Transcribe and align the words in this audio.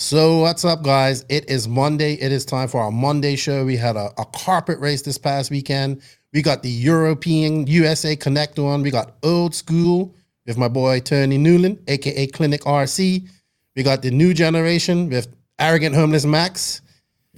So 0.00 0.38
what's 0.38 0.64
up, 0.64 0.82
guys? 0.82 1.26
It 1.28 1.50
is 1.50 1.68
Monday. 1.68 2.14
It 2.14 2.32
is 2.32 2.46
time 2.46 2.68
for 2.68 2.80
our 2.80 2.90
Monday 2.90 3.36
show. 3.36 3.66
We 3.66 3.76
had 3.76 3.96
a, 3.96 4.10
a 4.16 4.24
carpet 4.34 4.78
race 4.78 5.02
this 5.02 5.18
past 5.18 5.50
weekend. 5.50 6.00
We 6.32 6.40
got 6.40 6.62
the 6.62 6.70
European 6.70 7.66
USA 7.66 8.16
Connect 8.16 8.58
on. 8.58 8.80
We 8.80 8.90
got 8.90 9.16
old 9.22 9.54
school 9.54 10.14
with 10.46 10.56
my 10.56 10.68
boy 10.68 11.00
Tony 11.00 11.36
Newland, 11.36 11.80
aka 11.86 12.26
Klinik 12.28 12.60
RC. 12.60 13.28
We 13.76 13.82
got 13.82 14.00
the 14.00 14.10
new 14.10 14.32
generation 14.32 15.10
with 15.10 15.28
arrogant 15.58 15.94
homeless 15.94 16.24
Max. 16.24 16.80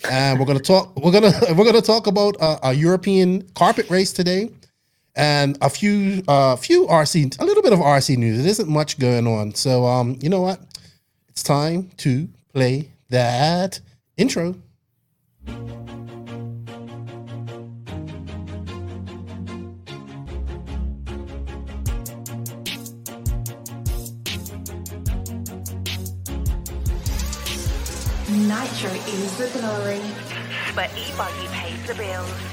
And 0.09 0.39
we're 0.39 0.47
gonna 0.47 0.61
talk. 0.61 0.97
We're 0.97 1.11
gonna 1.11 1.33
we're 1.57 1.65
gonna 1.65 1.83
talk 1.83 2.07
about 2.07 2.41
uh, 2.41 2.61
a 2.63 2.73
European 2.73 3.43
carpet 3.57 3.91
race 3.91 4.13
today, 4.13 4.51
and 5.17 5.59
a 5.63 5.69
few 5.69 6.23
uh, 6.29 6.55
few 6.55 6.87
RC, 6.87 7.41
a 7.41 7.45
little 7.45 7.65
bit 7.65 7.73
of 7.73 7.81
RC 7.81 8.19
news. 8.19 8.39
There 8.39 8.47
isn't 8.47 8.69
much 8.69 9.01
going 9.01 9.27
on. 9.27 9.53
So 9.57 9.85
um, 9.85 10.17
you 10.23 10.29
know 10.29 10.43
what? 10.43 10.61
It's 11.29 11.43
time 11.43 11.91
to 11.97 12.29
play 12.53 12.91
that 13.09 13.81
intro. 14.17 14.55
Nitro 28.29 28.91
is 29.07 29.39
the 29.39 29.51
glory, 29.59 30.01
but 30.75 30.91
e-buggy 30.97 31.47
pays 31.49 31.87
the 31.87 31.95
bills. 31.95 32.52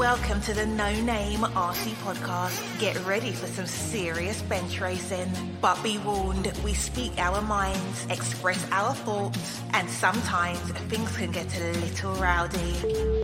Welcome 0.00 0.40
to 0.42 0.54
the 0.54 0.64
No 0.64 0.90
Name 1.02 1.40
RC 1.40 1.92
podcast. 2.02 2.80
Get 2.80 2.98
ready 3.04 3.32
for 3.32 3.46
some 3.46 3.66
serious 3.66 4.40
bench 4.40 4.80
racing. 4.80 5.30
But 5.60 5.82
be 5.82 5.98
warned, 5.98 6.50
we 6.64 6.72
speak 6.72 7.12
our 7.18 7.42
minds, 7.42 8.06
express 8.08 8.66
our 8.72 8.94
thoughts, 8.94 9.60
and 9.74 9.86
sometimes 9.90 10.58
things 10.88 11.14
can 11.18 11.30
get 11.32 11.54
a 11.60 11.72
little 11.80 12.14
rowdy. 12.14 12.72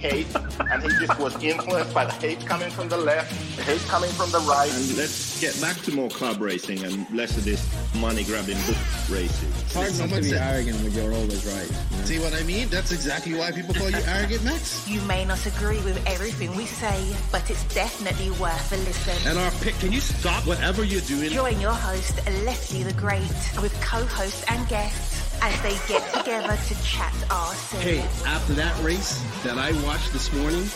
hate, 0.01 0.27
and 0.71 0.83
he 0.83 0.91
just 1.07 1.19
was 1.19 1.43
influenced 1.43 1.95
by 1.95 2.05
the 2.05 2.13
hate 2.13 2.45
coming 2.45 2.69
from 2.69 2.91
the 2.91 2.99
left, 2.99 3.33
the 3.57 3.63
hate 3.63 3.81
coming 3.89 4.11
from 4.11 4.31
the 4.31 4.41
right. 4.41 4.71
And 4.71 4.99
let's 4.99 5.41
get 5.41 5.59
back 5.63 5.81
to 5.85 5.93
more 5.93 6.11
club 6.11 6.43
racing 6.43 6.85
and 6.85 7.11
less 7.11 7.39
of 7.39 7.47
this 7.47 7.67
money 7.95 8.23
grabbing 8.23 8.59
book 8.67 8.77
racing. 9.09 9.49
It's 9.61 9.73
hard 9.73 9.99
not 9.99 10.11
to 10.11 10.17
be 10.17 10.29
said- 10.29 10.43
arrogant 10.43 10.83
when 10.83 10.93
you're 10.93 11.15
always 11.15 11.47
right. 11.47 11.71
you 11.91 11.97
know? 11.97 12.05
See 12.05 12.19
what 12.19 12.35
I 12.35 12.43
mean? 12.43 12.69
That's 12.69 12.93
exactly 12.93 13.33
why 13.33 13.51
people 13.51 13.73
call 13.73 13.89
you 13.89 14.03
arrogant, 14.07 14.45
Max. 14.45 14.87
You 14.87 15.01
may 15.03 15.25
not 15.25 15.45
agree 15.47 15.81
with 15.81 15.99
everything 16.07 16.55
we 16.55 16.66
say, 16.67 17.17
but 17.33 17.49
it's 17.51 17.65
definitely 17.75 18.31
worth 18.33 18.73
a 18.73 18.77
listen. 18.77 19.29
And 19.29 19.39
our 19.39 19.51
pick, 19.63 19.75
can 19.77 19.93
you 19.93 20.01
stop 20.01 20.47
whatever 20.47 20.85
you're 20.85 21.01
doing? 21.03 21.31
Join 21.31 21.61
your 21.61 21.73
host, 21.73 22.17
Lefty 22.45 22.83
the 22.83 22.93
Great, 22.95 23.21
with 23.63 23.73
co-hosts 23.81 24.45
and 24.49 24.69
guests 24.69 25.17
as 25.43 25.61
they 25.63 25.77
get 25.89 26.03
together 26.13 26.57
to 26.57 26.83
chat 26.83 27.13
RC. 27.29 27.79
Hey, 27.79 28.01
after 28.27 28.55
that 28.55 28.77
race 28.83 29.23
that 29.45 29.59
I 29.59 29.73
watched 29.85 30.13
this 30.13 30.33
morning, 30.33 30.69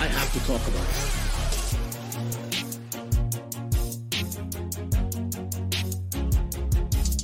I 0.00 0.06
have 0.06 0.32
to 0.32 0.40
talk 0.46 0.66
about 0.68 0.86
it. 0.88 1.28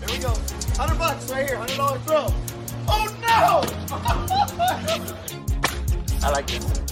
Here 0.01 0.17
we 0.17 0.19
go. 0.23 0.33
100 0.77 0.99
bucks 0.99 1.31
right 1.31 1.47
here. 1.47 1.57
$100 1.57 2.01
throw. 2.07 2.27
Oh 2.87 3.07
no! 3.21 3.63
I 6.27 6.31
like 6.31 6.47
this. 6.47 6.84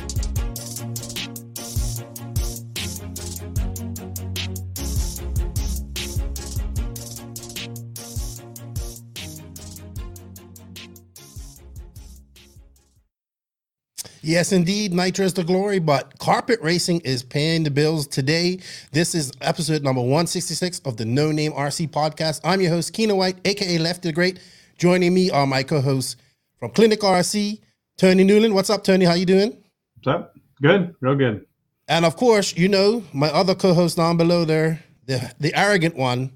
Yes, 14.25 14.53
indeed, 14.53 14.93
Nitro 14.93 15.25
is 15.25 15.35
the 15.35 15.43
glory, 15.43 15.81
but 15.81 16.17
carpet 16.21 16.61
racing 16.63 17.01
is 17.01 17.25
paying 17.25 17.65
the 17.65 17.73
bills 17.73 18.07
today. 18.07 18.61
This 18.93 19.17
is 19.17 19.33
episode 19.41 19.83
number 19.83 20.01
166 20.01 20.79
of 20.85 20.97
the 20.97 21.05
No 21.05 21.33
Name 21.33 21.51
RC 21.51 21.91
podcast. 21.91 22.41
I'm 22.45 22.61
your 22.61 22.71
host, 22.71 22.93
Keena 22.93 23.17
White, 23.17 23.39
aka 23.45 23.79
Lefty 23.79 24.11
the 24.11 24.13
Great. 24.13 24.39
Joining 24.79 25.13
me 25.13 25.33
are 25.33 25.45
my 25.45 25.65
co-hosts 25.65 26.15
from 26.61 26.71
Klinik 26.71 26.99
RC, 26.99 27.59
Tony 27.97 28.23
Newland. 28.23 28.55
What's 28.55 28.71
up, 28.71 28.85
Tony? 28.85 29.07
How 29.07 29.15
you 29.15 29.27
doing? 29.27 29.61
What's 29.97 30.07
up? 30.07 30.37
Good, 30.63 30.95
real 31.01 31.17
good. 31.17 31.45
And 31.89 32.05
of 32.05 32.15
course, 32.15 32.57
you 32.57 32.69
know, 32.69 33.03
my 33.13 33.29
other 33.29 33.57
co-host 33.57 33.97
down 33.97 34.19
below 34.19 34.45
there, 34.45 34.85
the 35.07 35.35
the 35.41 35.53
arrogant 35.53 35.97
one, 35.97 36.31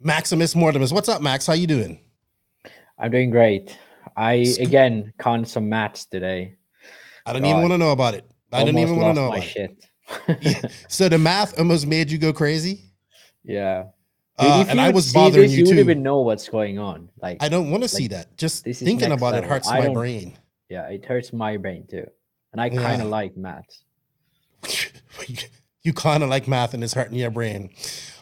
Maximus 0.00 0.54
Mortimus. 0.54 0.92
What's 0.92 1.08
up, 1.08 1.22
Max? 1.22 1.46
How 1.46 1.52
you 1.52 1.68
doing? 1.68 2.00
I'm 2.98 3.12
doing 3.12 3.30
great. 3.30 3.78
I 4.16 4.56
again 4.58 5.12
conned 5.18 5.46
some 5.46 5.68
mats 5.68 6.04
today. 6.04 6.56
I 7.26 7.32
don't 7.32 7.44
even 7.44 7.60
want 7.60 7.72
to 7.72 7.78
know 7.78 7.92
about 7.92 8.14
it. 8.14 8.28
I 8.52 8.64
don't 8.64 8.76
even 8.78 8.96
want 8.96 9.16
to 9.16 9.22
know 9.22 9.28
my 9.30 9.36
about 9.36 9.48
it. 9.48 9.50
shit. 9.50 10.72
So 10.88 11.08
the 11.08 11.18
math 11.18 11.58
almost 11.58 11.86
made 11.86 12.10
you 12.10 12.18
go 12.18 12.32
crazy. 12.32 12.90
yeah. 13.44 13.84
Uh, 14.38 14.64
and 14.68 14.78
you 14.78 14.84
I 14.84 14.90
was 14.90 15.12
bothering 15.12 15.48
this, 15.50 15.56
you 15.56 15.64
would 15.64 15.74
too. 15.74 15.80
even 15.80 16.02
know 16.02 16.20
what's 16.20 16.48
going 16.48 16.78
on. 16.78 17.10
Like, 17.20 17.42
I 17.42 17.48
don't 17.48 17.70
want 17.70 17.82
to 17.82 17.88
see 17.88 18.08
that. 18.08 18.36
Just 18.36 18.64
thinking 18.64 19.12
about 19.12 19.34
it 19.34 19.44
hurts 19.44 19.68
my 19.68 19.88
brain. 19.92 20.36
yeah, 20.68 20.88
it 20.88 21.04
hurts 21.04 21.32
my 21.32 21.58
brain 21.58 21.86
too, 21.88 22.06
and 22.52 22.60
I 22.60 22.70
kind 22.70 23.02
of 23.02 23.08
like 23.08 23.36
math. 23.36 23.66
you 25.82 25.92
kind 25.92 26.22
of 26.22 26.28
like 26.28 26.48
math 26.48 26.74
and 26.74 26.82
it's 26.82 26.94
hurting 26.94 27.18
your 27.18 27.30
brain. 27.30 27.70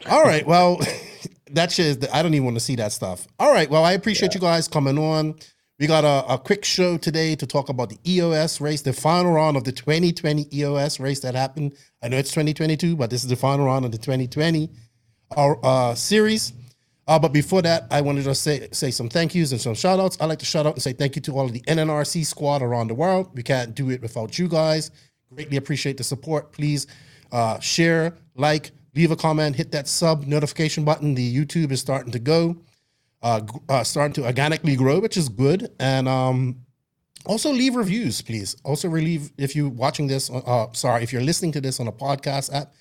All 0.09 0.23
right. 0.23 0.47
Well, 0.47 0.81
that 1.53 1.71
shit 1.71 1.87
is, 1.87 1.99
the, 1.99 2.15
I 2.15 2.23
don't 2.23 2.35
even 2.35 2.45
want 2.45 2.57
to 2.57 2.61
see 2.65 2.77
that 2.77 2.93
stuff. 2.93 3.27
All 3.39 3.53
right. 3.53 3.71
Well, 3.71 3.85
I 3.85 3.93
appreciate 3.93 4.35
you 4.35 4.41
guys 4.41 4.69
coming 4.69 4.99
on. 4.99 5.37
We 5.81 5.87
got 5.87 6.05
a, 6.05 6.35
a 6.35 6.37
quick 6.37 6.63
show 6.63 6.99
today 6.99 7.35
to 7.35 7.47
talk 7.47 7.71
about 7.71 7.89
the 7.89 7.97
EOS 8.07 8.61
race, 8.61 8.83
the 8.83 8.93
final 8.93 9.33
round 9.33 9.57
of 9.57 9.65
the 9.65 9.73
2020 9.73 10.55
EOS 10.55 11.01
race 11.01 11.21
that 11.21 11.35
happened. 11.35 11.75
I 12.03 12.09
know 12.09 12.19
it's 12.19 12.29
2022, 12.33 12.97
but 12.97 13.09
this 13.09 13.25
is 13.25 13.31
the 13.31 13.37
final 13.37 13.65
round 13.65 13.87
of 13.87 13.91
the 13.91 13.97
2020 13.97 14.69
uh, 15.35 15.53
uh, 15.63 15.95
series. 15.95 16.53
Uh, 17.09 17.19
but 17.19 17.33
before 17.33 17.63
that, 17.63 17.87
I 17.91 18.03
wanted 18.03 18.25
to 18.25 18.35
say 18.35 18.69
say 18.73 18.91
some 18.91 19.09
thank 19.09 19.35
yous 19.35 19.53
and 19.53 19.61
some 19.61 19.73
shout 19.73 19.99
outs. 19.99 20.19
I'd 20.21 20.27
like 20.27 20.41
to 20.41 20.45
shout 20.45 20.67
out 20.67 20.75
and 20.75 20.83
say 20.83 20.93
thank 20.93 21.17
you 21.17 21.23
to 21.23 21.33
all 21.33 21.47
of 21.47 21.55
the 21.55 21.63
NNRC 21.63 22.27
squad 22.27 22.61
around 22.61 22.89
the 22.89 22.95
world. 22.95 23.31
We 23.33 23.43
can't 23.43 23.75
do 23.75 23.89
it 23.89 24.03
without 24.03 24.39
you 24.39 24.49
guys. 24.49 24.91
Greatly 25.35 25.57
appreciate 25.57 25.97
the 25.97 26.05
support. 26.05 26.53
Please 26.53 26.89
uh, 27.33 27.59
share, 27.59 28.19
like, 28.35 28.73
leave 28.95 29.13
a 29.13 29.17
comment, 29.17 29.57
hit 29.57 29.73
that 29.73 29.89
sub 29.89 30.27
notification 30.27 30.85
button. 30.85 31.15
The 31.15 31.35
YouTube 31.35 31.73
is 31.73 31.81
starting 31.81 32.13
to 32.13 32.19
go, 32.19 32.59
uh, 33.23 33.41
uh, 33.69 33.85
starting 33.85 34.15
to 34.15 34.25
organically 34.25 34.77
grow, 34.77 35.01
which 35.01 35.17
is 35.17 35.29
good. 35.29 35.71
And 35.79 36.09
um, 36.09 36.57
also 37.27 37.53
leave 37.53 37.75
reviews, 37.75 38.23
please. 38.23 38.57
Also 38.65 38.89
relieve 38.89 39.31
if 39.37 39.55
you're 39.55 39.69
watching 39.69 40.07
this. 40.07 40.31
Uh, 40.31 40.67
sorry, 40.73 41.03
if 41.03 41.13
you're 41.13 41.23
listening 41.23 41.53
to 41.53 41.61
this 41.61 41.81
on 41.81 41.89
a 41.89 41.93
podcast 41.93 42.53
app, 42.55 42.73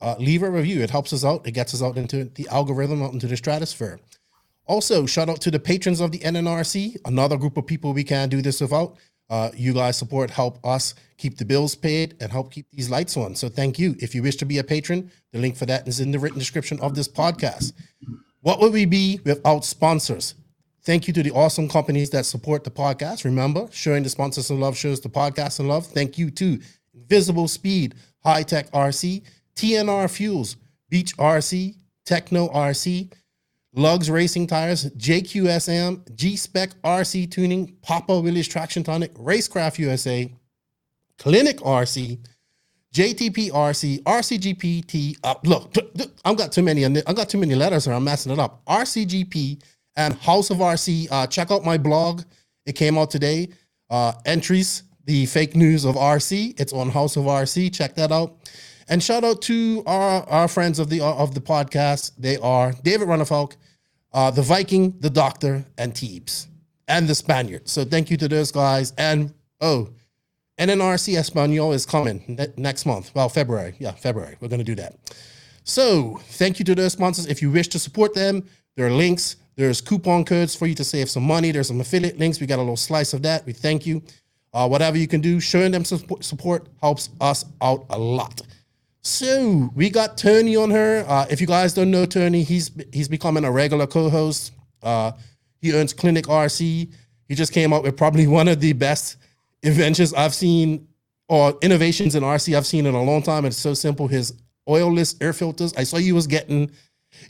uh, 0.00 0.14
leave 0.18 0.42
a 0.42 0.50
review. 0.50 0.82
It 0.82 0.90
helps 0.90 1.12
us 1.12 1.24
out. 1.24 1.46
It 1.46 1.52
gets 1.52 1.72
us 1.72 1.82
out 1.82 1.96
into 1.96 2.24
the 2.24 2.48
algorithm, 2.48 3.02
out 3.02 3.12
into 3.12 3.26
the 3.26 3.36
stratosphere. 3.36 4.00
Also, 4.66 5.06
shout 5.06 5.28
out 5.28 5.40
to 5.42 5.50
the 5.50 5.60
patrons 5.60 6.00
of 6.00 6.10
the 6.10 6.18
NNRC, 6.18 6.96
another 7.04 7.36
group 7.36 7.56
of 7.56 7.66
people 7.66 7.92
we 7.92 8.02
can't 8.02 8.30
do 8.30 8.42
this 8.42 8.60
without. 8.60 8.96
Uh, 9.28 9.50
you 9.56 9.72
guys 9.72 9.96
support 9.96 10.30
help 10.30 10.64
us 10.64 10.94
keep 11.16 11.36
the 11.36 11.44
bills 11.44 11.74
paid 11.74 12.14
and 12.20 12.30
help 12.30 12.52
keep 12.52 12.66
these 12.72 12.90
lights 12.90 13.16
on. 13.16 13.34
So 13.34 13.48
thank 13.48 13.78
you. 13.78 13.96
If 13.98 14.14
you 14.14 14.22
wish 14.22 14.36
to 14.36 14.44
be 14.44 14.58
a 14.58 14.64
patron, 14.64 15.10
the 15.32 15.38
link 15.38 15.56
for 15.56 15.66
that 15.66 15.88
is 15.88 15.98
in 15.98 16.10
the 16.10 16.18
written 16.18 16.38
description 16.38 16.78
of 16.80 16.94
this 16.94 17.08
podcast. 17.08 17.72
What 18.40 18.60
would 18.60 18.72
we 18.72 18.84
be 18.84 19.20
without 19.24 19.64
sponsors? 19.64 20.34
Thank 20.82 21.08
you 21.08 21.14
to 21.14 21.22
the 21.22 21.32
awesome 21.32 21.68
companies 21.68 22.10
that 22.10 22.26
support 22.26 22.62
the 22.62 22.70
podcast. 22.70 23.24
Remember, 23.24 23.66
showing 23.72 24.04
the 24.04 24.08
sponsors 24.08 24.46
some 24.46 24.60
love 24.60 24.76
shows 24.76 25.00
the 25.00 25.08
podcast 25.08 25.58
and 25.58 25.68
love. 25.68 25.86
Thank 25.86 26.16
you 26.16 26.30
to 26.30 26.60
Invisible 26.94 27.48
Speed, 27.48 27.96
Hitec 28.24 28.70
RC, 28.70 29.22
TNR 29.56 30.08
Fuels, 30.08 30.56
Beach 30.88 31.16
RC, 31.16 31.74
Techno 32.04 32.48
RC, 32.48 33.12
Lugs 33.74 34.08
Racing 34.08 34.46
Tires, 34.46 34.88
JQSM, 34.92 36.14
G 36.14 36.36
Spec 36.36 36.70
RC 36.82 37.30
Tuning, 37.30 37.76
Papa 37.82 38.20
Willys 38.20 38.48
Traction 38.48 38.84
Tonic, 38.84 39.12
Racecraft 39.14 39.78
USA, 39.78 40.32
Klinik 41.18 41.58
RC, 41.60 42.18
JTP 42.96 43.50
RC, 43.50 44.02
RCGPT. 44.04 45.18
Uh, 45.22 45.34
look, 45.44 45.70
I've 46.24 46.38
got 46.38 46.50
too 46.50 46.62
many. 46.62 46.82
I've 46.82 47.14
got 47.14 47.28
too 47.28 47.36
many 47.36 47.54
letters 47.54 47.84
here. 47.84 47.92
I'm 47.92 48.04
messing 48.04 48.32
it 48.32 48.38
up. 48.38 48.64
RCGP 48.64 49.62
and 49.96 50.14
House 50.14 50.48
of 50.48 50.58
RC. 50.58 51.08
Uh, 51.10 51.26
check 51.26 51.50
out 51.50 51.62
my 51.62 51.76
blog. 51.76 52.22
It 52.64 52.72
came 52.72 52.96
out 52.96 53.10
today. 53.10 53.50
Uh, 53.90 54.14
entries, 54.24 54.84
the 55.04 55.26
fake 55.26 55.54
news 55.54 55.84
of 55.84 55.94
RC. 55.94 56.58
It's 56.58 56.72
on 56.72 56.88
House 56.88 57.16
of 57.16 57.24
RC. 57.24 57.74
Check 57.74 57.96
that 57.96 58.12
out. 58.12 58.34
And 58.88 59.02
shout 59.02 59.24
out 59.24 59.42
to 59.42 59.82
our, 59.86 60.26
our 60.30 60.48
friends 60.48 60.78
of 60.78 60.88
the 60.88 61.02
of 61.02 61.34
the 61.34 61.40
podcast. 61.42 62.12
They 62.16 62.38
are 62.38 62.72
David 62.82 63.08
Runnerfalk, 63.08 63.56
uh, 64.14 64.30
the 64.30 64.40
Viking, 64.40 64.94
the 65.00 65.10
Doctor, 65.10 65.66
and 65.76 65.92
Teebs, 65.92 66.46
and 66.88 67.06
the 67.06 67.14
Spaniard. 67.14 67.68
So 67.68 67.84
thank 67.84 68.10
you 68.10 68.16
to 68.16 68.26
those 68.26 68.50
guys. 68.50 68.94
And 68.96 69.34
oh, 69.60 69.90
NNRC 70.58 71.16
Espanol 71.18 71.72
is 71.72 71.84
coming 71.84 72.24
ne- 72.28 72.52
next 72.56 72.86
month. 72.86 73.14
Well, 73.14 73.28
February. 73.28 73.74
Yeah, 73.78 73.92
February. 73.92 74.36
We're 74.40 74.48
going 74.48 74.60
to 74.60 74.64
do 74.64 74.74
that. 74.76 74.96
So 75.64 76.20
thank 76.30 76.58
you 76.58 76.64
to 76.64 76.74
those 76.74 76.92
sponsors. 76.92 77.26
If 77.26 77.42
you 77.42 77.50
wish 77.50 77.68
to 77.68 77.78
support 77.78 78.14
them, 78.14 78.44
there 78.76 78.86
are 78.86 78.90
links 78.90 79.36
There's 79.56 79.80
coupon 79.80 80.24
codes 80.24 80.54
for 80.54 80.66
you 80.66 80.74
to 80.74 80.84
save 80.84 81.08
some 81.10 81.22
money. 81.22 81.50
There's 81.50 81.68
some 81.68 81.80
affiliate 81.80 82.18
links. 82.18 82.40
We 82.40 82.46
got 82.46 82.56
a 82.56 82.62
little 82.62 82.76
slice 82.76 83.14
of 83.14 83.22
that. 83.22 83.44
We 83.46 83.52
thank 83.52 83.86
you. 83.86 84.02
Uh, 84.52 84.68
whatever 84.68 84.96
you 84.96 85.08
can 85.08 85.20
do, 85.20 85.40
showing 85.40 85.72
them 85.72 85.84
support, 85.84 86.68
helps 86.80 87.10
us 87.20 87.44
out 87.60 87.84
a 87.90 87.98
lot. 87.98 88.40
So 89.02 89.70
we 89.74 89.90
got 89.90 90.16
Tony 90.18 90.56
on 90.56 90.70
her. 90.70 91.04
Uh, 91.06 91.26
if 91.30 91.40
you 91.40 91.46
guys 91.46 91.74
don't 91.74 91.90
know 91.90 92.06
Tony, 92.06 92.42
he's 92.42 92.70
he's 92.92 93.08
becoming 93.08 93.44
a 93.44 93.50
regular 93.52 93.86
co-host. 93.86 94.52
Uh, 94.82 95.12
he 95.60 95.72
earns 95.72 95.94
Klinik 95.94 96.26
RC. 96.26 96.90
He 97.28 97.34
just 97.34 97.52
came 97.52 97.72
out 97.72 97.82
with 97.82 97.96
probably 97.96 98.26
one 98.40 98.48
of 98.48 98.60
the 98.60 98.72
best 98.72 99.16
inventions 99.66 100.14
I've 100.14 100.34
seen 100.34 100.88
or 101.28 101.58
innovations 101.60 102.14
in 102.14 102.22
RC 102.22 102.56
I've 102.56 102.66
seen 102.66 102.86
in 102.86 102.94
a 102.94 103.02
long 103.02 103.22
time. 103.22 103.44
It's 103.44 103.56
so 103.56 103.74
simple. 103.74 104.06
His 104.06 104.32
oilless 104.68 105.16
air 105.20 105.32
filters. 105.32 105.74
I 105.76 105.84
saw 105.84 105.96
you 105.96 106.14
was 106.14 106.26
getting, 106.26 106.70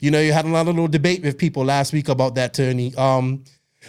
you 0.01 0.11
know, 0.11 0.21
you 0.21 0.33
had 0.33 0.45
a 0.45 0.49
lot 0.49 0.63
of 0.63 0.69
little 0.69 0.89
debate 0.89 1.23
with 1.23 1.39
people 1.39 1.65
last 1.65 1.93
week 1.93 2.09
about 2.09 2.35
that, 2.35 2.55
Tony. 2.55 2.95
Um, 2.97 3.45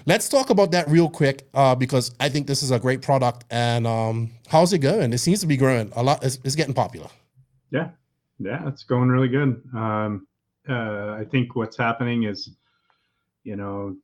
let's 0.05 0.29
talk 0.29 0.49
about 0.49 0.71
that 0.71 0.87
real 0.87 1.09
quick 1.09 1.47
uh, 1.53 1.75
because 1.75 2.13
I 2.19 2.29
think 2.29 2.47
this 2.47 2.63
is 2.63 2.71
a 2.71 2.79
great 2.79 3.01
product. 3.01 3.45
And 3.49 3.85
um, 3.85 4.31
how's 4.47 4.73
it 4.73 4.79
going? 4.79 5.13
It 5.13 5.19
seems 5.19 5.41
to 5.41 5.47
be 5.47 5.57
growing 5.57 5.91
a 5.95 6.03
lot. 6.03 6.23
It's, 6.23 6.39
it's 6.43 6.55
getting 6.55 6.73
popular. 6.73 7.07
Yeah, 7.69 7.89
yeah, 8.39 8.67
it's 8.67 8.83
going 8.83 9.09
really 9.09 9.27
good. 9.27 9.61
Um, 9.75 10.27
uh, 10.69 11.17
I 11.19 11.25
think 11.29 11.55
what's 11.55 11.77
happening 11.77 12.23
is, 12.23 12.49
you 13.43 13.55
know, 13.55 13.95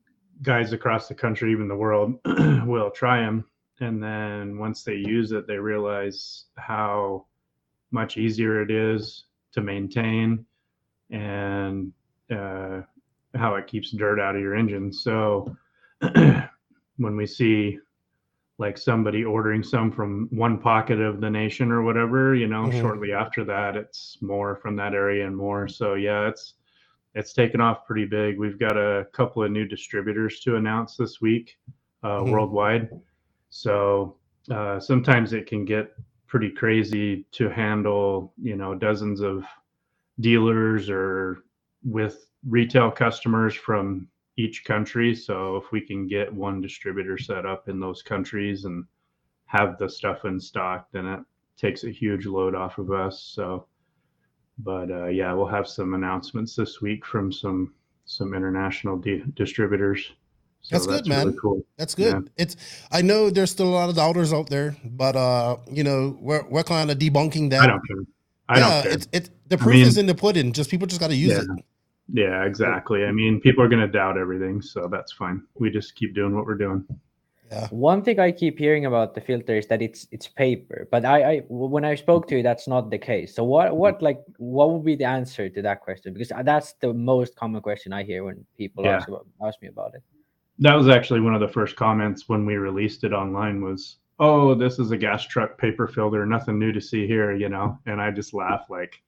guys 0.42 0.74
across 0.74 1.08
the 1.08 1.16
country, 1.16 1.52
even 1.52 1.68
the 1.68 1.76
world, 1.76 2.20
will 2.26 2.92
try 2.92 3.22
them, 3.22 3.46
and 3.80 4.02
then 4.02 4.58
once 4.58 4.84
they 4.84 4.96
use 4.96 5.32
it, 5.32 5.48
they 5.48 5.58
realize 5.58 6.46
how 6.58 7.26
much 7.92 8.18
easier 8.18 8.62
it 8.62 8.72
is 8.72 9.26
to 9.54 9.62
maintain, 9.62 10.46
and 11.10 11.92
uh, 12.32 12.82
how 13.36 13.56
it 13.56 13.68
keeps 13.68 13.92
dirt 13.92 14.20
out 14.20 14.36
of 14.36 14.42
your 14.42 14.56
engine. 14.56 14.92
So 14.92 15.56
when 16.98 17.16
we 17.16 17.26
see 17.26 17.80
like 18.60 18.78
somebody 18.78 19.26
ordering 19.26 19.64
some 19.64 19.92
from 19.92 20.28
one 20.32 20.60
pocket 20.60 21.00
of 21.02 21.20
the 21.20 21.30
nation 21.30 21.72
or 21.72 21.82
whatever, 21.82 22.36
you 22.36 22.48
know, 22.48 22.66
Mhm. 22.68 22.80
shortly 22.80 23.12
after 23.12 23.44
that, 23.46 23.76
it's 23.76 24.20
more 24.22 24.56
from 24.58 24.76
that 24.76 24.94
area 24.94 25.26
and 25.26 25.36
more. 25.36 25.68
So 25.68 25.96
yeah, 25.96 26.28
it's 26.28 26.56
it's 27.16 27.34
taken 27.34 27.62
off 27.62 27.86
pretty 27.86 28.06
big. 28.06 28.40
We've 28.40 28.58
got 28.58 28.76
a 28.76 29.06
couple 29.12 29.44
of 29.44 29.52
new 29.52 29.66
distributors 29.68 30.40
to 30.42 30.56
announce 30.56 30.98
this 30.98 31.22
week 31.22 31.60
uh, 32.04 32.20
Mhm. 32.22 32.32
worldwide. 32.32 32.90
So 33.56 34.16
uh, 34.50 34.80
sometimes 34.80 35.32
it 35.32 35.46
can 35.46 35.64
get 35.64 35.96
pretty 36.26 36.50
crazy 36.50 37.24
to 37.34 37.50
handle, 37.50 38.34
you 38.42 38.56
know, 38.56 38.74
dozens 38.74 39.22
of 39.22 39.46
dealers 40.20 40.90
or 40.90 41.44
with 41.84 42.32
retail 42.50 42.90
customers 42.90 43.54
from 43.54 44.08
each 44.38 44.66
country. 44.66 45.14
So 45.14 45.56
if 45.56 45.72
we 45.72 45.82
can 45.82 46.08
get 46.08 46.34
one 46.34 46.62
distributor 46.62 47.16
set 47.16 47.46
up 47.46 47.70
in 47.70 47.80
those 47.80 48.02
countries 48.02 48.66
and 48.66 48.86
have 49.46 49.78
the 49.78 49.88
stuff 49.88 50.26
in 50.26 50.40
stock, 50.40 50.88
then 50.92 51.06
it 51.06 51.20
takes 51.56 51.84
a 51.84 51.92
huge 51.92 52.26
load 52.26 52.56
off 52.56 52.80
of 52.80 52.92
us. 52.92 53.22
So, 53.22 53.68
but 54.58 54.90
uh, 54.90 55.10
yeah, 55.10 55.32
we'll 55.32 55.46
have 55.46 55.68
some 55.68 55.94
announcements 55.94 56.56
this 56.56 56.82
week 56.82 57.06
from 57.06 57.32
some 57.32 57.76
some 58.06 58.34
international 58.34 58.98
di- 58.98 59.24
distributors. 59.36 60.12
So 60.64 60.76
That's 60.76 60.88
good, 60.88 61.08
man. 61.08 61.28
Really 61.28 61.38
cool. 61.40 61.62
That's 61.78 61.94
good. 61.94 62.30
It's 62.38 62.56
I 62.92 63.02
know 63.02 63.30
there's 63.30 63.52
still 63.52 63.68
a 63.68 63.76
lot 63.76 63.90
of 63.90 63.96
doubters 63.96 64.32
out 64.32 64.50
there, 64.50 64.76
but 64.86 65.16
uh, 65.16 65.58
you 65.70 65.84
know, 65.84 66.18
we're 66.22 66.44
we're 66.50 66.64
kind 66.64 66.90
of 66.90 66.98
debunking 66.98 67.50
that. 67.52 67.62
I 67.62 67.68
don't 67.68 67.82
care. 67.88 67.98
I 68.48 68.60
yeah, 68.60 68.70
don't 68.70 68.84
care. 68.84 68.92
it's 68.94 69.08
it 69.12 69.30
the 69.50 69.56
I 69.58 69.60
proof 69.60 69.76
mean- 69.76 69.88
is 69.88 69.98
in 69.98 70.06
the 70.08 70.16
pudding. 70.16 70.54
Just 70.54 70.70
people 70.72 70.88
just 70.88 71.02
got 71.02 71.10
to 71.10 71.16
use 71.16 71.32
Yeah. 71.32 71.42
it. 71.58 71.66
Yeah, 72.14 72.44
exactly. 72.46 73.06
I 73.06 73.12
mean, 73.12 73.40
people 73.42 73.64
are 73.64 73.70
going 73.70 73.82
to 73.82 73.88
doubt 73.88 74.18
everything, 74.18 74.62
so 74.62 74.88
that's 74.92 75.14
fine. 75.14 75.42
We 75.56 75.70
just 75.70 75.96
keep 75.96 76.14
doing 76.14 76.36
what 76.36 76.46
we're 76.46 76.58
doing. 76.58 76.86
Yeah. 77.50 77.68
One 77.70 78.02
thing 78.04 78.20
I 78.20 78.32
keep 78.32 78.58
hearing 78.58 78.86
about 78.86 79.16
the 79.16 79.22
filter 79.22 79.56
is 79.58 79.68
that 79.68 79.82
it's 79.82 80.08
it's 80.12 80.28
paper, 80.28 80.88
but 80.92 81.04
I, 81.06 81.18
I 81.24 81.38
when 81.50 81.84
I 81.86 81.96
spoke 81.96 82.28
to 82.30 82.38
you, 82.38 82.44
that's 82.44 82.68
not 82.68 82.90
the 82.90 82.98
case. 82.98 83.36
So 83.36 83.44
what 83.44 83.76
what 83.76 84.02
like 84.02 84.20
what 84.38 84.72
would 84.72 84.84
be 84.86 84.96
the 84.96 85.06
answer 85.06 85.50
to 85.50 85.62
that 85.62 85.82
question? 85.82 86.14
Because 86.14 86.32
that's 86.44 86.74
the 86.82 86.94
most 86.94 87.36
common 87.36 87.62
question 87.62 87.92
I 87.94 88.04
hear 88.04 88.24
when 88.24 88.46
people 88.58 88.84
Yeah. 88.86 88.96
ask 88.98 89.08
about 89.10 89.28
ask 89.46 89.62
me 89.62 89.68
about 89.68 89.94
it. 89.96 90.04
That 90.60 90.76
was 90.76 90.88
actually 90.88 91.22
one 91.22 91.34
of 91.36 91.42
the 91.42 91.48
first 91.48 91.76
comments 91.76 92.30
when 92.30 92.46
we 92.46 92.58
released 92.58 93.04
it 93.04 93.14
online 93.14 93.62
was, 93.62 93.98
"Oh, 94.20 94.54
this 94.56 94.80
is 94.80 94.92
a 94.92 94.98
gas 94.98 95.26
truck 95.26 95.58
paper 95.58 95.88
filter, 95.88 96.26
nothing 96.26 96.60
new 96.60 96.72
to 96.72 96.82
see 96.82 97.08
here," 97.08 97.34
you 97.34 97.50
know. 97.50 97.80
And 97.86 98.00
I 98.02 98.12
just 98.12 98.34
laugh 98.34 98.70
like 98.70 99.02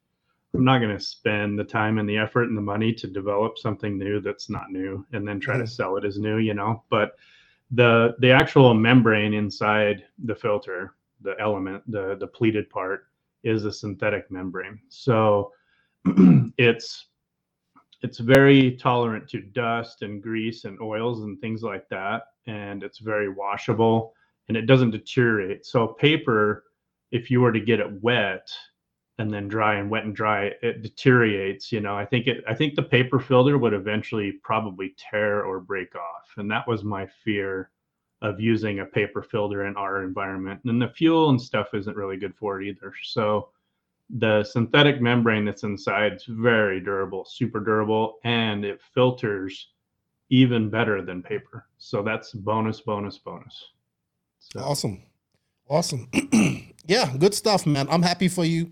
I'm 0.55 0.63
not 0.65 0.79
going 0.79 0.95
to 0.95 1.03
spend 1.03 1.59
the 1.59 1.63
time 1.65 1.99
and 1.99 2.09
the 2.09 2.17
effort 2.17 2.43
and 2.49 2.57
the 2.57 2.61
money 2.61 2.93
to 2.93 3.07
develop 3.07 3.57
something 3.57 3.97
new 3.97 4.19
that's 4.21 4.49
not 4.49 4.71
new 4.71 5.05
and 5.13 5.27
then 5.27 5.39
try 5.39 5.57
to 5.57 5.63
Mhm. 5.63 5.69
sell 5.69 5.97
it 5.97 6.05
as 6.05 6.19
new, 6.19 6.37
you 6.37 6.53
know. 6.53 6.83
But 6.89 7.17
the 7.71 8.15
the 8.19 8.31
actual 8.31 8.73
membrane 8.73 9.33
inside 9.33 10.05
the 10.25 10.35
filter, 10.35 10.95
the 11.21 11.39
element, 11.39 11.83
the 11.91 12.15
the 12.15 12.27
pleated 12.27 12.69
part 12.69 13.07
is 13.43 13.65
a 13.65 13.71
synthetic 13.71 14.31
membrane. 14.31 14.79
So 14.89 15.51
it's 16.57 17.07
it's 18.05 18.19
very 18.19 18.73
tolerant 18.73 19.27
to 19.27 19.41
dust 19.41 20.03
and 20.03 20.21
grease 20.21 20.65
and 20.65 20.79
oils 20.79 21.23
and 21.23 21.41
things 21.41 21.63
like 21.63 21.89
that 21.89 22.27
and 22.45 22.83
it's 22.83 22.99
very 22.99 23.29
washable 23.29 24.13
and 24.47 24.55
it 24.55 24.67
doesn't 24.67 24.91
deteriorate. 24.91 25.65
So 25.65 25.87
paper 25.87 26.65
if 27.11 27.31
you 27.31 27.41
were 27.41 27.51
to 27.51 27.59
get 27.59 27.79
it 27.79 28.03
wet 28.03 28.47
and 29.17 29.33
then 29.33 29.47
dry 29.47 29.75
and 29.79 29.89
wet 29.89 30.03
and 30.03 30.15
dry 30.15 30.51
it 30.61 30.83
deteriorates 30.83 31.71
you 31.71 31.81
know. 31.81 31.95
I 31.95 32.05
think 32.05 32.27
it 32.27 32.43
i 32.47 32.53
think 32.53 32.75
the 32.75 32.83
paper 32.83 33.19
filter 33.19 33.57
would 33.57 33.73
eventually 33.73 34.33
probably 34.43 34.93
tear 34.97 35.43
or 35.43 35.59
break 35.59 35.95
off 35.95 36.27
and 36.37 36.49
that 36.51 36.67
was 36.67 36.83
my 36.83 37.07
fear 37.23 37.71
of 38.21 38.39
using 38.39 38.81
a 38.81 38.85
paper 38.85 39.23
filter 39.23 39.65
in 39.65 39.75
our 39.77 40.03
environment. 40.03 40.61
And 40.65 40.79
the 40.79 40.89
fuel 40.89 41.31
and 41.31 41.41
stuff 41.41 41.73
isn't 41.73 41.97
really 41.97 42.17
good 42.17 42.35
for 42.35 42.61
it 42.61 42.67
either. 42.67 42.93
So 43.03 43.49
the 44.09 44.43
synthetic 44.43 45.01
membrane 45.01 45.45
that's 45.45 45.63
inside 45.63 46.13
is 46.13 46.25
very 46.27 46.79
durable, 46.79 47.25
super 47.25 47.59
durable, 47.59 48.19
and 48.23 48.63
it 48.63 48.79
filters 48.93 49.69
even 50.29 50.69
better 50.69 51.01
than 51.01 51.21
paper. 51.21 51.67
So 51.77 52.01
that's 52.01 52.31
bonus, 52.33 52.81
bonus, 52.81 53.17
bonus. 53.17 53.71
So 54.39 54.59
Awesome. 54.59 55.01
Awesome. 55.67 56.09
yeah, 56.87 57.15
good 57.17 57.33
stuff, 57.33 57.65
man. 57.65 57.87
I'm 57.89 58.03
happy 58.03 58.27
for 58.27 58.45
you. 58.45 58.71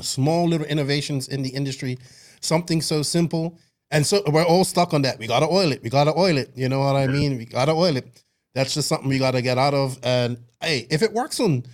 Small 0.00 0.48
little 0.48 0.66
innovations 0.66 1.28
in 1.28 1.42
the 1.42 1.50
industry. 1.50 1.98
Something 2.40 2.80
so 2.80 3.02
simple. 3.02 3.58
And 3.90 4.04
so 4.06 4.22
we're 4.26 4.44
all 4.44 4.64
stuck 4.64 4.94
on 4.94 5.02
that. 5.02 5.18
We 5.18 5.26
gotta 5.26 5.46
oil 5.46 5.72
it. 5.72 5.82
We 5.82 5.90
gotta 5.90 6.16
oil 6.16 6.36
it. 6.38 6.50
You 6.54 6.68
know 6.68 6.80
what 6.80 6.96
I 6.96 7.06
mean? 7.06 7.38
We 7.38 7.44
gotta 7.44 7.72
oil 7.72 7.96
it. 7.96 8.24
That's 8.54 8.74
just 8.74 8.88
something 8.88 9.08
we 9.08 9.18
gotta 9.18 9.42
get 9.42 9.58
out 9.58 9.74
of. 9.74 9.98
And 10.02 10.38
hey, 10.60 10.86
if 10.90 11.02
it 11.02 11.12
works 11.12 11.38
on 11.40 11.64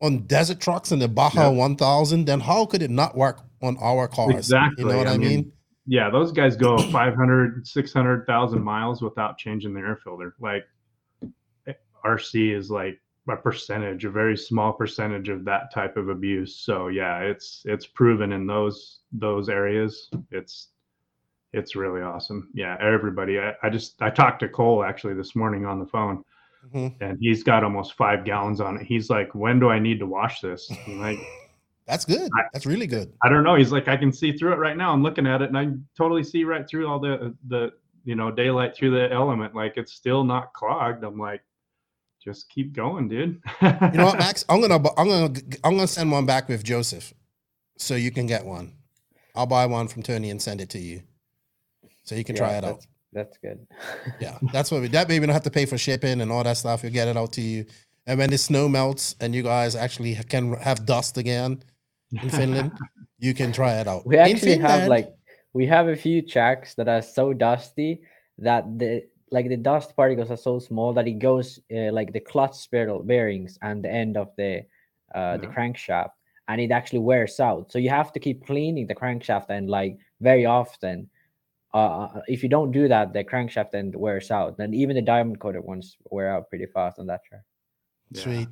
on 0.00 0.20
desert 0.26 0.60
trucks 0.60 0.92
and 0.92 1.02
the 1.02 1.08
Baja 1.08 1.50
Yeah. 1.50 1.56
1000, 1.56 2.24
then 2.24 2.40
how 2.40 2.66
could 2.66 2.82
it 2.82 2.90
not 2.90 3.16
work 3.16 3.40
on 3.62 3.76
our 3.78 4.08
cars? 4.08 4.34
Exactly. 4.34 4.84
You 4.84 4.90
know 4.90 4.98
what 4.98 5.06
I, 5.06 5.14
I 5.14 5.18
mean? 5.18 5.28
mean, 5.28 5.52
yeah, 5.86 6.10
those 6.10 6.32
guys 6.32 6.56
go 6.56 6.76
500, 6.92 7.66
600,000 7.66 8.62
miles 8.62 9.02
without 9.02 9.38
changing 9.38 9.74
the 9.74 9.80
air 9.80 9.98
filter. 10.02 10.34
Like 10.40 10.64
RC 12.04 12.54
is 12.56 12.70
like 12.70 13.00
a 13.28 13.36
percentage, 13.36 14.04
a 14.04 14.10
very 14.10 14.36
small 14.36 14.72
percentage 14.72 15.28
of 15.28 15.44
that 15.44 15.72
type 15.72 15.96
of 15.96 16.08
abuse. 16.08 16.56
So 16.56 16.88
yeah, 16.88 17.18
it's 17.20 17.62
it's 17.66 17.86
proven 17.86 18.32
in 18.32 18.46
those 18.46 19.00
those 19.12 19.48
areas. 19.48 20.08
It's 20.30 20.68
it's 21.52 21.76
really 21.76 22.02
awesome. 22.02 22.48
Yeah, 22.54 22.76
everybody. 22.80 23.38
I, 23.38 23.54
I 23.62 23.70
just 23.70 24.00
I 24.00 24.10
talked 24.10 24.40
to 24.40 24.48
Cole 24.48 24.84
actually 24.84 25.14
this 25.14 25.34
morning 25.34 25.66
on 25.66 25.78
the 25.78 25.86
phone, 25.86 26.24
Mhm. 26.74 26.96
and 27.00 27.18
he's 27.20 27.42
got 27.42 27.64
almost 27.64 27.94
five 27.94 28.24
gallons 28.24 28.60
on 28.60 28.76
it. 28.78 28.82
He's 28.86 29.08
like, 29.10 29.34
"When 29.34 29.58
do 29.60 29.68
I 29.70 29.78
need 29.78 29.98
to 30.00 30.06
wash 30.06 30.40
this?" 30.40 30.70
I'm 30.86 31.00
like, 31.00 31.18
That's 31.86 32.04
good. 32.04 32.30
I- 32.36 32.48
That's 32.52 32.66
really 32.66 32.86
good. 32.86 33.12
I 33.22 33.30
don't 33.30 33.44
know. 33.44 33.54
He's 33.54 33.72
like, 33.72 33.88
I 33.88 33.96
can 33.96 34.12
see 34.12 34.32
through 34.32 34.52
it 34.52 34.56
right 34.58 34.76
now. 34.76 34.92
I'm 34.92 35.02
looking 35.02 35.26
at 35.26 35.40
it, 35.40 35.48
and 35.48 35.56
I 35.56 35.68
totally 35.96 36.22
see 36.22 36.44
right 36.44 36.68
through 36.68 36.86
all 36.86 36.98
the 36.98 37.34
the 37.48 37.72
you 38.04 38.14
know 38.14 38.30
daylight 38.30 38.76
through 38.76 38.90
the 38.90 39.10
element. 39.12 39.54
Like 39.54 39.76
it's 39.76 39.92
still 39.92 40.22
not 40.24 40.52
clogged. 40.52 41.02
I'm 41.04 41.18
like, 41.18 41.40
just 42.22 42.50
keep 42.50 42.74
going, 42.74 43.08
dude. 43.08 43.40
You 43.62 43.68
know 43.94 44.04
what, 44.06 44.18
Max? 44.18 44.44
I'm 44.50 44.60
gonna 44.60 44.74
I'm 44.98 45.08
gonna 45.08 45.32
I'm 45.64 45.76
gonna 45.76 45.86
send 45.86 46.12
one 46.12 46.26
back 46.26 46.48
with 46.48 46.62
Joseph, 46.62 47.14
so 47.78 47.94
you 47.94 48.10
can 48.10 48.26
get 48.26 48.44
one. 48.44 48.74
I'll 49.34 49.46
buy 49.46 49.64
one 49.66 49.88
from 49.88 50.02
Tony 50.02 50.28
and 50.30 50.42
send 50.42 50.60
it 50.60 50.68
to 50.70 50.78
you, 50.78 51.02
so 52.02 52.14
you 52.16 52.24
can 52.24 52.34
try 52.36 52.54
it 52.58 52.64
out. 52.64 52.84
That's, 53.12 53.38
good. 53.38 53.66
Yeah, 54.20 54.38
that's 54.52 54.70
what 54.70 54.80
we. 54.80 54.88
That 54.88 55.08
way 55.08 55.18
we 55.20 55.26
don't 55.26 55.32
have 55.32 55.42
to 55.44 55.50
pay 55.50 55.66
for 55.66 55.78
shipping 55.78 56.20
and 56.20 56.30
all 56.30 56.44
that 56.44 56.56
stuff. 56.56 56.82
We'll 56.82 56.92
get 56.92 57.08
it 57.08 57.16
out 57.16 57.32
to 57.32 57.40
you. 57.40 57.66
And 58.06 58.18
when 58.18 58.30
the 58.30 58.38
snow 58.38 58.68
melts 58.68 59.16
and 59.20 59.34
you 59.34 59.42
guys 59.42 59.76
actually 59.76 60.14
can 60.14 60.54
have 60.54 60.86
dust 60.86 61.18
again 61.18 61.62
in 62.10 62.30
Finland, 62.38 62.72
you 63.18 63.34
can 63.34 63.52
try 63.52 63.74
it 63.80 63.86
out. 63.86 64.06
We 64.06 64.16
actually 64.16 64.58
have 64.58 64.88
like 64.88 65.12
we 65.52 65.66
have 65.66 65.88
a 65.88 65.96
few 65.96 66.22
tracks 66.22 66.74
that 66.74 66.88
are 66.88 67.02
so 67.02 67.32
dusty 67.32 68.00
that 68.38 68.78
the 68.78 69.04
like 69.30 69.48
the 69.48 69.56
dust 69.56 69.94
particles 69.96 70.30
are 70.30 70.36
so 70.36 70.58
small 70.58 70.92
that 70.94 71.06
it 71.06 71.18
goes 71.18 71.60
uh, 71.74 71.92
like 71.92 72.12
the 72.12 72.20
clutch 72.20 72.56
spiral 72.56 73.02
bearings 73.02 73.58
and 73.62 73.84
the 73.84 73.90
end 73.90 74.16
of 74.16 74.30
the 74.36 74.64
uh, 75.14 75.36
the 75.36 75.46
crankshaft 75.46 76.10
and 76.48 76.60
it 76.60 76.70
actually 76.70 76.98
wears 76.98 77.40
out 77.40 77.70
so 77.70 77.78
you 77.78 77.90
have 77.90 78.12
to 78.12 78.20
keep 78.20 78.46
cleaning 78.46 78.86
the 78.86 78.94
crankshaft 78.94 79.46
and 79.50 79.68
like 79.68 79.98
very 80.20 80.46
often 80.46 81.08
uh, 81.74 82.20
if 82.28 82.42
you 82.42 82.48
don't 82.48 82.72
do 82.72 82.88
that, 82.88 83.12
the 83.12 83.24
crankshaft 83.24 83.70
then 83.72 83.92
wears 83.94 84.30
out. 84.30 84.58
And 84.58 84.74
even 84.74 84.96
the 84.96 85.02
diamond 85.02 85.40
coated 85.40 85.62
ones 85.64 85.96
wear 86.10 86.32
out 86.34 86.48
pretty 86.48 86.66
fast 86.66 86.98
on 86.98 87.06
that 87.06 87.20
track. 87.24 87.42
Yeah. 88.10 88.22
Sweet. 88.22 88.48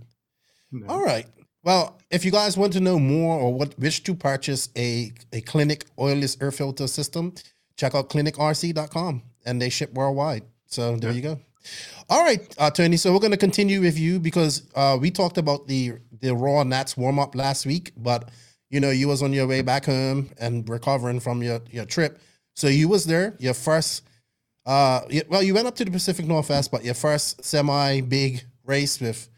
No. 0.73 0.87
All 0.89 1.05
right. 1.05 1.27
Well, 1.63 1.99
if 2.11 2.25
you 2.25 2.31
guys 2.31 2.57
want 2.57 2.73
to 2.75 2.81
know 2.81 2.99
more 2.99 3.39
or 3.41 3.53
what 3.53 3.79
wish 3.79 4.03
to 4.05 4.15
purchase 4.15 4.69
a, 4.77 5.13
a 5.33 5.41
Klinik 5.41 5.85
oilless 5.99 6.41
air 6.43 6.53
filter 6.53 6.87
system, 6.87 7.35
check 7.77 7.95
out 7.95 8.09
klinikrc.com 8.11 9.23
and 9.45 9.61
they 9.63 9.69
ship 9.71 9.93
worldwide. 9.95 10.45
So 10.67 10.97
there 10.97 11.11
Yeah. 11.11 11.17
you 11.17 11.23
go. 11.23 11.41
All 12.09 12.23
right, 12.23 12.41
uh, 12.59 12.71
Tony. 12.71 12.97
So 12.97 13.13
we're 13.13 13.19
going 13.19 13.33
to 13.33 13.37
continue 13.37 13.81
with 13.81 13.99
you 13.99 14.21
because 14.21 14.63
uh, 14.77 14.97
we 15.01 15.11
talked 15.11 15.39
about 15.39 15.67
the 15.67 15.95
the 16.21 16.33
ROAR 16.33 16.65
Nats 16.65 16.97
warm 16.97 17.19
up 17.19 17.35
last 17.35 17.67
week, 17.67 17.91
but 17.97 18.31
you 18.71 18.79
know 18.79 18.91
you 18.91 19.09
was 19.09 19.21
on 19.23 19.33
your 19.33 19.49
way 19.49 19.63
back 19.63 19.87
home 19.87 20.31
and 20.39 20.69
recovering 20.69 21.19
from 21.19 21.43
your 21.43 21.61
your 21.73 21.85
trip. 21.85 22.21
So 22.57 22.69
you 22.69 22.89
was 22.89 23.05
there. 23.05 23.37
Your 23.39 23.55
first, 23.55 24.03
uh, 24.65 25.03
well, 25.29 25.43
you 25.43 25.55
went 25.55 25.67
up 25.67 25.77
to 25.77 25.85
the 25.85 25.91
Pacific 25.91 26.27
Northwest, 26.27 26.71
but 26.71 26.85
your 26.85 26.95
first 26.95 27.45
semi 27.45 28.01
big 28.01 28.45
race 28.65 28.99
with 29.01 29.29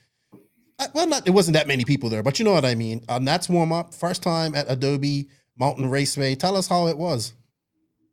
uh, 0.78 0.86
well, 0.94 1.08
not 1.08 1.26
it 1.26 1.32
wasn't 1.32 1.54
that 1.54 1.66
many 1.66 1.84
people 1.84 2.08
there, 2.08 2.22
but 2.22 2.38
you 2.38 2.44
know 2.44 2.52
what 2.52 2.64
I 2.64 2.74
mean. 2.76 3.04
Um, 3.08 3.24
that's 3.24 3.48
warm 3.48 3.72
up. 3.72 3.92
First 3.92 4.22
time 4.22 4.54
at 4.54 4.66
Adobe 4.68 5.28
Mountain 5.58 5.90
Raceway. 5.90 6.36
Tell 6.36 6.56
us 6.56 6.68
how 6.68 6.86
it 6.86 6.96
was. 6.96 7.32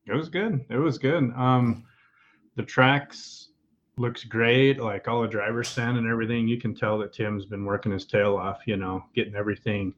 It 0.08 0.14
was 0.14 0.30
good. 0.30 0.66
It 0.70 0.78
was 0.78 0.98
good. 0.98 1.32
Um, 1.36 1.84
the 2.56 2.64
tracks 2.64 3.50
looks 3.98 4.24
great. 4.24 4.80
Like 4.80 5.08
all 5.08 5.22
the 5.22 5.28
driver's 5.28 5.70
stand 5.70 5.98
and 5.98 6.08
everything. 6.08 6.48
You 6.48 6.60
can 6.60 6.74
tell 6.74 6.98
that 7.00 7.14
Tim's 7.14 7.46
been 7.46 7.66
working 7.66 7.92
his 7.92 8.06
tail 8.06 8.38
off. 8.38 8.62
You 8.66 8.78
know, 8.78 9.06
getting 9.14 9.36
everything 9.36 9.94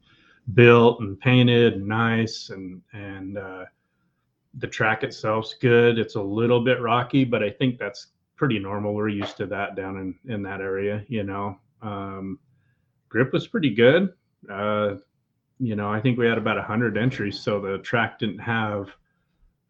built 0.53 0.99
and 0.99 1.17
painted 1.19 1.75
and 1.75 1.87
nice, 1.87 2.49
and 2.49 2.81
and 2.91 3.37
uh, 3.37 3.65
the 4.57 4.67
track 4.67 5.03
itself's 5.03 5.53
good. 5.53 5.99
It's 5.99 6.15
a 6.15 6.21
little 6.21 6.63
bit 6.63 6.81
rocky, 6.81 7.23
but 7.23 7.43
I 7.43 7.49
think 7.49 7.77
that's 7.77 8.07
pretty 8.35 8.59
normal. 8.59 8.93
We're 8.93 9.09
used 9.09 9.37
to 9.37 9.45
that 9.47 9.75
down 9.75 9.97
in 9.97 10.33
in 10.33 10.43
that 10.43 10.61
area. 10.61 11.03
You 11.07 11.23
know, 11.23 11.57
um, 11.81 12.39
grip 13.09 13.33
was 13.33 13.47
pretty 13.47 13.73
good. 13.73 14.13
Uh, 14.49 14.95
you 15.59 15.75
know, 15.75 15.91
I 15.91 15.99
think 15.99 16.17
we 16.17 16.27
had 16.27 16.37
about 16.37 16.57
a 16.57 16.63
hundred 16.63 16.97
entries, 16.97 17.39
so 17.39 17.59
the 17.59 17.79
track 17.79 18.19
didn't 18.19 18.39
have 18.39 18.89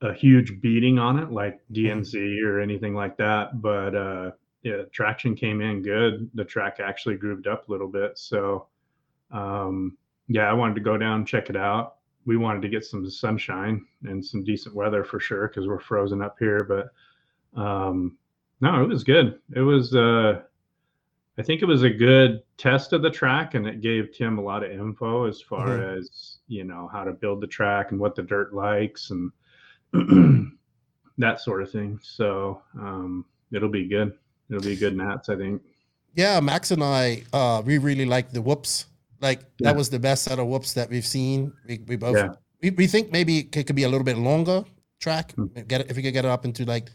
a 0.01 0.13
huge 0.13 0.61
beating 0.61 0.99
on 0.99 1.17
it 1.17 1.31
like 1.31 1.59
DNC 1.73 2.43
or 2.45 2.59
anything 2.59 2.93
like 2.93 3.17
that. 3.17 3.61
But 3.61 3.95
uh, 3.95 4.31
yeah, 4.63 4.83
traction 4.91 5.35
came 5.35 5.61
in 5.61 5.81
good. 5.81 6.29
The 6.33 6.45
track 6.45 6.79
actually 6.79 7.15
grooved 7.15 7.47
up 7.47 7.67
a 7.67 7.71
little 7.71 7.87
bit. 7.87 8.17
So 8.17 8.67
um, 9.31 9.97
yeah, 10.27 10.49
I 10.49 10.53
wanted 10.53 10.75
to 10.75 10.81
go 10.81 10.97
down 10.97 11.19
and 11.19 11.27
check 11.27 11.49
it 11.49 11.55
out. 11.55 11.96
We 12.27 12.37
wanted 12.37 12.61
to 12.63 12.69
get 12.69 12.83
some 12.85 13.09
sunshine 13.09 13.85
and 14.03 14.23
some 14.23 14.43
decent 14.43 14.75
weather 14.75 15.03
for 15.03 15.19
sure 15.19 15.47
because 15.47 15.65
we're 15.67 15.79
frozen 15.79 16.21
up 16.21 16.35
here. 16.37 16.63
But 16.63 17.59
um, 17.59 18.17
no, 18.61 18.83
it 18.83 18.87
was 18.89 19.03
good. 19.03 19.39
It 19.55 19.61
was. 19.61 19.95
Uh, 19.95 20.41
I 21.39 21.43
think 21.43 21.61
it 21.61 21.65
was 21.65 21.83
a 21.83 21.89
good 21.89 22.41
test 22.57 22.93
of 22.93 23.01
the 23.03 23.11
track, 23.11 23.53
and 23.53 23.65
it 23.67 23.79
gave 23.79 24.11
Tim 24.11 24.39
a 24.39 24.41
lot 24.41 24.63
of 24.63 24.71
info 24.71 25.25
as 25.25 25.39
far 25.39 25.67
Mhm. 25.67 25.97
as 25.99 26.37
you 26.47 26.63
know 26.63 26.89
how 26.91 27.03
to 27.03 27.13
build 27.13 27.41
the 27.41 27.47
track 27.47 27.91
and 27.91 27.99
what 27.99 28.15
the 28.15 28.23
dirt 28.23 28.53
likes 28.53 29.11
and 29.11 29.31
that 31.17 31.39
sort 31.39 31.61
of 31.61 31.71
thing. 31.71 31.99
So 32.01 32.61
um, 32.79 33.23
it'll 33.53 33.69
be 33.69 33.87
good. 33.87 34.13
It'll 34.49 34.63
be 34.63 34.75
good 34.75 34.97
Nats, 34.97 35.29
I 35.29 35.35
think. 35.35 35.61
Yeah, 36.15 36.39
Max 36.39 36.71
and 36.71 36.83
I, 36.83 37.23
uh, 37.31 37.61
we 37.63 37.77
really 37.77 38.05
like 38.05 38.31
the 38.31 38.41
whoops. 38.41 38.85
Like 39.21 39.39
Yeah. 39.59 39.69
that 39.71 39.75
was 39.75 39.89
the 39.89 39.99
best 39.99 40.23
set 40.23 40.39
of 40.39 40.47
whoops 40.47 40.73
that 40.73 40.89
we've 40.89 41.05
seen. 41.05 41.53
We, 41.67 41.79
we 41.87 41.95
both 41.95 42.15
Yeah. 42.17 42.29
we, 42.61 42.69
we 42.71 42.87
think 42.87 43.11
maybe 43.11 43.39
it 43.39 43.51
could 43.65 43.75
be 43.75 43.83
a 43.83 43.89
little 43.89 44.05
bit 44.05 44.17
longer 44.17 44.63
track. 44.99 45.31
Hmm. 45.33 45.45
Get 45.67 45.81
it 45.81 45.89
if 45.89 45.95
we 45.97 46.03
could 46.03 46.13
get 46.13 46.25
it 46.25 46.31
up 46.31 46.45
into 46.45 46.65
like 46.65 46.89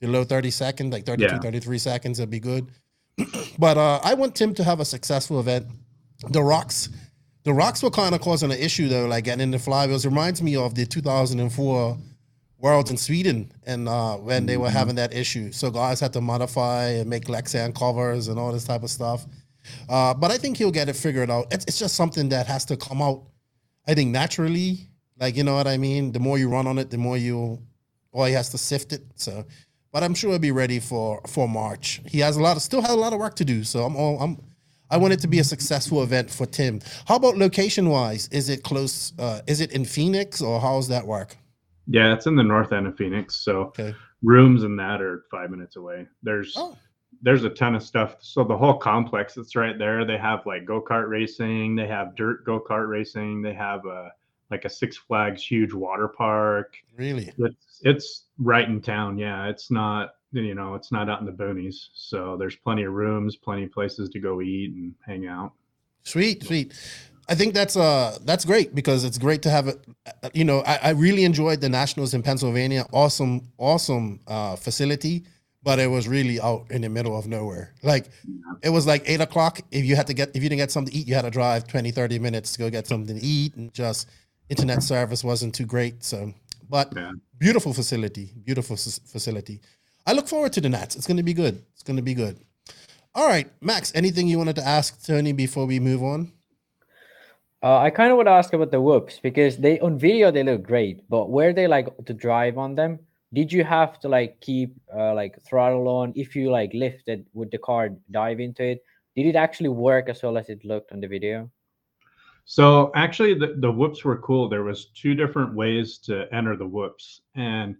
the 0.00 0.06
low 0.08 0.24
30 0.24 0.50
seconds, 0.50 0.92
like 0.92 1.04
32, 1.06 1.34
Yeah. 1.34 1.38
33 1.40 1.78
seconds, 1.78 2.18
it'd 2.20 2.30
be 2.30 2.40
good. 2.40 2.66
but 3.58 3.76
uh, 3.76 4.00
I 4.04 4.14
want 4.14 4.34
Tim 4.36 4.54
to 4.54 4.64
have 4.64 4.80
a 4.80 4.84
successful 4.84 5.40
event. 5.40 5.66
The 6.30 6.42
rocks, 6.42 6.88
the 7.44 7.52
rocks 7.52 7.82
were 7.82 7.90
kind 7.90 8.14
of 8.14 8.20
causing 8.20 8.52
an 8.52 8.58
issue 8.58 8.88
though, 8.88 9.06
like 9.06 9.24
getting 9.24 9.40
in 9.42 9.50
the 9.50 9.58
flywheels. 9.58 10.04
Reminds 10.04 10.40
me 10.42 10.56
of 10.56 10.74
the 10.74 10.86
2004 10.86 11.98
Worlds 12.60 12.90
in 12.90 12.96
Sweden 12.96 13.52
and 13.66 13.88
uh, 13.88 14.16
when 14.16 14.46
they 14.46 14.56
were 14.56 14.70
having 14.70 14.96
that 14.96 15.14
issue. 15.14 15.52
So 15.52 15.70
guys 15.70 16.00
had 16.00 16.12
to 16.14 16.20
modify 16.20 16.86
and 16.88 17.08
make 17.08 17.26
Lexan 17.26 17.72
covers 17.74 18.26
and 18.28 18.38
all 18.38 18.52
this 18.52 18.64
type 18.64 18.82
of 18.82 18.90
stuff. 18.90 19.26
Uh, 19.88 20.14
but 20.14 20.30
I 20.30 20.38
think 20.38 20.56
he'll 20.56 20.70
get 20.70 20.88
it 20.88 20.94
figured 20.96 21.30
out. 21.30 21.46
It's, 21.52 21.64
it's 21.66 21.78
just 21.78 21.94
something 21.96 22.28
that 22.30 22.46
has 22.46 22.64
to 22.66 22.76
come 22.76 23.00
out, 23.02 23.24
I 23.86 23.94
think, 23.94 24.10
naturally. 24.10 24.88
Like, 25.18 25.36
you 25.36 25.44
know 25.44 25.54
what 25.54 25.66
I 25.66 25.76
mean? 25.76 26.12
The 26.12 26.20
more 26.20 26.38
you 26.38 26.48
run 26.48 26.66
on 26.66 26.78
it, 26.78 26.90
the 26.90 26.98
more 26.98 27.16
you, 27.16 27.60
or 28.12 28.26
he 28.26 28.32
has 28.34 28.48
to 28.50 28.58
sift 28.58 28.92
it. 28.92 29.02
So, 29.16 29.44
but 29.92 30.02
I'm 30.02 30.14
sure 30.14 30.30
he'll 30.30 30.38
be 30.38 30.52
ready 30.52 30.78
for 30.80 31.20
for 31.26 31.48
March. 31.48 32.00
He 32.06 32.20
has 32.20 32.36
a 32.36 32.42
lot 32.42 32.56
of, 32.56 32.62
still 32.62 32.80
has 32.82 32.90
a 32.90 32.96
lot 32.96 33.12
of 33.12 33.18
work 33.18 33.34
to 33.36 33.44
do. 33.44 33.64
So 33.64 33.84
I'm 33.84 33.96
all, 33.96 34.20
I'm, 34.20 34.40
I 34.90 34.96
want 34.96 35.12
it 35.14 35.20
to 35.20 35.28
be 35.28 35.38
a 35.40 35.44
successful 35.44 36.02
event 36.02 36.30
for 36.30 36.46
Tim. 36.46 36.80
How 37.06 37.16
about 37.16 37.36
location 37.36 37.88
wise? 37.88 38.28
Is 38.28 38.48
it 38.48 38.62
close? 38.62 39.12
Uh, 39.18 39.40
is 39.46 39.60
it 39.60 39.72
in 39.72 39.84
Phoenix 39.84 40.40
or 40.40 40.60
how's 40.60 40.88
that 40.88 41.06
work? 41.06 41.36
Yeah, 41.86 42.12
it's 42.14 42.26
in 42.26 42.36
the 42.36 42.42
north 42.44 42.72
end 42.72 42.86
of 42.86 42.96
Phoenix. 42.96 43.36
So 43.36 43.60
Okay. 43.72 43.94
rooms 44.22 44.62
and 44.62 44.78
that 44.78 45.00
are 45.02 45.24
five 45.30 45.50
minutes 45.50 45.76
away. 45.76 46.06
There's 46.22 46.54
Oh. 46.56 46.76
There's 47.22 47.44
a 47.44 47.50
ton 47.50 47.74
of 47.74 47.82
stuff. 47.82 48.16
So 48.20 48.44
the 48.44 48.56
whole 48.56 48.76
complex 48.76 49.34
that's 49.34 49.56
right 49.56 49.78
there, 49.78 50.04
they 50.04 50.18
have 50.18 50.46
like 50.46 50.64
go 50.64 50.80
kart 50.80 51.08
racing, 51.08 51.74
they 51.74 51.86
have 51.86 52.14
dirt 52.14 52.44
go 52.44 52.60
kart 52.60 52.88
racing, 52.88 53.42
they 53.42 53.54
have 53.54 53.84
a 53.86 54.12
like 54.50 54.64
a 54.64 54.70
Six 54.70 54.96
Flags 54.96 55.44
huge 55.44 55.72
water 55.72 56.08
park. 56.08 56.74
Really? 56.96 57.32
It's 57.38 57.80
it's 57.82 58.24
right 58.38 58.68
in 58.68 58.80
town. 58.80 59.18
Yeah, 59.18 59.46
it's 59.48 59.70
not 59.70 60.14
you 60.32 60.54
know 60.54 60.74
it's 60.74 60.92
not 60.92 61.08
out 61.08 61.20
in 61.20 61.26
the 61.26 61.32
boonies. 61.32 61.88
So 61.94 62.36
there's 62.36 62.56
plenty 62.56 62.84
of 62.84 62.92
rooms, 62.92 63.36
plenty 63.36 63.64
of 63.64 63.72
places 63.72 64.08
to 64.10 64.20
go 64.20 64.40
eat 64.40 64.72
and 64.72 64.94
hang 65.06 65.26
out. 65.26 65.52
Sweet, 66.04 66.44
sweet. 66.44 66.72
I 67.28 67.34
think 67.34 67.52
that's 67.52 67.76
uh 67.76 68.18
that's 68.24 68.44
great 68.44 68.74
because 68.74 69.04
it's 69.04 69.18
great 69.18 69.42
to 69.42 69.50
have 69.50 69.68
it. 69.68 69.84
You 70.32 70.44
know, 70.44 70.60
I, 70.60 70.78
I 70.82 70.90
really 70.90 71.24
enjoyed 71.24 71.60
the 71.60 71.68
Nationals 71.68 72.14
in 72.14 72.22
Pennsylvania. 72.22 72.86
Awesome, 72.92 73.52
awesome 73.58 74.20
uh, 74.26 74.56
facility, 74.56 75.26
but 75.62 75.78
it 75.78 75.88
was 75.88 76.06
really 76.08 76.40
out 76.40 76.66
in 76.70 76.82
the 76.82 76.88
middle 76.88 77.18
of 77.18 77.26
nowhere. 77.26 77.74
Like 77.82 78.10
it 78.62 78.70
was 78.70 78.86
like 78.86 79.02
eight 79.06 79.20
o'clock. 79.20 79.60
If 79.70 79.84
you 79.84 79.96
had 79.96 80.06
to 80.06 80.14
get 80.14 80.30
if 80.34 80.42
you 80.42 80.48
didn't 80.48 80.58
get 80.58 80.70
something 80.70 80.92
to 80.92 80.98
eat, 80.98 81.08
you 81.08 81.14
had 81.14 81.22
to 81.24 81.30
drive 81.30 81.66
20, 81.66 81.90
30 81.90 82.18
minutes 82.18 82.52
to 82.52 82.58
go 82.58 82.70
get 82.70 82.86
something 82.86 83.18
to 83.18 83.24
eat, 83.24 83.54
and 83.56 83.72
just 83.72 84.08
internet 84.48 84.82
service 84.82 85.22
wasn't 85.24 85.54
too 85.54 85.66
great. 85.66 86.02
So, 86.04 86.32
but 86.68 86.92
Yeah. 86.96 87.12
beautiful 87.38 87.72
facility, 87.72 88.32
beautiful 88.44 88.74
s- 88.74 89.00
facility. 89.06 89.60
I 90.06 90.12
look 90.12 90.26
forward 90.28 90.52
to 90.54 90.60
the 90.60 90.68
Nats. 90.70 90.96
It's 90.96 91.06
going 91.06 91.18
to 91.18 91.22
be 91.22 91.34
good. 91.34 91.62
It's 91.74 91.82
going 91.82 91.96
to 91.96 92.02
be 92.02 92.14
good. 92.14 92.38
All 93.14 93.26
right, 93.28 93.46
Max. 93.60 93.92
Anything 93.94 94.26
you 94.28 94.38
wanted 94.38 94.56
to 94.56 94.66
ask 94.66 95.04
Tony 95.04 95.32
before 95.32 95.66
we 95.66 95.80
move 95.80 96.02
on? 96.02 96.32
Uh, 97.62 97.78
I 97.78 97.90
kind 97.90 98.10
of 98.12 98.16
want 98.16 98.28
to 98.28 98.32
ask 98.32 98.52
about 98.52 98.70
the 98.70 98.80
whoops 98.80 99.18
because 99.20 99.56
they 99.58 99.80
on 99.80 99.98
video 99.98 100.30
they 100.30 100.44
look 100.44 100.62
great, 100.62 101.02
but 101.10 101.28
where 101.28 101.52
they 101.52 101.66
like 101.66 101.88
to 102.06 102.14
drive 102.14 102.56
on 102.56 102.76
them, 102.76 103.00
did 103.32 103.52
you 103.52 103.64
have 103.64 104.00
to 104.00 104.08
like 104.08 104.40
keep 104.40 104.74
uh, 104.94 105.14
like 105.14 105.40
throttle 105.42 105.88
on 105.88 106.12
if 106.16 106.34
you 106.34 106.50
like 106.50 106.70
lifted 106.72 107.26
would 107.34 107.50
the 107.50 107.58
car 107.58 107.90
dive 108.10 108.40
into 108.40 108.62
it? 108.62 108.82
Did 109.16 109.26
it 109.26 109.36
actually 109.36 109.68
work 109.68 110.08
as 110.08 110.22
well 110.22 110.38
as 110.38 110.48
it 110.48 110.64
looked 110.64 110.92
on 110.92 111.00
the 111.00 111.08
video? 111.08 111.50
So 112.44 112.90
actually, 112.94 113.34
the, 113.34 113.56
the 113.58 113.70
whoops 113.70 114.04
were 114.04 114.18
cool. 114.18 114.48
There 114.48 114.64
was 114.64 114.86
two 114.86 115.14
different 115.14 115.54
ways 115.54 115.98
to 116.04 116.32
enter 116.32 116.56
the 116.56 116.66
whoops, 116.66 117.20
and 117.34 117.76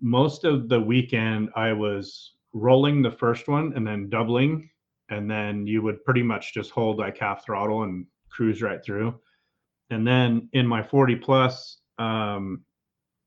most 0.00 0.44
of 0.44 0.68
the 0.68 0.80
weekend 0.80 1.50
I 1.54 1.72
was 1.72 2.32
rolling 2.52 3.02
the 3.02 3.10
first 3.10 3.46
one 3.46 3.72
and 3.76 3.86
then 3.86 4.08
doubling, 4.08 4.68
and 5.10 5.30
then 5.30 5.66
you 5.66 5.82
would 5.82 6.04
pretty 6.04 6.22
much 6.22 6.52
just 6.52 6.70
hold 6.70 6.98
like 6.98 7.18
half 7.18 7.44
throttle 7.44 7.84
and 7.84 8.06
cruise 8.30 8.62
right 8.62 8.84
through. 8.84 9.14
And 9.90 10.06
then 10.06 10.48
in 10.54 10.66
my 10.66 10.82
40 10.82 11.16
plus, 11.16 11.78
um, 11.98 12.64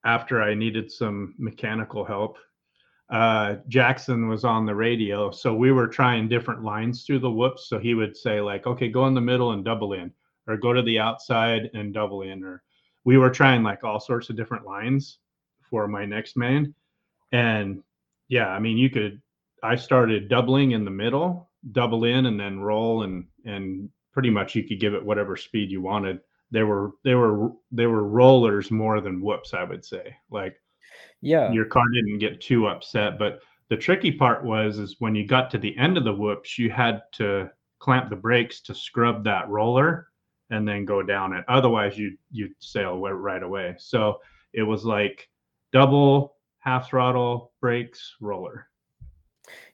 after 0.07 0.41
I 0.41 0.55
needed 0.55 0.91
some 0.91 1.35
mechanical 1.37 2.03
help, 2.03 2.37
uh, 3.09 3.57
Jackson 3.67 4.27
was 4.27 4.43
on 4.43 4.65
the 4.65 4.73
radio, 4.75 5.29
so 5.29 5.53
we 5.53 5.71
were 5.71 5.87
trying 5.87 6.27
different 6.27 6.63
lines 6.63 7.03
through 7.03 7.19
the 7.19 7.31
whoops. 7.31 7.69
So 7.69 7.77
he 7.77 7.93
would 7.93 8.17
say 8.17 8.41
like, 8.41 8.65
"Okay, 8.65 8.89
go 8.89 9.05
in 9.05 9.13
the 9.13 9.21
middle 9.21 9.51
and 9.51 9.63
double 9.63 9.93
in." 9.93 10.11
or 10.47 10.57
go 10.57 10.73
to 10.73 10.81
the 10.81 10.97
outside 10.99 11.69
and 11.73 11.93
double 11.93 12.21
in 12.21 12.43
or 12.43 12.63
we 13.03 13.17
were 13.17 13.29
trying 13.29 13.63
like 13.63 13.83
all 13.83 13.99
sorts 13.99 14.29
of 14.29 14.35
different 14.35 14.65
lines 14.65 15.19
for 15.69 15.87
my 15.87 16.05
next 16.05 16.37
man. 16.37 16.73
and 17.33 17.83
yeah 18.29 18.47
i 18.49 18.59
mean 18.59 18.77
you 18.77 18.89
could 18.89 19.21
i 19.63 19.75
started 19.75 20.29
doubling 20.29 20.71
in 20.71 20.85
the 20.85 20.91
middle 20.91 21.49
double 21.71 22.05
in 22.05 22.27
and 22.27 22.39
then 22.39 22.59
roll 22.59 23.03
and 23.03 23.25
and 23.45 23.89
pretty 24.13 24.29
much 24.29 24.55
you 24.55 24.63
could 24.63 24.79
give 24.79 24.93
it 24.93 25.05
whatever 25.05 25.35
speed 25.35 25.69
you 25.69 25.81
wanted 25.81 26.19
they 26.51 26.63
were 26.63 26.91
they 27.03 27.15
were 27.15 27.51
they 27.71 27.87
were 27.87 28.03
rollers 28.07 28.71
more 28.71 29.01
than 29.01 29.21
whoops 29.21 29.53
i 29.53 29.63
would 29.63 29.83
say 29.83 30.15
like 30.31 30.55
Yeah. 31.21 31.51
your 31.51 31.65
car 31.65 31.83
didn't 31.93 32.19
get 32.19 32.41
too 32.41 32.67
upset 32.67 33.17
but 33.19 33.39
the 33.69 33.77
tricky 33.77 34.11
part 34.11 34.45
was 34.45 34.79
is 34.79 34.95
when 34.99 35.13
you 35.15 35.25
got 35.27 35.51
to 35.51 35.57
the 35.57 35.75
end 35.77 35.97
of 35.97 36.03
the 36.03 36.13
whoops 36.13 36.57
you 36.57 36.69
had 36.69 37.01
to 37.13 37.49
clamp 37.79 38.09
the 38.09 38.15
brakes 38.15 38.61
to 38.61 38.73
scrub 38.73 39.23
that 39.25 39.49
roller 39.49 40.07
and 40.49 40.67
then 40.67 40.85
go 40.85 41.03
down 41.03 41.33
it 41.33 41.43
otherwise 41.47 41.97
you 41.97 42.17
you'd 42.31 42.53
sail 42.59 42.97
right 42.99 43.43
away 43.43 43.75
so 43.77 44.19
it 44.53 44.63
was 44.63 44.85
like 44.85 45.29
double 45.73 46.35
half 46.59 46.89
throttle, 46.89 47.53
brakes, 47.61 48.15
roller. 48.19 48.67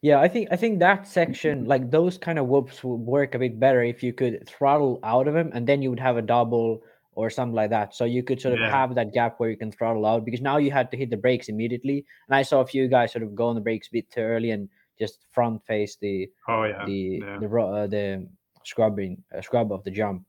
Yeah, 0.01 0.19
I 0.19 0.27
think 0.27 0.49
I 0.51 0.55
think 0.55 0.79
that 0.79 1.07
section, 1.07 1.65
like 1.65 1.89
those 1.89 2.17
kind 2.17 2.37
of 2.39 2.47
whoops, 2.47 2.83
would 2.83 2.95
work 3.01 3.35
a 3.35 3.39
bit 3.39 3.59
better 3.59 3.83
if 3.83 4.03
you 4.03 4.13
could 4.13 4.47
throttle 4.47 4.99
out 5.03 5.27
of 5.27 5.33
them, 5.33 5.51
and 5.53 5.65
then 5.67 5.81
you 5.81 5.89
would 5.89 5.99
have 5.99 6.17
a 6.17 6.21
double 6.21 6.83
or 7.15 7.29
something 7.29 7.55
like 7.55 7.69
that. 7.69 7.93
So 7.95 8.05
you 8.05 8.23
could 8.23 8.41
sort 8.41 8.55
of 8.55 8.59
Yeah. 8.59 8.71
have 8.71 8.95
that 8.95 9.13
gap 9.13 9.39
where 9.39 9.49
you 9.49 9.57
can 9.57 9.71
throttle 9.71 10.05
out 10.05 10.25
because 10.25 10.41
now 10.41 10.57
you 10.57 10.71
had 10.71 10.89
to 10.91 10.97
hit 10.97 11.09
the 11.11 11.17
brakes 11.17 11.47
immediately. 11.49 12.05
And 12.27 12.35
I 12.35 12.41
saw 12.41 12.61
a 12.61 12.65
few 12.65 12.87
guys 12.87 13.11
sort 13.11 13.23
of 13.23 13.35
go 13.35 13.47
on 13.47 13.55
the 13.55 13.61
brakes 13.61 13.87
a 13.87 13.91
bit 13.91 14.09
too 14.09 14.21
early 14.21 14.51
and 14.51 14.67
just 14.99 15.19
front 15.31 15.63
face 15.65 15.95
the 15.95 16.29
Oh 16.47 16.63
yeah, 16.65 16.85
the 16.85 17.19
yeah. 17.21 17.37
the 17.39 17.47
uh, 17.59 17.87
the 17.87 18.27
scrubbing 18.63 19.23
uh, 19.35 19.41
scrub 19.41 19.71
of 19.71 19.83
the 19.83 19.91
jump. 19.91 20.25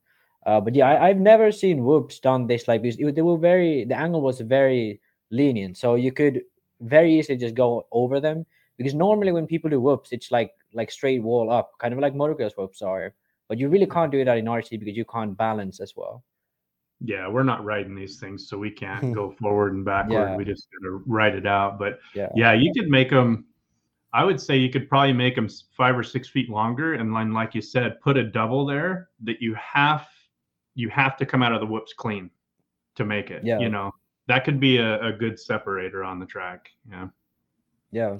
Uh, 0.46 0.60
but 0.60 0.74
yeah, 0.74 0.88
I, 0.88 1.08
I've 1.08 1.20
never 1.20 1.50
seen 1.50 1.84
whoops 1.84 2.18
done 2.20 2.46
this 2.46 2.68
like 2.68 2.82
this. 2.82 2.96
It, 2.98 3.14
they 3.14 3.22
were 3.22 3.38
very 3.38 3.84
the 3.84 3.96
angle 3.96 4.20
was 4.20 4.40
very 4.40 5.00
lenient, 5.30 5.76
so 5.76 5.94
you 5.94 6.12
could 6.12 6.42
very 6.80 7.18
easily 7.18 7.38
just 7.38 7.54
go 7.54 7.86
over 7.92 8.20
them. 8.20 8.44
Because 8.76 8.94
normally 8.94 9.32
when 9.32 9.46
people 9.46 9.70
do 9.70 9.80
whoops, 9.80 10.10
it's 10.12 10.30
like 10.30 10.52
like 10.72 10.90
straight 10.90 11.22
wall 11.22 11.50
up, 11.50 11.72
kind 11.78 11.94
of 11.94 12.00
like 12.00 12.14
motocross 12.14 12.52
whoops 12.56 12.82
are. 12.82 13.14
But 13.48 13.58
you 13.58 13.68
really 13.68 13.86
can't 13.86 14.10
do 14.10 14.24
that 14.24 14.38
in 14.38 14.46
RC 14.46 14.80
because 14.80 14.96
you 14.96 15.04
can't 15.04 15.36
balance 15.36 15.80
as 15.80 15.94
well. 15.96 16.24
yeah, 17.00 17.28
we're 17.28 17.42
not 17.42 17.64
riding 17.64 17.94
these 17.94 18.18
things, 18.18 18.48
so 18.48 18.56
we 18.56 18.70
can't 18.70 19.12
go 19.20 19.30
forward 19.32 19.74
and 19.74 19.84
backward. 19.84 20.30
Yeah. 20.30 20.36
We 20.36 20.44
just 20.44 20.68
gotta 20.80 20.92
ride 21.06 21.34
it 21.34 21.46
out. 21.46 21.78
But 21.78 21.98
Yeah. 22.14 22.30
yeah, 22.34 22.52
you 22.52 22.72
could 22.76 22.88
make 22.88 23.10
them. 23.10 23.44
I 24.12 24.24
would 24.24 24.40
say 24.40 24.56
you 24.56 24.70
could 24.70 24.88
probably 24.88 25.12
make 25.12 25.34
them 25.34 25.48
five 25.76 25.98
or 25.98 26.04
six 26.04 26.28
feet 26.28 26.48
longer, 26.48 26.94
and 26.94 27.14
then, 27.14 27.32
like 27.32 27.54
you 27.54 27.60
said, 27.60 28.00
put 28.00 28.16
a 28.16 28.22
double 28.22 28.64
there 28.64 29.08
that 29.24 29.42
you 29.42 29.54
have 29.54 30.06
you 30.76 30.88
have 30.88 31.16
to 31.18 31.26
come 31.26 31.42
out 31.42 31.52
of 31.52 31.60
the 31.60 31.66
whoops 31.66 31.92
clean 31.92 32.30
to 32.94 33.04
make 33.04 33.30
it. 33.30 33.44
Yeah. 33.44 33.58
You 33.58 33.68
know 33.68 33.92
that 34.26 34.44
could 34.44 34.58
be 34.58 34.78
a, 34.78 35.00
a 35.04 35.12
good 35.12 35.38
separator 35.38 36.02
on 36.02 36.18
the 36.18 36.26
track. 36.26 36.70
Yeah. 36.90 37.08
Yeah. 37.92 38.16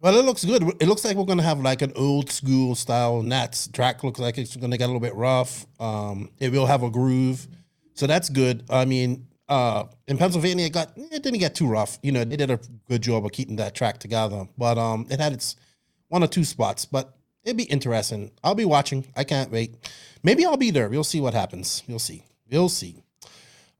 Well, 0.00 0.16
it 0.16 0.24
looks 0.24 0.44
good. 0.44 0.62
It 0.80 0.86
looks 0.86 1.04
like 1.04 1.16
we're 1.16 1.24
gonna 1.24 1.42
have 1.42 1.58
like 1.60 1.82
an 1.82 1.92
old 1.96 2.30
school 2.30 2.76
style 2.76 3.20
Nats 3.22 3.68
track. 3.68 4.04
Looks 4.04 4.20
like 4.20 4.38
it's 4.38 4.54
gonna 4.54 4.78
get 4.78 4.84
a 4.84 4.92
little 4.92 5.00
bit 5.00 5.14
rough. 5.14 5.66
Um, 5.80 6.30
it 6.38 6.52
will 6.52 6.66
have 6.66 6.84
a 6.84 6.90
groove, 6.90 7.48
so 7.94 8.06
that's 8.06 8.28
good. 8.28 8.62
I 8.70 8.84
mean, 8.84 9.26
uh, 9.48 9.86
in 10.06 10.16
Pennsylvania, 10.16 10.66
it 10.66 10.72
got 10.72 10.92
it 10.96 11.22
didn't 11.22 11.40
get 11.40 11.56
too 11.56 11.66
rough. 11.66 11.98
You 12.02 12.12
know, 12.12 12.22
they 12.22 12.36
did 12.36 12.50
a 12.50 12.60
good 12.88 13.02
job 13.02 13.24
of 13.24 13.32
keeping 13.32 13.56
that 13.56 13.74
track 13.74 13.98
together. 13.98 14.46
But 14.56 14.78
um, 14.78 15.06
it 15.10 15.18
had 15.18 15.32
its 15.32 15.56
one 16.08 16.22
or 16.22 16.28
two 16.28 16.44
spots. 16.44 16.84
But 16.84 17.16
it'd 17.42 17.56
be 17.56 17.64
interesting. 17.64 18.30
I'll 18.44 18.54
be 18.54 18.64
watching. 18.64 19.04
I 19.16 19.24
can't 19.24 19.50
wait. 19.50 19.74
Maybe 20.22 20.46
I'll 20.46 20.56
be 20.56 20.70
there. 20.70 20.88
We'll 20.88 21.02
see 21.02 21.20
what 21.20 21.34
happens. 21.34 21.82
We'll 21.88 21.98
see. 21.98 22.24
We'll 22.48 22.68
see. 22.68 23.02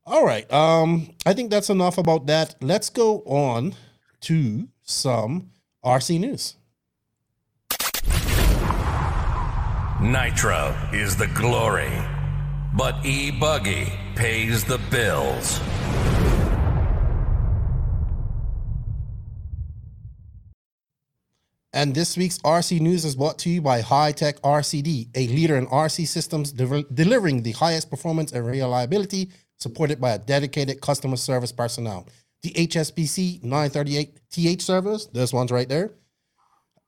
All 0.05 0.25
right. 0.25 0.51
Um, 0.53 1.11
I 1.25 1.33
think 1.33 1.51
that's 1.51 1.71
enough 1.71 1.97
about 1.97 2.27
that. 2.27 2.57
Let's 2.61 2.91
go 2.91 3.19
on 3.21 3.75
to 4.23 4.69
some 4.83 5.51
RC 5.89 6.21
news. 6.21 6.55
Nitro 10.03 10.77
is 10.93 11.17
the 11.17 11.29
glory, 11.29 11.91
but 12.77 12.95
E 13.07 13.31
Buggy 13.31 13.91
pays 14.15 14.65
the 14.65 14.77
bills. 14.91 15.59
And 21.73 21.95
this 21.95 22.19
week's 22.19 22.39
RC 22.41 22.81
News 22.81 23.07
is 23.07 23.17
brought 23.17 23.39
to 23.39 23.49
you 23.49 23.63
by 23.63 23.81
Hitec 23.81 24.41
RCD, 24.41 25.09
a 25.15 25.27
leader 25.29 25.57
in 25.57 25.67
RC 25.69 26.07
systems 26.07 26.53
de- 26.53 26.83
delivering 26.93 27.43
the 27.43 27.53
highest 27.53 27.89
performance 27.89 28.33
and 28.33 28.47
reliability, 28.47 29.31
supported 29.57 29.99
by 30.03 30.11
a 30.11 30.19
dedicated 30.19 30.83
customer 30.83 31.17
service 31.17 31.53
personnel. 31.53 32.07
The 32.43 32.51
HSBC 32.51 33.43
938TH 33.43 34.63
servers, 34.63 35.09
those 35.09 35.33
ones 35.33 35.51
right 35.51 35.69
there, 35.69 35.91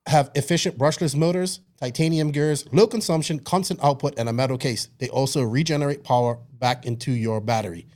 have 0.07 0.31
efficient 0.35 0.79
brushless 0.79 1.15
motors, 1.17 1.61
titanium 1.81 2.31
gears, 2.31 2.65
low 2.73 2.87
consumption, 2.87 3.39
constant 3.41 3.83
output, 3.83 4.19
and 4.19 4.29
a 4.29 4.33
metal 4.33 4.59
case. 4.59 4.89
They 4.99 5.09
also 5.09 5.43
regenerate 5.43 6.05
power 6.05 6.39
back 6.59 6.87
into 6.87 7.13
your 7.13 7.41
battery. 7.41 7.87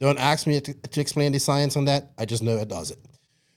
Don't 0.00 0.18
ask 0.18 0.46
me 0.46 0.60
to, 0.60 0.74
to 0.74 1.00
explain 1.00 1.32
the 1.32 1.38
science 1.38 1.76
on 1.76 1.84
that. 1.86 2.12
I 2.18 2.24
just 2.24 2.42
know 2.42 2.56
it 2.56 2.68
does 2.68 2.90
it. 2.90 2.98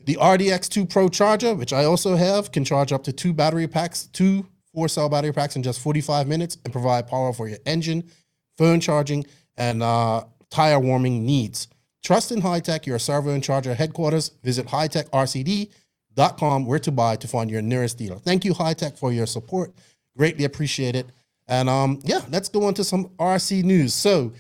The 0.06 0.16
RDX2 0.16 0.90
Pro 0.90 1.10
charger, 1.10 1.54
which 1.54 1.74
I 1.74 1.84
also 1.84 2.16
have, 2.16 2.52
can 2.52 2.64
charge 2.64 2.94
up 2.94 3.04
to 3.04 3.12
two 3.12 3.34
battery 3.34 3.68
packs, 3.68 4.06
two 4.08 4.48
four 4.74 4.88
cell 4.88 5.10
battery 5.10 5.34
packs 5.34 5.56
in 5.56 5.64
just 5.64 5.82
45 5.82 6.28
minutes 6.28 6.58
and 6.64 6.72
provide 6.72 7.08
power 7.08 7.34
for 7.34 7.48
your 7.48 7.58
engine, 7.66 8.10
phone 8.58 8.80
charging, 8.80 9.26
and 9.58 9.82
uh, 9.82 10.24
tire 10.52 10.80
warming 10.80 11.26
needs. 11.26 11.68
Trust 12.08 12.32
in 12.32 12.42
Hitec, 12.42 12.86
your 12.86 13.00
servo 13.00 13.32
and 13.32 13.44
charger 13.44 13.74
headquarters. 13.74 14.32
Visit 14.42 14.68
hitecrcd.com 14.68 16.66
where 16.66 16.80
to 16.80 16.90
buy 16.90 17.18
to 17.18 17.28
find 17.28 17.52
your 17.52 17.62
nearest 17.62 17.98
dealer. 17.98 18.16
Thank 18.16 18.46
you, 18.46 18.54
Hitec, 18.54 18.98
for 18.98 19.12
your 19.12 19.26
support. 19.26 19.74
Greatly 20.16 20.46
appreciate 20.46 20.96
it. 20.96 21.08
And 21.50 21.68
um, 21.68 22.00
yeah, 22.06 22.22
let's 22.30 22.48
go 22.48 22.64
on 22.64 22.76
to 22.76 22.86
some 22.86 23.10
RC 23.20 23.66
news. 23.66 23.94
So, 23.94 24.32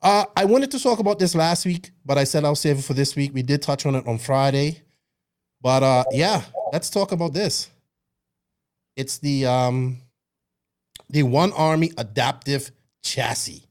uh, 0.00 0.26
I 0.36 0.44
wanted 0.44 0.70
to 0.70 0.80
talk 0.80 1.00
about 1.00 1.18
this 1.18 1.34
last 1.34 1.66
week, 1.66 1.90
but 2.06 2.18
I 2.18 2.22
said 2.22 2.44
I'll 2.44 2.54
save 2.54 2.78
it 2.78 2.84
for 2.84 2.94
this 2.94 3.16
week. 3.16 3.34
We 3.34 3.42
did 3.42 3.62
touch 3.62 3.84
on 3.84 3.96
it 3.96 4.06
on 4.06 4.18
Friday. 4.18 4.80
But 5.60 5.82
uh 5.82 6.04
yeah, 6.12 6.42
let's 6.72 6.88
talk 6.88 7.10
about 7.10 7.32
this. 7.32 7.68
It's 8.94 9.18
the 9.18 9.44
um 9.44 9.98
the 11.10 11.24
One 11.24 11.52
Army 11.54 11.90
adaptive 11.98 12.70
chassis. 13.02 13.64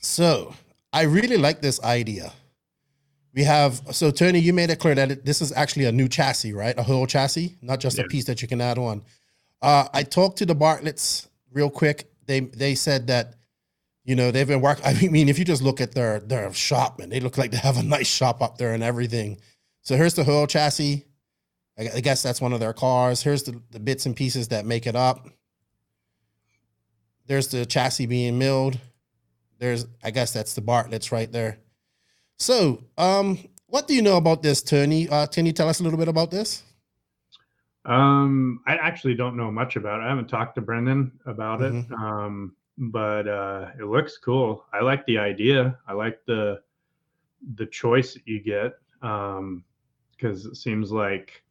So, 0.00 0.54
I 0.92 1.02
really 1.02 1.36
like 1.36 1.62
this 1.62 1.82
idea. 1.82 2.32
We 3.34 3.44
have 3.44 3.80
so 3.92 4.10
Tony, 4.10 4.40
you 4.40 4.52
made 4.52 4.70
it 4.70 4.78
clear 4.78 4.94
that 4.94 5.10
it, 5.10 5.24
this 5.24 5.40
is 5.40 5.52
actually 5.52 5.86
a 5.86 5.92
new 5.92 6.06
chassis, 6.08 6.52
right? 6.52 6.78
A 6.78 6.82
whole 6.82 7.06
chassis, 7.06 7.56
not 7.62 7.80
just 7.80 7.98
a 7.98 8.04
piece 8.04 8.26
that 8.26 8.42
you 8.42 8.48
can 8.48 8.60
add 8.60 8.76
on. 8.76 9.02
Uh, 9.62 9.88
I 9.94 10.02
talked 10.02 10.38
to 10.38 10.46
the 10.46 10.54
Bartletts 10.54 11.28
real 11.50 11.70
quick. 11.70 12.10
They 12.26 12.40
they 12.40 12.74
said 12.74 13.06
that 13.06 13.36
you 14.04 14.16
know 14.16 14.30
they've 14.30 14.46
been 14.46 14.60
working. 14.60 14.84
I 14.86 15.08
mean, 15.08 15.30
if 15.30 15.38
you 15.38 15.46
just 15.46 15.62
look 15.62 15.80
at 15.80 15.92
their 15.92 16.20
their 16.20 16.52
shop, 16.52 16.98
man, 16.98 17.08
they 17.08 17.20
look 17.20 17.38
like 17.38 17.52
they 17.52 17.56
have 17.56 17.78
a 17.78 17.82
nice 17.96 18.08
shop 18.08 18.42
up 18.42 18.58
there 18.58 18.74
and 18.74 18.82
everything. 18.82 19.40
So 19.80 19.96
here's 19.96 20.14
the 20.14 20.24
whole 20.24 20.46
chassis. 20.46 21.06
I 21.78 21.88
I 21.96 22.00
guess 22.00 22.22
that's 22.22 22.40
one 22.40 22.52
of 22.52 22.60
their 22.60 22.74
cars. 22.74 23.22
Here's 23.22 23.44
the, 23.44 23.58
the 23.70 23.80
bits 23.80 24.04
and 24.04 24.14
pieces 24.14 24.48
that 24.48 24.66
make 24.66 24.86
it 24.86 24.94
up. 24.94 25.26
There's 27.28 27.48
the 27.48 27.64
chassis 27.64 28.06
being 28.06 28.38
milled. 28.38 28.78
There's, 29.62 29.86
I 30.02 30.10
guess 30.10 30.32
that's 30.32 30.54
the 30.54 30.60
Bartlett's 30.60 31.12
right 31.12 31.30
there. 31.30 31.58
So, 32.36 32.82
um, 32.98 33.38
what 33.68 33.86
do 33.86 33.94
you 33.94 34.02
know 34.02 34.16
about 34.16 34.42
this, 34.42 34.60
Tony? 34.60 35.08
Uh, 35.08 35.28
can 35.28 35.46
you 35.46 35.52
tell 35.52 35.68
us 35.68 35.78
a 35.78 35.84
little 35.84 36.00
bit 36.00 36.08
about 36.08 36.32
this? 36.32 36.64
Um, 37.84 38.60
I 38.66 38.74
actually 38.74 39.14
don't 39.14 39.36
know 39.36 39.52
much 39.52 39.76
about 39.76 40.00
it. 40.00 40.02
I 40.02 40.08
haven't 40.08 40.26
talked 40.28 40.56
to 40.56 40.60
Brendan 40.62 41.12
about 41.26 41.60
Mhm. 41.60 41.86
it. 41.88 41.92
Um, 41.92 42.56
but 42.76 43.28
uh, 43.28 43.70
it 43.78 43.84
looks 43.84 44.18
cool. 44.18 44.66
I 44.72 44.80
like 44.80 45.06
the 45.06 45.18
idea. 45.18 45.78
I 45.86 45.92
like 45.92 46.18
the 46.26 46.60
the 47.54 47.66
choice 47.66 48.14
that 48.14 48.26
you 48.26 48.40
get 48.40 48.72
because 49.00 50.44
it 50.44 50.56
seems 50.56 50.90
like 50.90 51.44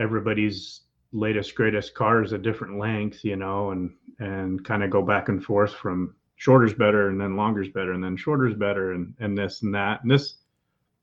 everybody's 0.00 0.80
latest 1.12 1.54
greatest 1.54 1.94
car 1.94 2.20
is 2.22 2.32
a 2.32 2.38
different 2.38 2.78
length, 2.78 3.24
you 3.24 3.36
know, 3.36 3.70
and 3.70 3.94
and 4.18 4.64
kind 4.64 4.82
of 4.82 4.90
go 4.90 5.02
back 5.02 5.28
and 5.28 5.44
forth 5.44 5.74
from 5.74 6.16
shorter's 6.38 6.72
better 6.72 7.08
and 7.08 7.20
then 7.20 7.36
longer's 7.36 7.68
better 7.68 7.92
and 7.92 8.02
then 8.02 8.16
shorter's 8.16 8.54
better 8.54 8.92
and 8.92 9.12
and 9.18 9.36
this 9.36 9.62
and 9.62 9.74
that. 9.74 10.02
And 10.02 10.10
this 10.10 10.36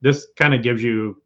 this 0.01 0.27
kind 0.35 0.53
of 0.53 0.63
gives 0.63 0.81
you 0.81 1.21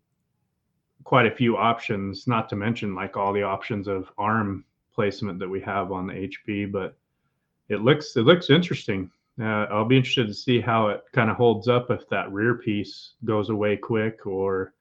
quite 1.03 1.25
a 1.25 1.31
few 1.31 1.55
options, 1.57 2.27
not 2.27 2.49
to 2.49 2.55
mention 2.55 2.93
like 2.93 3.15
all 3.15 3.31
the 3.31 3.43
options 3.43 3.87
of 3.87 4.11
arm 4.17 4.65
placement 4.93 5.39
that 5.39 5.49
we 5.49 5.61
have 5.61 5.91
on 5.91 6.07
the 6.07 6.13
HB, 6.13 6.71
but 6.71 6.97
it 7.69 7.81
looks 7.81 8.15
it 8.17 8.23
looks 8.23 8.49
interesting. 8.49 9.09
Uh, 9.39 9.67
I'll 9.71 9.85
be 9.85 9.95
interested 9.95 10.27
to 10.27 10.33
see 10.33 10.59
how 10.59 10.89
it 10.89 11.03
kind 11.13 11.29
of 11.29 11.37
holds 11.37 11.69
up 11.69 11.89
if 11.91 12.09
that 12.09 12.31
rear 12.31 12.55
piece 12.55 13.11
goes 13.23 13.49
away 13.49 13.77
quick 13.77 14.25
or 14.25 14.73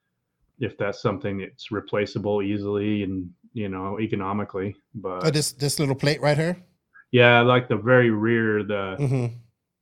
if 0.59 0.77
that's 0.77 1.01
something 1.01 1.39
that's 1.39 1.71
replaceable 1.71 2.43
easily 2.43 3.05
and 3.05 3.31
you 3.53 3.69
know 3.69 4.01
economically. 4.01 4.75
But 4.95 5.27
Oh, 5.27 5.31
this 5.31 5.53
this 5.53 5.79
little 5.79 5.95
plate 5.95 6.23
right 6.23 6.37
here. 6.37 6.57
Yeah, 7.11 7.41
like 7.41 7.69
the 7.69 7.77
very 7.77 8.11
rear, 8.11 8.63
the 8.63 8.97
hmm 8.99 9.27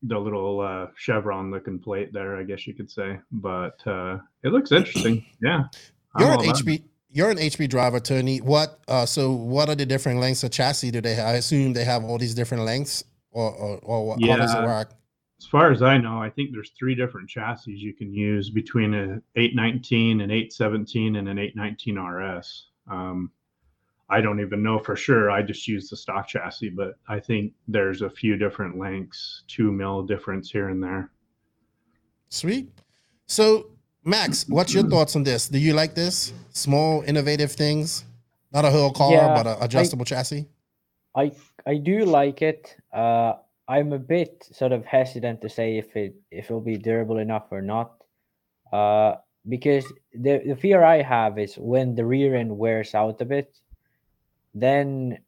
the 0.03 0.19
little 0.19 0.61
uh, 0.61 0.87
chevron 0.97 1.51
looking 1.51 1.79
plate 1.81 2.13
there, 2.13 2.37
I 2.37 2.45
guess 2.45 2.67
you 2.67 2.75
could 2.75 2.91
say. 2.91 3.19
But 3.33 3.85
uh, 3.87 4.19
it 4.45 4.53
looks 4.53 4.71
interesting. 4.71 5.25
Yeah, 5.43 5.65
You're 6.19 6.33
an. 6.33 6.41
HB. 6.41 6.83
You're 7.09 7.31
an 7.31 7.39
HB 7.39 7.69
driver, 7.71 7.99
Tony. 7.99 8.39
What? 8.39 8.79
Uh, 8.87 9.07
so 9.07 9.33
what 9.33 9.69
are 9.71 9.75
the 9.75 9.87
different 9.87 10.21
lengths 10.21 10.45
of 10.45 10.51
chassis? 10.51 10.91
Do 10.91 11.01
they? 11.01 11.15
Have? 11.15 11.27
I 11.27 11.33
assume 11.35 11.73
they 11.73 11.85
have 11.85 12.05
all 12.05 12.19
these 12.19 12.35
different 12.35 12.65
lengths, 12.65 13.05
or 13.33 13.51
or, 13.53 13.79
or 13.79 14.07
what- 14.09 14.21
how 14.21 14.37
does 14.37 14.53
it 14.53 14.59
Yeah. 14.59 14.67
work? 14.67 14.93
As 15.39 15.47
far 15.47 15.71
as 15.73 15.83
I 15.83 15.99
know, 15.99 16.21
I 16.23 16.31
think 16.31 16.51
there's 16.53 16.71
three 16.79 16.95
different 16.95 17.29
chassis 17.29 17.73
you 17.73 17.93
can 17.93 18.13
use 18.13 18.49
between 18.51 18.95
a 18.95 19.21
819, 19.35 20.21
an 20.23 20.31
817, 20.31 21.17
and 21.17 21.29
an 21.29 21.39
819 21.39 21.99
RS. 21.99 22.67
Um, 22.91 23.31
I 24.09 24.21
don't 24.21 24.41
even 24.41 24.63
know 24.63 24.79
for 24.79 24.95
sure. 24.95 25.31
I 25.31 25.43
just 25.43 25.67
use 25.67 25.89
the 25.89 25.97
stock 25.97 26.29
chassis, 26.29 26.71
but 26.71 26.95
I 27.09 27.19
think 27.19 27.53
there's 27.67 28.03
a 28.03 28.11
few 28.11 28.37
different 28.37 28.79
lengths, 28.79 29.43
two 29.49 29.73
mil 29.73 30.03
difference 30.03 30.51
here 30.51 30.69
and 30.69 30.83
there. 30.83 31.11
Sweet. 32.29 32.69
So 33.27 33.71
Max, 34.05 34.49
what's 34.49 34.73
your 34.73 34.85
thoughts 34.85 35.17
on 35.17 35.25
this? 35.25 35.49
Do 35.49 35.59
you 35.59 35.75
like 35.75 35.95
this? 35.97 36.33
Small, 36.51 37.03
innovative 37.03 37.51
things? 37.51 38.05
Not 38.53 38.65
a 38.65 38.71
whole 38.71 38.93
car, 38.93 39.13
Yeah, 39.13 39.35
but 39.35 39.47
an 39.49 39.57
adjustable 39.61 40.05
chassis? 40.05 40.47
I 41.17 41.33
I 41.67 41.79
do 41.79 42.05
like 42.05 42.43
it. 42.43 42.77
Uh, 42.93 43.35
I'm 43.67 43.93
a 43.93 43.99
bit 43.99 44.47
sort 44.53 44.71
of 44.71 44.85
hesitant 44.85 45.43
to 45.43 45.49
say 45.49 45.79
if 45.79 45.97
it 45.97 46.15
if 46.31 46.45
it'll 46.45 46.61
be 46.61 46.79
durable 46.79 47.19
enough 47.19 47.49
or 47.51 47.61
not, 47.61 48.05
uh, 48.73 49.17
because 49.49 49.85
the 50.15 50.41
the 50.47 50.55
fear 50.55 50.85
I 50.85 51.03
have 51.03 51.39
is 51.39 51.57
when 51.57 51.97
the 51.97 52.07
rear 52.07 52.37
end 52.37 52.57
wears 52.57 52.95
out 52.95 53.21
a 53.21 53.25
bit, 53.25 53.59
then 54.57 55.19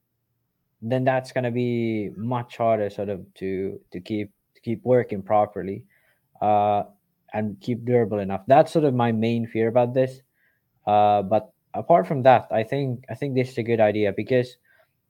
then 0.82 1.04
that's 1.04 1.32
gonna 1.32 1.50
be 1.50 2.10
much 2.16 2.56
harder 2.56 2.90
sort 2.90 3.08
of 3.08 3.22
to 3.34 3.80
to 3.92 4.00
keep 4.00 4.32
to 4.54 4.60
keep 4.62 4.84
working 4.84 5.22
properly, 5.22 5.84
uh, 6.40 6.84
and 7.34 7.60
keep 7.60 7.84
durable 7.84 8.18
enough. 8.20 8.42
That's 8.46 8.72
sort 8.72 8.84
of 8.86 8.94
my 8.94 9.12
main 9.12 9.46
fear 9.46 9.68
about 9.68 9.94
this. 9.94 10.22
Uh, 10.86 11.22
but 11.22 11.52
apart 11.74 12.06
from 12.06 12.22
that, 12.24 12.48
I 12.50 12.64
think 12.64 13.04
I 13.10 13.14
think 13.14 13.34
this 13.34 13.50
is 13.50 13.58
a 13.58 13.62
good 13.62 13.80
idea 13.80 14.12
because 14.16 14.56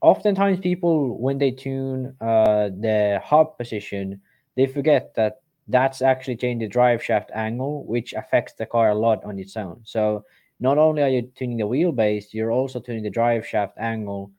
oftentimes 0.01 0.61
people 0.61 1.19
when 1.21 1.39
they 1.39 1.51
tune 1.53 2.17
uh, 2.21 2.71
the 2.81 3.21
hub 3.25 3.59
position 3.59 4.21
they 4.57 4.67
forget 4.67 5.15
that 5.17 5.43
that's 5.69 6.03
actually 6.03 6.37
changing 6.37 6.61
the 6.61 6.69
drive 6.69 7.03
shaft 7.03 7.31
angle 7.35 7.85
which 7.85 8.13
affects 8.15 8.55
the 8.55 8.67
car 8.67 8.91
a 8.91 8.95
lot 8.95 9.23
on 9.25 9.39
its 9.39 9.57
own 9.57 9.81
so 9.85 10.25
not 10.61 10.79
only 10.79 11.03
are 11.03 11.09
you 11.09 11.23
tuning 11.37 11.57
the 11.57 11.67
wheelbase 11.67 12.27
you're 12.33 12.51
also 12.53 12.81
tuning 12.81 13.03
the 13.03 13.11
drive 13.11 13.47
shaft 13.47 13.77
angle 13.79 14.31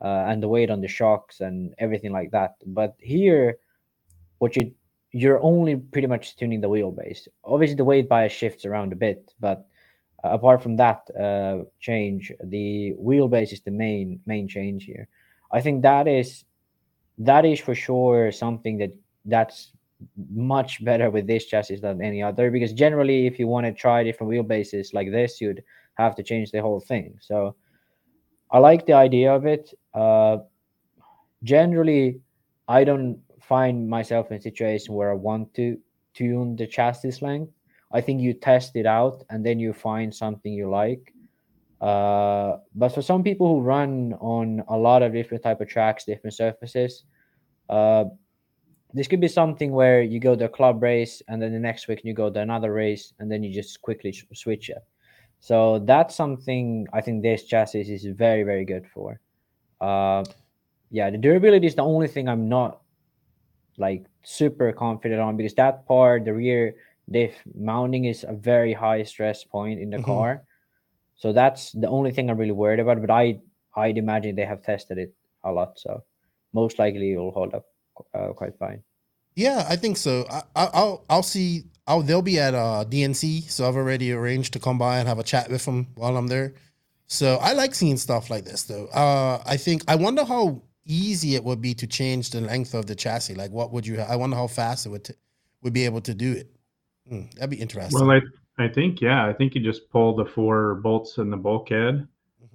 uh, 0.00 0.24
and 0.26 0.42
the 0.42 0.48
weight 0.48 0.70
on 0.70 0.80
the 0.80 0.88
shocks 0.88 1.40
and 1.40 1.74
everything 1.78 2.12
like 2.12 2.30
that 2.30 2.54
but 2.66 2.94
here 2.98 3.56
what 4.38 4.56
you 4.56 4.72
you're 5.12 5.42
only 5.42 5.76
pretty 5.76 6.06
much 6.06 6.36
tuning 6.36 6.60
the 6.60 6.68
wheelbase 6.68 7.28
obviously 7.44 7.76
the 7.76 7.84
weight 7.84 8.08
bias 8.08 8.32
shifts 8.32 8.64
around 8.64 8.92
a 8.92 8.96
bit 8.96 9.32
but 9.40 9.66
uh, 10.24 10.30
apart 10.30 10.62
from 10.62 10.76
that 10.76 11.08
uh, 11.18 11.64
change, 11.80 12.32
the 12.44 12.94
wheelbase 13.00 13.52
is 13.52 13.60
the 13.62 13.70
main 13.70 14.20
main 14.26 14.46
change 14.46 14.84
here. 14.84 15.08
I 15.50 15.60
think 15.60 15.82
that 15.82 16.06
is 16.06 16.44
that 17.18 17.44
is 17.44 17.60
for 17.60 17.74
sure 17.74 18.30
something 18.32 18.78
that 18.78 18.92
that's 19.24 19.72
much 20.30 20.84
better 20.84 21.10
with 21.10 21.26
this 21.26 21.46
chassis 21.46 21.76
than 21.76 22.02
any 22.02 22.22
other 22.22 22.50
because 22.50 22.72
generally 22.72 23.26
if 23.26 23.38
you 23.38 23.46
want 23.46 23.66
to 23.66 23.72
try 23.72 24.02
different 24.02 24.32
wheelbases 24.32 24.94
like 24.94 25.10
this 25.10 25.40
you'd 25.40 25.62
have 25.94 26.14
to 26.16 26.22
change 26.22 26.50
the 26.50 26.60
whole 26.60 26.80
thing. 26.80 27.16
So 27.20 27.54
i 28.50 28.58
like 28.58 28.86
the 28.86 28.94
idea 28.94 29.32
of 29.32 29.46
it. 29.46 29.72
Uh 29.94 30.38
generally 31.42 32.20
i 32.68 32.84
don't 32.84 33.18
find 33.40 33.88
myself 33.88 34.30
in 34.30 34.36
a 34.36 34.40
situation 34.40 34.94
where 34.94 35.10
i 35.10 35.14
want 35.14 35.52
to 35.54 35.76
tune 36.14 36.56
the 36.56 36.66
chassis 36.66 37.18
length. 37.20 37.52
I 37.92 38.00
think 38.00 38.20
you 38.20 38.32
test 38.32 38.76
it 38.76 38.86
out 38.86 39.22
and 39.30 39.44
then 39.44 39.58
you 39.58 39.72
find 39.72 40.14
something 40.14 40.52
you 40.52 40.68
like. 40.68 41.12
Uh, 41.80 42.58
but 42.74 42.90
for 42.90 43.02
some 43.02 43.22
people 43.22 43.48
who 43.48 43.60
run 43.60 44.14
on 44.20 44.62
a 44.68 44.76
lot 44.76 45.02
of 45.02 45.12
different 45.12 45.42
type 45.42 45.60
of 45.60 45.68
tracks, 45.68 46.04
different 46.04 46.34
surfaces, 46.34 47.04
uh, 47.68 48.04
this 48.94 49.08
could 49.08 49.20
be 49.20 49.28
something 49.28 49.72
where 49.72 50.02
you 50.02 50.20
go 50.20 50.36
to 50.36 50.44
a 50.44 50.48
club 50.48 50.82
race 50.82 51.22
and 51.28 51.40
then 51.40 51.52
the 51.52 51.58
next 51.58 51.88
week 51.88 52.00
you 52.04 52.14
go 52.14 52.30
to 52.30 52.40
another 52.40 52.72
race 52.72 53.12
and 53.18 53.30
then 53.30 53.42
you 53.42 53.52
just 53.52 53.80
quickly 53.82 54.12
switch 54.34 54.68
it. 54.70 54.84
So 55.40 55.80
that's 55.80 56.14
something 56.14 56.86
I 56.92 57.00
think 57.00 57.22
this 57.22 57.44
chassis 57.44 57.92
is 57.92 58.04
very 58.04 58.42
very 58.42 58.64
good 58.64 58.86
for. 58.92 59.20
Uh, 59.80 60.24
yeah, 60.90 61.10
the 61.10 61.18
durability 61.18 61.66
is 61.66 61.74
the 61.74 61.82
only 61.82 62.06
thing 62.08 62.28
I'm 62.28 62.48
not 62.48 62.82
like 63.78 64.04
super 64.22 64.72
confident 64.72 65.20
on 65.20 65.36
because 65.36 65.54
that 65.54 65.86
part, 65.86 66.24
the 66.24 66.34
rear 66.34 66.74
diff 67.10 67.34
mounting 67.54 68.04
is 68.04 68.24
a 68.28 68.32
very 68.32 68.72
high 68.72 69.02
stress 69.02 69.44
point 69.44 69.80
in 69.80 69.90
the 69.90 69.98
Mhm. 69.98 70.04
car 70.04 70.44
so 71.16 71.32
that's 71.32 71.72
the 71.72 71.88
only 71.88 72.12
thing 72.12 72.30
i'm 72.30 72.38
really 72.38 72.52
worried 72.52 72.78
about 72.78 73.00
but 73.00 73.10
i 73.10 73.38
i'd 73.76 73.98
imagine 73.98 74.36
they 74.36 74.44
have 74.44 74.62
tested 74.62 74.98
it 74.98 75.12
a 75.44 75.52
lot 75.52 75.78
so 75.78 76.02
most 76.52 76.78
likely 76.78 77.12
it 77.12 77.16
will 77.16 77.32
hold 77.32 77.54
up 77.54 77.66
uh, 78.14 78.28
quite 78.32 78.56
fine 78.58 78.82
Yeah, 79.34 79.64
I 79.68 79.76
think 79.76 79.96
so. 79.96 80.26
I, 80.30 80.42
I, 80.54 80.64
I'll 80.74 81.04
I'll 81.08 81.22
see. 81.22 81.64
I'll 81.86 82.02
they'll 82.02 82.22
be 82.22 82.38
at 82.38 82.54
uh, 82.54 82.84
DNC, 82.88 83.50
so 83.50 83.66
I've 83.68 83.76
already 83.76 84.12
arranged 84.12 84.52
to 84.54 84.60
come 84.60 84.78
by 84.78 84.98
and 84.98 85.08
have 85.08 85.18
a 85.18 85.24
chat 85.24 85.50
with 85.50 85.64
them 85.64 85.88
while 85.94 86.16
I'm 86.16 86.28
there. 86.28 86.54
So 87.06 87.36
I 87.36 87.52
like 87.54 87.74
seeing 87.74 87.96
stuff 87.96 88.30
like 88.30 88.44
this, 88.44 88.64
though. 88.64 88.86
Uh, 88.88 89.42
I 89.46 89.56
think 89.56 89.82
I 89.88 89.96
wonder 89.96 90.24
how 90.24 90.62
easy 90.84 91.34
it 91.34 91.44
would 91.44 91.60
be 91.62 91.74
to 91.74 91.86
change 91.86 92.30
the 92.30 92.40
length 92.40 92.74
of 92.74 92.86
the 92.86 92.94
chassis. 92.94 93.34
Like, 93.34 93.50
what 93.52 93.72
would 93.72 93.86
you? 93.86 94.00
I 94.00 94.16
wonder 94.16 94.36
how 94.36 94.46
fast 94.48 94.86
it 94.86 94.90
would 94.90 95.04
t- 95.04 95.14
would 95.62 95.72
be 95.72 95.84
able 95.86 96.00
to 96.02 96.14
do 96.14 96.32
it. 96.32 96.50
Hmm, 97.08 97.22
that'd 97.36 97.50
be 97.50 97.60
interesting. 97.60 98.06
Well, 98.06 98.10
I 98.58 98.64
I 98.64 98.68
think 98.68 99.00
yeah, 99.00 99.26
I 99.26 99.32
think 99.32 99.54
you 99.54 99.62
just 99.62 99.88
pull 99.90 100.14
the 100.14 100.26
four 100.26 100.76
bolts 100.76 101.18
in 101.18 101.30
the 101.30 101.36
bulkhead, 101.36 102.06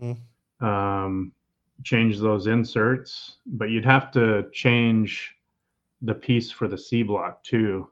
Mhm. 0.01 0.17
um, 0.61 1.31
change 1.83 2.19
those 2.19 2.47
inserts, 2.47 3.37
but 3.45 3.69
you'd 3.69 3.85
have 3.85 4.11
to 4.11 4.47
change 4.53 5.36
the 6.01 6.13
piece 6.13 6.51
for 6.51 6.67
the 6.67 6.77
C 6.77 7.03
block 7.03 7.43
too. 7.43 7.89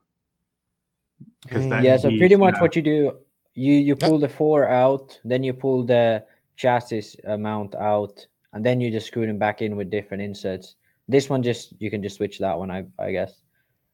Because 1.44 1.68
that 1.70 1.84
yeah 1.84 1.98
so 1.98 2.10
heat- 2.10 2.20
pretty 2.20 2.36
much 2.36 2.56
yeah. 2.56 2.62
what 2.62 2.76
you 2.76 2.82
do 2.82 3.18
you 3.54 3.74
you 3.74 3.96
pull 3.96 4.20
the 4.20 4.28
four 4.30 4.68
out 4.68 5.18
then 5.24 5.44
you 5.44 5.54
pull 5.54 5.84
the 5.86 6.24
chassis 6.58 7.16
mount 7.38 7.74
out 7.76 8.26
and 8.54 8.66
then 8.66 8.82
you 8.82 8.92
just 8.92 9.08
screw 9.08 9.26
them 9.26 9.38
back 9.38 9.62
in 9.62 9.76
with 9.78 9.90
different 9.90 10.22
inserts 10.22 10.76
this 11.08 11.30
one 11.30 11.42
just 11.42 11.74
you 11.80 11.90
can 11.90 12.02
just 12.04 12.18
switch 12.18 12.38
that 12.40 12.58
one 12.58 12.70
i 12.70 12.84
i 13.00 13.12
guess 13.12 13.34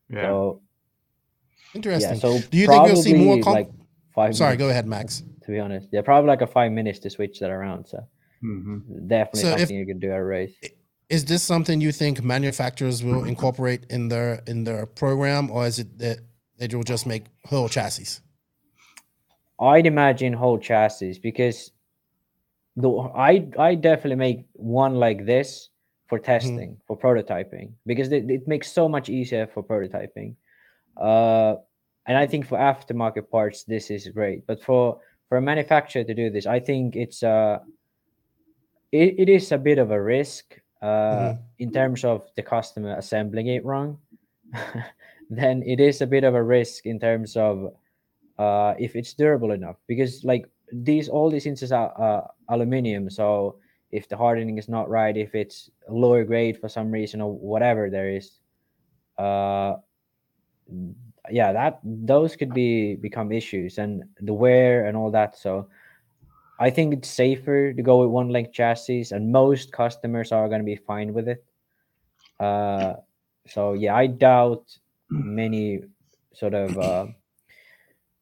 Yeah. 0.10 0.22
so 0.24 0.62
Interesting. 1.76 2.14
yeah 2.16 2.20
so 2.20 2.40
do 2.50 2.58
you 2.58 2.68
think 2.68 2.84
we'll 2.86 2.96
see 2.96 3.14
more? 3.14 3.36
probably, 3.38 3.44
Com- 3.44 3.54
like 3.54 3.70
five 4.16 4.36
Sorry, 4.36 4.52
minutes, 4.58 4.60
go 4.64 4.70
ahead, 4.70 4.88
Max. 4.88 5.24
to 5.44 5.52
be 5.52 5.60
honest 5.60 5.88
yeah 5.92 6.02
probably 6.02 6.28
like 6.30 6.42
a 6.42 6.48
five 6.48 6.72
minutes 6.72 7.00
to 7.00 7.10
switch 7.12 7.40
that 7.40 7.52
around 7.52 7.86
so 7.86 8.00
Mhm. 8.44 9.08
definitely 9.08 9.42
So 9.42 9.48
if- 9.50 9.60
something 9.60 9.78
you 9.78 9.86
can 9.86 10.00
do 10.00 10.10
at 10.12 10.18
a 10.18 10.24
race 10.24 10.56
Is 11.12 11.26
this 11.26 11.44
something 11.44 11.82
you 11.82 11.92
think 11.92 12.24
manufacturers 12.24 13.04
will 13.04 13.26
incorporate 13.26 13.86
in 13.90 14.08
their 14.08 14.42
in 14.48 14.64
their 14.64 14.86
program, 14.86 15.52
or 15.52 15.68
is 15.68 15.78
it 15.78 16.00
that 16.00 16.20
they 16.58 16.74
will 16.74 16.86
just 16.86 17.06
make 17.06 17.26
whole 17.44 17.68
chassis? 17.68 18.22
I'd 19.60 19.86
imagine 19.86 20.32
whole 20.32 20.58
chassis 20.58 21.20
because 21.22 21.72
the 22.78 22.90
I 23.14 23.46
I 23.60 23.76
definitely 23.76 24.16
make 24.16 24.46
one 24.54 24.96
like 24.96 25.26
this 25.26 25.68
for 26.08 26.18
testing 26.18 26.78
for 26.88 26.98
prototyping 26.98 27.74
because 27.86 28.10
it, 28.14 28.30
it 28.30 28.48
makes 28.48 28.72
so 28.72 28.88
much 28.88 29.10
easier 29.10 29.48
for 29.48 29.62
prototyping. 29.62 30.36
Uh, 30.96 31.56
and 32.08 32.18
I 32.18 32.26
think 32.26 32.48
for 32.48 32.58
aftermarket 32.58 33.30
parts 33.30 33.66
this 33.66 33.92
is 33.92 34.08
great, 34.08 34.48
but 34.48 34.64
for 34.64 35.02
for 35.28 35.38
a 35.38 35.42
manufacturer 35.42 36.06
to 36.06 36.14
do 36.14 36.30
this, 36.30 36.46
I 36.46 36.62
think 36.62 36.96
it's 36.96 37.22
uh 37.22 37.60
it, 38.94 39.16
it 39.20 39.28
is 39.28 39.52
a 39.52 39.58
bit 39.58 39.78
of 39.78 39.92
a 39.92 40.02
risk 40.02 40.62
uh 40.82 41.36
in 41.60 41.72
terms 41.72 42.04
of 42.04 42.28
the 42.36 42.42
customer 42.44 42.98
assembling 42.98 43.48
it 43.48 43.64
wrong. 43.66 43.98
then 45.32 45.64
it 45.66 45.80
is 45.80 46.02
a 46.02 46.08
bit 46.08 46.26
of 46.26 46.36
a 46.36 46.44
risk 46.44 46.86
in 46.86 47.00
terms 47.00 47.38
of 47.38 47.74
uh, 48.38 48.74
if 48.78 48.96
it's 48.96 49.14
durable 49.14 49.52
enough 49.52 49.78
because 49.88 50.24
like 50.24 50.46
these 50.74 51.08
all 51.08 51.30
these 51.30 51.46
instances 51.46 51.72
are 51.72 51.94
uh, 52.02 52.28
aluminium 52.50 53.10
so 53.10 53.56
if 53.92 54.08
the 54.10 54.18
hardening 54.18 54.58
is 54.58 54.68
not 54.68 54.90
right 54.90 55.16
if 55.18 55.36
it's 55.36 55.70
lower 55.90 56.24
grade 56.24 56.58
for 56.60 56.68
some 56.68 56.92
reason 56.92 57.22
or 57.22 57.32
whatever 57.32 57.90
there 57.90 58.10
is 58.10 58.40
uh 59.18 59.76
yeah 61.30 61.52
that 61.52 61.80
those 61.84 62.36
could 62.36 62.54
be 62.54 62.96
become 62.96 63.32
issues 63.32 63.78
and 63.78 64.04
the 64.22 64.34
wear 64.34 64.86
and 64.86 64.98
all 64.98 65.12
that 65.12 65.38
so 65.38 65.68
i 66.62 66.70
think 66.70 66.94
it's 66.94 67.10
safer 67.10 67.74
to 67.74 67.82
go 67.82 67.98
with 68.02 68.10
one 68.10 68.30
length 68.30 68.54
chassis 68.54 69.08
and 69.12 69.32
most 69.32 69.72
customers 69.72 70.32
are 70.32 70.48
going 70.48 70.62
to 70.62 70.66
be 70.66 70.76
fine 70.76 71.14
with 71.14 71.28
it 71.28 71.44
uh 72.40 72.94
so 73.48 73.74
yeah 73.74 73.96
i 73.96 74.08
doubt 74.08 74.78
many 75.10 75.82
sort 76.34 76.54
of 76.54 76.78
uh 76.78 77.06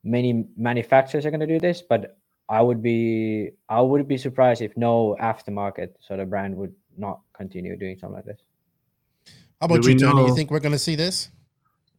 many 0.04 0.46
manufacturers 0.58 1.26
are 1.26 1.32
going 1.32 1.48
to 1.48 1.54
do 1.56 1.60
this 1.60 1.82
but 1.82 2.18
i 2.48 2.62
would 2.62 2.82
be 2.82 3.50
i 3.68 3.82
would 3.82 4.08
be 4.08 4.18
surprised 4.18 4.62
if 4.62 4.76
no 4.78 5.16
aftermarket 5.22 5.90
sort 6.00 6.20
of 6.20 6.30
brand 6.30 6.56
would 6.56 6.74
not 6.98 7.20
continue 7.34 7.76
doing 7.76 7.98
something 7.98 8.16
like 8.16 8.26
this 8.26 8.42
How 9.60 9.66
about 9.66 9.82
Do 9.82 9.90
you, 9.90 9.96
we 9.96 10.02
Tony? 10.02 10.26
You 10.28 10.36
think 10.36 10.52
we're 10.52 10.60
going 10.60 10.80
to 10.80 10.80
see 10.80 10.96
this? 10.96 11.30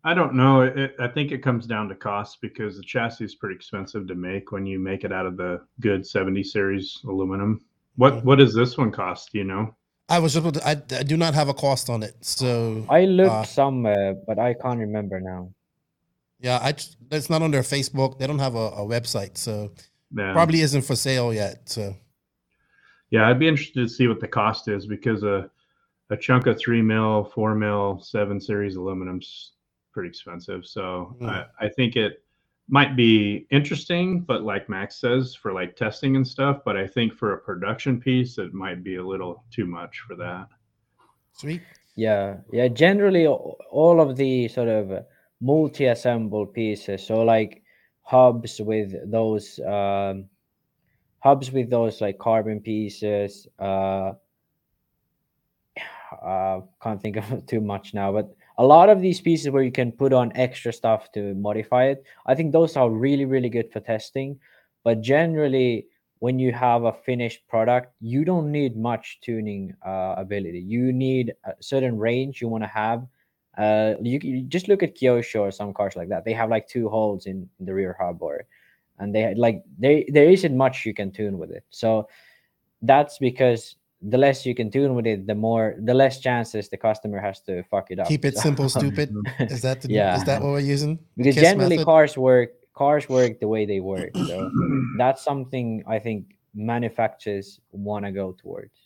I 0.02 0.14
don't 0.14 0.34
know. 0.34 0.62
It, 0.62 0.94
I 0.98 1.08
think 1.08 1.30
it 1.30 1.42
comes 1.42 1.66
down 1.66 1.88
to 1.88 1.94
cost 1.94 2.38
because 2.40 2.76
the 2.76 2.82
chassis 2.82 3.24
is 3.24 3.34
pretty 3.34 3.54
expensive 3.54 4.06
to 4.08 4.14
make 4.14 4.50
when 4.50 4.64
you 4.64 4.78
make 4.78 5.04
it 5.04 5.12
out 5.12 5.26
of 5.26 5.36
the 5.36 5.60
good 5.80 6.06
70 6.06 6.42
series 6.42 7.00
aluminum. 7.04 7.60
What 7.96 8.14
Mm-hmm. 8.14 8.26
what 8.26 8.38
does 8.38 8.54
this 8.54 8.78
one 8.78 8.90
cost? 8.92 9.34
You 9.34 9.44
know? 9.44 9.74
I 10.08 10.18
was 10.18 10.32
just, 10.34 10.54
to- 10.54 10.66
I, 10.66 10.72
I 10.98 11.02
do 11.02 11.16
not 11.16 11.34
have 11.34 11.48
a 11.48 11.54
cost 11.54 11.88
on 11.90 12.02
it, 12.02 12.16
so 12.20 12.84
i 12.90 13.04
looked 13.04 13.30
Uh, 13.30 13.44
somewhere 13.44 14.14
but 14.26 14.40
i 14.40 14.54
can't 14.54 14.80
remember 14.80 15.20
now 15.20 15.52
yeah, 16.40 16.58
I 16.62 16.72
just- 16.72 16.96
it's 17.12 17.28
not 17.28 17.42
on 17.42 17.50
their 17.50 17.60
Facebook. 17.62 18.18
They 18.18 18.26
don't 18.26 18.38
have 18.38 18.54
a, 18.54 18.68
a 18.82 18.86
website, 18.86 19.36
so 19.36 19.72
Yeah. 20.16 20.32
probably 20.32 20.62
isn't 20.62 20.82
for 20.82 20.96
sale 20.96 21.34
yet. 21.34 21.68
So 21.68 21.94
Yeah, 23.10 23.28
I'd 23.28 23.38
be 23.38 23.46
interested 23.48 23.80
to 23.82 23.88
see 23.88 24.08
what 24.08 24.20
the 24.20 24.28
cost 24.28 24.66
is 24.68 24.86
because 24.86 25.22
a 25.22 25.50
a 26.08 26.16
chunk 26.16 26.46
of 26.46 26.58
three 26.58 26.82
mil, 26.82 27.24
four 27.34 27.54
mil, 27.54 28.00
seven 28.00 28.40
series 28.40 28.74
aluminum's 28.76 29.52
pretty 29.92 30.08
expensive. 30.08 30.66
So 30.66 31.16
Mm. 31.20 31.28
I, 31.28 31.66
I 31.66 31.68
think 31.68 31.96
it 31.96 32.22
might 32.68 32.96
be 32.96 33.46
interesting, 33.50 34.20
but 34.20 34.42
like 34.44 34.68
Max 34.68 35.00
says, 35.00 35.34
for 35.34 35.52
like 35.52 35.74
testing 35.76 36.16
and 36.16 36.26
stuff. 36.26 36.60
But 36.64 36.76
I 36.76 36.86
think 36.86 37.14
for 37.14 37.32
a 37.32 37.38
production 37.38 38.00
piece, 38.00 38.38
it 38.38 38.54
might 38.54 38.84
be 38.84 38.96
a 38.96 39.04
little 39.04 39.44
too 39.50 39.66
much 39.66 40.00
for 40.06 40.14
that. 40.16 40.46
Sweet. 41.32 41.62
Yeah, 41.96 42.36
yeah. 42.52 42.68
Generally, 42.68 43.26
all 43.26 44.00
of 44.00 44.16
the 44.16 44.48
sort 44.48 44.68
of 44.68 45.04
multi-assembled 45.40 46.54
pieces, 46.54 47.06
so 47.06 47.22
like 47.22 47.62
hubs 48.02 48.60
with 48.60 48.94
those 49.10 49.58
um, 49.66 50.26
hubs 51.18 51.50
with 51.50 51.70
those 51.70 52.00
like 52.00 52.18
carbon 52.18 52.60
pieces. 52.60 53.48
Uh, 53.58 54.12
uh, 56.22 56.60
can't 56.82 57.02
think 57.02 57.16
of 57.16 57.46
too 57.52 57.60
much 57.60 57.94
now, 57.94 58.12
but 58.12 58.34
a 58.60 58.64
lot 58.74 58.90
of 58.90 59.00
these 59.00 59.22
pieces 59.22 59.48
where 59.48 59.62
you 59.62 59.72
can 59.72 59.90
put 59.90 60.12
on 60.12 60.30
extra 60.34 60.70
stuff 60.70 61.10
to 61.12 61.34
modify 61.34 61.86
it, 61.86 62.04
I 62.26 62.34
think 62.34 62.52
those 62.52 62.76
are 62.76 62.90
really, 62.90 63.24
really 63.24 63.48
good 63.48 63.72
for 63.72 63.80
testing. 63.80 64.38
But 64.84 65.00
generally, 65.00 65.86
when 66.18 66.38
you 66.38 66.52
have 66.52 66.84
a 66.84 66.92
finished 66.92 67.48
product, 67.48 67.94
you 68.02 68.22
don't 68.22 68.52
need 68.52 68.76
much 68.76 69.18
tuning 69.22 69.74
uh, 69.84 70.14
ability. 70.18 70.60
You 70.60 70.92
need 70.92 71.32
a 71.44 71.54
certain 71.60 71.96
range 71.96 72.42
you 72.42 72.48
want 72.48 72.62
to 72.62 72.68
have. 72.68 73.06
Uh, 73.56 73.94
you, 74.02 74.20
you 74.22 74.42
just 74.42 74.68
look 74.68 74.82
at 74.82 74.94
Kyosho 74.94 75.40
or 75.40 75.50
some 75.50 75.72
cars 75.72 75.96
like 75.96 76.10
that. 76.10 76.26
They 76.26 76.34
have 76.34 76.50
like 76.50 76.68
two 76.68 76.90
holes 76.90 77.24
in, 77.24 77.48
in 77.60 77.64
the 77.64 77.72
rear 77.72 77.96
hub, 77.98 78.22
or 78.22 78.44
and 78.98 79.14
they 79.14 79.34
like 79.34 79.64
they 79.78 80.04
there 80.08 80.28
isn't 80.28 80.54
much 80.54 80.84
you 80.84 80.92
can 80.92 81.10
tune 81.10 81.38
with 81.38 81.50
it. 81.50 81.64
So 81.70 82.08
that's 82.82 83.16
because 83.18 83.76
the 84.02 84.16
less 84.18 84.46
you 84.46 84.54
can 84.54 84.70
tune 84.70 84.94
with 84.94 85.06
it, 85.06 85.26
the 85.26 85.34
more 85.34 85.74
the 85.84 85.92
less 85.94 86.20
chances 86.20 86.68
the 86.68 86.76
customer 86.76 87.18
has 87.20 87.40
to 87.42 87.62
fuck 87.64 87.90
it 87.90 87.98
up. 87.98 88.08
Keep 88.08 88.24
it 88.24 88.34
So- 88.36 88.42
simple, 88.42 88.68
stupid. 88.80 89.14
Is 89.40 89.60
that 89.62 89.82
the, 89.82 89.90
Yeah. 89.90 90.16
is 90.16 90.24
that 90.24 90.40
what 90.42 90.52
we're 90.52 90.60
using? 90.60 90.98
because 91.16 91.34
KISS 91.34 91.42
generally 91.44 91.76
method? 91.76 91.84
cars 91.86 92.16
work 92.16 92.50
cars 92.74 93.08
work 93.08 93.40
the 93.40 93.48
way 93.48 93.66
they 93.66 93.80
work 93.80 94.10
so 94.16 94.50
that's 94.96 95.22
something 95.22 95.82
i 95.86 95.98
think 95.98 96.20
manufacturers 96.54 97.60
want 97.72 98.04
to 98.06 98.12
go 98.12 98.32
towards 98.42 98.76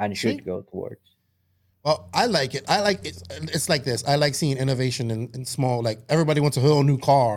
and 0.00 0.14
should 0.16 0.34
Sweet. 0.36 0.44
go 0.52 0.56
towards 0.72 1.00
Well, 1.84 2.10
I 2.12 2.26
like 2.26 2.52
it. 2.58 2.64
I 2.68 2.80
like 2.88 3.00
it. 3.10 3.16
It's 3.56 3.68
like 3.72 3.84
this. 3.84 4.00
I 4.12 4.16
like 4.24 4.34
seeing 4.34 4.56
innovation 4.58 5.10
in, 5.10 5.20
in 5.36 5.44
small. 5.46 5.76
Like 5.88 5.98
everybody 6.14 6.40
wants 6.44 6.56
a 6.58 6.60
whole 6.60 6.82
new 6.92 6.98
car, 6.98 7.32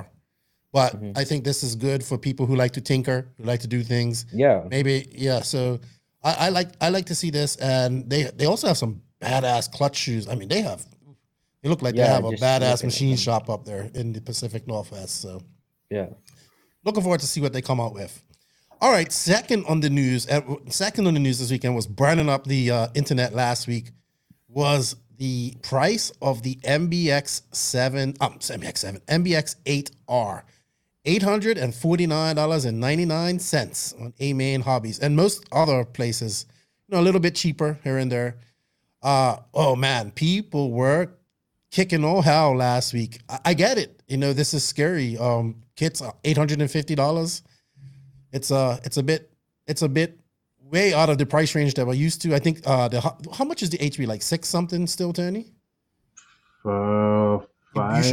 but 0.74 0.92
Mm-hmm. 0.94 1.22
I 1.22 1.24
think 1.30 1.40
this 1.46 1.60
is 1.68 1.72
good 1.90 2.02
for 2.04 2.18
people 2.18 2.46
who 2.48 2.56
like 2.64 2.74
to 2.80 2.82
tinker, 2.92 3.20
who 3.38 3.44
like 3.52 3.62
to 3.62 3.70
do 3.78 3.82
things. 3.96 4.26
yeah 4.44 4.58
Maybe 4.76 4.94
yeah. 5.28 5.40
So 5.54 5.80
I, 6.24 6.34
I 6.34 6.50
like 6.50 6.70
I 6.80 6.90
like 6.90 7.08
to 7.08 7.16
see 7.16 7.30
this, 7.30 7.56
and 7.56 8.10
they 8.10 8.24
they 8.24 8.46
also 8.46 8.68
have 8.68 8.78
some 8.78 9.02
badass 9.20 9.72
clutch 9.72 9.98
shoes. 9.98 10.28
I 10.28 10.36
mean, 10.36 10.50
they 10.50 10.62
have. 10.62 10.86
They 11.62 11.70
look 11.70 11.84
like 11.84 11.94
they 11.94 12.02
have 12.02 12.26
a 12.26 12.32
badass 12.32 12.84
machine 12.84 13.16
shop 13.18 13.48
up 13.48 13.66
there 13.66 13.92
in 13.94 14.14
the 14.14 14.22
Pacific 14.22 14.68
Northwest. 14.68 15.22
So 15.22 15.44
yeah 15.92 16.08
looking 16.84 17.04
forward 17.04 17.20
to 17.20 17.28
see 17.28 17.42
what 17.42 17.54
they 17.54 17.62
come 17.62 17.80
out 17.80 17.94
with. 17.94 18.24
All 18.80 18.92
right, 18.92 19.12
second 19.12 19.66
on 19.68 19.80
the 19.80 19.90
news, 19.90 20.28
uh, 20.28 20.42
second 20.70 21.06
on 21.06 21.14
the 21.14 21.20
news 21.20 21.40
this 21.40 21.52
weekend 21.52 21.76
was 21.76 21.86
burning 21.86 22.30
up 22.30 22.46
the 22.46 22.72
uh, 22.72 22.88
internet 22.96 23.34
last 23.34 23.68
week. 23.68 23.92
Was 24.48 24.96
the 25.18 25.56
price 25.62 26.12
of 26.22 26.42
the 26.42 26.56
MBX 26.56 27.44
seven, 27.52 28.16
um, 28.22 28.40
MBX 28.40 28.78
seven, 28.80 29.02
MBX 29.08 29.56
eight 29.68 29.92
R, 30.08 30.44
eight 31.06 31.24
hundred 31.24 31.58
and 31.58 31.74
forty 31.74 32.08
nine 32.08 32.36
dollars 32.36 32.66
and 32.66 32.80
ninety 32.80 33.06
nine 33.06 33.40
cents 33.40 33.94
on 34.00 34.14
A 34.20 34.34
Main 34.34 34.62
Hobbies 34.62 35.00
and 35.00 35.16
most 35.16 35.46
other 35.52 35.84
places, 35.84 36.46
you 36.88 36.96
know, 36.96 37.02
a 37.02 37.04
little 37.04 37.22
bit 37.22 37.36
cheaper 37.36 37.80
here 37.84 37.98
and 37.98 38.12
there. 38.12 38.38
Uh, 39.02 39.38
oh 39.54 39.76
man, 39.76 40.12
people 40.12 40.72
were 40.72 41.10
kicking 41.72 42.04
all 42.04 42.22
hell 42.22 42.56
last 42.56 42.94
week. 42.94 43.20
I, 43.30 43.40
I 43.46 43.54
get 43.54 43.78
it. 43.78 44.02
You 44.08 44.18
know, 44.18 44.34
this 44.34 44.54
is 44.54 44.64
scary. 44.64 45.18
Um, 45.18 45.64
kits 45.76 46.02
eight 46.24 46.38
hundred 46.38 46.62
and 46.62 46.70
fifty 46.70 46.96
dollars. 46.96 47.44
It's 48.32 48.52
a 48.52 48.80
it's 48.84 48.98
a 48.98 49.04
bit 49.04 49.32
it's 49.68 49.82
a 49.82 49.90
bit 49.90 50.20
way 50.72 50.94
out 50.94 51.10
of 51.10 51.18
the 51.18 51.26
price 51.26 51.54
range 51.56 51.74
that 51.74 51.86
we're 51.86 51.94
used 51.94 52.22
to. 52.22 52.36
I 52.36 52.40
think 52.40 52.62
uh 52.66 52.88
the 52.88 53.02
how, 53.02 53.46
much 53.46 53.62
is 53.64 53.70
the 53.70 53.78
HB 53.78 54.08
like 54.08 54.22
six 54.22 54.48
something 54.48 54.88
still, 54.88 55.14
Tony? 55.14 55.52
Uh, 56.64 57.40
five, 57.74 58.06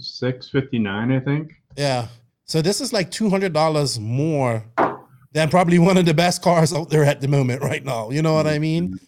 six 0.00 0.48
fifty 0.48 0.78
nine, 0.78 1.10
I 1.10 1.20
think. 1.20 1.61
Yeah. 1.76 2.08
So 2.44 2.60
this 2.60 2.80
is 2.80 2.92
like 2.92 3.10
two 3.10 3.30
hundred 3.30 3.52
dollars 3.52 3.98
more 3.98 4.64
than 5.32 5.48
probably 5.48 5.78
one 5.78 5.96
of 5.96 6.04
the 6.04 6.14
best 6.14 6.42
cars 6.42 6.72
out 6.72 6.90
there 6.90 7.04
at 7.04 7.20
the 7.20 7.28
moment 7.28 7.62
right 7.62 7.84
now. 7.84 8.10
You 8.10 8.22
know 8.22 8.34
what 8.34 8.46
I 8.46 8.58
mean? 8.58 8.98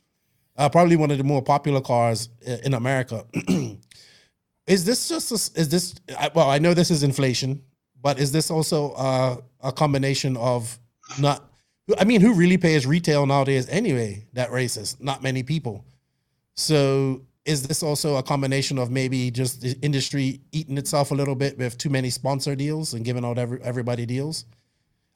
Uh, 0.56 0.68
probably 0.68 0.96
one 0.96 1.10
of 1.10 1.18
the 1.18 1.24
more 1.24 1.42
popular 1.42 1.80
cars 1.80 2.28
in 2.64 2.74
America. 2.74 3.26
is 4.66 4.84
this 4.84 5.08
just 5.08 5.30
a 5.32 5.60
is 5.60 5.68
this 5.68 5.94
well? 6.34 6.48
I 6.48 6.58
know 6.58 6.74
this 6.74 6.90
is 6.90 7.02
inflation, 7.02 7.62
but 8.00 8.18
is 8.18 8.32
this 8.32 8.50
also 8.50 8.92
uh, 8.92 9.36
a 9.60 9.72
combination 9.72 10.36
of 10.36 10.78
not? 11.18 11.50
I 11.98 12.04
mean, 12.04 12.22
who 12.22 12.32
really 12.32 12.56
pays 12.56 12.86
retail 12.86 13.26
nowadays 13.26 13.68
anyway? 13.68 14.26
That 14.32 14.50
races 14.52 14.96
not 15.00 15.22
many 15.22 15.42
people. 15.42 15.84
So 16.54 17.22
is 17.44 17.66
this 17.66 17.82
also 17.82 18.16
a 18.16 18.22
combination 18.22 18.78
of 18.78 18.90
maybe 18.90 19.30
just 19.30 19.60
the 19.60 19.76
industry 19.82 20.40
eating 20.52 20.78
itself 20.78 21.10
a 21.10 21.14
little 21.14 21.34
bit 21.34 21.58
with 21.58 21.76
too 21.76 21.90
many 21.90 22.10
sponsor 22.10 22.54
deals 22.54 22.94
and 22.94 23.04
giving 23.04 23.24
out 23.24 23.38
every, 23.38 23.60
everybody 23.62 24.06
deals? 24.06 24.46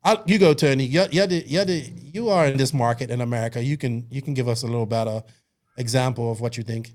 I'll, 0.04 0.22
you 0.26 0.38
go, 0.38 0.54
Tony. 0.54 0.84
You're, 0.84 1.08
you're 1.10 1.26
you're 1.26 1.64
you 1.66 2.28
are 2.28 2.46
in 2.46 2.56
this 2.56 2.72
market 2.72 3.10
in 3.10 3.20
America. 3.20 3.62
You 3.62 3.76
can 3.76 4.06
you 4.10 4.22
can 4.22 4.34
give 4.34 4.48
us 4.48 4.62
a 4.62 4.66
little 4.66 4.86
better 4.86 5.22
example 5.76 6.30
of 6.30 6.40
what 6.40 6.56
you 6.56 6.62
think. 6.62 6.92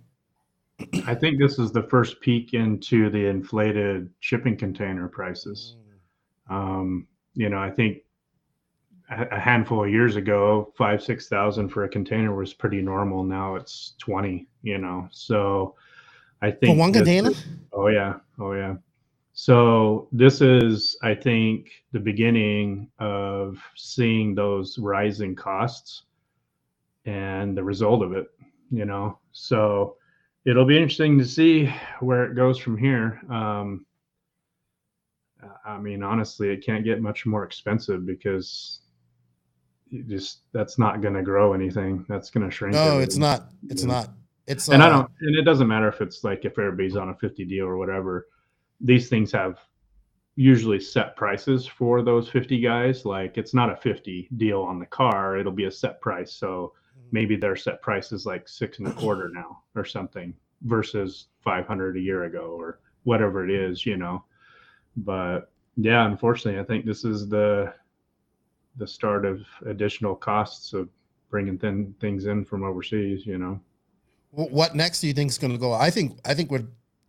I 1.06 1.15
think 1.15 1.39
this 1.39 1.60
is 1.60 1.72
the 1.72 1.84
first 1.84 2.22
peek 2.22 2.54
into 2.54 3.10
the 3.10 3.26
inflated 3.26 4.10
shipping 4.19 4.56
container 4.56 5.08
prices. 5.08 5.76
Um, 6.50 7.08
you 7.34 7.50
know, 7.50 7.58
I 7.58 7.69
think 7.69 8.03
a 9.10 9.39
handful 9.39 9.84
of 9.84 9.89
years 9.92 10.16
ago, 10.16 10.74
five, 10.78 11.04
six 11.04 11.28
thousand 11.28 11.70
for 11.70 11.84
a 11.84 11.89
container 11.89 12.34
was 12.34 12.54
pretty 12.54 12.82
normal. 12.82 13.24
Now 13.24 13.56
it's 13.56 13.94
twenty. 14.00 14.48
You 14.62 14.78
know, 14.78 15.08
so 15.12 15.76
I 16.42 16.52
think 16.52 16.76
For 16.76 16.80
one 16.80 16.94
container? 16.94 17.32
oh 17.74 17.88
yeah, 17.88 18.16
oh 18.39 18.54
yeah. 18.54 18.76
So 19.34 20.08
this 20.12 20.42
is, 20.42 20.96
I 21.02 21.16
think, 21.16 21.70
the 21.92 22.00
beginning 22.00 22.89
of 23.00 23.58
seeing 23.76 24.36
those 24.36 24.78
rising 24.78 25.36
costs 25.36 26.04
and 27.06 27.58
the 27.58 27.63
result 27.63 28.04
of 28.04 28.13
it. 28.13 28.28
You 28.72 28.86
know, 28.86 29.20
so 29.32 29.98
it'll 30.46 30.66
be 30.66 30.78
interesting 30.78 31.18
to 31.20 31.26
see 31.26 31.74
where 32.00 32.26
it 32.26 32.36
goes 32.36 32.58
from 32.58 32.78
here. 32.78 33.22
Um, 33.30 33.86
I 35.66 35.78
mean, 35.78 36.04
honestly, 36.04 36.50
it 36.50 36.66
can't 36.66 36.86
get 36.86 37.02
much 37.02 37.26
more 37.26 37.44
expensive 37.44 38.06
because 38.06 38.80
just 40.08 40.40
that's 40.52 40.78
not 40.78 41.02
going 41.02 41.14
to 41.14 41.22
grow 41.22 41.54
anything. 41.54 42.06
That's 42.10 42.30
going 42.30 42.48
to 42.50 42.52
shrink. 42.54 42.74
No, 42.74 43.00
it's 43.00 43.18
not. 43.18 43.50
It's 43.70 43.84
Yeah. 43.84 43.90
not. 43.90 44.10
It's 44.46 44.68
And 44.68 44.84
I 44.84 44.88
uh, 44.88 44.90
don't, 44.90 45.12
and 45.22 45.36
it 45.38 45.44
doesn't 45.44 45.68
matter 45.68 45.88
if 45.88 46.02
it's 46.02 46.24
like 46.24 46.44
if 46.44 46.60
everybody's 46.60 46.98
on 46.98 47.10
a 47.10 47.16
50 47.16 47.46
deal 47.46 47.66
or 47.66 47.78
whatever. 47.78 48.28
These 48.82 49.08
things 49.08 49.32
have 49.32 49.58
usually 50.36 50.80
set 50.80 51.16
prices 51.16 51.66
for 51.66 52.02
those 52.02 52.28
50 52.28 52.60
guys. 52.60 53.06
Like 53.06 53.38
it's 53.38 53.54
not 53.54 53.72
a 53.72 53.76
50 53.78 54.28
deal 54.38 54.62
on 54.62 54.80
the 54.80 54.86
car; 54.86 55.38
it'll 55.38 55.52
be 55.54 55.66
a 55.66 55.72
set 55.72 56.02
price. 56.02 56.34
So 56.34 56.74
maybe 57.12 57.36
their 57.36 57.56
set 57.56 57.82
price 57.82 58.12
is 58.12 58.26
like 58.26 58.50
six 58.50 58.80
and 58.80 58.88
a 58.88 58.92
quarter 59.02 59.30
now 59.30 59.64
or 59.76 59.86
something 59.86 60.34
versus 60.64 61.28
500 61.44 61.98
a 61.98 62.00
year 62.00 62.24
ago 62.26 62.56
or 62.58 62.80
whatever 63.04 63.48
it 63.48 63.52
is, 63.52 63.86
you 63.86 63.98
know. 63.98 64.24
But 64.98 65.52
yeah, 65.78 66.06
unfortunately, 66.06 66.60
I 66.60 66.64
think 66.66 66.86
this 66.86 67.04
is 67.06 67.28
the 67.30 67.74
the 68.78 68.88
start 68.88 69.26
of 69.26 69.42
additional 69.66 70.16
costs 70.16 70.74
of 70.74 70.90
bringing 71.30 71.58
thin 71.58 71.94
things 72.00 72.26
in 72.26 72.44
from 72.46 72.64
overseas, 72.64 73.26
you 73.26 73.38
know. 73.38 73.60
What 74.32 74.76
next 74.76 75.02
do 75.02 75.08
you 75.08 75.14
think 75.14 75.30
is 75.30 75.38
going 75.38 75.54
to 75.54 75.60
go? 75.60 75.74
I 75.74 75.92
think 75.92 76.18
I 76.26 76.34
think 76.34 76.50
we're 76.50 76.66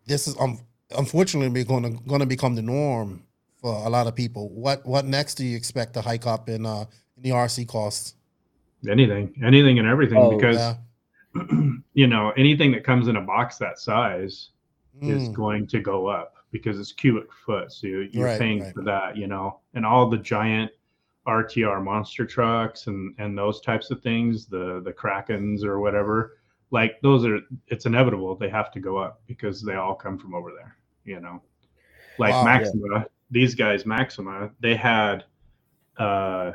this 0.06 0.28
is 0.28 0.36
um, 0.38 0.58
unfortunately 0.96 1.64
going 1.64 1.82
to 1.84 1.90
going 2.06 2.20
to 2.20 2.26
become 2.26 2.54
the 2.54 2.60
norm 2.62 3.22
for 3.60 3.72
a 3.86 3.88
lot 3.88 4.06
of 4.06 4.14
people. 4.14 4.50
What 4.50 4.84
what 4.84 5.06
next 5.06 5.36
do 5.36 5.44
you 5.46 5.56
expect 5.56 5.94
to 5.94 6.02
hike 6.02 6.26
up 6.26 6.48
in 6.50 6.66
uh 6.66 6.84
in 7.16 7.22
the 7.22 7.30
RC 7.30 7.66
costs? 7.66 8.14
anything 8.86 9.32
anything 9.42 9.78
and 9.78 9.88
everything 9.88 10.18
Oh, 10.18 10.36
because 10.36 10.56
yeah. 10.58 10.74
you 11.94 12.06
know 12.06 12.32
anything 12.36 12.70
that 12.72 12.84
comes 12.84 13.08
in 13.08 13.16
a 13.16 13.20
box 13.22 13.56
that 13.58 13.78
size 13.78 14.50
is 15.00 15.28
Mm. 15.30 15.32
going 15.32 15.66
to 15.68 15.80
go 15.80 16.06
up 16.06 16.34
because 16.52 16.78
it's 16.78 16.92
cubic 16.92 17.32
foot 17.46 17.72
so 17.72 17.86
you- 17.88 18.08
you're 18.12 18.26
Right, 18.26 18.38
paying 18.38 18.62
right. 18.62 18.72
for 18.74 18.82
that 18.84 19.16
you 19.16 19.26
know 19.26 19.58
and 19.72 19.86
all 19.86 20.08
the 20.10 20.18
giant 20.18 20.70
rtr 21.26 21.82
monster 21.82 22.26
trucks 22.26 22.86
and 22.86 23.14
and 23.18 23.36
those 23.36 23.60
types 23.60 23.90
of 23.90 24.02
things 24.02 24.46
the 24.46 24.82
the 24.84 24.92
krakens 24.92 25.64
or 25.64 25.80
whatever 25.80 26.38
like 26.70 27.00
those 27.00 27.24
are 27.24 27.38
it's 27.68 27.86
inevitable 27.86 28.34
they 28.34 28.48
have 28.48 28.70
to 28.70 28.80
go 28.80 28.96
up 28.96 29.22
because 29.26 29.62
they 29.62 29.74
all 29.74 29.94
come 29.94 30.18
from 30.18 30.34
over 30.34 30.50
there 30.54 30.76
you 31.04 31.20
know 31.20 31.40
like 32.18 32.32
Wow, 32.32 32.40
yeah. 32.40 32.44
maxima 32.44 33.06
these 33.30 33.54
guys 33.54 33.86
maxima 33.86 34.50
they 34.60 34.74
had 34.74 35.24
uh 35.98 36.52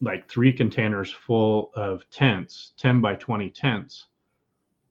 like 0.00 0.28
three 0.28 0.52
containers 0.52 1.10
full 1.12 1.70
of 1.74 2.08
tents 2.10 2.72
10 2.78 3.00
by 3.00 3.14
20 3.14 3.50
tents 3.50 4.06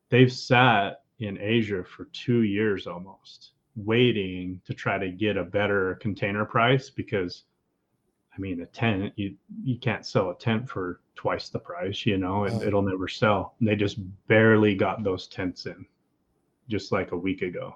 they've 0.09 0.31
sat 0.31 1.01
in 1.19 1.37
asia 1.39 1.83
for 1.83 2.05
two 2.13 2.43
years 2.43 2.87
almost 2.87 3.51
waiting 3.75 4.61
to 4.65 4.73
try 4.73 4.97
to 4.97 5.09
get 5.09 5.35
a 5.35 5.43
better 5.43 5.95
container 5.95 6.45
price 6.45 6.89
because 6.89 7.43
I 8.35 8.39
mean 8.39 8.61
a 8.61 8.65
tent 8.65 9.13
you 9.15 9.35
you 9.63 9.77
can't 9.77 10.05
sell 10.05 10.31
a 10.31 10.35
tent 10.35 10.67
for 10.69 10.99
twice 11.15 11.49
the 11.49 11.59
price, 11.59 12.05
you 12.05 12.17
know, 12.17 12.45
it, 12.45 12.53
it'll 12.63 12.81
never 12.81 13.07
sell. 13.07 13.53
And 13.59 13.67
they 13.69 13.75
just 13.75 13.97
barely 14.27 14.73
got 14.75 15.03
those 15.03 15.27
tents 15.27 15.65
in 15.67 15.85
just 16.69 16.91
like 16.91 17.11
a 17.11 17.17
week 17.17 17.41
ago. 17.43 17.75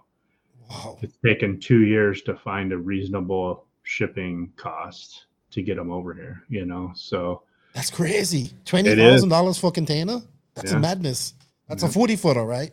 Wow. 0.69 0.97
It's 1.01 1.17
taken 1.23 1.59
2 1.59 1.85
years 1.85 2.23
to 2.23 2.35
find 2.35 2.73
a 2.73 2.77
reasonable 2.77 3.65
shipping 3.83 4.51
cost 4.57 5.25
to 5.51 5.61
get 5.61 5.77
them 5.77 5.91
over 5.91 6.13
here, 6.13 6.43
you 6.49 6.65
know. 6.65 6.91
So 6.95 7.43
That's 7.73 7.89
crazy. 7.91 8.51
Twenty 8.65 8.95
thousand 8.95 9.29
dollars 9.29 9.57
for 9.59 9.67
a 9.67 9.71
container? 9.71 10.21
That's 10.55 10.71
Yeah. 10.71 10.77
a 10.77 10.81
madness. 10.81 11.35
That's 11.69 11.83
Yeah. 11.83 11.89
a 11.89 11.91
forty 11.91 12.15
footer, 12.15 12.43
right? 12.43 12.71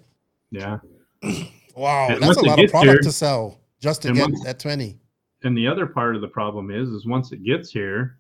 yeah. 0.51 0.79
Wow, 1.77 2.07
And 2.09 2.23
that's 2.23 2.37
a 2.37 2.43
lot 2.45 2.63
of 2.63 2.71
product 2.71 2.93
here- 2.93 2.99
to 3.03 3.11
sell 3.13 3.59
just 3.81 4.03
to 4.03 4.13
get 4.13 4.23
once- 4.23 4.45
that 4.45 4.59
twenty. 4.61 4.97
And 5.45 5.57
the 5.57 5.67
other 5.67 5.87
part 5.87 6.17
of 6.17 6.21
the 6.23 6.29
problem 6.29 6.71
is 6.71 6.89
is 6.89 7.07
once 7.07 7.31
it 7.33 7.43
gets 7.45 7.71
here 7.71 8.19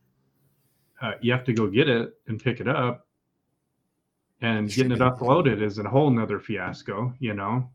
uh, 1.02 1.12
you 1.20 1.32
have 1.32 1.44
to 1.44 1.52
go 1.52 1.66
get 1.66 1.88
it 1.88 2.14
and 2.28 2.42
pick 2.42 2.60
it 2.60 2.68
up 2.68 3.06
and 4.42 4.68
getting 4.70 4.92
it 4.92 4.98
uploaded 5.00 5.60
is 5.62 5.78
a 5.78 5.82
whole 5.82 6.10
nother 6.10 6.38
fiasco 6.38 7.12
you 7.18 7.34
know 7.34 7.68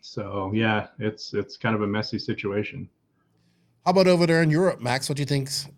so 0.00 0.50
yeah 0.54 0.86
it's 0.98 1.34
it's 1.34 1.56
kind 1.56 1.74
of 1.74 1.82
a 1.82 1.86
messy 1.86 2.18
situation 2.18 2.88
How 3.84 3.90
about 3.90 4.06
over 4.06 4.26
there 4.26 4.42
in 4.42 4.50
Europe, 4.50 4.80
Max? 4.80 5.08
What 5.08 5.16
do 5.16 5.22
you 5.22 5.26
think's 5.26 5.68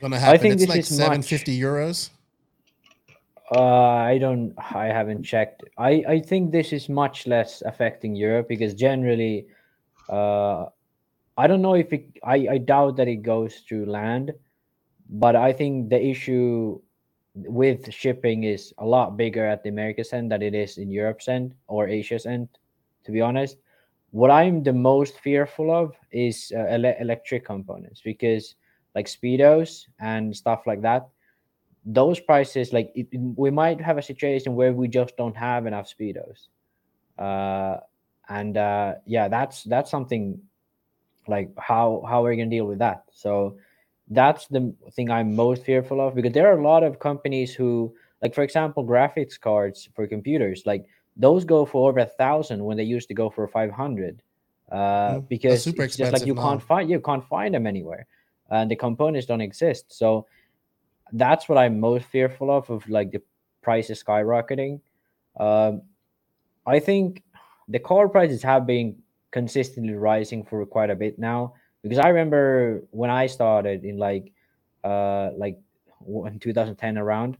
gonna 0.00 0.18
happen? 0.18 0.34
I 0.34 0.38
think 0.38 0.52
it's 0.54 0.62
this 0.62 0.70
like 0.70 0.80
is 0.80 0.96
seven 0.96 1.18
much- 1.18 1.44
euros. 1.58 2.10
Uh, 3.50 4.12
I 4.12 4.18
don't. 4.18 4.52
I 4.84 4.86
haven't 4.98 5.22
checked. 5.24 5.64
I 5.78 6.04
I 6.14 6.20
think 6.20 6.52
this 6.52 6.72
is 6.72 6.88
much 6.88 7.26
less 7.26 7.62
affecting 7.64 8.14
Europe 8.14 8.46
because 8.46 8.74
generally, 8.74 9.46
uh, 10.08 10.66
I 11.38 11.46
don't 11.46 11.62
know 11.62 11.74
if 11.74 11.92
it. 11.92 12.04
I 12.24 12.36
I 12.50 12.58
doubt 12.58 12.96
that 12.98 13.08
it 13.08 13.22
goes 13.22 13.60
through 13.66 13.86
land, 13.86 14.32
but 15.08 15.36
I 15.36 15.52
think 15.52 15.90
the 15.90 16.00
issue 16.04 16.80
with 17.34 17.92
shipping 17.94 18.44
is 18.44 18.74
a 18.78 18.86
lot 18.86 19.16
bigger 19.16 19.46
at 19.46 19.62
the 19.62 19.70
Americas 19.70 20.12
end 20.12 20.32
than 20.32 20.42
it 20.42 20.54
is 20.54 20.78
in 20.78 20.90
Europe's 20.90 21.28
end 21.28 21.54
or 21.68 21.88
Asia's 21.88 22.26
end. 22.26 22.48
To 23.04 23.12
be 23.12 23.20
honest, 23.22 23.56
what 24.10 24.30
I'm 24.30 24.62
the 24.64 24.72
most 24.74 25.20
fearful 25.20 25.70
of 25.70 25.94
is 26.12 26.52
uh, 26.56 26.66
ele- 26.68 26.98
electric 27.00 27.44
components 27.44 28.02
because 28.02 28.56
like 28.96 29.06
speedos 29.06 29.86
and 30.00 30.36
stuff 30.36 30.66
like 30.66 30.82
that 30.82 31.08
those 31.84 32.20
prices 32.20 32.72
like 32.72 32.92
it- 32.94 33.08
we 33.36 33.50
might 33.50 33.80
have 33.80 33.98
a 33.98 34.02
situation 34.02 34.54
where 34.54 34.72
we 34.72 34.88
just 34.88 35.16
don't 35.16 35.36
have 35.36 35.66
enough 35.66 35.88
speedos 35.88 36.48
uh 37.18 37.78
and 38.28 38.56
uh 38.56 38.94
yeah 39.06 39.28
that's 39.28 39.64
that's 39.64 39.90
something 39.90 40.40
like 41.28 41.50
how 41.58 42.04
how 42.08 42.24
are 42.24 42.32
you 42.32 42.38
gonna 42.38 42.50
deal 42.50 42.66
with 42.66 42.78
that? 42.80 43.04
So 43.12 43.56
that's 44.10 44.46
the 44.46 44.74
thing 44.92 45.10
i'm 45.10 45.36
most 45.36 45.62
fearful 45.64 46.00
of 46.00 46.14
because 46.14 46.32
there 46.32 46.46
are 46.46 46.58
a 46.58 46.62
lot 46.62 46.82
of 46.82 46.98
companies 46.98 47.54
who 47.54 47.94
like 48.22 48.34
for 48.34 48.42
example 48.42 48.84
graphics 48.84 49.38
cards 49.38 49.88
for 49.94 50.06
computers 50.06 50.62
like 50.64 50.86
those 51.16 51.44
go 51.44 51.66
for 51.66 51.90
over 51.90 52.00
a 52.00 52.06
thousand 52.06 52.64
when 52.64 52.76
they 52.76 52.84
used 52.84 53.08
to 53.08 53.14
go 53.14 53.28
for 53.28 53.46
500 53.46 54.22
uh 54.72 55.20
Mm, 55.20 55.28
because 55.28 55.66
it's 55.74 55.96
just 55.96 56.12
like 56.12 56.24
you 56.26 56.34
expensive 56.34 56.42
can't 56.42 56.62
find 56.62 56.90
you 56.90 57.00
can't 57.00 57.24
find 57.28 57.54
them 57.54 57.66
anywhere 57.66 58.06
and 58.50 58.70
the 58.70 58.76
components 58.76 59.26
don't 59.26 59.40
exist. 59.42 59.92
So 59.92 60.26
that's 61.12 61.48
what 61.48 61.58
I'm 61.58 61.80
most 61.80 62.06
fearful 62.06 62.50
of 62.50 62.70
of 62.70 62.88
like 62.88 63.10
the 63.12 63.22
prices 63.62 64.02
skyrocketing. 64.02 64.80
Um, 65.38 65.82
I 66.66 66.80
think 66.80 67.22
the 67.68 67.78
car 67.78 68.08
prices 68.08 68.42
have 68.42 68.66
been 68.66 68.96
consistently 69.30 69.94
rising 69.94 70.44
for 70.44 70.64
quite 70.66 70.90
a 70.90 70.96
bit 70.96 71.18
now. 71.18 71.54
Because 71.82 71.98
I 71.98 72.08
remember 72.08 72.84
when 72.90 73.10
I 73.10 73.26
started 73.26 73.84
in 73.84 73.98
like 73.98 74.32
uh 74.84 75.30
like 75.36 75.58
in 76.06 76.38
2010 76.38 76.98
around 76.98 77.36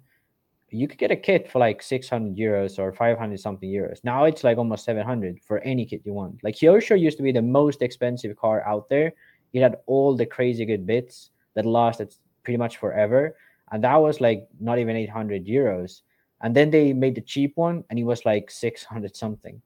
you 0.70 0.86
could 0.86 0.98
get 0.98 1.10
a 1.10 1.16
kit 1.16 1.50
for 1.50 1.58
like 1.58 1.82
600 1.82 2.36
euros 2.36 2.78
or 2.78 2.92
500 2.92 3.40
something 3.40 3.68
euros. 3.68 4.04
Now 4.04 4.24
it's 4.24 4.44
like 4.44 4.58
almost 4.58 4.84
700 4.84 5.40
for 5.46 5.60
any 5.60 5.86
kit 5.86 6.02
you 6.04 6.12
want. 6.12 6.44
Like 6.44 6.56
Kyosho 6.56 6.98
used 7.00 7.16
to 7.16 7.22
be 7.22 7.32
the 7.32 7.42
most 7.42 7.80
expensive 7.80 8.36
car 8.36 8.62
out 8.66 8.88
there. 8.88 9.12
It 9.52 9.62
had 9.62 9.76
all 9.86 10.14
the 10.14 10.26
crazy 10.26 10.66
good 10.66 10.86
bits 10.86 11.30
that 11.54 11.64
lasted 11.64 12.14
pretty 12.44 12.58
much 12.58 12.76
forever. 12.76 13.36
And 13.72 13.82
that 13.84 13.96
was 13.96 14.20
like 14.20 14.46
not 14.60 14.78
even 14.78 14.96
800 14.96 15.46
euros. 15.46 16.02
And 16.42 16.54
then 16.54 16.70
they 16.70 16.92
made 16.92 17.14
the 17.14 17.22
cheap 17.22 17.56
one 17.56 17.82
and 17.88 17.98
it 17.98 18.04
was 18.04 18.26
like 18.26 18.50
600 18.50 19.16
something 19.16 19.60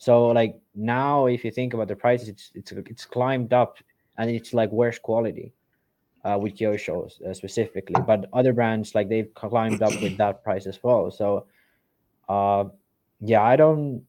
so 0.00 0.28
like 0.28 0.58
now 0.74 1.26
if 1.26 1.44
you 1.44 1.50
think 1.50 1.74
about 1.74 1.86
the 1.86 1.94
prices 1.94 2.26
it's 2.28 2.50
it's 2.54 2.72
it's 2.72 3.04
climbed 3.04 3.52
up 3.52 3.76
and 4.16 4.30
it's 4.30 4.54
like 4.54 4.72
worse 4.72 4.98
quality 4.98 5.52
uh, 6.24 6.38
with 6.40 6.56
Kyosho 6.56 7.10
uh, 7.22 7.34
specifically. 7.34 8.00
But 8.06 8.28
other 8.32 8.54
brands 8.54 8.94
like 8.94 9.10
they've 9.10 9.32
climbed 9.34 9.82
up 9.82 9.92
with 10.00 10.16
that 10.16 10.42
price 10.42 10.66
as 10.66 10.82
well. 10.82 11.10
So 11.10 11.46
uh 12.30 12.64
yeah 13.20 13.42
i 13.42 13.56
don't 13.56 14.04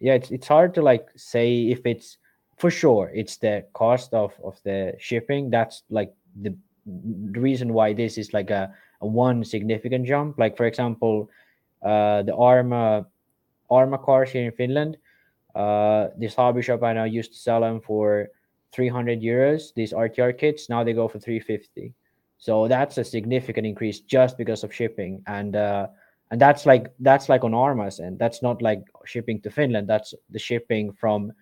yeah 0.00 0.14
it's, 0.14 0.30
it's 0.30 0.48
hard 0.48 0.72
to 0.74 0.80
like 0.80 1.06
say 1.16 1.68
if 1.68 1.84
it's 1.84 2.16
for 2.56 2.70
sure 2.70 3.10
it's 3.14 3.36
the 3.36 3.64
cost 3.74 4.12
of 4.14 4.32
of 4.42 4.58
the 4.64 4.94
shipping. 4.98 5.50
That's 5.50 5.84
like 5.88 6.12
the, 6.42 6.56
the 6.86 7.40
reason 7.40 7.72
why 7.72 7.92
this 7.92 8.18
is 8.18 8.32
like 8.32 8.50
a, 8.50 8.74
a 9.02 9.06
one 9.06 9.44
significant 9.44 10.06
jump. 10.06 10.38
Like 10.38 10.56
for 10.56 10.66
example 10.66 11.30
uh 11.82 12.22
the 12.22 12.32
Arrma 12.32 13.06
Arrma 13.70 14.02
cars 14.02 14.30
here 14.30 14.46
in 14.46 14.52
finland 14.52 14.96
uh 15.54 16.08
this 16.18 16.34
hobby 16.34 16.62
shop 16.62 16.82
i 16.82 16.92
know 16.92 17.04
used 17.04 17.32
to 17.32 17.38
sell 17.38 17.60
them 17.60 17.80
for 17.80 18.28
300 18.72 19.20
euros 19.20 19.74
these 19.74 19.92
rtr 19.92 20.36
kits. 20.36 20.68
Now 20.68 20.84
they 20.84 20.92
go 20.92 21.08
for 21.08 21.18
350 21.18 21.94
so 22.38 22.68
that's 22.68 22.98
a 22.98 23.04
significant 23.04 23.66
increase 23.66 24.00
just 24.00 24.38
because 24.38 24.62
of 24.62 24.72
shipping. 24.72 25.22
And 25.26 25.56
uh 25.56 25.88
and 26.30 26.40
that's 26.40 26.66
like 26.66 26.92
that's 27.00 27.28
like 27.28 27.42
on 27.42 27.52
Arrma's 27.52 28.00
end 28.00 28.18
that's 28.18 28.42
not 28.42 28.62
like 28.62 28.82
shipping 29.04 29.40
to 29.42 29.50
finland. 29.50 29.88
That's 29.88 30.14
the 30.30 30.38
shipping 30.38 30.92
from 30.92 31.32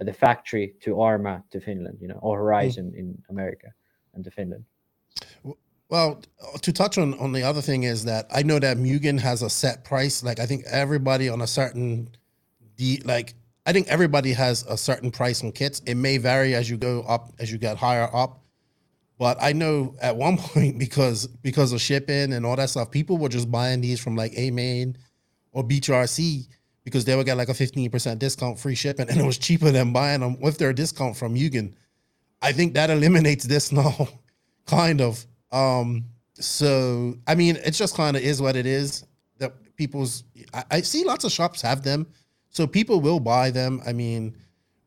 the 0.00 0.12
factory 0.12 0.74
to 0.82 0.94
Arrma 0.94 1.42
to 1.50 1.60
finland 1.60 1.98
you 2.00 2.08
know 2.08 2.18
or 2.22 2.38
horizon 2.38 2.92
in 2.96 3.20
america 3.28 3.68
and 4.14 4.24
to 4.24 4.30
finland. 4.30 4.64
Well, 5.90 6.20
to 6.60 6.72
touch 6.72 6.98
on 6.98 7.14
on 7.18 7.32
the 7.32 7.42
other 7.42 7.62
thing 7.62 7.82
is 7.82 8.04
that 8.04 8.26
I 8.30 8.42
know 8.42 8.58
that 8.58 8.76
Mugen 8.76 9.18
has 9.20 9.42
a 9.42 9.50
set 9.50 9.84
price. 9.84 10.22
Like 10.22 10.38
I 10.38 10.46
think 10.46 10.64
everybody 10.66 11.28
on 11.30 11.40
a 11.40 11.46
certain, 11.46 12.10
de- 12.76 13.00
like 13.04 13.34
I 13.68 13.72
think 13.74 13.88
everybody 13.88 14.32
has 14.32 14.64
a 14.66 14.78
certain 14.78 15.10
price 15.10 15.44
on 15.44 15.52
kits. 15.52 15.80
It 15.84 15.96
may 15.96 16.16
vary 16.16 16.54
as 16.54 16.70
you 16.70 16.78
go 16.78 17.02
up, 17.02 17.34
as 17.38 17.52
you 17.52 17.58
get 17.58 17.76
higher 17.76 18.08
up. 18.16 18.42
But 19.18 19.36
I 19.42 19.52
know 19.52 19.94
at 20.00 20.16
one 20.16 20.38
point 20.38 20.78
because 20.78 21.26
because 21.26 21.74
of 21.74 21.80
shipping 21.82 22.32
and 22.32 22.46
all 22.46 22.56
that 22.56 22.70
stuff, 22.70 22.90
people 22.90 23.18
were 23.18 23.28
just 23.28 23.50
buying 23.50 23.82
these 23.82 24.00
from 24.00 24.16
like 24.16 24.32
A 24.36 24.50
Main 24.50 24.96
or 25.52 25.62
BTRC 25.62 26.48
because 26.82 27.04
they 27.04 27.14
would 27.14 27.26
get 27.26 27.36
like 27.36 27.50
a 27.50 27.54
fifteen 27.54 27.90
percent 27.90 28.20
discount, 28.20 28.58
free 28.58 28.74
shipping, 28.74 29.06
and 29.10 29.20
it 29.20 29.26
was 29.26 29.36
cheaper 29.36 29.70
than 29.70 29.92
buying 29.92 30.20
them 30.20 30.40
with 30.40 30.56
their 30.56 30.72
discount 30.72 31.14
from 31.14 31.34
Mugen. 31.34 31.74
I 32.40 32.52
think 32.52 32.72
that 32.72 32.88
eliminates 32.88 33.44
this 33.44 33.70
now, 33.80 34.08
kind 34.64 35.02
of. 35.02 35.26
Um, 35.52 36.06
so 36.32 37.18
I 37.26 37.34
mean, 37.34 37.56
it 37.56 37.72
just 37.72 37.94
kind 37.94 38.16
of 38.16 38.22
is 38.22 38.40
what 38.40 38.56
it 38.56 38.64
is. 38.64 39.04
That 39.36 39.52
people's, 39.76 40.24
I, 40.54 40.64
I 40.70 40.80
see 40.80 41.04
lots 41.04 41.24
of 41.24 41.32
shops 41.32 41.60
have 41.60 41.82
them, 41.82 42.06
so 42.58 42.66
people 42.66 43.00
will 43.00 43.20
buy 43.20 43.52
them. 43.52 43.80
I 43.86 43.92
mean, 43.94 44.36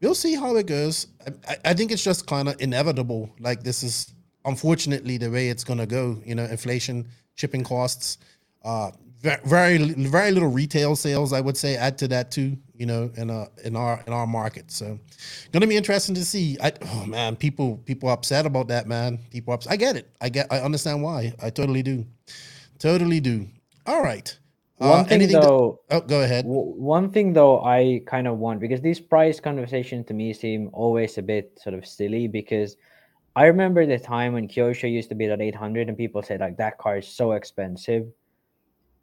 we'll 0.01 0.15
see 0.25 0.35
how 0.35 0.57
it 0.57 0.67
goes. 0.67 1.07
I, 1.47 1.57
I- 1.71 1.73
think 1.73 1.93
it's 1.93 2.03
just 2.03 2.27
kind 2.27 2.49
of 2.49 2.61
inevitable. 2.61 3.31
Like 3.39 3.63
this 3.63 3.83
is 3.83 4.13
unfortunately 4.45 5.17
the 5.17 5.31
way 5.31 5.49
it's 5.49 5.63
gonna 5.63 5.85
go. 5.87 6.21
You 6.25 6.35
know, 6.35 6.43
inflation, 6.43 7.07
shipping 7.35 7.63
costs, 7.63 8.17
uh, 8.65 8.91
very 9.45 9.77
very 9.77 10.31
little 10.31 10.49
retail 10.51 10.97
sales. 10.97 11.31
I 11.33 11.41
would 11.41 11.57
say 11.57 11.77
add 11.77 11.97
to 11.99 12.09
that 12.09 12.31
too. 12.31 12.57
You 12.75 12.87
know, 12.87 13.11
in 13.15 13.29
uh 13.29 13.47
in 13.63 13.77
our 13.77 14.03
in 14.07 14.13
our 14.13 14.27
market. 14.27 14.71
So, 14.71 14.99
gonna 15.53 15.67
be 15.67 15.77
interesting 15.77 16.15
to 16.15 16.25
see. 16.25 16.57
I 16.61 16.73
oh 16.93 17.05
man, 17.07 17.37
people 17.37 17.77
people 17.85 18.09
upset 18.09 18.45
about 18.45 18.67
that 18.69 18.87
man. 18.87 19.19
People 19.31 19.53
upset. 19.53 19.73
I 19.73 19.77
get 19.77 19.95
it. 19.95 20.09
I 20.19 20.29
get. 20.29 20.51
I 20.51 20.59
understand 20.59 21.03
why. 21.03 21.33
I 21.41 21.49
totally 21.51 21.83
do. 21.83 22.05
Totally 22.79 23.21
do. 23.21 23.47
All 23.87 24.03
right. 24.03 24.37
Uh, 24.81 24.89
one 24.89 25.05
thing 25.05 25.15
anything 25.15 25.39
that- 25.39 25.47
though 25.47 25.79
oh, 25.91 26.01
go 26.01 26.21
ahead. 26.23 26.43
W- 26.45 26.73
one 26.75 27.11
thing 27.11 27.33
though 27.33 27.61
i 27.63 28.01
kind 28.07 28.27
of 28.27 28.37
want 28.39 28.59
because 28.59 28.81
these 28.81 28.99
price 28.99 29.39
conversations 29.39 30.07
to 30.07 30.13
me 30.13 30.33
seem 30.33 30.69
always 30.73 31.17
a 31.17 31.21
bit 31.21 31.57
sort 31.61 31.75
of 31.75 31.85
silly 31.85 32.27
because 32.27 32.77
i 33.35 33.45
remember 33.45 33.85
the 33.85 33.99
time 33.99 34.33
when 34.33 34.47
kyosho 34.47 34.91
used 34.91 35.09
to 35.09 35.15
be 35.15 35.25
at 35.25 35.39
800 35.41 35.87
and 35.87 35.97
people 35.97 36.21
said 36.23 36.39
like 36.39 36.57
that 36.57 36.77
car 36.79 36.97
is 36.97 37.07
so 37.07 37.33
expensive 37.33 38.07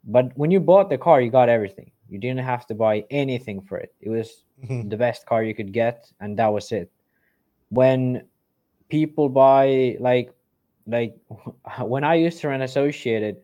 but 0.03 0.31
when 0.35 0.51
you 0.51 0.59
bought 0.59 0.89
the 0.89 0.97
car 0.97 1.21
you 1.21 1.29
got 1.31 1.49
everything 1.49 1.91
you 2.09 2.19
didn't 2.19 2.43
have 2.53 2.65
to 2.67 2.75
buy 2.75 3.05
anything 3.09 3.61
for 3.61 3.77
it 3.77 3.93
it 4.01 4.09
was 4.09 4.43
Mhm. 4.65 4.89
the 4.89 4.97
best 4.97 5.25
car 5.25 5.43
you 5.43 5.55
could 5.55 5.71
get 5.71 6.11
and 6.19 6.35
that 6.39 6.51
was 6.51 6.71
it 6.71 6.91
when 7.69 8.23
people 8.89 9.29
buy 9.29 9.95
like 9.99 10.31
like 10.87 11.15
when 11.93 12.03
i 12.03 12.15
used 12.15 12.39
to 12.41 12.47
run 12.49 12.61
associated 12.63 13.37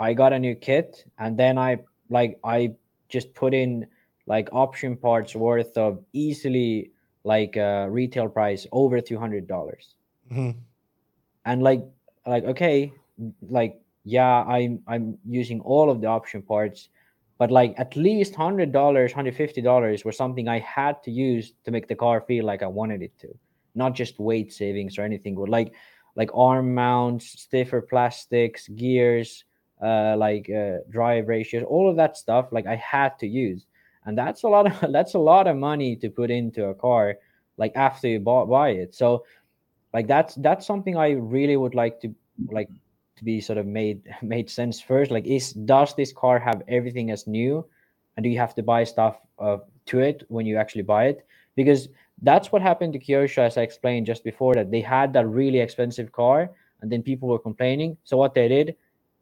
i 0.00 0.12
got 0.12 0.32
a 0.32 0.38
new 0.38 0.54
kit 0.54 1.04
and 1.18 1.38
then 1.38 1.58
i 1.58 1.78
like 2.08 2.38
i 2.44 2.72
just 3.08 3.32
put 3.34 3.54
in 3.54 3.86
like 4.26 4.48
option 4.52 4.96
parts 4.96 5.34
worth 5.34 5.76
of 5.76 6.02
easily 6.12 6.90
like 7.24 7.56
uh, 7.56 7.86
retail 7.90 8.28
price 8.28 8.66
over 8.72 9.00
two 9.00 9.18
hundred 9.18 9.46
dollars, 9.46 9.94
Mhm. 10.32 10.54
and 11.44 11.62
like 11.62 11.82
like 12.26 12.44
okay, 12.44 12.92
like 13.42 13.80
yeah, 14.04 14.42
I'm 14.44 14.82
I'm 14.86 15.18
using 15.28 15.60
all 15.60 15.90
of 15.90 16.00
the 16.00 16.06
option 16.06 16.42
parts, 16.42 16.88
but 17.38 17.50
like 17.50 17.74
at 17.76 17.96
least 17.96 18.34
hundred 18.34 18.72
dollars, 18.72 19.12
hundred 19.12 19.34
fifty 19.36 19.60
dollars 19.60 20.04
was 20.04 20.16
something 20.16 20.48
I 20.48 20.60
had 20.60 21.02
to 21.02 21.10
use 21.10 21.52
to 21.64 21.70
make 21.70 21.88
the 21.88 21.94
car 21.96 22.20
feel 22.22 22.44
like 22.44 22.62
I 22.62 22.66
wanted 22.68 23.02
it 23.02 23.18
to, 23.20 23.28
not 23.74 23.94
just 23.94 24.18
weight 24.18 24.52
savings 24.52 24.98
or 24.98 25.02
anything, 25.02 25.34
but 25.34 25.48
like 25.48 25.72
like 26.16 26.30
arm 26.34 26.74
mounts, 26.74 27.42
stiffer 27.42 27.80
plastics, 27.82 28.68
gears, 28.68 29.44
uh, 29.82 30.16
like 30.16 30.50
uh, 30.50 30.78
drive 30.90 31.28
ratios, 31.28 31.64
all 31.68 31.88
of 31.88 31.96
that 31.96 32.16
stuff. 32.16 32.48
Like 32.52 32.66
I 32.66 32.76
had 32.76 33.18
to 33.20 33.26
use, 33.26 33.66
and 34.04 34.16
that's 34.16 34.42
a 34.42 34.48
lot 34.48 34.66
of 34.66 34.92
that's 34.92 35.14
a 35.14 35.18
lot 35.18 35.46
of 35.46 35.56
money 35.56 35.96
to 35.96 36.10
put 36.10 36.30
into 36.30 36.66
a 36.66 36.74
car, 36.74 37.16
like 37.56 37.72
after 37.76 38.08
you 38.08 38.20
bought 38.20 38.46
buy 38.46 38.70
it. 38.70 38.94
So, 38.94 39.24
like 39.92 40.06
that's 40.06 40.34
that's 40.36 40.66
something 40.66 40.96
I 40.96 41.10
really 41.10 41.56
would 41.56 41.74
like 41.74 42.00
to 42.02 42.14
like 42.50 42.68
to 43.20 43.24
be 43.24 43.40
sort 43.40 43.58
of 43.58 43.66
made 43.66 44.02
made 44.22 44.50
sense 44.50 44.80
first. 44.80 45.10
Like, 45.10 45.26
is 45.26 45.52
does 45.52 45.94
this 45.94 46.12
car 46.12 46.38
have 46.38 46.62
everything 46.68 47.10
as 47.10 47.26
new, 47.26 47.64
and 48.16 48.24
do 48.24 48.30
you 48.30 48.38
have 48.38 48.54
to 48.56 48.62
buy 48.62 48.84
stuff 48.84 49.18
uh, 49.38 49.58
to 49.86 50.00
it 50.00 50.24
when 50.28 50.46
you 50.46 50.56
actually 50.56 50.82
buy 50.82 51.06
it? 51.06 51.26
Because 51.56 51.88
that's 52.22 52.52
what 52.52 52.62
happened 52.62 52.92
to 52.92 52.98
Kyosho, 52.98 53.38
as 53.38 53.56
I 53.56 53.62
explained 53.62 54.06
just 54.06 54.24
before. 54.24 54.54
That 54.54 54.70
they 54.70 54.80
had 54.80 55.12
that 55.12 55.26
really 55.26 55.60
expensive 55.60 56.12
car, 56.12 56.50
and 56.80 56.90
then 56.90 57.02
people 57.02 57.28
were 57.28 57.38
complaining. 57.38 57.96
So 58.04 58.16
what 58.16 58.34
they 58.34 58.48
did, 58.48 58.76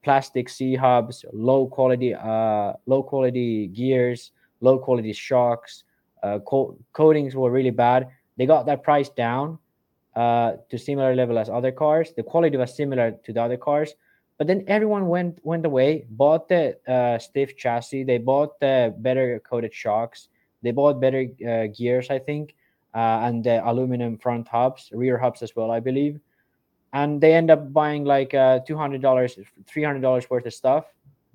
plastic 0.09 0.49
C 0.49 0.75
hubs, 0.75 1.17
low 1.35 1.67
quality, 1.67 2.15
uh, 2.15 2.73
low 2.87 3.03
quality 3.03 3.67
gears, 3.67 4.33
low 4.63 4.79
quality 4.79 5.13
shocks, 5.13 5.85
uh, 6.23 6.39
co- 6.51 6.79
coatings 6.95 7.37
were 7.37 7.51
really 7.51 7.75
bad. 7.85 8.09
They 8.39 8.47
got 8.47 8.65
that 8.71 8.83
price 8.83 9.11
down 9.11 9.59
uh, 10.17 10.53
to 10.71 10.79
similar 10.79 11.15
level 11.15 11.37
as 11.39 11.51
other 11.51 11.73
cars. 11.73 12.15
The 12.17 12.23
quality 12.23 12.57
was 12.57 12.75
similar 12.75 13.07
to 13.25 13.33
the 13.35 13.43
other 13.43 13.59
cars, 13.59 13.91
but 14.39 14.47
then 14.47 14.65
everyone 14.67 15.09
went 15.09 15.41
went 15.43 15.67
away, 15.67 16.07
bought 16.09 16.49
the 16.49 16.63
uh, 16.89 17.19
stiff 17.19 17.55
chassis. 17.63 18.05
They 18.05 18.17
bought 18.17 18.59
the 18.61 18.95
better 18.97 19.43
coated 19.45 19.75
shocks. 19.75 20.29
They 20.63 20.73
bought 20.73 21.03
better 21.05 21.23
uh, 21.47 21.67
gears, 21.77 22.09
I 22.09 22.19
think, 22.19 22.55
uh, 22.95 23.29
and 23.29 23.45
the 23.45 23.61
aluminum 23.61 24.17
front 24.17 24.49
hubs, 24.49 24.89
rear 24.91 25.19
hubs 25.19 25.43
as 25.43 25.53
well, 25.55 25.71
I 25.71 25.81
believe. 25.81 26.17
And 26.93 27.21
they 27.21 27.35
end 27.35 27.51
up 27.51 27.73
buying 27.73 28.05
like 28.05 28.33
uh, 28.33 28.61
two 28.61 28.77
hundred 28.77 29.03
dollars, 29.03 29.39
three 29.67 29.85
hundred 29.85 30.01
dollars 30.01 30.31
worth 30.31 30.47
of 30.47 30.55
stuff, 30.55 30.87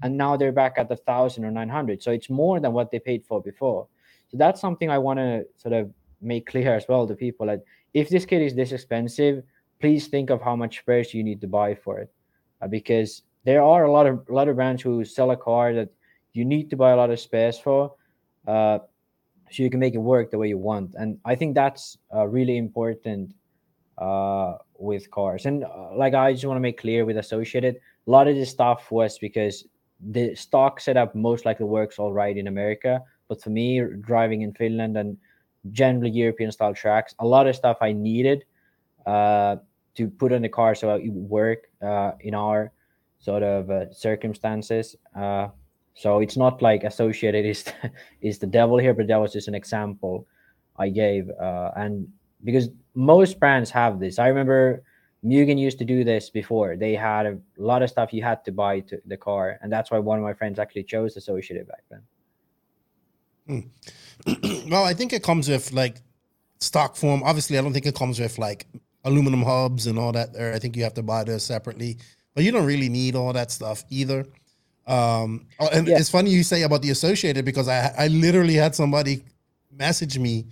and 0.02 0.18
now 0.18 0.36
they're 0.36 0.52
back 0.52 0.74
at 0.78 0.90
the 0.90 0.96
thousand 0.96 1.46
or 1.46 1.52
nine 1.52 1.70
hundred. 1.70 2.02
So 2.02 2.12
it's 2.12 2.30
more 2.30 2.60
than 2.60 2.74
what 2.74 2.90
they 2.90 3.00
paid 3.00 3.24
for 3.24 3.42
before. 3.42 3.88
So 4.30 4.38
that's 4.38 4.60
something 4.60 4.90
I 4.90 4.98
want 4.98 5.20
to 5.20 5.46
sort 5.58 5.74
of 5.74 5.92
make 6.22 6.48
clear 6.48 6.76
as 6.76 6.86
well 6.90 7.08
to 7.08 7.14
people 7.14 7.46
that 7.48 7.64
if 7.94 8.10
this 8.10 8.26
kit 8.26 8.42
is 8.42 8.56
this 8.56 8.72
expensive, 8.72 9.44
please 9.80 10.08
think 10.08 10.32
of 10.32 10.42
how 10.42 10.56
much 10.56 10.80
spares 10.80 11.14
you 11.14 11.24
need 11.24 11.40
to 11.42 11.48
buy 11.48 11.76
for 11.76 12.00
it, 12.00 12.12
uh, 12.62 12.68
because 12.68 13.22
there 13.44 13.62
are 13.62 13.84
a 13.84 13.92
lot 13.92 14.08
of 14.08 14.26
a 14.30 14.34
lot 14.34 14.48
of 14.48 14.56
brands 14.56 14.82
who 14.82 15.06
sell 15.06 15.30
a 15.32 15.38
car 15.38 15.74
that 15.74 15.90
you 16.32 16.46
need 16.46 16.72
to 16.72 16.76
buy 16.76 16.92
a 16.92 16.96
lot 16.96 17.12
of 17.12 17.20
spares 17.20 17.60
for, 17.60 17.94
uh, 18.48 18.80
so 19.52 19.62
you 19.62 19.70
can 19.70 19.80
make 19.80 19.94
it 19.94 20.00
work 20.00 20.32
the 20.32 20.38
way 20.38 20.48
you 20.48 20.58
want. 20.58 20.96
And 20.98 21.20
I 21.26 21.36
think 21.36 21.54
that's 21.54 22.00
uh, 22.12 22.26
really 22.26 22.58
important 22.58 23.36
uh, 23.98 24.56
with 24.78 25.10
cars. 25.12 25.46
And 25.46 25.64
uh, 25.64 25.96
like 25.96 26.14
I 26.14 26.34
just 26.34 26.46
want 26.46 26.58
to 26.58 26.62
make 26.62 26.80
clear 26.80 27.06
with 27.06 27.18
Associated, 27.18 27.76
a 28.08 28.12
lot 28.12 28.28
of 28.28 28.36
this 28.36 28.50
stuff 28.50 28.92
was 28.92 29.18
because 29.18 29.66
the 30.12 30.36
stock 30.36 30.80
setup 30.80 31.16
most 31.16 31.46
likely 31.46 31.66
works 31.66 32.00
all 32.00 32.12
right 32.12 32.36
in 32.36 32.48
America, 32.48 33.02
but 33.30 33.42
for 33.42 33.50
me, 33.50 33.82
driving 34.02 34.42
in 34.42 34.54
Finland 34.54 34.98
and 34.98 35.18
generally 35.72 36.12
European 36.12 36.52
style 36.52 36.74
tracks. 36.74 37.16
A 37.20 37.26
lot 37.26 37.48
of 37.48 37.56
stuff 37.56 37.78
I 37.82 37.94
needed 37.94 38.44
uh, 39.06 39.58
to 39.96 40.10
put 40.10 40.34
on 40.34 40.42
the 40.42 40.50
car 40.50 40.76
so 40.76 40.96
it 40.96 41.10
would 41.10 41.30
work 41.30 41.70
uh, 41.82 42.12
in 42.20 42.34
our 42.34 42.72
sort 43.20 43.44
of 43.44 43.70
uh, 43.70 43.92
circumstances. 43.94 44.96
Uh, 45.16 45.48
so 45.94 46.20
it's 46.20 46.36
not 46.36 46.62
like 46.62 46.84
associated 46.84 47.46
is 47.46 47.66
is 48.22 48.40
the 48.40 48.48
devil 48.48 48.78
here, 48.78 48.94
but 48.94 49.08
that 49.08 49.18
was 49.18 49.32
just 49.32 49.48
an 49.48 49.56
example 49.56 50.28
I 50.78 50.90
gave. 50.90 51.30
Uh, 51.30 51.72
and 51.76 52.08
because 52.44 52.70
most 52.96 53.40
brands 53.40 53.70
have 53.72 54.00
this, 54.00 54.20
I 54.20 54.28
remember 54.28 54.84
Mugen 55.26 55.58
used 55.58 55.80
to 55.80 55.86
do 55.86 56.04
this 56.04 56.30
before. 56.30 56.76
They 56.76 56.96
had 56.96 57.26
a 57.26 57.38
lot 57.58 57.82
of 57.82 57.90
stuff 57.90 58.14
you 58.14 58.24
had 58.24 58.44
to 58.46 58.52
buy 58.52 58.82
to 58.82 59.02
the 59.06 59.18
car, 59.18 59.58
and 59.62 59.72
that's 59.72 59.90
why 59.92 60.00
one 60.00 60.18
of 60.18 60.24
my 60.24 60.34
friends 60.34 60.60
actually 60.60 60.84
chose 60.84 61.16
Associated 61.18 61.68
back 61.68 61.84
then. 61.90 62.02
well, 64.70 64.84
I 64.84 64.94
think 64.94 65.14
it 65.14 65.24
comes 65.24 65.50
with 65.50 65.72
like 65.74 65.98
stock 66.60 66.96
form. 66.96 67.24
Obviously, 67.24 67.58
I 67.58 67.62
don't 67.62 67.74
think 67.74 67.86
it 67.86 67.96
comes 67.96 68.20
with 68.20 68.38
like 68.38 68.68
aluminum 69.04 69.44
hubs 69.44 69.88
and 69.88 69.98
all 70.00 70.12
that. 70.14 70.34
There, 70.34 70.54
I 70.54 70.60
think 70.60 70.76
you 70.78 70.84
have 70.84 70.94
to 70.96 71.04
buy 71.04 71.24
those 71.24 71.44
separately. 71.44 71.98
But 72.36 72.44
you 72.44 72.52
don't 72.52 72.66
really 72.66 72.90
need 72.90 73.16
all 73.16 73.32
that 73.34 73.52
stuff 73.52 73.84
either. 73.90 74.26
Um, 74.88 75.48
oh, 75.60 75.70
and 75.72 75.88
Yeah. 75.88 75.98
it's 76.00 76.10
funny 76.10 76.32
you 76.32 76.44
say 76.44 76.64
about 76.64 76.82
the 76.82 76.90
associated 76.90 77.46
because 77.46 77.68
I 77.68 77.94
I 77.98 78.08
literally 78.08 78.56
had 78.56 78.76
somebody 78.76 79.24
message 79.72 80.18
me 80.20 80.46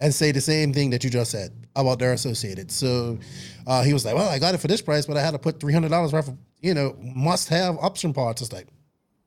and 0.00 0.14
say 0.14 0.32
the 0.32 0.40
same 0.40 0.72
thing 0.72 0.90
that 0.90 1.02
you 1.04 1.10
just 1.10 1.30
said 1.30 1.50
about 1.74 1.98
their 1.98 2.12
associated. 2.12 2.70
So 2.70 3.18
uh, 3.66 3.82
he 3.82 3.92
was 3.92 4.04
like, 4.04 4.14
"Well, 4.14 4.28
I 4.28 4.38
got 4.38 4.54
it 4.54 4.58
for 4.58 4.68
this 4.68 4.82
price, 4.82 5.06
but 5.06 5.16
I 5.16 5.20
had 5.22 5.32
to 5.32 5.38
put 5.38 5.60
three 5.60 5.72
hundred 5.72 5.90
dollars 5.90 6.12
worth 6.12 6.28
of 6.28 6.36
you 6.60 6.74
know 6.74 6.96
must 7.00 7.48
have 7.48 7.76
option 7.78 8.12
parts." 8.12 8.42
It's 8.42 8.52
like, 8.52 8.68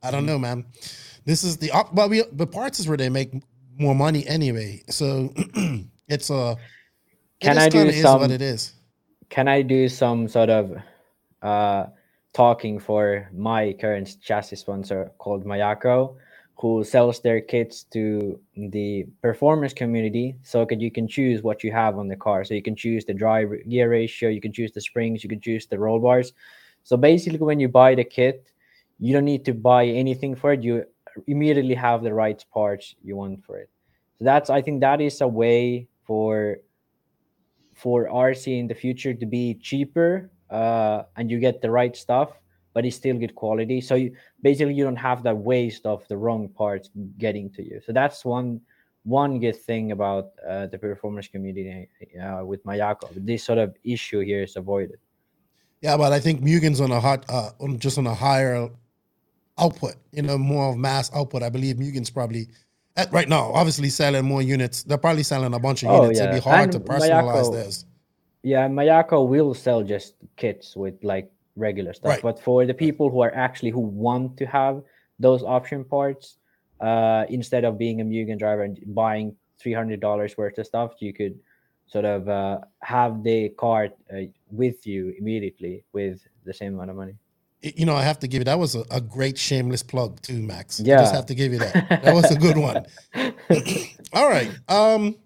I 0.04 0.12
don't 0.12 0.26
know, 0.26 0.40
man. 0.40 0.66
This 1.26 1.44
is 1.44 1.58
the 1.58 1.72
op- 1.72 1.94
but 1.94 2.10
we 2.10 2.24
the 2.32 2.48
parts 2.48 2.80
is 2.80 2.88
where 2.88 2.98
they 2.98 3.10
make 3.10 3.32
more 3.78 3.96
money 3.96 4.26
anyway. 4.28 4.82
So 4.90 5.34
it's 6.08 6.30
a 6.30 6.58
Can 7.40 7.58
it 7.58 7.62
I 7.62 7.70
do 7.70 7.92
some- 7.92 8.22
what 8.22 8.32
it 8.32 8.42
is. 8.42 8.74
can 9.30 9.48
I 9.48 9.62
do 9.62 9.88
some 9.90 10.28
sort 10.28 10.50
of 10.50 10.76
uh, 11.42 11.86
talking 12.34 12.80
for 12.80 13.30
my 13.34 13.74
current 13.80 14.18
chassis 14.22 14.56
sponsor 14.58 15.12
called 15.18 15.46
Mayako, 15.46 16.16
who 16.62 16.84
sells 16.84 17.20
their 17.22 17.42
kits 17.42 17.84
to 17.86 18.40
the 18.56 19.08
performance 19.24 19.74
community? 19.74 20.36
So 20.44 20.64
that 20.64 20.80
you 20.80 20.92
can 20.92 21.08
choose 21.08 21.42
what 21.42 21.64
you 21.64 21.72
have 21.72 21.98
on 21.98 22.08
the 22.08 22.16
car. 22.16 22.44
So 22.44 22.54
you 22.54 22.62
can 22.62 22.76
choose 22.76 23.04
the 23.04 23.16
drive 23.16 23.50
gear 23.68 23.90
ratio, 23.90 24.30
you 24.30 24.40
can 24.40 24.54
choose 24.54 24.72
the 24.72 24.82
springs, 24.82 25.24
you 25.24 25.30
can 25.30 25.42
choose 25.42 25.66
the 25.66 25.80
roll 25.80 26.00
bars. 26.00 26.34
So 26.84 26.98
basically, 26.98 27.40
when 27.40 27.60
you 27.60 27.68
buy 27.68 27.96
the 27.96 28.04
kit, 28.04 28.48
you 29.00 29.12
don't 29.12 29.26
need 29.26 29.44
to 29.46 29.54
buy 29.54 29.88
anything 29.88 30.36
for 30.36 30.54
it. 30.54 30.64
You 30.64 30.86
immediately 31.26 31.74
have 31.74 32.04
the 32.04 32.14
right 32.14 32.44
parts 32.54 32.96
you 33.04 33.16
want 33.16 33.44
for 33.44 33.58
it. 33.58 33.70
So 34.20 34.26
that's 34.26 34.52
I 34.52 34.62
think 34.62 34.82
that 34.82 35.02
is 35.02 35.22
a 35.22 35.28
way 35.28 35.88
for 36.06 36.58
for 37.74 38.08
RC 38.08 38.60
in 38.60 38.68
the 38.68 38.76
future 38.76 39.16
to 39.16 39.26
be 39.26 39.56
cheaper 39.56 40.30
uh, 40.52 41.04
and 41.16 41.32
you 41.32 41.40
get 41.40 41.62
the 41.62 41.72
right 41.72 41.96
stuff, 41.96 42.30
but 42.74 42.86
it's 42.86 42.96
still 42.96 43.18
good 43.18 43.36
quality. 43.36 43.82
So 43.82 43.96
you 43.96 44.16
basically 44.42 44.74
you 44.74 44.84
don't 44.84 44.96
have 44.96 45.24
that 45.24 45.38
waste 45.38 45.86
of 45.86 46.08
the 46.08 46.18
wrong 46.18 46.50
parts 46.50 46.90
getting 47.18 47.50
to 47.52 47.64
you. 47.64 47.82
So 47.86 47.92
that's 47.94 48.24
one 48.26 48.62
one 49.04 49.40
good 49.40 49.56
thing 49.56 49.92
about 49.92 50.30
uh, 50.48 50.68
the 50.68 50.78
performance 50.78 51.28
community 51.28 51.90
uh, 52.24 52.46
with 52.46 52.64
Mayako. 52.66 53.10
This 53.16 53.44
sort 53.44 53.58
of 53.58 53.76
issue 53.84 54.20
here 54.20 54.44
is 54.44 54.56
avoided. 54.56 55.00
Yeah, 55.82 55.98
but 55.98 56.14
I 56.14 56.20
think 56.20 56.42
Mugen's 56.44 56.80
on 56.80 56.92
a 56.92 57.00
hot, 57.00 57.26
uh, 57.28 57.50
on 57.60 57.80
just 57.80 57.98
on 57.98 58.06
a 58.06 58.14
higher 58.14 58.70
output, 59.58 59.96
you 60.12 60.22
know, 60.22 60.38
more 60.38 60.70
of 60.72 60.78
mass 60.78 61.10
output. 61.16 61.42
I 61.42 61.50
believe 61.50 61.80
Mugen's 61.80 62.12
probably 62.12 62.48
at 62.96 63.12
right 63.12 63.28
now, 63.28 63.52
obviously 63.54 63.90
selling 63.90 64.24
more 64.26 64.44
units. 64.44 64.84
They're 64.84 65.00
probably 65.00 65.24
selling 65.24 65.54
a 65.56 65.60
bunch 65.60 65.82
of 65.82 65.90
Oh, 65.90 66.04
units. 66.04 66.20
It'd 66.20 66.34
be 66.36 66.40
hard 66.40 66.62
And 66.64 66.72
to 66.74 66.80
personalize 66.80 67.24
Mayako- 67.24 67.54
theirs. 67.54 67.86
Yeah, 68.44 68.68
Mayako 68.68 69.28
will 69.28 69.54
sell 69.56 69.82
just 69.82 70.14
kits 70.36 70.76
with 70.76 71.04
like 71.04 71.32
regular 71.56 71.94
stuff. 71.94 72.10
Right. 72.10 72.22
But 72.22 72.40
for 72.40 72.66
the 72.66 72.74
people 72.74 73.10
who 73.10 73.22
are 73.22 73.34
actually 73.36 73.72
who 73.72 73.82
want 73.82 74.38
to 74.38 74.46
have 74.46 74.82
those 75.20 75.44
option 75.44 75.84
parts, 75.84 76.38
uh, 76.80 77.26
instead 77.30 77.64
of 77.64 77.78
being 77.78 78.02
a 78.02 78.04
Mugen 78.06 78.40
driver 78.40 78.64
and 78.64 78.78
buying 78.88 79.36
three 79.60 79.74
hundred 79.74 80.00
dollars 80.00 80.38
worth 80.38 80.58
of 80.58 80.66
stuff, 80.66 80.94
you 81.00 81.14
could 81.14 81.38
sort 81.88 82.06
of 82.06 82.28
uh, 82.30 82.60
have 82.82 83.24
the 83.24 83.50
car 83.50 83.90
uh, 84.14 84.22
with 84.50 84.88
you 84.88 85.14
immediately 85.20 85.84
with 85.94 86.26
the 86.46 86.54
same 86.54 86.74
amount 86.76 86.90
of 86.90 86.96
money. 86.96 87.16
You 87.62 87.86
know, 87.86 87.96
I 87.96 88.02
have 88.02 88.18
to 88.20 88.28
give 88.28 88.40
you 88.40 88.46
that 88.46 88.58
was 88.58 88.74
a, 88.74 88.84
a 88.90 89.00
great 89.00 89.38
shameless 89.38 89.84
plug 89.84 90.20
too, 90.22 90.42
Max. 90.42 90.80
I 90.80 90.84
Yeah. 90.86 90.98
just 91.02 91.14
have 91.14 91.28
to 91.28 91.36
give 91.36 91.52
you 91.54 91.60
that. 91.60 92.02
That 92.04 92.14
was 92.16 92.32
a 92.32 92.36
good 92.36 92.58
one. 92.58 92.86
all 94.14 94.28
right. 94.28 94.50
Um, 94.68 95.18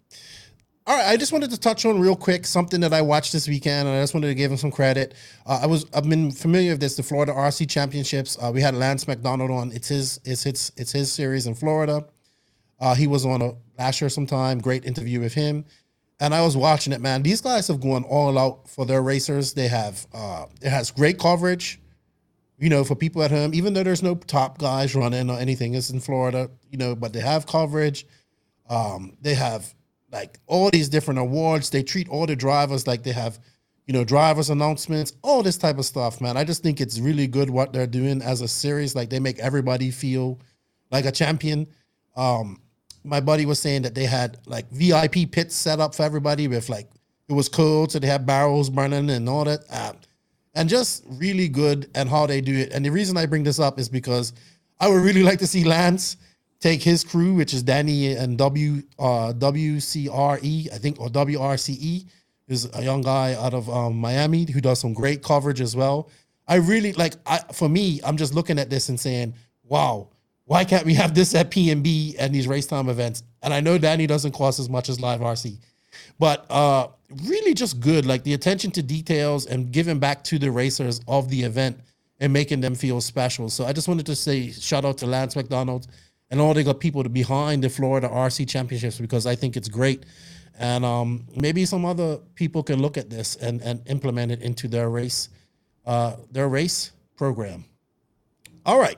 all 0.88 0.96
right. 0.96 1.08
I 1.08 1.18
just 1.18 1.32
wanted 1.32 1.52
to 1.52 1.60
touch 1.60 1.86
on 1.86 2.00
real 2.00 2.16
quick 2.16 2.46
something 2.46 2.82
that 2.82 2.94
I 2.94 3.02
watched 3.02 3.34
this 3.34 3.48
weekend, 3.48 3.88
and 3.88 3.98
I 3.98 4.02
just 4.02 4.14
wanted 4.14 4.28
to 4.28 4.36
give 4.36 4.52
him 4.52 4.58
some 4.58 4.72
credit. 4.72 5.14
Uh, 5.46 5.60
I 5.64 5.66
was 5.66 5.86
I've 5.94 6.08
been 6.08 6.32
familiar 6.32 6.72
with 6.72 6.82
this, 6.82 6.96
the 6.96 7.04
Florida 7.04 7.32
RC 7.34 7.70
Championships. 7.70 8.38
Uh, 8.42 8.52
we 8.54 8.62
had 8.62 8.76
Lance 8.76 9.08
McDonald 9.08 9.52
on. 9.52 9.72
It's 9.72 9.88
his 9.88 10.20
it's 10.26 10.44
his 10.44 10.72
it's 10.78 10.92
his 10.92 11.12
series 11.12 11.48
in 11.48 11.56
Florida. 11.56 12.06
Uh, 12.80 12.94
he 12.94 13.08
was 13.08 13.26
on 13.26 13.42
a 13.42 13.54
last 13.80 14.02
year 14.02 14.10
sometime. 14.10 14.60
Great 14.60 14.86
interview 14.86 15.20
with 15.20 15.34
him. 15.34 15.66
And 16.20 16.34
I 16.34 16.42
was 16.42 16.56
watching 16.56 16.94
it, 16.94 17.02
man. 17.02 17.24
These 17.24 17.42
guys 17.42 17.68
have 17.68 17.82
gone 17.82 18.04
all 18.06 18.38
out 18.38 18.70
for 18.70 18.86
their 18.86 19.02
racers. 19.02 19.54
They 19.54 19.68
have 19.68 20.06
uh 20.14 20.46
it 20.62 20.70
has 20.70 20.92
great 20.92 21.20
coverage 21.20 21.80
you 22.58 22.70
know, 22.70 22.84
for 22.84 22.96
people 22.96 23.22
at 23.22 23.32
home, 23.32 23.54
even 23.54 23.74
though 23.74 23.84
there's 23.84 24.04
no 24.04 24.16
top 24.16 24.58
guys 24.58 24.96
running 24.96 25.30
or 25.30 25.38
anything, 25.38 25.74
it's 25.74 25.90
in 25.90 26.00
Florida, 26.00 26.50
you 26.72 26.78
know, 26.78 26.96
but 26.96 27.12
they 27.12 27.20
have 27.20 27.46
coverage. 27.46 28.08
Um, 28.70 29.18
they 29.22 29.34
have 29.34 29.74
like 30.16 30.40
all 30.48 30.72
these 30.72 30.88
different 30.88 31.20
awards. 31.20 31.70
They 31.70 31.84
treat 31.84 32.08
all 32.08 32.26
the 32.26 32.38
drivers 32.38 32.88
like 32.88 33.04
they 33.04 33.12
have, 33.12 33.38
you 33.86 33.94
know, 33.94 34.06
drivers 34.06 34.50
announcements, 34.50 35.12
all 35.22 35.44
this 35.44 35.58
type 35.58 35.78
of 35.78 35.86
stuff, 35.86 36.22
man. 36.22 36.38
I 36.38 36.46
just 36.46 36.64
think 36.64 36.80
it's 36.80 37.00
really 37.00 37.28
good 37.28 37.50
what 37.50 37.74
they're 37.74 37.86
doing 37.86 38.22
as 38.22 38.40
a 38.40 38.48
series. 38.48 38.96
Like 38.96 39.10
they 39.10 39.20
make 39.20 39.40
everybody 39.40 39.92
feel 39.92 40.40
like 40.90 41.04
a 41.04 41.12
champion. 41.12 41.68
Um, 42.16 42.62
my 43.04 43.20
buddy 43.20 43.46
was 43.46 43.60
saying 43.60 43.82
that 43.82 43.94
they 43.94 44.06
had 44.06 44.38
like 44.46 44.70
VIP 44.72 45.30
pits 45.30 45.54
set 45.54 45.82
up 45.82 45.94
for 45.94 46.04
everybody 46.04 46.48
with 46.48 46.70
like 46.70 46.90
it 47.28 47.34
was 47.34 47.50
cold, 47.50 47.92
so 47.92 48.00
they 48.00 48.08
had 48.08 48.26
barrels 48.26 48.70
burning 48.70 49.10
and 49.10 49.28
all 49.28 49.44
that. 49.44 49.60
Uh, 49.70 49.94
and 50.54 50.70
just 50.70 51.04
really 51.10 51.50
good 51.50 51.90
and 51.94 52.08
how 52.08 52.26
they 52.26 52.40
do 52.40 52.56
it. 52.56 52.72
And 52.72 52.86
the 52.86 52.90
reason 52.90 53.18
I 53.18 53.26
bring 53.26 53.44
this 53.44 53.60
up 53.60 53.78
is 53.80 53.90
because 53.90 54.32
I 54.80 54.88
would 54.88 55.04
really 55.04 55.24
like 55.24 55.40
to 55.40 55.48
see 55.48 55.66
Lance 55.66 56.16
take 56.66 56.82
his 56.82 57.04
crew, 57.04 57.36
which 57.36 57.54
is 57.54 57.62
Danny 57.62 58.14
and 58.14 58.40
W 58.40 58.82
uh, 58.98 59.32
think, 59.34 59.50
or 61.00 61.10
WRCE, 61.10 62.06
is 62.48 62.70
a 62.74 62.84
young 62.84 63.02
guy 63.02 63.36
out 63.36 63.54
of 63.54 63.70
um, 63.70 63.96
Miami 63.98 64.50
who 64.52 64.60
does 64.60 64.80
some 64.80 64.94
great 64.94 65.22
coverage 65.22 65.62
as 65.62 65.76
well. 65.76 66.10
I 66.48 66.56
really 66.56 66.94
like. 66.94 67.14
I, 67.28 67.38
for 67.54 67.70
me, 67.70 68.02
I'm 68.04 68.18
just 68.18 68.34
looking 68.34 68.58
at 68.58 68.72
this 68.72 68.90
and 68.90 69.00
saying, 69.00 69.36
"Wow, 69.64 70.10
why 70.46 70.64
can't 70.64 70.86
we 70.86 70.96
have 70.96 71.14
this 71.14 71.36
at 71.36 71.52
PNB 71.52 72.16
and 72.18 72.34
these 72.34 72.48
race 72.48 72.66
time 72.66 72.90
events?" 72.90 73.22
And 73.44 73.54
I 73.54 73.60
know 73.60 73.78
Danny 73.78 74.08
doesn't 74.08 74.32
cost 74.32 74.60
as 74.60 74.68
much 74.68 74.90
as 74.90 75.00
Live 75.00 75.20
RC, 75.20 75.60
but 76.18 76.50
uh, 76.50 76.88
really 77.26 77.54
just 77.54 77.80
good. 77.80 78.08
Like 78.08 78.24
the 78.24 78.34
attention 78.34 78.72
to 78.72 78.82
details 78.82 79.46
and 79.46 79.72
giving 79.72 80.00
back 80.00 80.24
to 80.26 80.40
the 80.40 80.50
racers 80.50 81.00
of 81.08 81.30
the 81.30 81.44
event 81.44 81.80
and 82.20 82.34
making 82.34 82.62
them 82.62 82.74
feel 82.74 83.02
special. 83.02 83.50
So 83.50 83.66
I 83.66 83.74
just 83.74 83.88
wanted 83.88 84.06
to 84.08 84.16
say 84.16 84.52
shout 84.52 84.84
out 84.86 84.98
to 85.00 85.06
Lance 85.06 85.36
McDonald 85.36 85.88
and 86.36 86.42
all 86.42 86.54
the 86.54 86.74
people 86.74 87.02
to 87.02 87.08
behind 87.08 87.64
the 87.64 87.70
Florida 87.70 88.10
RC 88.10 88.50
Championships 88.50 89.00
because 89.00 89.26
I 89.26 89.36
think 89.36 89.56
it's 89.56 89.70
great. 89.70 90.06
And 90.60 90.84
um, 90.84 91.26
maybe 91.34 91.64
some 91.64 91.86
other 91.86 92.18
people 92.36 92.62
can 92.62 92.82
look 92.82 92.98
at 92.98 93.10
this 93.10 93.38
and, 93.38 93.62
and 93.62 93.82
implement 93.88 94.34
it 94.34 94.42
into 94.42 94.68
their 94.68 94.90
race, 94.90 95.30
uh, 95.86 96.18
their 96.30 96.50
race 96.50 96.92
program. 97.16 97.64
All 98.66 98.78
right. 98.78 98.98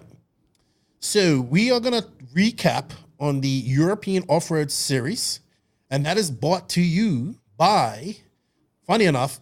So 1.00 1.42
we 1.42 1.70
are 1.72 1.80
gonna 1.80 2.08
recap 2.34 2.90
on 3.20 3.42
the 3.42 3.48
European 3.48 4.24
Off-Road 4.30 4.72
Series, 4.72 5.42
and 5.92 6.04
that 6.08 6.18
is 6.18 6.32
brought 6.32 6.68
to 6.70 6.82
you 6.82 7.36
by, 7.56 8.16
funny 8.88 9.06
enough, 9.06 9.40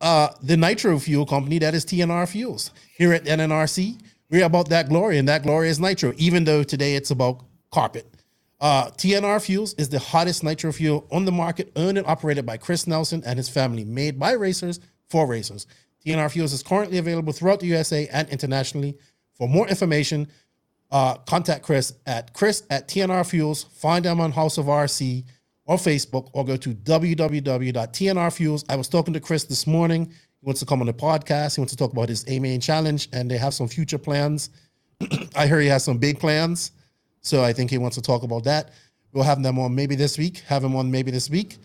uh, 0.00 0.28
the 0.42 0.56
nitro 0.56 0.98
fuel 0.98 1.26
company 1.26 1.58
that 1.58 1.74
is 1.74 1.84
TNR 1.84 2.26
Fuels. 2.26 2.70
Here 2.96 3.12
at 3.12 3.24
NNRC, 3.24 4.00
we're 4.34 4.44
about 4.44 4.68
that 4.70 4.88
glory, 4.88 5.16
and 5.18 5.28
that 5.28 5.44
glory 5.44 5.68
is 5.68 5.78
nitro, 5.78 6.12
even 6.16 6.42
though 6.42 6.64
today 6.64 6.96
it's 6.96 7.12
about 7.12 7.44
carpet. 7.70 8.04
Uh, 8.60 8.90
TNR 8.90 9.40
Fuels 9.44 9.74
is 9.74 9.90
the 9.90 10.00
hottest 10.00 10.42
nitro 10.42 10.72
fuel 10.72 11.06
on 11.12 11.24
the 11.24 11.30
market, 11.30 11.70
owned 11.76 11.98
and 11.98 12.06
operated 12.08 12.44
by 12.44 12.56
Chris 12.56 12.88
Nelson 12.88 13.22
and 13.24 13.36
his 13.38 13.48
family, 13.48 13.84
made 13.84 14.18
by 14.18 14.32
racers 14.32 14.80
for 15.08 15.28
racers. 15.28 15.68
TNR 16.04 16.28
Fuels 16.32 16.52
is 16.52 16.64
currently 16.64 16.98
available 16.98 17.32
throughout 17.32 17.60
the 17.60 17.68
USA 17.68 18.08
and 18.08 18.28
internationally. 18.28 18.98
For 19.34 19.48
more 19.48 19.68
information, 19.68 20.26
uh, 20.90 21.14
contact 21.18 21.62
Chris 21.62 21.92
at 22.04 22.32
Chris 22.32 22.64
at 22.70 22.88
TNR 22.88 23.24
Fuels. 23.30 23.62
Find 23.62 24.04
them 24.04 24.20
on 24.20 24.32
House 24.32 24.58
of 24.58 24.66
RC 24.66 25.26
or 25.64 25.76
Facebook, 25.76 26.30
or 26.32 26.44
go 26.44 26.56
to 26.56 26.74
www.tnrfuels. 26.74 28.64
I 28.68 28.74
was 28.74 28.88
talking 28.88 29.14
to 29.14 29.20
Chris 29.20 29.44
this 29.44 29.64
morning. 29.64 30.12
He 30.44 30.46
wants 30.46 30.60
to 30.60 30.66
come 30.66 30.82
on 30.82 30.86
the 30.86 30.92
podcast. 30.92 31.54
He 31.54 31.62
wants 31.62 31.72
to 31.72 31.76
talk 31.78 31.92
about 31.92 32.10
his 32.10 32.22
A 32.28 32.38
main 32.38 32.60
challenge, 32.60 33.08
and 33.14 33.30
they 33.30 33.38
have 33.38 33.54
some 33.54 33.66
future 33.66 33.96
plans. 33.96 34.50
I 35.34 35.46
hear 35.46 35.58
he 35.58 35.68
has 35.68 35.82
some 35.82 35.96
big 35.96 36.20
plans. 36.20 36.72
So 37.22 37.42
I 37.42 37.54
think 37.54 37.70
he 37.70 37.78
wants 37.78 37.96
to 37.96 38.02
talk 38.02 38.24
about 38.24 38.44
that. 38.44 38.72
We'll 39.14 39.24
have 39.24 39.42
them 39.42 39.58
on 39.58 39.74
maybe 39.74 39.94
this 39.94 40.18
week, 40.18 40.40
have 40.40 40.62
him 40.62 40.76
on 40.76 40.90
maybe 40.90 41.10
this 41.10 41.30
week. 41.30 41.56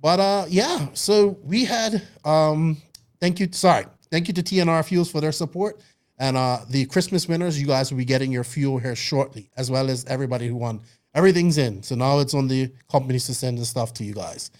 But 0.00 0.18
uh 0.18 0.46
yeah, 0.48 0.88
so 0.94 1.36
we 1.44 1.66
had 1.66 2.00
um 2.24 2.78
thank 3.20 3.38
you, 3.38 3.48
sorry, 3.52 3.84
thank 4.10 4.28
you 4.28 4.34
to 4.34 4.42
TNR 4.42 4.82
Fuels 4.86 5.10
for 5.10 5.20
their 5.20 5.32
support. 5.32 5.82
And 6.18 6.34
uh 6.38 6.60
the 6.70 6.86
Christmas 6.86 7.28
winners, 7.28 7.60
you 7.60 7.66
guys 7.66 7.90
will 7.90 7.98
be 7.98 8.06
getting 8.06 8.32
your 8.32 8.44
fuel 8.44 8.78
here 8.78 8.96
shortly, 8.96 9.50
as 9.58 9.70
well 9.70 9.90
as 9.90 10.06
everybody 10.06 10.48
who 10.48 10.56
won. 10.56 10.80
Everything's 11.14 11.58
in. 11.58 11.82
So 11.82 11.96
now 11.96 12.20
it's 12.20 12.32
on 12.32 12.48
the 12.48 12.72
companies 12.90 13.26
to 13.26 13.34
send 13.34 13.58
the 13.58 13.66
stuff 13.66 13.92
to 13.94 14.04
you 14.04 14.14
guys. 14.14 14.50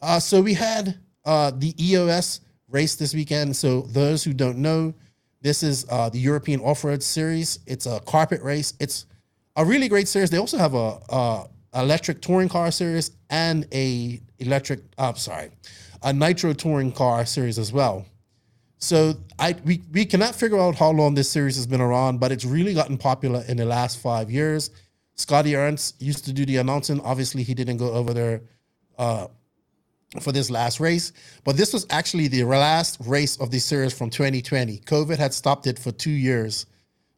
Uh 0.00 0.18
so 0.18 0.40
we 0.40 0.54
had 0.54 0.98
uh 1.26 1.50
the 1.54 1.74
EOS 1.78 2.40
race 2.72 2.94
this 2.96 3.14
weekend. 3.14 3.54
So 3.56 3.82
those 3.82 4.24
who 4.24 4.32
don't 4.32 4.58
know, 4.58 4.94
this 5.40 5.62
is 5.62 5.86
uh 5.90 6.08
the 6.08 6.18
European 6.18 6.60
Off-Road 6.60 7.02
Series. 7.02 7.58
It's 7.66 7.86
a 7.86 8.00
carpet 8.00 8.42
race. 8.42 8.74
It's 8.80 9.06
a 9.56 9.64
really 9.64 9.88
great 9.88 10.08
series. 10.08 10.30
They 10.30 10.38
also 10.38 10.58
have 10.58 10.74
a, 10.74 10.98
a 11.08 11.48
electric 11.74 12.20
touring 12.20 12.48
car 12.48 12.70
series 12.70 13.10
and 13.30 13.66
a 13.72 14.20
electric. 14.38 14.80
I'm 14.98 15.16
sorry, 15.16 15.50
a 16.02 16.12
nitro 16.12 16.52
touring 16.52 16.92
car 16.92 17.26
series 17.26 17.58
as 17.58 17.72
well. 17.72 18.06
So 18.78 19.14
I 19.38 19.54
we, 19.64 19.80
we 19.92 20.04
cannot 20.04 20.34
figure 20.34 20.58
out 20.58 20.74
how 20.74 20.90
long 20.90 21.14
this 21.14 21.30
series 21.30 21.56
has 21.56 21.66
been 21.66 21.80
around, 21.80 22.18
but 22.18 22.32
it's 22.32 22.44
really 22.44 22.74
gotten 22.74 22.98
popular 22.98 23.44
in 23.48 23.56
the 23.56 23.64
last 23.64 23.98
five 23.98 24.30
years. 24.30 24.70
Scotty 25.14 25.54
Ernst 25.54 26.00
used 26.00 26.24
to 26.24 26.32
do 26.32 26.44
the 26.44 26.56
announcing. 26.56 27.00
Obviously, 27.00 27.42
he 27.42 27.54
didn't 27.54 27.76
go 27.76 27.92
over 27.92 28.12
there 28.14 28.42
uh, 28.98 29.28
for 30.20 30.32
this 30.32 30.50
last 30.50 30.80
race, 30.80 31.12
but 31.44 31.56
this 31.56 31.72
was 31.72 31.86
actually 31.90 32.28
the 32.28 32.44
last 32.44 32.98
race 33.06 33.38
of 33.38 33.50
the 33.50 33.58
series 33.58 33.96
from 33.96 34.10
2020. 34.10 34.78
COVID 34.80 35.16
had 35.16 35.32
stopped 35.32 35.66
it 35.66 35.78
for 35.78 35.90
two 35.90 36.10
years. 36.10 36.66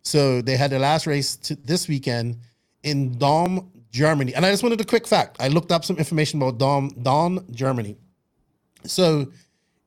So 0.03 0.43
they 0.43 0.57
had 0.57 0.71
the 0.71 0.79
last 0.79 1.07
race 1.07 1.37
this 1.65 1.89
weekend 1.89 2.37
in 2.83 3.19
Daun, 3.19 3.71
Germany. 3.91 4.35
And 4.35 4.45
I 4.45 4.51
just 4.51 4.63
wanted 4.63 4.81
a 4.81 4.85
quick 4.85 5.07
fact. 5.07 5.37
I 5.41 5.49
looked 5.49 5.73
up 5.73 5.85
some 5.85 5.97
information 5.97 6.41
about 6.41 6.59
Daun, 6.59 6.91
Daun, 7.03 7.45
Germany. 7.51 7.97
So 8.85 9.33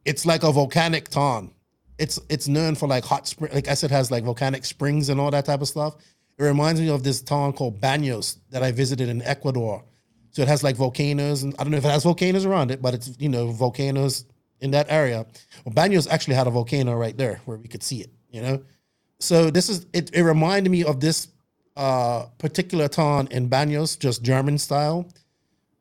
it's 0.06 0.26
like 0.26 0.44
a 0.44 0.52
volcanic 0.52 1.10
town. 1.10 1.52
It's 2.00 2.20
it's 2.30 2.48
known 2.48 2.76
for 2.76 2.88
like 2.88 3.04
hot 3.04 3.28
spring, 3.28 3.52
like 3.54 3.68
I 3.68 3.74
said, 3.74 3.92
has 3.92 4.12
like 4.12 4.24
volcanic 4.24 4.66
springs 4.66 5.10
and 5.10 5.20
all 5.20 5.32
that 5.32 5.46
type 5.46 5.62
of 5.62 5.68
stuff. 5.68 5.96
It 6.38 6.44
reminds 6.44 6.80
me 6.80 6.90
of 6.90 7.04
this 7.04 7.22
town 7.22 7.54
called 7.54 7.82
Banos 7.82 8.38
that 8.52 8.62
I 8.62 8.72
visited 8.72 9.10
in 9.10 9.22
Ecuador. 9.24 9.84
So 10.38 10.44
it 10.44 10.48
has 10.50 10.64
like 10.64 10.76
volcanoes, 10.76 11.42
and 11.42 11.56
I 11.58 11.64
don't 11.64 11.72
know 11.72 11.80
if 11.80 11.86
it 11.86 11.90
has 11.90 12.04
volcanoes 12.04 12.46
around 12.46 12.70
it, 12.70 12.80
but 12.80 12.94
it's 12.94 13.18
you 13.18 13.28
know 13.28 13.48
volcanoes 13.48 14.26
in 14.62 14.70
that 14.70 14.86
area. 14.88 15.26
Well, 15.66 15.74
Banos 15.74 16.06
actually 16.06 16.36
had 16.36 16.46
a 16.46 16.52
volcano 16.52 16.94
right 16.94 17.18
there 17.18 17.42
where 17.46 17.58
we 17.58 17.68
could 17.68 17.82
see 17.82 18.02
it. 18.02 18.12
You 18.30 18.44
know, 18.44 18.64
so 19.20 19.50
this 19.50 19.68
is 19.68 19.88
it. 19.94 20.12
It 20.14 20.22
reminded 20.22 20.70
me 20.70 20.84
of 20.84 21.00
this 21.00 21.30
uh, 21.76 22.28
particular 22.38 22.88
town 22.88 23.30
in 23.32 23.50
Baños, 23.50 23.98
just 23.98 24.22
German 24.22 24.60
style. 24.60 25.10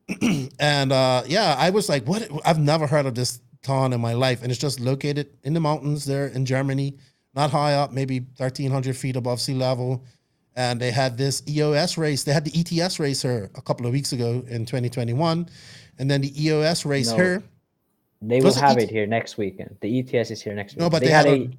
and 0.59 0.91
uh, 0.91 1.21
yeah, 1.27 1.55
I 1.59 1.69
was 1.69 1.87
like, 1.87 2.07
what? 2.07 2.27
I've 2.43 2.57
never 2.57 2.87
heard 2.87 3.05
of 3.05 3.13
this 3.13 3.39
town 3.61 3.93
in 3.93 4.01
my 4.01 4.13
life, 4.13 4.41
and 4.41 4.51
it's 4.51 4.59
just 4.59 4.79
located 4.79 5.27
in 5.43 5.53
the 5.53 5.59
mountains 5.59 6.03
there 6.03 6.29
in 6.29 6.47
Germany, 6.47 6.97
not 7.35 7.51
high 7.51 7.75
up, 7.75 7.91
maybe 7.91 8.25
thirteen 8.39 8.71
hundred 8.71 8.97
feet 8.97 9.17
above 9.17 9.39
sea 9.39 9.53
level. 9.53 10.03
And 10.57 10.81
they 10.81 10.89
had 10.89 11.17
this 11.17 11.43
EOS 11.47 11.97
race. 11.99 12.23
They 12.23 12.33
had 12.33 12.43
the 12.43 12.51
ETS 12.59 12.99
race 12.99 13.21
here 13.21 13.51
a 13.55 13.61
couple 13.61 13.85
of 13.85 13.93
weeks 13.93 14.11
ago 14.11 14.43
in 14.49 14.65
2021, 14.65 15.47
and 15.99 16.11
then 16.11 16.21
the 16.21 16.33
EOS 16.45 16.83
race 16.83 17.11
No. 17.11 17.15
here. 17.15 17.43
They 18.23 18.41
will 18.41 18.47
it 18.49 18.55
have 18.55 18.77
ET 18.77 18.85
it 18.85 18.89
here 18.89 19.05
next 19.05 19.37
weekend. 19.37 19.77
The 19.81 19.99
ETS 19.99 20.31
is 20.31 20.41
here 20.41 20.55
next 20.55 20.73
week. 20.73 20.81
No, 20.81 20.89
but 20.89 21.01
they, 21.01 21.07
they 21.07 21.13
had, 21.13 21.27
had 21.27 21.39
a. 21.41 21.49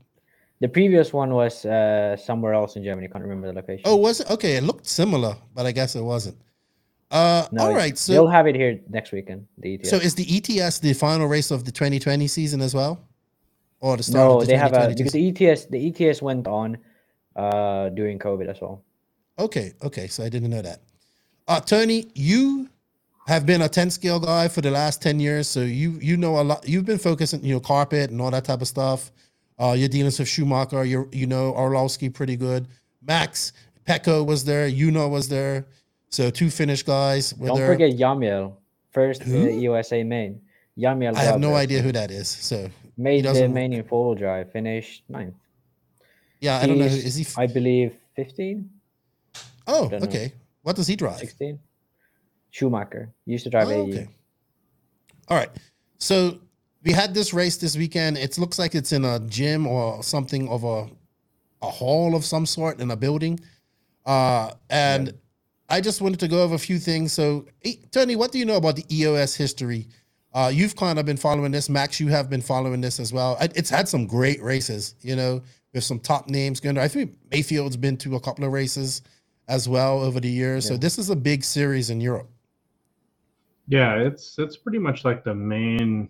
The 0.61 0.68
previous 0.68 1.12
one 1.12 1.32
was 1.32 1.64
uh, 1.64 2.16
somewhere 2.16 2.53
else 2.53 2.74
in 2.74 2.82
Germany. 2.82 3.07
Can't 3.07 3.22
remember 3.22 3.46
the 3.46 3.53
location. 3.53 3.84
Oh, 3.84 3.94
was 3.94 4.20
it? 4.20 4.28
Okay, 4.30 4.57
it 4.57 4.64
looked 4.64 4.86
similar, 4.86 5.36
but 5.55 5.64
I 5.64 5.70
guess 5.70 5.94
it 5.94 6.03
wasn't. 6.03 6.36
Uh, 7.11 7.46
no, 7.53 7.66
all 7.66 7.74
right. 7.74 7.96
So 7.96 8.12
they'll 8.12 8.26
have 8.26 8.46
it 8.46 8.57
here 8.57 8.80
next 8.90 9.12
weekend. 9.12 9.46
The 9.59 9.74
ETS. 9.74 9.90
So 9.90 9.96
is 9.96 10.14
the 10.16 10.26
ETS 10.28 10.80
the 10.80 10.92
final 10.92 11.26
race 11.26 11.51
of 11.51 11.64
the 11.64 11.70
2020 11.70 12.26
season 12.26 12.61
as 12.61 12.74
well, 12.74 13.01
or 13.80 13.96
the 13.96 14.03
start? 14.03 14.28
no, 14.28 14.34
of 14.34 14.40
the 14.40 14.46
they 14.49 14.59
have 14.59 14.72
a 14.72 14.92
because 14.92 15.12
the 15.12 15.28
ETS 15.28 15.66
the 15.66 15.80
ETS 15.88 16.20
went 16.20 16.49
on 16.49 16.76
uh, 17.36 17.88
during 17.90 18.18
COVID 18.18 18.49
as 18.49 18.61
well. 18.61 18.82
Okay, 19.39 19.72
okay. 19.82 20.07
So 20.09 20.24
I 20.24 20.28
didn't 20.28 20.51
know 20.51 20.62
that. 20.62 20.80
Uh, 21.47 21.61
Tony, 21.61 22.09
you 22.14 22.68
have 23.26 23.47
been 23.47 23.62
a 23.62 23.68
10 23.68 23.91
scale 23.91 24.20
guy 24.20 24.49
for 24.49 24.61
the 24.61 24.70
last 24.70 25.01
10 25.03 25.20
years, 25.20 25.47
so 25.49 25.61
you 25.61 25.99
you 26.01 26.16
know 26.16 26.41
a 26.41 26.43
lot. 26.43 26.68
You've 26.68 26.84
been 26.86 26.99
focusing, 26.99 27.45
you 27.45 27.55
know, 27.55 27.61
carpet 27.61 28.11
and 28.11 28.20
all 28.20 28.30
that 28.30 28.45
type 28.45 28.61
of 28.61 28.68
stuff. 28.68 29.12
Uh, 29.59 29.74
you're 29.76 29.89
dealing 29.89 30.12
with 30.16 30.28
Schumacher. 30.28 30.84
You 30.84 31.09
you 31.12 31.26
know 31.26 31.53
Orlowski 31.55 32.09
pretty 32.09 32.36
good. 32.36 32.68
Max 33.03 33.53
Pecco 33.86 34.26
was 34.26 34.45
there. 34.45 34.68
Yuno 34.68 35.11
was 35.11 35.28
there. 35.28 35.66
So 36.11 36.30
two 36.30 36.51
Finnish 36.51 36.82
guys 36.82 37.30
Don't 37.30 37.57
there. 37.57 37.66
forget 37.66 37.93
Yamiel, 37.93 38.55
first 38.91 39.22
uh? 39.22 39.30
USA 39.30 40.03
main. 40.05 40.41
Yamiel. 40.78 41.14
I 41.16 41.20
have 41.22 41.41
no 41.41 41.55
idea 41.55 41.82
who 41.82 41.93
that 41.93 42.11
is. 42.11 42.28
So 42.28 42.70
Made 42.97 43.24
the 43.24 43.49
main 43.49 43.72
in 43.72 43.84
four 43.84 44.09
wheel 44.09 44.14
drive, 44.16 44.51
finished 44.51 45.05
ninth. 45.09 45.34
yeah, 46.41 46.59
I 46.59 46.66
don't 46.66 46.78
know. 46.78 46.89
Who, 46.89 46.97
is 46.97 47.14
he? 47.14 47.26
I 47.36 47.47
believe 47.47 47.95
15, 48.16 48.68
Oh, 49.69 49.89
don't 49.89 50.01
know. 50.01 50.09
okay. 50.09 50.33
What 50.62 50.77
does 50.77 50.87
he 50.87 50.97
drive? 50.97 51.19
16. 51.19 51.59
Schumacher 52.51 53.12
used 53.27 53.45
to 53.45 53.51
drive 53.51 53.69
Oh, 53.69 53.73
AE. 53.73 53.91
okay. 53.91 54.09
All 55.29 55.37
right. 55.37 55.51
So 55.99 56.39
we 56.83 56.93
had 56.93 57.14
this 57.14 57.33
race 57.35 57.57
this 57.59 57.77
weekend. 57.77 58.16
It 58.19 58.39
looks 58.39 58.59
like 58.59 58.75
it's 58.75 58.93
in 58.93 59.05
a 59.05 59.21
gym 59.21 59.66
or 59.66 60.03
something 60.03 60.49
of 60.49 60.64
a 60.64 60.89
a 61.61 61.69
hall 61.69 62.14
of 62.14 62.25
some 62.25 62.47
sort 62.47 62.81
in 62.81 62.91
a 62.91 62.97
building. 62.97 63.39
Uh 64.07 64.53
and 64.71 65.12
I 65.69 65.81
just 65.83 66.01
wanted 66.01 66.21
to 66.21 66.29
go 66.29 66.43
over 66.43 66.55
a 66.55 66.59
few 66.59 66.79
things. 66.79 67.12
So, 67.12 67.45
Tony, 67.91 68.16
what 68.16 68.33
do 68.33 68.39
you 68.39 68.47
know 68.47 68.57
about 68.57 68.77
the 68.77 68.85
EOS 68.91 69.35
history? 69.35 69.87
Uh, 70.33 70.51
you've 70.55 70.75
kind 70.77 70.99
of 70.99 71.05
been 71.05 71.19
following 71.19 71.53
this. 71.53 71.69
Max, 71.69 72.01
you 72.01 72.09
have 72.09 72.31
been 72.31 72.41
following 72.41 72.81
this 72.81 72.99
as 73.01 73.12
well. 73.12 73.37
It's 73.41 73.69
had 73.69 73.87
some 73.87 74.07
great 74.07 74.43
races, 74.43 74.95
you 75.03 75.14
know, 75.14 75.43
with 75.75 75.85
some 75.85 76.01
top 76.01 76.27
names 76.29 76.59
going. 76.61 76.79
I 76.79 76.89
think 76.89 77.19
Mayfield's 77.31 77.77
been 77.77 77.99
to 77.99 78.16
a 78.16 78.21
couple 78.21 78.45
of 78.47 78.53
races 78.53 79.03
as 79.49 79.68
well 79.68 80.01
over 80.01 80.20
the 80.20 80.28
years. 80.28 80.68
So 80.68 80.76
this 80.76 80.99
is 80.99 81.11
a 81.11 81.16
big 81.16 81.42
series 81.42 81.90
in 81.90 82.01
Europe. 82.01 82.28
Yeah, 83.66 83.96
it's 83.96 84.38
it's 84.38 84.57
pretty 84.57 84.78
much 84.78 85.05
like 85.05 85.24
the 85.24 85.34
main 85.34 86.09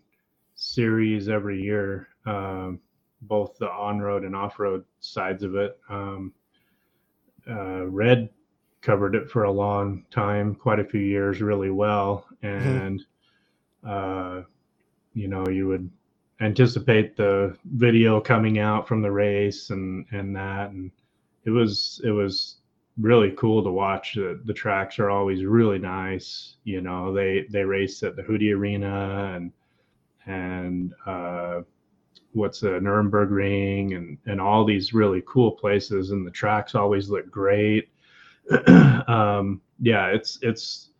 series 0.54 1.28
every 1.28 1.60
year, 1.62 2.08
um, 2.26 2.80
both 3.22 3.56
the 3.58 3.70
on-road 3.70 4.24
and 4.24 4.34
off-road 4.34 4.84
sides 5.00 5.42
of 5.42 5.54
it. 5.56 5.78
Um, 5.88 6.32
uh, 7.48 7.86
Red 7.86 8.28
covered 8.80 9.14
it 9.14 9.30
for 9.30 9.44
a 9.44 9.50
long 9.50 10.04
time, 10.10 10.54
quite 10.54 10.78
a 10.78 10.84
few 10.84 11.00
years, 11.00 11.40
really 11.40 11.70
well, 11.70 12.26
and 12.42 13.04
uh, 13.86 14.42
you 15.14 15.28
know 15.28 15.46
you 15.48 15.66
would 15.66 15.90
anticipate 16.40 17.16
the 17.16 17.56
video 17.64 18.20
coming 18.20 18.60
out 18.60 18.86
from 18.86 19.02
the 19.02 19.10
race 19.10 19.70
and 19.70 20.06
and 20.12 20.36
that, 20.36 20.70
and 20.70 20.92
it 21.44 21.50
was 21.50 22.00
it 22.04 22.10
was 22.10 22.57
really 23.00 23.32
cool 23.32 23.62
to 23.62 23.70
watch. 23.70 24.14
The, 24.14 24.40
the 24.44 24.52
tracks 24.52 24.98
are 24.98 25.10
always 25.10 25.44
really 25.44 25.78
nice. 25.78 26.56
You 26.64 26.80
know, 26.80 27.12
they 27.12 27.46
they 27.50 27.64
race 27.64 28.02
at 28.02 28.16
the 28.16 28.22
Hootie 28.22 28.54
Arena 28.54 29.34
and 29.34 29.52
and 30.26 30.92
uh, 31.06 31.62
what's 32.32 32.60
the 32.60 32.70
Nürburgring 32.70 33.96
and 33.96 34.18
and 34.26 34.40
all 34.40 34.64
these 34.64 34.92
really 34.92 35.22
cool 35.26 35.52
places, 35.52 36.10
and 36.10 36.26
the 36.26 36.30
tracks 36.30 36.74
always 36.74 37.08
look 37.08 37.30
great. 37.30 37.88
um, 39.08 39.60
yeah, 39.80 40.06
it's 40.08 40.38
it's 40.42 40.90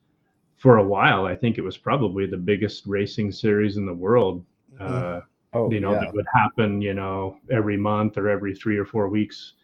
for 0.57 0.78
a 0.78 0.84
while. 0.84 1.24
I 1.24 1.36
think 1.36 1.59
it 1.59 1.62
was 1.62 1.76
probably 1.76 2.26
the 2.26 2.36
biggest 2.36 2.86
racing 2.86 3.32
series 3.32 3.76
in 3.76 3.86
the 3.86 3.94
world. 3.94 4.44
Uh, 4.78 5.20
Oh, 5.55 5.70
you 5.70 5.80
know 5.80 5.94
yeah. 5.94 6.01
that 6.01 6.14
would 6.14 6.26
happen 6.34 6.82
you 6.82 6.92
know 6.92 7.38
every 7.51 7.78
month 7.78 8.18
or 8.18 8.28
every 8.28 8.55
three 8.55 8.76
or 8.76 8.84
four 8.84 9.09
weeks 9.09 9.55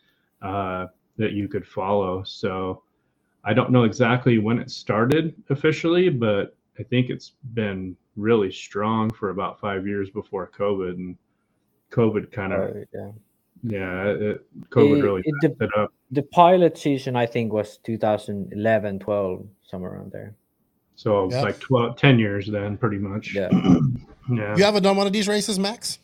uh, 0.41 0.87
that 1.17 1.33
you 1.33 1.49
could 1.49 1.67
follow 1.67 2.23
so 2.25 2.83
i 3.45 3.53
don't 3.53 3.71
know 3.71 3.85
exactly 3.85 4.39
when 4.39 4.59
it 4.59 4.71
started 4.71 5.35
officially 5.51 6.09
but 6.09 6.57
i 6.79 6.83
think 6.83 7.11
it's 7.11 7.33
been 7.55 7.97
really 8.17 8.51
strong 8.51 9.11
for 9.11 9.31
about 9.31 9.61
five 9.61 9.87
years 9.87 10.11
before 10.11 10.51
covid 10.57 10.95
and 10.95 11.17
covid 11.91 12.31
kind 12.33 12.53
of 12.53 12.61
Oh, 12.61 12.85
yeah. 12.93 13.11
yeah 13.62 14.05
it, 14.07 14.47
covid 14.71 14.99
It- 14.99 15.03
really 15.03 15.23
it 15.25 15.35
messed 15.43 15.61
it 15.61 15.71
up 15.77 15.93
The 16.11 16.23
pilot 16.23 16.79
season, 16.79 17.17
I 17.17 17.27
think, 17.27 17.53
was 17.53 17.79
2011, 17.79 18.99
12, 19.01 19.47
somewhere 19.69 19.93
around 19.95 20.12
there. 20.12 20.35
so 20.97 21.29
Yeah. 21.31 21.43
like 21.43 21.59
12 21.59 21.97
10 21.97 22.19
years 22.19 22.47
then 22.47 22.77
pretty 22.77 22.99
much 22.99 23.35
Yeah. 23.35 23.49
yeah 24.31 24.57
You 24.57 24.65
ever 24.65 24.81
done 24.81 24.97
one 24.97 25.07
of 25.07 25.12
these 25.12 25.27
races, 25.29 25.59
Max? 25.59 25.99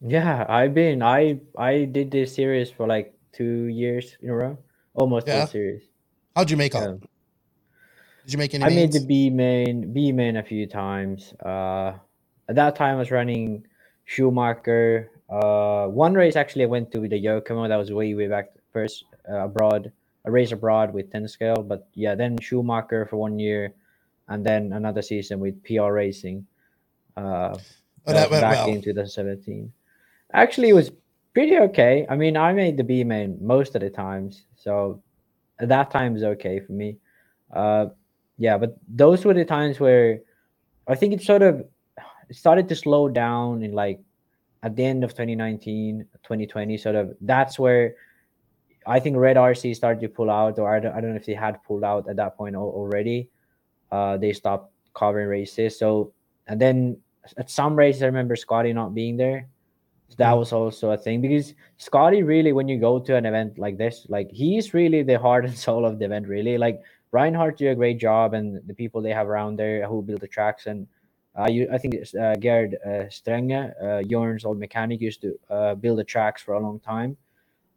Yeah, 0.00 0.46
I've 0.48 0.74
been. 0.74 1.02
I 1.02 1.40
I 1.58 1.84
did 1.84 2.10
this 2.12 2.32
series 2.34 2.70
for 2.70 2.86
like 2.86 3.12
two 3.32 3.64
years 3.66 4.16
in 4.22 4.30
a 4.30 4.34
row, 4.34 4.58
almost 4.94 5.26
Yeah? 5.26 5.40
full 5.40 5.46
series. 5.48 5.82
How'd 6.36 6.50
you 6.50 6.56
make 6.56 6.74
Yeah. 6.74 6.88
out? 6.88 7.00
Did 8.24 8.32
you 8.34 8.38
make 8.38 8.54
any? 8.54 8.64
I 8.64 8.68
made 8.68 8.92
the? 8.92 9.00
B 9.00 9.30
main, 9.30 9.92
B 9.92 10.12
main 10.12 10.36
a 10.36 10.42
few 10.42 10.66
times. 10.66 11.32
Uh, 11.44 11.94
at 12.48 12.54
that 12.56 12.76
time, 12.76 12.96
I 12.96 12.98
was 12.98 13.10
running 13.10 13.66
Schumacher. 14.04 15.10
Uh, 15.30 15.86
one 15.88 16.14
race 16.14 16.36
actually, 16.36 16.64
I 16.64 16.66
went 16.66 16.92
to 16.92 17.00
the 17.00 17.20
Yokomo. 17.22 17.68
That 17.68 17.76
was 17.76 17.90
way 17.92 18.14
way 18.14 18.28
back 18.28 18.50
first 18.72 19.04
uh, 19.30 19.44
abroad, 19.44 19.92
a 20.24 20.30
race 20.30 20.52
abroad 20.52 20.92
with 20.92 21.10
ten 21.10 21.26
scale. 21.28 21.62
But 21.62 21.88
yeah, 21.94 22.14
then 22.14 22.38
Schumacher 22.38 23.06
for 23.06 23.16
one 23.16 23.38
year, 23.38 23.72
and 24.28 24.44
then 24.44 24.72
another 24.72 25.02
season 25.02 25.40
with 25.40 25.62
PR 25.64 25.92
Racing. 25.92 26.46
Uh, 27.16 27.56
Oh, 28.06 28.12
that 28.14 28.30
was 28.30 28.40
went 28.40 28.42
back 28.42 28.66
well. 28.66 28.74
in 28.74 28.80
2017. 28.80 29.70
Actually, 30.32 30.70
it 30.70 30.72
was 30.72 30.90
pretty 31.38 31.56
okay. 31.56 32.04
I 32.08 32.16
mean, 32.16 32.36
I 32.36 32.52
made 32.52 32.76
the 32.76 32.82
B 32.82 33.04
main 33.04 33.38
most 33.40 33.76
of 33.76 33.80
the 33.80 33.90
times, 33.90 34.42
so 34.56 35.00
that 35.60 35.88
time 35.88 36.16
is 36.16 36.24
okay 36.24 36.58
for 36.58 36.72
me. 36.72 36.96
Uh, 37.54 37.86
yeah, 38.38 38.58
but 38.58 38.76
those 38.88 39.24
were 39.24 39.34
the 39.34 39.44
times 39.44 39.78
where 39.78 40.18
I 40.88 40.96
think 40.96 41.14
it 41.14 41.22
sort 41.22 41.42
of 41.42 41.64
started 42.32 42.68
to 42.70 42.74
slow 42.74 43.08
down 43.08 43.62
in 43.62 43.70
like 43.70 44.00
at 44.64 44.74
the 44.74 44.84
end 44.84 45.04
of 45.04 45.10
2019, 45.10 46.06
2020. 46.24 46.76
Sort 46.76 46.96
of 46.96 47.14
that's 47.20 47.56
where 47.56 47.94
I 48.84 48.98
think 48.98 49.16
Red 49.16 49.36
RC 49.36 49.76
started 49.76 50.00
to 50.00 50.08
pull 50.08 50.30
out, 50.30 50.58
or 50.58 50.74
I 50.74 50.80
don't, 50.80 50.92
I 50.92 51.00
don't 51.00 51.10
know 51.10 51.22
if 51.22 51.26
they 51.26 51.34
had 51.34 51.62
pulled 51.62 51.84
out 51.84 52.08
at 52.08 52.16
that 52.16 52.36
point 52.36 52.56
already. 52.56 53.30
Uh, 53.92 54.16
they 54.16 54.32
stopped 54.32 54.72
covering 54.92 55.28
races. 55.28 55.78
So, 55.78 56.12
and 56.48 56.60
then 56.60 56.96
at 57.36 57.48
some 57.48 57.76
races, 57.76 58.02
I 58.02 58.06
remember 58.06 58.34
Scotty 58.34 58.72
not 58.72 58.92
being 58.92 59.16
there. 59.16 59.46
So 60.08 60.14
that 60.18 60.32
was 60.32 60.52
also 60.52 60.90
a 60.92 60.96
thing 60.96 61.20
because 61.20 61.54
Scotty 61.76 62.22
really, 62.22 62.52
when 62.52 62.66
you 62.68 62.78
go 62.78 62.98
to 62.98 63.14
an 63.16 63.26
event 63.26 63.58
like 63.58 63.76
this, 63.76 64.06
like 64.08 64.30
he's 64.30 64.72
really 64.72 65.02
the 65.02 65.18
heart 65.18 65.44
and 65.44 65.56
soul 65.66 65.84
of 65.84 65.98
the 65.98 66.06
event. 66.06 66.26
Really, 66.26 66.56
like 66.58 66.80
Reinhardt 67.10 67.58
do 67.58 67.70
a 67.70 67.74
great 67.74 67.98
job, 67.98 68.34
and 68.34 68.60
the 68.66 68.74
people 68.74 69.02
they 69.02 69.12
have 69.12 69.28
around 69.28 69.56
there 69.56 69.86
who 69.86 70.02
build 70.02 70.20
the 70.20 70.28
tracks. 70.28 70.66
And 70.66 70.86
uh, 71.38 71.48
you, 71.48 71.68
I 71.72 71.78
think 71.78 71.94
it's 71.94 72.14
uh, 72.14 72.34
Gerd 72.40 72.76
uh, 72.84 73.08
Strenge, 73.10 73.72
uh, 73.82 74.02
Jorn's 74.02 74.44
old 74.44 74.58
mechanic, 74.58 75.00
used 75.00 75.20
to 75.22 75.38
uh, 75.50 75.74
build 75.74 75.98
the 75.98 76.04
tracks 76.04 76.42
for 76.42 76.54
a 76.54 76.60
long 76.60 76.80
time. 76.80 77.16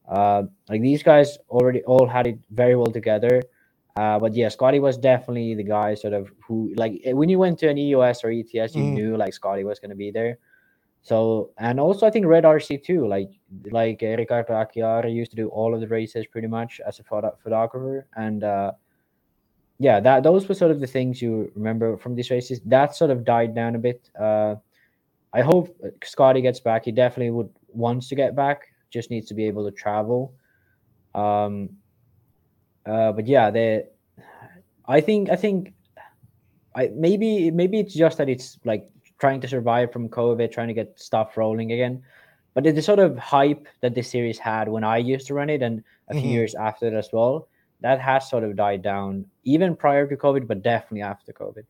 Uh, 0.07 0.43
like 0.69 0.81
these 0.81 1.03
guys 1.03 1.37
already 1.49 1.83
all 1.83 2.07
had 2.07 2.27
it 2.27 2.39
very 2.49 2.75
well 2.75 2.91
together. 2.91 3.41
Uh, 3.95 4.17
but 4.17 4.33
yeah, 4.33 4.47
Scotty 4.47 4.79
was 4.79 4.97
definitely 4.97 5.53
the 5.53 5.63
guy 5.63 5.95
sort 5.95 6.13
of 6.13 6.31
who 6.47 6.73
like 6.77 7.01
when 7.07 7.27
you 7.27 7.37
went 7.39 7.59
to 7.59 7.69
an 7.69 7.77
EOS 7.77 8.23
or 8.23 8.31
ETS, 8.31 8.75
you 8.75 8.83
Mm. 8.83 8.93
knew 8.93 9.17
like 9.17 9.33
Scotty 9.33 9.63
was 9.65 9.79
gonna 9.79 9.95
be 9.95 10.11
there. 10.11 10.37
So 11.01 11.49
and 11.57 11.79
also 11.79 12.05
I 12.05 12.11
think 12.11 12.25
Red 12.27 12.43
RC 12.43 12.83
too, 12.83 13.07
like 13.07 13.31
like 13.71 14.01
Ricardo 14.01 14.53
Acchiari 14.53 15.13
used 15.13 15.31
to 15.31 15.37
do 15.37 15.47
all 15.49 15.73
of 15.73 15.81
the 15.81 15.87
races 15.87 16.27
pretty 16.27 16.47
much 16.47 16.79
as 16.85 16.99
a 16.99 17.03
photo- 17.03 17.35
photographer, 17.41 18.07
and 18.15 18.43
uh, 18.43 18.73
yeah, 19.79 19.99
that 19.99 20.21
those 20.21 20.47
were 20.47 20.53
sort 20.53 20.69
of 20.69 20.79
the 20.79 20.85
things 20.85 21.21
you 21.21 21.51
remember 21.55 21.97
from 21.97 22.13
these 22.13 22.29
races. 22.29 22.61
That 22.65 22.95
sort 22.95 23.09
of 23.09 23.25
died 23.25 23.55
down 23.55 23.73
a 23.73 23.79
bit. 23.79 24.11
Uh, 24.19 24.55
I 25.33 25.41
hope 25.41 25.75
Scotty 26.03 26.41
gets 26.41 26.59
back. 26.59 26.85
He 26.85 26.91
definitely 26.91 27.31
would 27.31 27.49
wants 27.69 28.07
to 28.09 28.15
get 28.15 28.35
back. 28.35 28.67
Just 28.91 29.09
needs 29.09 29.27
to 29.27 29.33
be 29.33 29.45
able 29.45 29.65
to 29.65 29.71
travel. 29.71 30.35
Um, 31.15 31.69
uh, 32.85 33.11
but 33.13 33.25
yeah, 33.25 33.49
the 33.49 33.87
I 34.85 35.01
think 35.01 35.31
I 35.31 35.35
think 35.35 35.73
I 36.75 36.91
maybe 36.93 37.49
maybe 37.49 37.79
it's 37.79 37.95
just 37.95 38.19
that 38.19 38.29
it's 38.29 38.59
like 38.63 38.87
trying 39.21 39.39
to 39.39 39.47
survive 39.47 39.93
from 39.93 40.09
COVID, 40.09 40.51
trying 40.51 40.67
to 40.67 40.73
get 40.73 40.99
stuff 40.99 41.37
rolling 41.37 41.71
again. 41.71 42.01
But 42.55 42.63
the, 42.65 42.71
the 42.71 42.81
sort 42.81 42.99
of 42.99 43.17
hype 43.17 43.67
that 43.81 43.93
the 43.95 44.01
series 44.01 44.37
had 44.39 44.67
when 44.67 44.83
I 44.83 44.97
used 44.97 45.27
to 45.27 45.33
run 45.35 45.49
it, 45.49 45.61
and 45.61 45.83
a 46.09 46.13
few 46.13 46.23
Mhm. 46.23 46.31
years 46.33 46.55
after 46.55 46.89
that 46.89 46.97
as 46.97 47.09
well, 47.13 47.47
that 47.81 48.01
has 48.01 48.27
sort 48.29 48.43
of 48.43 48.55
died 48.55 48.81
down, 48.81 49.25
even 49.43 49.75
prior 49.75 50.05
to 50.07 50.17
COVID, 50.17 50.47
but 50.47 50.61
definitely 50.63 51.03
after 51.03 51.31
COVID. 51.31 51.63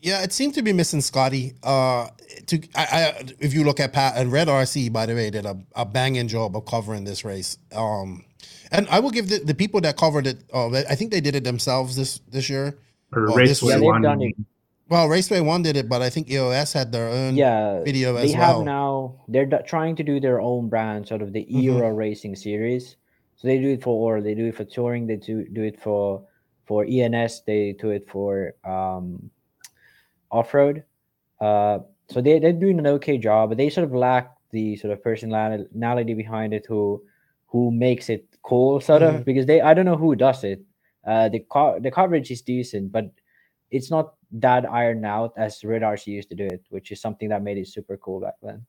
Yeah, 0.00 0.22
it 0.22 0.32
seemed 0.32 0.54
to 0.54 0.62
be 0.62 0.72
missing 0.72 1.00
Scotty. 1.00 1.54
Uh, 1.62 2.08
to 2.46 2.56
I, 2.74 2.84
I, 2.92 3.24
if 3.40 3.52
you 3.52 3.64
look 3.64 3.80
at 3.80 3.92
Pat 3.92 4.16
and 4.16 4.30
Red 4.32 4.48
RC, 4.48 4.92
by 4.92 5.06
the 5.06 5.14
way, 5.14 5.28
did 5.30 5.44
a, 5.44 5.56
a 5.74 5.84
banging 5.84 6.28
job 6.28 6.56
of 6.56 6.64
covering 6.66 7.04
this 7.04 7.24
race. 7.24 7.58
Um, 7.74 8.24
and 8.70 8.86
I 8.90 9.00
will 9.00 9.10
give 9.10 9.28
the, 9.28 9.38
the 9.40 9.54
people 9.54 9.80
that 9.82 9.96
covered 9.96 10.26
it. 10.28 10.44
Uh, 10.54 10.68
I 10.88 10.94
think 10.94 11.10
they 11.10 11.20
did 11.20 11.34
it 11.34 11.42
themselves 11.44 11.96
this 11.96 12.20
this 12.30 12.48
year. 12.48 12.78
or 13.12 13.26
Well, 13.26 13.36
race 13.36 13.48
this 13.48 13.62
was 13.62 13.74
was- 13.74 13.82
Yeah, 13.82 13.92
they've 13.92 14.02
done 14.02 14.22
it. 14.22 14.34
Well, 14.88 15.06
Raceway 15.08 15.40
One 15.40 15.62
did 15.62 15.76
it, 15.76 15.88
but 15.88 16.00
I 16.00 16.08
think 16.08 16.30
EOS 16.30 16.72
had 16.72 16.92
their 16.92 17.08
own 17.08 17.36
yeah 17.36 17.84
video 17.84 18.10
as 18.10 18.14
well. 18.14 18.22
they 18.26 18.32
have 18.32 18.64
now 18.64 19.14
they're 19.28 19.46
d- 19.46 19.56
trying 19.66 19.94
to 19.96 20.02
do 20.02 20.18
their 20.18 20.40
own 20.40 20.68
brand 20.68 21.06
sort 21.06 21.20
of 21.22 21.32
the 21.32 21.44
Mhm. 21.44 21.64
era 21.76 21.92
racing 21.92 22.34
series 22.36 22.96
so 23.36 23.46
they 23.48 23.58
do 23.60 23.68
it 23.70 23.82
for 23.82 23.94
or 24.16 24.20
they 24.22 24.34
do 24.34 24.46
it 24.46 24.54
for 24.56 24.64
touring 24.64 25.06
they 25.06 25.16
do, 25.16 25.44
do 25.52 25.62
it 25.62 25.78
for 25.78 26.24
for 26.66 26.84
ens 26.88 27.42
they 27.46 27.72
do 27.78 27.90
it 27.90 28.08
for 28.08 28.54
um 28.64 29.30
off-road 30.30 30.84
uh 31.40 31.78
so 32.10 32.20
they, 32.20 32.38
they're 32.38 32.52
doing 32.52 32.78
an 32.78 32.86
okay 32.86 33.18
job 33.18 33.50
but 33.50 33.58
they 33.58 33.68
sort 33.70 33.84
of 33.84 33.94
lack 33.94 34.32
the 34.50 34.76
sort 34.76 34.92
of 34.92 35.02
personality 35.02 36.14
behind 36.14 36.52
it 36.54 36.64
who 36.66 37.02
who 37.46 37.70
makes 37.70 38.08
it 38.08 38.24
cool 38.42 38.80
sort 38.80 39.02
Mhm. 39.02 39.08
of 39.20 39.24
because 39.24 39.46
they 39.46 39.60
i 39.60 39.72
don't 39.74 39.84
know 39.84 39.96
who 39.96 40.14
does 40.16 40.44
it 40.44 40.60
uh 41.06 41.28
the 41.28 41.40
co- 41.40 41.78
the 41.80 41.90
coverage 41.90 42.30
is 42.30 42.42
decent 42.42 42.90
but 42.92 43.06
it's 43.70 43.90
not 43.90 44.14
that 44.32 44.68
ironed 44.70 45.06
out 45.06 45.32
as 45.36 45.64
Red 45.64 45.82
RC 45.82 46.06
used 46.06 46.28
to 46.30 46.34
do 46.34 46.46
it, 46.46 46.64
which 46.70 46.90
is 46.90 47.00
something 47.00 47.28
that 47.30 47.42
made 47.42 47.58
it 47.58 47.68
super 47.68 47.96
cool 47.96 48.20
back 48.20 48.34
then. 48.42 48.66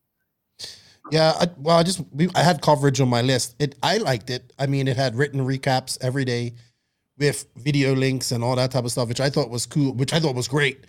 Yeah, 1.11 1.33
I, 1.39 1.47
well, 1.57 1.77
I 1.77 1.83
just 1.83 2.01
we, 2.11 2.29
I 2.35 2.43
had 2.43 2.61
coverage 2.61 3.01
on 3.01 3.09
my 3.09 3.21
list. 3.21 3.55
It 3.59 3.75
I 3.81 3.97
liked 3.97 4.29
it. 4.29 4.53
I 4.59 4.67
mean, 4.67 4.87
it 4.87 4.97
had 4.97 5.15
written 5.15 5.41
recaps 5.45 5.97
every 6.01 6.25
day 6.25 6.53
with 7.17 7.47
video 7.57 7.93
links 7.93 8.31
and 8.31 8.43
all 8.43 8.55
that 8.55 8.71
type 8.71 8.85
of 8.85 8.91
stuff, 8.91 9.07
which 9.09 9.19
I 9.19 9.29
thought 9.29 9.49
was 9.49 9.65
cool, 9.65 9.93
which 9.93 10.13
I 10.13 10.19
thought 10.19 10.35
was 10.35 10.47
great. 10.47 10.85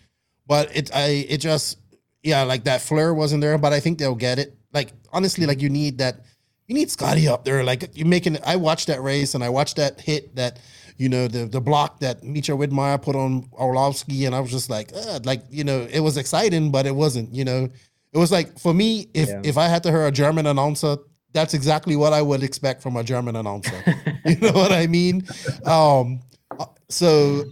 But 0.47 0.75
it 0.77 0.95
I 0.95 1.27
it 1.29 1.39
just 1.39 1.79
yeah, 2.23 2.43
like 2.43 2.65
that 2.65 2.83
flair 2.83 3.15
wasn't 3.15 3.41
there. 3.41 3.57
But 3.57 3.73
I 3.73 3.81
think 3.81 3.99
they'll 3.99 4.15
get 4.15 4.39
it. 4.39 4.57
Like 4.73 4.93
honestly, 5.13 5.47
like 5.47 5.63
you 5.63 5.71
need 5.71 5.99
that. 5.99 6.21
You 6.67 6.75
need 6.75 6.91
Scotty 6.91 7.27
up 7.27 7.45
there. 7.45 7.65
Like 7.65 7.91
you're 7.97 8.07
making. 8.07 8.39
I 8.45 8.57
watched 8.57 8.89
that 8.89 9.03
race 9.03 9.35
and 9.35 9.43
I 9.43 9.49
watched 9.49 9.77
that 9.77 10.01
hit 10.01 10.37
that 10.37 10.61
you 11.01 11.09
know, 11.09 11.27
the 11.29 11.47
the 11.47 11.61
block 11.63 12.01
that 12.01 12.21
Micha 12.23 12.55
Widmeyer 12.57 13.01
put 13.01 13.17
on 13.17 13.49
Orlowski, 13.55 14.27
and 14.27 14.35
I 14.35 14.41
was 14.41 14.51
just 14.51 14.69
like, 14.69 14.91
uh, 14.95 15.21
like 15.25 15.43
you 15.51 15.65
know, 15.65 15.89
it 15.91 16.01
was 16.01 16.17
exciting, 16.19 16.71
but 16.71 16.85
it 16.87 16.95
wasn't. 16.95 17.35
You 17.35 17.45
know, 17.45 17.69
it 18.13 18.19
was 18.19 18.31
like 18.31 18.59
for 18.59 18.75
me, 18.75 19.09
if 19.15 19.29
Yeah. 19.29 19.41
if 19.43 19.57
I 19.57 19.67
had 19.67 19.83
to 19.85 19.91
hear 19.91 20.07
a 20.07 20.13
German 20.13 20.47
announcer, 20.47 20.99
that's 21.33 21.55
exactly 21.55 21.97
what 21.97 22.13
I 22.13 22.21
would 22.21 22.43
expect 22.43 22.83
from 22.83 22.97
a 22.97 23.03
German 23.03 23.35
announcer. 23.37 23.79
you 24.27 24.37
know 24.37 24.53
what 24.53 24.73
I 24.73 24.87
mean? 24.89 25.27
Um, 25.65 26.21
uh, 26.59 26.67
so 26.91 27.45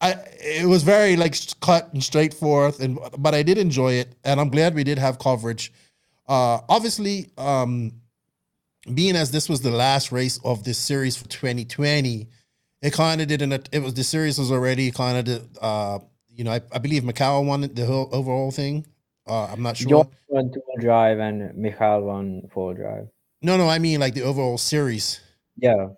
I 0.00 0.12
it 0.38 0.68
was 0.68 0.84
very 0.84 1.16
like 1.16 1.34
cut 1.60 1.92
and 1.94 2.02
straightforward, 2.04 2.78
and 2.78 3.00
but 3.18 3.34
I 3.34 3.42
did 3.42 3.58
enjoy 3.58 3.94
it, 3.94 4.14
and 4.22 4.40
I'm 4.40 4.48
glad 4.48 4.74
we 4.76 4.84
did 4.84 4.98
have 4.98 5.18
coverage. 5.18 5.72
Uh, 6.28 6.60
obviously, 6.68 7.30
um, 7.36 7.92
being 8.94 9.16
as 9.16 9.32
this 9.32 9.48
was 9.48 9.60
the 9.60 9.70
last 9.72 10.12
race 10.12 10.38
of 10.44 10.62
this 10.62 10.78
series 10.78 11.16
for 11.16 11.26
2020, 11.28 12.28
it 12.82 12.92
kind 12.92 13.20
of 13.20 13.28
didn't. 13.28 13.68
It 13.72 13.82
was 13.82 13.94
the 13.94 14.04
series 14.04 14.38
was 14.38 14.50
already 14.50 14.90
kind 14.90 15.28
of 15.28 15.48
uh, 15.60 15.98
you 16.34 16.44
know, 16.44 16.52
I, 16.52 16.60
I 16.72 16.78
believe 16.78 17.02
Macau 17.02 17.44
won 17.44 17.60
the 17.60 17.86
whole 17.86 18.08
overall 18.12 18.50
thing. 18.50 18.86
Uh, 19.26 19.46
I'm 19.46 19.62
not 19.62 19.76
sure. 19.76 19.88
John 19.88 20.10
won 20.28 20.52
two 20.52 20.62
drive 20.80 21.18
and 21.18 21.56
Michael 21.56 22.02
won 22.02 22.48
four 22.52 22.74
drive. 22.74 23.08
No, 23.42 23.56
no, 23.56 23.68
I 23.68 23.78
mean 23.78 24.00
like 24.00 24.14
the 24.14 24.22
overall 24.22 24.58
series. 24.58 25.20
Yeah. 25.56 25.88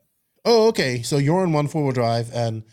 Oh, 0.45 0.69
okay. 0.69 1.03
So 1.03 1.19
you're 1.19 1.41
on 1.41 1.53
one 1.53 1.69
four 1.69 1.85
wheel 1.85 1.93
drive, 1.93 2.31
and 2.35 2.65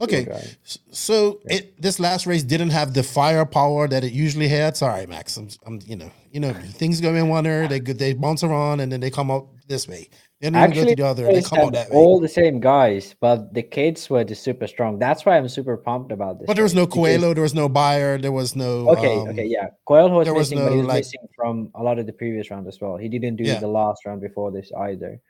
okay. 0.00 0.24
drive. 0.24 0.56
So 0.92 1.40
it 1.44 1.80
this 1.80 2.00
last 2.00 2.26
race 2.26 2.42
didn't 2.42 2.70
have 2.70 2.94
the 2.94 3.02
firepower 3.02 3.88
that 3.88 4.04
it 4.04 4.12
usually 4.12 4.48
had. 4.48 4.76
Sorry, 4.76 5.06
Max. 5.06 5.36
I'm, 5.36 5.48
I'm 5.66 5.80
you 5.84 5.96
know, 5.96 6.10
you 6.30 6.40
know, 6.40 6.52
things 6.52 7.00
go 7.00 7.14
in 7.14 7.28
one 7.28 7.46
area, 7.46 7.68
they 7.68 7.80
they 7.80 8.14
bounce 8.14 8.42
around, 8.44 8.80
and 8.80 8.90
then 8.90 9.00
they 9.00 9.10
come 9.10 9.30
out 9.30 9.48
this 9.66 9.86
way. 9.86 10.08
They 10.40 10.50
don't 10.50 10.56
even 10.62 10.70
go 10.70 10.78
Actually, 10.80 10.94
to 10.94 11.02
the 11.02 11.08
other. 11.08 11.24
They 11.26 11.42
come 11.42 11.58
out 11.58 11.72
that 11.72 11.90
way. 11.90 11.96
all 11.96 12.20
the 12.20 12.28
same 12.28 12.60
guys, 12.60 13.14
but 13.20 13.52
the 13.54 13.62
kids 13.62 14.08
were 14.08 14.22
just 14.22 14.44
super 14.44 14.68
strong. 14.68 14.98
That's 15.00 15.26
why 15.26 15.36
I'm 15.36 15.48
super 15.48 15.76
pumped 15.76 16.12
about 16.12 16.38
this. 16.38 16.46
But 16.46 16.54
there 16.54 16.62
was 16.62 16.74
no 16.76 16.82
race, 16.82 16.86
because- 16.90 16.94
Coelho, 17.20 17.34
there 17.34 17.42
was 17.42 17.54
no 17.54 17.68
Bayer, 17.68 18.18
there 18.18 18.30
was 18.30 18.54
no. 18.54 18.88
Okay, 18.90 19.16
um, 19.18 19.28
okay, 19.30 19.46
yeah. 19.46 19.66
Coelho 19.84 20.18
was 20.18 20.26
there 20.26 20.34
was 20.34 20.50
missing, 20.52 20.64
but 20.64 20.70
he 20.72 20.78
was 20.78 20.86
like- 20.86 20.98
missing 20.98 21.28
from 21.34 21.70
a 21.74 21.82
lot 21.82 21.98
of 21.98 22.06
the 22.06 22.12
previous 22.12 22.50
round 22.52 22.68
as 22.68 22.80
well. 22.80 22.96
He 22.96 23.08
didn't 23.08 23.34
do 23.34 23.42
Yeah. 23.44 23.58
the 23.58 23.66
last 23.66 24.06
round 24.06 24.20
before 24.20 24.52
this 24.52 24.70
either. 24.78 25.20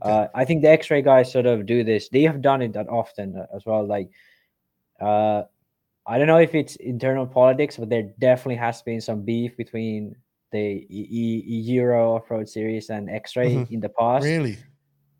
Uh, 0.00 0.28
I 0.34 0.44
think 0.46 0.62
the 0.62 0.70
X-ray 0.70 1.02
guys 1.02 1.30
sort 1.30 1.46
of 1.46 1.66
do 1.66 1.84
this. 1.84 2.08
They 2.08 2.22
have 2.22 2.40
done 2.40 2.62
it 2.62 2.72
that 2.72 2.88
often 2.88 3.36
uh, 3.36 3.46
as 3.54 3.64
well. 3.66 3.86
Like, 3.86 4.08
uh, 5.00 5.42
I 6.06 6.18
don't 6.18 6.26
know 6.26 6.38
if 6.38 6.54
it's 6.54 6.76
internal 6.76 7.26
politics, 7.26 7.76
but 7.76 7.90
there 7.90 8.10
definitely 8.18 8.56
has 8.56 8.82
been 8.82 9.00
some 9.00 9.22
beef 9.22 9.56
between 9.56 10.16
the 10.54 10.66
E- 11.00 11.42
E- 11.54 11.60
Euro 11.78 12.00
off-road 12.14 12.46
series 12.56 12.86
and 12.94 13.10
X-ray 13.22 13.50
Mhm. 13.54 13.70
in 13.74 13.80
the 13.80 13.88
past. 14.00 14.24
Really? 14.24 14.56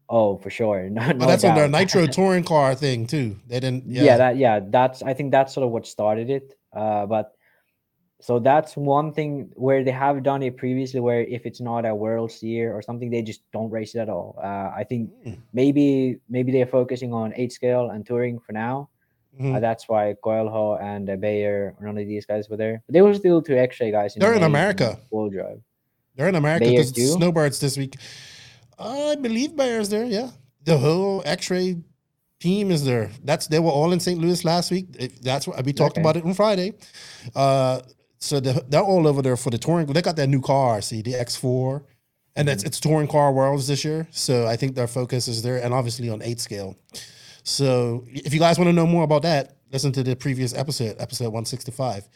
Oh, 0.09 0.37
for 0.43 0.51
sure. 0.59 0.81
No, 0.97 1.03
But 1.09 1.17
no 1.19 1.27
that's 1.27 1.45
on 1.45 1.55
their. 1.59 1.69
Nitro 1.69 2.07
touring 2.19 2.45
car 2.45 2.75
thing 2.85 3.07
too. 3.15 3.29
They 3.51 3.59
didn't. 3.65 3.85
Yeah. 3.87 4.03
yeah. 4.09 4.17
that 4.23 4.35
yeah 4.45 4.57
that's 4.77 4.99
i 5.11 5.13
think 5.17 5.29
that's 5.37 5.51
sort 5.55 5.65
of 5.67 5.71
what 5.75 5.85
started 5.97 6.29
it 6.39 6.47
uh 6.81 7.05
but 7.15 7.27
so 8.29 8.33
that's 8.51 8.73
one 8.77 9.09
thing 9.17 9.31
where 9.67 9.81
they 9.87 9.91
have 10.07 10.17
done 10.31 10.41
it 10.49 10.55
previously 10.65 11.01
where 11.09 11.23
if 11.37 11.43
it's 11.49 11.61
not 11.71 11.83
a 11.85 11.95
world's 12.05 12.39
year 12.43 12.67
or 12.77 12.81
something 12.89 13.09
they 13.11 13.23
just 13.31 13.43
don't 13.57 13.71
race 13.79 13.93
it 13.97 14.01
at 14.07 14.09
all 14.17 14.29
uh 14.49 14.69
i 14.81 14.83
think 14.91 15.03
Mm. 15.27 15.37
maybe 15.61 15.87
maybe 16.35 16.49
they're 16.55 16.73
focusing 16.81 17.11
on 17.21 17.27
eight 17.41 17.53
scale 17.59 17.87
and 17.93 18.01
touring 18.11 18.37
for 18.45 18.53
now 18.67 18.77
Mhm. 19.41 19.57
uh, 19.57 19.61
that's 19.61 19.89
why 19.89 20.15
Coelho 20.23 20.77
and 20.77 21.09
uh, 21.11 21.17
Bayer, 21.17 21.75
none 21.81 21.99
of 21.99 22.07
these 22.07 22.25
guys 22.27 22.49
were 22.49 22.57
there. 22.57 22.83
But 22.87 22.93
they 22.95 23.03
were 23.03 23.15
still 23.15 23.43
two 23.43 23.57
X-ray 23.57 23.91
guys. 23.91 24.15
They're 24.15 24.35
in 24.35 24.43
America. 24.45 24.99
Full 25.11 25.31
drive. 25.31 25.61
They're 26.17 26.29
in 26.29 26.37
America 26.37 26.67
Bayer 26.67 26.85
too? 26.85 27.09
Snowbirds 27.09 27.59
this 27.59 27.77
week. 27.77 27.97
I 28.79 29.17
believe 29.17 29.57
Bayer's 29.57 29.89
there. 29.89 30.05
Yeah, 30.05 30.31
the 30.65 30.79
whole 30.79 31.23
X-ray 31.25 31.77
team 32.41 32.71
is 32.71 32.85
there. 32.85 33.11
That's 33.25 33.47
they 33.49 33.59
were 33.59 33.71
all 33.71 33.93
in 33.93 34.01
St. 34.01 34.21
Louis 34.21 34.45
last 34.45 34.71
week. 34.71 34.87
That's 35.23 35.47
what 35.49 35.65
we 35.65 35.73
talked 35.73 35.93
Okay. 35.99 36.01
about 36.03 36.17
it 36.17 36.25
on 36.25 36.35
Friday. 36.35 36.75
Uh, 37.35 37.81
so 38.19 38.41
they're, 38.41 38.61
they're 38.69 38.83
all 38.83 39.07
over 39.07 39.21
there 39.23 39.37
for 39.37 39.51
the 39.51 39.59
touring. 39.59 39.87
They 39.87 40.03
got 40.03 40.17
that 40.17 40.29
new 40.29 40.41
car. 40.41 40.81
See 40.81 41.03
the 41.03 41.13
X4, 41.15 41.83
and 42.37 42.49
it's 42.49 42.63
it's 42.65 42.79
touring 42.81 43.09
car 43.09 43.33
worlds 43.33 43.67
this 43.67 43.85
year. 43.85 44.07
So 44.11 44.47
I 44.47 44.57
think 44.57 44.75
their 44.77 44.87
focus 44.87 45.27
is 45.29 45.43
there, 45.43 45.59
and 45.63 45.75
obviously 45.75 46.09
on 46.11 46.23
eight 46.23 46.41
scale. 46.41 46.77
So 47.45 48.05
if 48.09 48.35
you 48.35 48.41
guys 48.41 48.59
want 48.59 48.69
to 48.69 48.73
know 48.73 48.87
more 48.87 49.05
about 49.05 49.23
that, 49.23 49.57
listen 49.71 49.93
to 49.93 50.03
the 50.03 50.17
previous 50.17 50.55
episode, 50.55 50.97
episode 50.99 51.33
one 51.33 51.45
sixty 51.45 51.71
five. 51.71 52.09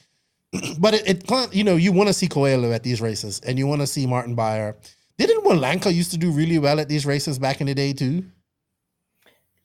but 0.78 0.94
it, 0.94 1.06
it 1.30 1.54
you 1.54 1.62
know, 1.62 1.76
you 1.76 1.92
want 1.92 2.08
to 2.08 2.14
see 2.14 2.26
Coelho 2.26 2.72
at 2.72 2.82
these 2.82 3.00
races, 3.00 3.40
and 3.46 3.58
you 3.58 3.66
want 3.66 3.82
to 3.82 3.86
see 3.86 4.06
Martin 4.06 4.34
Bayer. 4.34 4.76
Didn't 5.18 5.44
Walanka 5.44 5.92
used 5.92 6.10
to 6.12 6.18
do 6.18 6.30
really 6.30 6.58
well 6.58 6.80
at 6.80 6.88
these 6.88 7.04
races 7.04 7.38
back 7.38 7.60
in 7.60 7.66
the 7.66 7.74
day 7.74 7.92
too? 7.92 8.24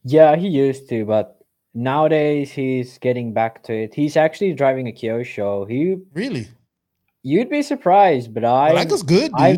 Yeah, 0.03 0.35
he 0.35 0.49
used 0.49 0.89
to, 0.89 1.05
but 1.05 1.39
nowadays 1.73 2.51
he's 2.51 2.97
getting 2.97 3.33
back 3.33 3.63
to 3.63 3.73
it. 3.73 3.93
He's 3.93 4.17
actually 4.17 4.53
driving 4.53 4.87
a 4.87 4.91
Kyosho. 4.91 5.69
He 5.69 5.97
Really, 6.13 6.49
You'd 7.21 7.49
be 7.49 7.61
surprised, 7.61 8.33
but 8.33 8.43
I 8.43 8.73
Walanka's 8.73 9.03
good, 9.03 9.31
dude. 9.31 9.39
I 9.39 9.57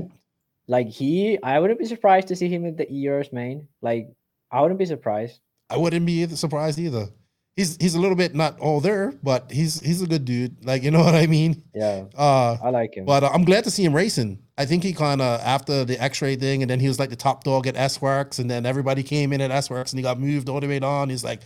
like 0.67 0.87
he. 0.89 1.41
I 1.41 1.59
wouldn't 1.59 1.79
be 1.79 1.85
surprised 1.85 2.27
to 2.27 2.35
see 2.35 2.47
him 2.47 2.65
at 2.65 2.77
the 2.77 2.85
Euros 2.85 3.33
main. 3.33 3.67
Like 3.81 4.09
I 4.51 4.61
wouldn't 4.61 4.79
be 4.79 4.85
surprised. 4.85 5.39
I 5.69 5.77
wouldn't 5.77 6.05
be 6.05 6.27
surprised 6.27 6.79
either. 6.79 7.07
He's 7.55 7.77
he's 7.77 7.95
a 7.95 7.99
little 8.01 8.17
bit 8.17 8.35
not 8.35 8.59
all 8.59 8.81
there, 8.81 9.13
but 9.23 9.49
he's 9.51 9.79
he's 9.79 10.01
a 10.01 10.07
good 10.07 10.25
dude. 10.25 10.65
Like 10.65 10.83
you 10.83 10.91
know 10.91 10.99
what 11.03 11.15
I 11.15 11.25
mean. 11.27 11.63
Yeah, 11.73 12.05
Uh, 12.15 12.57
I 12.61 12.69
like 12.69 12.95
him. 12.95 13.05
But 13.05 13.23
uh, 13.23 13.29
I'm 13.33 13.45
glad 13.45 13.63
to 13.63 13.71
see 13.71 13.83
him 13.83 13.95
racing. 13.95 14.39
I 14.57 14.65
think 14.65 14.83
he 14.83 14.93
kind 14.93 15.21
of 15.21 15.39
after 15.41 15.83
the 15.85 16.01
X-ray 16.01 16.35
thing, 16.37 16.61
and 16.63 16.69
then 16.69 16.79
he 16.79 16.87
was 16.87 16.99
like 16.99 17.09
the 17.09 17.15
top 17.15 17.43
dog 17.43 17.67
at 17.67 17.75
S 17.75 18.01
Works, 18.01 18.39
and 18.39 18.49
then 18.49 18.65
everybody 18.65 19.03
came 19.03 19.31
in 19.33 19.41
at 19.41 19.51
S 19.51 19.69
Works, 19.69 19.91
and 19.93 19.99
he 19.99 20.03
got 20.03 20.19
moved 20.19 20.49
all 20.49 20.59
the 20.59 20.67
way 20.67 20.79
down. 20.79 21.09
He's 21.09 21.23
like, 21.23 21.41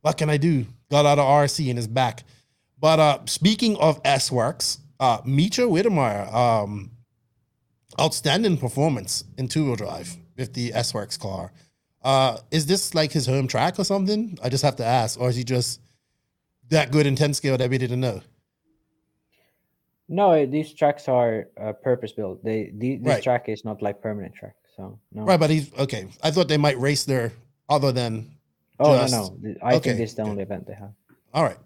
"What 0.00 0.16
can 0.16 0.30
I 0.30 0.38
do?" 0.38 0.66
Got 0.90 1.04
out 1.06 1.18
of 1.18 1.26
RC 1.26 1.68
and 1.70 1.78
is 1.78 1.86
back. 1.86 2.24
But 2.78 2.98
uh, 2.98 3.18
speaking 3.26 3.76
of 3.76 4.00
S 4.04 4.32
Works, 4.32 4.78
uh, 5.00 5.20
Widmeyer, 5.22 6.32
um, 6.34 6.92
outstanding 8.00 8.56
performance 8.58 9.24
in 9.38 9.48
two 9.48 9.66
wheel 9.66 9.76
drive 9.76 10.16
with 10.36 10.54
the 10.54 10.72
S 10.74 10.94
Works 10.94 11.16
car. 11.16 11.52
Uh, 12.06 12.38
is 12.52 12.66
this 12.66 12.94
like 12.94 13.10
his 13.10 13.26
home 13.26 13.48
track 13.48 13.78
or 13.80 13.84
something? 13.84 14.38
I 14.44 14.48
just 14.48 14.62
have 14.62 14.76
to 14.76 14.84
ask, 14.84 15.18
or 15.20 15.28
is 15.28 15.34
he 15.34 15.42
just 15.42 15.80
that 16.68 16.92
good 16.92 17.04
in 17.04 17.16
ten 17.16 17.34
scale 17.34 17.58
that 17.58 17.68
we 17.68 17.78
didn't 17.78 18.00
know? 18.00 18.20
no, 20.08 20.46
these 20.46 20.72
tracks 20.72 21.08
are 21.08 21.48
uh, 21.60 21.72
purpose 21.72 22.12
built. 22.12 22.44
They 22.44 22.70
the, 22.72 22.96
this 22.98 23.14
Right. 23.14 23.22
track 23.22 23.48
is 23.48 23.64
not 23.64 23.82
like 23.82 24.00
permanent 24.00 24.34
track. 24.36 24.54
So 24.76 24.98
no. 25.12 25.24
Right, 25.24 25.40
but 25.40 25.50
he's 25.50 25.72
okay. 25.84 26.06
I 26.22 26.30
thought 26.30 26.46
they 26.48 26.58
might 26.58 26.78
race 26.78 27.04
there 27.04 27.32
other 27.68 27.90
than. 27.92 28.10
oh 28.78 28.96
just- 28.96 29.12
no, 29.12 29.36
no. 29.40 29.54
I 29.62 29.74
okay, 29.74 29.80
think 29.90 29.98
this 29.98 30.10
is 30.10 30.16
the 30.16 30.22
only 30.22 30.42
event 30.42 30.66
they 30.68 30.74
have. 30.74 30.92
All 31.34 31.42
right. 31.42 31.58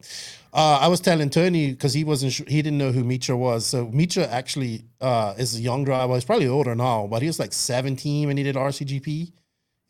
Uh, 0.52 0.78
I 0.80 0.88
was 0.88 1.00
telling 1.00 1.28
Tony 1.30 1.70
because 1.70 1.92
he 1.92 2.02
wasn't 2.02 2.32
sure, 2.32 2.46
he 2.48 2.60
didn't 2.62 2.78
know 2.78 2.92
who 2.92 3.04
Micha 3.04 3.36
was. 3.38 3.66
So 3.66 3.86
Micha 3.86 4.26
actually 4.28 4.84
uh, 5.00 5.34
is 5.38 5.54
a 5.56 5.60
young 5.60 5.84
driver. 5.84 6.14
He's 6.14 6.24
probably 6.24 6.48
older 6.48 6.74
now, 6.74 7.06
but 7.06 7.20
he 7.22 7.28
was 7.28 7.38
like 7.38 7.52
17 7.52 8.26
when 8.26 8.36
he 8.38 8.42
did 8.42 8.56
RCGP 8.56 9.32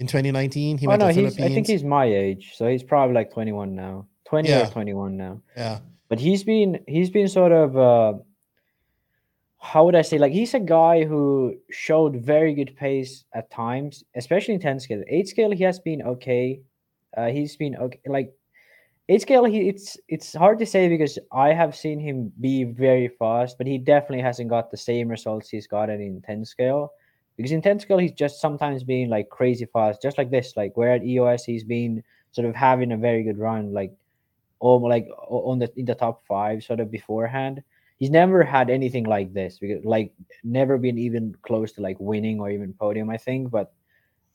in 0.00 0.06
2019. 0.06 0.78
He 0.78 0.86
oh 0.86 0.90
went 0.90 1.00
no, 1.00 1.06
to 1.08 1.12
he's. 1.12 1.36
Philippines. 1.36 1.50
I 1.50 1.54
think 1.54 1.66
he's 1.68 1.84
my 1.84 2.04
age, 2.06 2.52
so 2.56 2.66
he's 2.66 2.82
probably 2.82 3.14
like 3.14 3.30
21 3.32 3.74
now, 3.74 4.06
20 4.24 4.48
Yeah. 4.48 4.66
or 4.66 4.70
21 4.70 5.16
now. 5.16 5.40
yeah. 5.56 5.78
but 6.08 6.18
he's 6.18 6.42
been 6.42 6.80
he's 6.88 7.10
been 7.10 7.28
sort 7.28 7.52
of 7.52 7.76
uh 7.76 8.14
how 9.62 9.84
would 9.84 9.94
I 9.94 10.02
say 10.02 10.18
like 10.18 10.32
he's 10.32 10.54
a 10.54 10.58
guy 10.60 11.04
who 11.04 11.54
showed 11.70 12.16
very 12.16 12.54
good 12.54 12.74
pace 12.76 13.24
at 13.34 13.50
times, 13.50 14.02
especially 14.16 14.54
in 14.54 14.60
10 14.60 14.80
scale. 14.80 15.02
8 15.06 15.28
scale 15.28 15.50
he 15.52 15.62
has 15.64 15.78
been 15.78 16.02
okay. 16.02 16.60
Uh 17.16 17.28
he's 17.28 17.56
been 17.56 17.76
okay 17.76 18.00
like 18.06 18.32
8 19.10 19.20
scale 19.22 19.44
he 19.44 19.68
it's 19.68 19.98
it's 20.08 20.32
hard 20.34 20.58
to 20.60 20.66
say 20.66 20.88
because 20.88 21.18
I 21.30 21.52
have 21.52 21.76
seen 21.76 22.00
him 22.00 22.32
be 22.40 22.64
very 22.64 23.08
fast, 23.08 23.58
but 23.58 23.66
he 23.66 23.76
definitely 23.76 24.22
hasn't 24.22 24.48
got 24.48 24.70
the 24.70 24.76
same 24.78 25.08
results 25.08 25.50
he's 25.50 25.66
gotten 25.66 26.00
in 26.00 26.22
10 26.22 26.44
scale. 26.46 26.92
Because 27.40 27.52
in 27.52 27.62
10 27.62 27.80
scale 27.80 27.96
he's 27.96 28.12
just 28.12 28.38
sometimes 28.38 28.84
being 28.84 29.08
like 29.08 29.30
crazy 29.30 29.64
fast, 29.64 30.02
just 30.02 30.18
like 30.18 30.30
this. 30.30 30.58
Like 30.58 30.76
where 30.76 30.92
at 30.92 31.02
EOS 31.02 31.42
he's 31.42 31.64
been 31.64 32.04
sort 32.32 32.46
of 32.46 32.54
having 32.54 32.92
a 32.92 32.98
very 32.98 33.22
good 33.22 33.38
run, 33.38 33.72
like 33.72 33.94
or 34.58 34.78
like 34.86 35.08
on 35.26 35.58
the 35.58 35.72
in 35.74 35.86
the 35.86 35.94
top 35.94 36.22
five 36.26 36.62
sort 36.62 36.80
of 36.80 36.90
beforehand. 36.90 37.62
He's 37.96 38.10
never 38.10 38.44
had 38.44 38.68
anything 38.68 39.04
like 39.04 39.32
this 39.32 39.58
because 39.58 39.82
like 39.86 40.12
never 40.44 40.76
been 40.76 40.98
even 40.98 41.34
close 41.40 41.72
to 41.72 41.80
like 41.80 41.96
winning 41.98 42.40
or 42.40 42.50
even 42.50 42.74
podium, 42.74 43.08
I 43.08 43.16
think. 43.16 43.50
But 43.50 43.72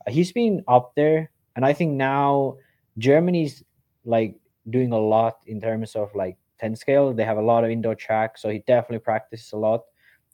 uh, 0.07 0.11
he's 0.11 0.31
been 0.31 0.63
up 0.67 0.95
there, 0.95 1.29
and 1.55 1.63
I 1.63 1.73
think 1.73 1.93
now 1.93 2.57
Germany's 2.97 3.63
like 4.03 4.33
doing 4.71 4.93
a 4.93 4.97
lot 4.97 5.41
in 5.45 5.61
terms 5.61 5.95
of 5.95 6.09
like 6.15 6.37
10 6.59 6.75
scale. 6.75 7.13
They 7.13 7.23
have 7.23 7.37
a 7.37 7.41
lot 7.41 7.63
of 7.63 7.69
indoor 7.69 7.93
track, 7.93 8.39
so 8.39 8.49
he 8.49 8.63
definitely 8.65 9.05
practices 9.05 9.53
a 9.53 9.57
lot, 9.57 9.83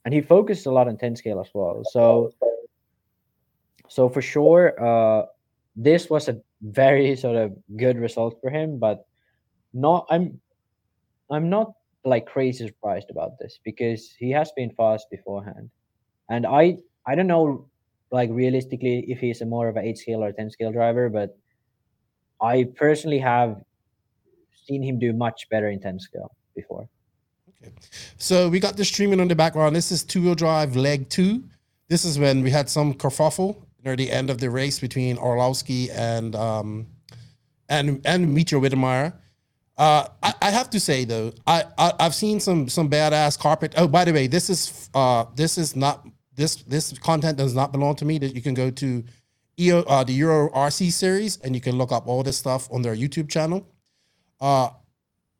and 0.06 0.14
he 0.14 0.22
focuses 0.22 0.64
a 0.64 0.72
lot 0.72 0.88
on 0.88 0.96
10 0.96 1.16
scale 1.16 1.38
as 1.38 1.50
well. 1.52 1.82
So 1.84 2.32
so 3.92 4.08
for 4.08 4.22
sure, 4.22 4.72
uh, 4.80 5.26
this 5.76 6.08
was 6.08 6.28
a 6.28 6.40
very 6.62 7.14
sort 7.24 7.36
of 7.36 7.52
good 7.76 7.98
result 7.98 8.38
for 8.40 8.48
him, 8.48 8.78
but 8.78 9.04
not 9.74 10.06
I'm 10.08 10.40
I'm 11.30 11.50
not 11.50 11.72
like 12.04 12.24
crazy 12.24 12.66
surprised 12.66 13.10
about 13.10 13.38
this 13.38 13.58
because 13.62 14.14
he 14.18 14.30
has 14.30 14.50
been 14.56 14.70
fast 14.70 15.10
beforehand. 15.10 15.68
And 16.30 16.46
I 16.46 16.78
I 17.06 17.14
don't 17.14 17.26
know 17.26 17.68
like 18.10 18.30
realistically 18.32 19.04
if 19.12 19.18
he's 19.20 19.42
a 19.42 19.46
more 19.46 19.68
of 19.68 19.76
a 19.76 19.80
8 19.80 19.98
scale 19.98 20.24
or 20.24 20.32
10 20.32 20.50
scale 20.50 20.72
driver, 20.72 21.10
but 21.10 21.36
I 22.40 22.68
personally 22.74 23.18
have 23.18 23.60
seen 24.66 24.82
him 24.82 24.98
do 24.98 25.12
much 25.12 25.48
better 25.50 25.68
in 25.68 25.80
10 25.80 26.00
scale 26.00 26.34
before. 26.56 26.88
So 28.16 28.48
we 28.48 28.58
got 28.58 28.76
this 28.76 28.88
streaming 28.88 29.20
on 29.20 29.28
the 29.28 29.36
background. 29.36 29.76
This 29.76 29.92
is 29.92 30.02
two 30.02 30.22
wheel 30.22 30.34
drive 30.34 30.76
leg 30.76 31.10
two. 31.10 31.44
This 31.88 32.06
is 32.06 32.18
when 32.18 32.42
we 32.42 32.50
had 32.50 32.70
some 32.70 32.94
kerfuffle 32.94 33.56
near 33.84 33.96
the 33.96 34.10
end 34.10 34.30
of 34.30 34.38
the 34.38 34.50
race 34.50 34.78
between 34.78 35.18
Orlowski 35.18 35.90
and 35.90 36.34
um 36.36 36.86
and 37.68 38.00
and 38.04 38.34
Mitchell 38.34 38.60
Wittemeyer. 38.60 39.14
Uh, 39.78 40.06
I, 40.22 40.34
I 40.42 40.50
have 40.50 40.68
to 40.70 40.80
say 40.80 41.04
though, 41.04 41.32
I, 41.46 41.64
I 41.78 41.92
I've 41.98 42.14
seen 42.14 42.40
some 42.40 42.68
some 42.68 42.90
badass 42.90 43.38
carpet. 43.38 43.74
Oh, 43.76 43.88
by 43.88 44.04
the 44.04 44.12
way, 44.12 44.26
this 44.26 44.50
is 44.50 44.90
uh 44.94 45.24
this 45.34 45.58
is 45.58 45.74
not 45.74 46.06
this 46.34 46.56
this 46.56 46.96
content 46.98 47.38
does 47.38 47.54
not 47.54 47.72
belong 47.72 47.96
to 47.96 48.04
me. 48.04 48.18
That 48.18 48.34
you 48.34 48.42
can 48.42 48.54
go 48.54 48.70
to 48.70 49.04
EO 49.58 49.80
uh, 49.80 50.04
the 50.04 50.12
Euro 50.14 50.50
RC 50.50 50.92
series 50.92 51.38
and 51.38 51.54
you 51.54 51.60
can 51.60 51.76
look 51.76 51.92
up 51.92 52.06
all 52.06 52.22
this 52.22 52.36
stuff 52.36 52.68
on 52.70 52.82
their 52.82 52.96
YouTube 52.96 53.28
channel. 53.28 53.66
Uh, 54.40 54.70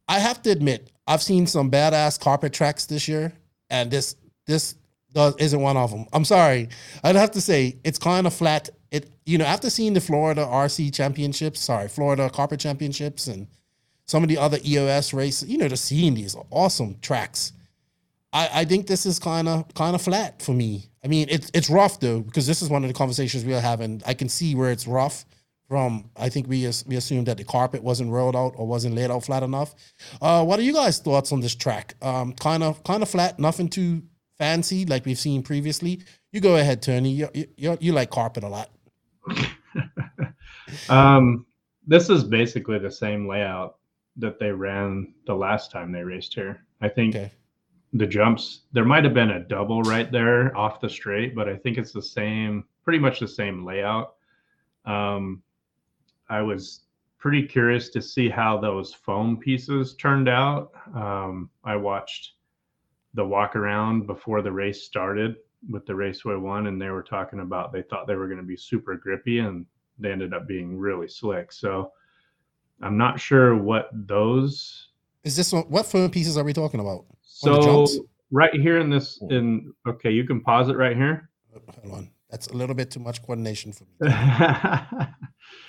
I 0.09 0.19
have 0.19 0.43
to 0.43 0.51
admit, 0.51 0.91
I've 1.07 1.23
seen 1.23 1.47
some 1.47 1.71
badass 1.71 2.21
carpet 2.21 2.53
tracks 2.53 2.87
this 2.87 3.09
year, 3.09 3.33
and 3.71 3.91
this 3.91 4.17
this 4.47 4.77
does 5.13 5.37
isn't 5.39 5.61
one 5.61 5.77
of 5.77 5.91
them. 5.91 6.07
I'm 6.13 6.25
sorry, 6.25 6.69
I'd 7.05 7.17
have 7.17 7.33
to 7.33 7.41
say 7.41 7.77
it's 7.85 7.99
kind 7.99 8.27
of 8.27 8.35
flat. 8.35 8.71
It 8.91 9.11
you 9.25 9.39
know 9.39 9.45
after 9.45 9.71
seeing 9.71 9.95
the 9.95 10.01
Florida 10.01 10.45
RC 10.45 10.95
championships, 10.95 11.61
sorry, 11.61 11.89
Florida 11.89 12.31
carpet 12.31 12.61
championships, 12.61 13.27
and 13.27 13.47
some 14.07 14.23
of 14.23 14.29
the 14.29 14.39
other 14.39 14.59
EOS 14.65 15.15
races, 15.15 15.49
you 15.49 15.59
know, 15.59 15.69
just 15.69 15.85
seeing 15.85 16.15
these 16.15 16.37
awesome 16.51 16.97
tracks. 17.01 17.53
I, 18.33 18.49
I 18.53 18.65
think 18.65 18.87
this 18.87 19.07
is 19.07 19.19
kind 19.19 19.49
of 19.49 19.73
kind 19.75 19.95
of 19.95 20.03
flat 20.03 20.43
for 20.43 20.53
me. 20.53 20.91
I 21.05 21.09
mean, 21.09 21.29
it's 21.31 21.51
it's 21.55 21.69
rough 21.71 22.01
though 22.01 22.21
because 22.21 22.47
this 22.47 22.63
is 22.63 22.69
one 22.69 22.85
of 22.85 22.89
the 22.89 22.95
conversations 22.95 23.45
we 23.45 23.55
are 23.55 23.61
having. 23.61 24.03
I 24.07 24.15
can 24.15 24.29
see 24.29 24.55
where 24.55 24.71
it's 24.71 24.87
rough 24.87 25.25
from. 25.69 26.11
I 26.17 26.29
think 26.29 26.49
we 26.49 26.71
we 26.87 26.97
assumed 26.97 27.27
that 27.27 27.37
the 27.39 27.45
carpet 27.45 27.83
wasn't 27.83 28.11
rolled 28.11 28.37
out 28.37 28.55
or 28.57 28.67
wasn't 28.67 28.95
laid 28.95 29.11
out 29.11 29.25
flat 29.25 29.43
enough. 29.43 29.75
Uh, 30.21 30.45
what 30.45 30.59
are 30.59 30.63
you 30.63 30.73
guys' 30.73 30.99
thoughts 30.99 31.33
on 31.33 31.41
this 31.41 31.55
track? 31.55 31.95
Um, 32.03 32.33
kind 32.35 32.63
of 32.63 32.83
kind 32.85 33.03
of 33.03 33.09
flat, 33.09 33.39
nothing 33.39 33.69
too 33.69 34.03
fancy 34.39 34.85
like 34.87 35.05
we've 35.05 35.19
seen 35.19 35.43
previously. 35.43 36.03
You 36.33 36.41
go 36.41 36.57
ahead, 36.57 36.83
Tony. 36.83 37.11
You 37.11 37.29
you, 37.57 37.77
you, 37.81 37.93
like 37.93 38.11
carpet 38.11 38.45
a 38.45 38.49
lot. 38.49 38.71
Um, 40.89 41.45
this 41.87 42.09
is 42.09 42.25
basically 42.25 42.79
the 42.79 42.91
same 42.91 43.29
layout 43.29 43.77
that 44.17 44.39
they 44.39 44.51
ran 44.53 45.13
the 45.27 45.35
last 45.35 45.71
time 45.71 45.93
they 45.93 46.03
raced 46.03 46.35
here. 46.35 46.65
I 46.81 46.89
think 46.89 47.15
Okay. 47.15 47.31
the 47.93 48.07
jumps 48.07 48.63
there 48.73 48.85
might 48.85 49.05
have 49.05 49.15
been 49.15 49.31
a 49.33 49.41
double 49.41 49.83
right 49.83 50.11
there 50.11 50.57
off 50.57 50.81
the 50.81 50.89
straight, 50.89 51.35
but 51.35 51.49
I 51.49 51.57
think 51.57 51.77
it's 51.79 51.93
the 51.93 52.03
same, 52.03 52.65
pretty 52.85 52.99
much 52.99 53.21
the 53.21 53.29
same 53.29 53.65
layout. 53.65 54.15
Um, 54.85 55.43
I 56.29 56.41
was 56.41 56.85
pretty 57.19 57.47
curious 57.47 57.89
to 57.91 58.01
see 58.03 58.29
how 58.29 58.59
those 58.59 58.95
foam 58.95 59.37
pieces 59.37 59.95
turned 59.95 60.29
out. 60.29 60.73
Um, 60.95 61.51
I 61.65 61.77
watched 61.77 62.33
the 63.15 63.25
walk 63.25 63.57
around 63.57 64.07
before 64.07 64.43
the 64.43 64.53
race 64.53 64.85
started 64.85 65.37
with 65.71 65.87
the 65.87 65.95
Raceway 65.95 66.37
One, 66.37 66.67
and 66.67 66.81
they 66.81 66.91
were 66.91 67.03
talking 67.03 67.41
about 67.41 67.73
they 67.73 67.83
thought 67.83 68.07
they 68.07 68.15
were 68.17 68.27
going 68.27 68.41
to 68.41 68.47
be 68.47 68.57
super 68.57 68.97
grippy, 68.97 69.39
and 69.41 69.67
they 69.99 70.11
ended 70.11 70.35
up 70.35 70.47
being 70.49 70.77
really 70.77 71.09
slick. 71.09 71.53
So 71.53 71.93
I'm 72.81 72.97
not 72.97 73.21
sure 73.21 73.57
what 73.57 73.91
those. 73.93 74.89
Is 75.25 75.37
this 75.37 75.53
one, 75.53 75.65
what 75.65 75.87
foam 75.87 76.11
pieces 76.11 76.37
are 76.37 76.45
we 76.45 76.53
talking 76.53 76.81
about? 76.81 77.05
So 77.23 77.87
right 78.31 78.53
here 78.55 78.79
in 78.79 78.91
this, 78.91 79.23
in 79.31 79.73
okay, 79.87 80.11
you 80.11 80.25
can 80.25 80.41
pause 80.41 80.69
it 80.69 80.77
right 80.77 80.97
here. 80.97 81.29
Uh, 81.55 81.61
hold 81.83 81.95
on, 81.95 82.11
that's 82.31 82.49
a 82.49 82.55
little 82.55 82.75
bit 82.75 82.91
too 82.91 83.01
much 83.01 83.23
coordination 83.23 83.73
for 83.73 83.85
me. 83.85 84.09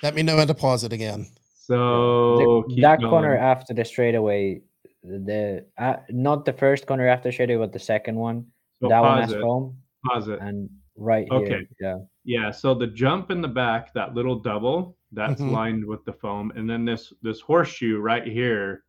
Let 0.02 0.14
me 0.14 0.22
know 0.22 0.36
when 0.36 0.48
to 0.48 0.54
pause 0.54 0.82
it 0.84 0.92
again. 0.92 1.28
so 1.54 2.64
The- 2.66 2.74
keep 2.74 2.82
that 2.82 3.00
corner 3.00 3.36
after 3.36 3.74
the 3.74 3.84
straightaway, 3.84 4.60
the 5.04 5.64
uh, 5.78 5.96
not 6.10 6.44
the 6.44 6.52
first 6.52 6.86
corner 6.86 7.06
after 7.08 7.30
straightaway, 7.30 7.58
but 7.58 7.72
the 7.72 7.78
second 7.78 8.16
one. 8.16 8.46
So 8.80 8.88
that 8.88 9.00
one 9.00 9.20
pause 9.20 9.30
has 9.30 9.32
it. 9.34 9.40
foam, 9.42 9.76
Pause 10.06 10.28
it. 10.28 10.38
and 10.40 10.70
right 10.96 11.26
Okay. 11.30 11.48
here, 11.48 11.68
yeah. 11.80 11.98
Yeah, 12.24 12.50
so 12.50 12.74
the 12.74 12.86
jump 12.86 13.30
in 13.30 13.40
the 13.42 13.48
back, 13.48 13.92
that 13.94 14.14
little 14.14 14.38
double, 14.38 14.96
that's 15.12 15.42
Mhm. 15.42 15.50
lined 15.52 15.84
with 15.84 16.04
the 16.04 16.12
foam, 16.12 16.52
and 16.56 16.68
then 16.68 16.84
this 16.84 17.12
this 17.22 17.40
horseshoe 17.40 17.98
right 18.00 18.26
here, 18.26 18.84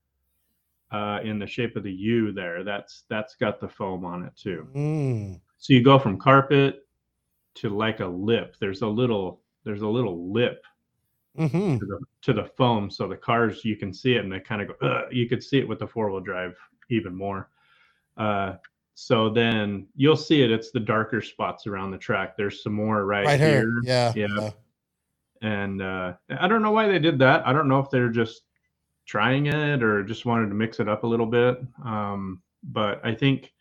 uh, 0.91 1.19
in 1.23 1.37
the 1.39 1.47
shape 1.47 1.75
of 1.75 1.83
the 1.83 1.91
U 1.91 2.31
there, 2.31 2.63
that's 2.63 3.03
that's 3.09 3.35
got 3.35 3.59
the 3.59 3.67
foam 3.67 4.05
on 4.05 4.23
it 4.23 4.35
too. 4.37 4.67
Mm. 4.73 5.41
So 5.57 5.73
you 5.73 5.83
go 5.83 5.99
from 5.99 6.17
carpet 6.17 6.87
to 7.55 7.69
like 7.69 7.99
a 7.99 8.05
lip. 8.07 8.55
There's 8.59 8.81
a 8.81 8.87
little 8.87 9.41
there's 9.63 9.81
a 9.81 9.87
little 9.87 10.31
lip 10.31 10.63
hmm 11.37 11.77
to 11.77 11.85
the 11.85 11.99
to 12.21 12.33
the 12.33 12.45
foam, 12.45 12.89
so 12.89 13.07
the 13.07 13.15
cars 13.15 13.65
you 13.65 13.75
can 13.75 13.93
see 13.93 14.15
it 14.15 14.23
and 14.23 14.31
they 14.31 14.39
kind 14.39 14.61
of 14.61 14.67
go. 14.67 14.87
Ugh. 14.87 15.05
You 15.11 15.27
could 15.27 15.43
see 15.43 15.59
it 15.59 15.67
with 15.67 15.79
the 15.79 15.87
four 15.87 16.09
wheel 16.09 16.21
drive 16.21 16.55
even 16.89 17.15
more. 17.15 17.49
Uh, 18.17 18.53
so 18.93 19.29
then 19.29 19.87
you'll 19.95 20.15
see 20.15 20.41
it. 20.41 20.51
It's 20.51 20.71
the 20.71 20.79
darker 20.79 21.21
spots 21.21 21.67
around 21.67 21.91
the 21.91 21.97
track. 21.97 22.37
There's 22.37 22.63
some 22.63 22.73
more 22.73 23.05
right, 23.05 23.25
Right 23.25 23.39
here. 23.39 23.61
here, 23.61 23.81
yeah, 23.83 24.13
yeah. 24.15 24.27
yeah. 24.39 24.49
And 25.41 25.81
uh, 25.81 26.13
I 26.39 26.47
don't 26.47 26.61
know 26.61 26.71
why 26.71 26.87
they 26.87 26.99
did 26.99 27.19
that. 27.19 27.45
I 27.45 27.51
don't 27.51 27.67
know 27.67 27.79
if 27.79 27.89
they're 27.89 28.09
just 28.09 28.43
trying 29.05 29.47
it 29.47 29.83
or 29.83 30.03
just 30.03 30.25
wanted 30.25 30.47
to 30.47 30.55
mix 30.55 30.79
it 30.79 30.87
up 30.87 31.03
a 31.03 31.07
little 31.07 31.25
bit. 31.25 31.61
Um, 31.83 32.41
but 32.63 33.05
I 33.05 33.13
think 33.13 33.53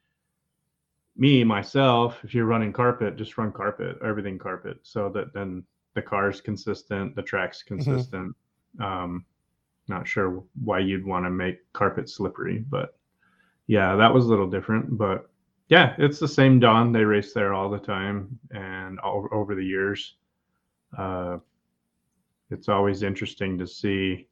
me 1.17 1.45
myself, 1.45 2.19
if 2.25 2.35
you're 2.35 2.47
running 2.47 2.73
carpet, 2.73 3.17
just 3.17 3.37
run 3.37 3.53
carpet, 3.53 3.99
everything 4.05 4.39
carpet, 4.39 4.79
so 4.83 5.09
that 5.11 5.35
then 5.35 5.65
the 5.95 6.03
car's 6.03 6.41
consistent, 6.41 7.15
the 7.17 7.23
track's 7.23 7.63
consistent. 7.63 8.35
Um, 8.81 9.25
not 9.89 10.09
sure 10.09 10.43
why 10.63 10.81
you'd 10.81 11.07
want 11.07 11.25
to 11.27 11.31
make 11.31 11.61
carpet 11.73 12.09
slippery, 12.09 12.65
but 12.69 12.97
yeah, 13.67 13.97
that 13.97 14.13
was 14.13 14.27
a 14.27 14.29
little 14.29 14.49
different. 14.49 14.97
But 14.97 15.29
yeah, 15.69 15.95
it's 15.99 16.19
the 16.19 16.29
same 16.29 16.61
Daun. 16.61 16.93
They 16.93 17.05
race 17.05 17.33
there 17.33 17.55
all 17.55 17.71
the 17.71 17.79
time 17.79 18.39
and 18.51 18.99
all, 19.01 19.29
over 19.33 19.55
the 19.55 19.65
years. 19.65 20.17
Uh, 20.97 21.39
it's 22.51 22.69
always 22.69 23.03
interesting 23.03 23.59
to 23.59 23.67
see 23.67 24.29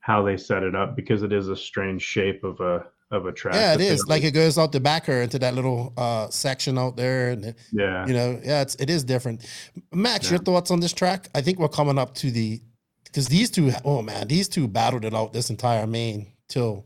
how 0.00 0.22
they 0.22 0.36
set 0.36 0.62
it 0.62 0.74
up 0.74 0.96
because 0.96 1.22
it 1.22 1.32
is 1.32 1.48
a 1.48 1.56
strange 1.56 2.02
shape 2.02 2.44
of 2.44 2.60
a 2.60 2.86
of 3.10 3.26
a 3.26 3.32
track. 3.32 3.54
Yeah, 3.54 3.68
it 3.72 3.72
that 3.72 3.78
they 3.78 3.86
is. 3.88 4.00
don't- 4.00 4.08
Like 4.10 4.24
it 4.24 4.32
goes 4.32 4.58
out 4.58 4.72
the 4.72 4.80
backer 4.80 5.22
into 5.22 5.38
that 5.38 5.54
little 5.54 5.92
uh 5.96 6.28
section 6.28 6.78
out 6.78 6.96
there, 6.96 7.30
and 7.30 7.44
it- 7.46 7.58
yeah, 7.72 8.06
you 8.06 8.12
know, 8.14 8.40
yeah, 8.44 8.60
it's 8.62 8.74
it 8.76 8.90
is 8.90 9.04
different. 9.04 9.44
Max, 9.92 10.30
your 10.30 10.38
thoughts 10.40 10.70
on 10.70 10.80
this 10.80 10.92
track? 10.92 11.28
I 11.34 11.40
think 11.40 11.58
we're 11.58 11.68
coming 11.68 11.98
up 11.98 12.14
to 12.16 12.30
the 12.30 12.60
because 13.04 13.28
these 13.28 13.50
two, 13.50 13.72
oh 13.84 14.02
man, 14.02 14.28
these 14.28 14.48
two 14.48 14.68
battled 14.68 15.04
it 15.04 15.14
out 15.14 15.32
this 15.32 15.48
entire 15.50 15.86
main 15.86 16.26
till 16.48 16.84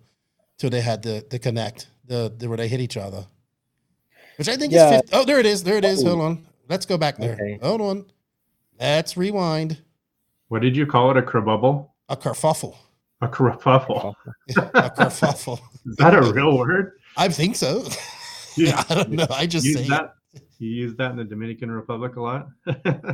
till 0.58 0.70
they 0.70 0.80
had 0.80 1.02
the 1.02 1.24
the 1.30 1.38
connect, 1.38 1.88
the, 2.06 2.32
the 2.38 2.48
where 2.48 2.56
they 2.58 2.68
hit 2.68 2.80
each 2.80 2.96
other, 2.96 3.26
which 4.36 4.48
I 4.48 4.56
think 4.56 4.72
Yeah. 4.72 4.86
is 4.90 5.00
50, 5.02 5.16
oh 5.16 5.24
there 5.24 5.40
it 5.40 5.46
is, 5.46 5.64
there 5.64 5.76
it 5.76 5.84
is. 5.84 6.04
Oh. 6.04 6.08
Hold 6.10 6.20
on, 6.20 6.46
let's 6.68 6.86
go 6.86 6.96
back 6.96 7.16
there. 7.18 7.32
Okay. 7.34 7.58
Hold 7.62 7.80
on, 7.80 8.04
let's 8.78 9.16
rewind. 9.16 9.78
What 10.48 10.62
did 10.62 10.76
you 10.76 10.86
call 10.86 11.10
it? 11.10 11.16
A 11.16 11.22
kerfuffle? 11.22 11.88
A 12.08 12.16
kerfuffle, 12.16 12.76
A 13.22 13.28
kerfuffle? 13.28 14.14
a 14.50 14.90
kerfuffle. 14.90 15.60
Is 15.86 15.96
that 15.96 16.14
a 16.14 16.22
real 16.32 16.58
word? 16.58 16.92
I 17.16 17.28
think 17.28 17.56
so. 17.56 17.84
You- 18.56 18.72
I 18.88 18.94
don't 18.94 19.10
know. 19.10 19.26
I 19.30 19.46
just 19.46 19.64
use 19.64 19.76
say 19.78 19.84
it. 19.84 19.88
that. 19.90 20.14
You 20.58 20.70
use 20.70 20.94
that 20.96 21.10
in 21.12 21.16
the 21.16 21.24
Dominican 21.24 21.70
Republic 21.70 22.16
a 22.16 22.20
lot. 22.20 22.48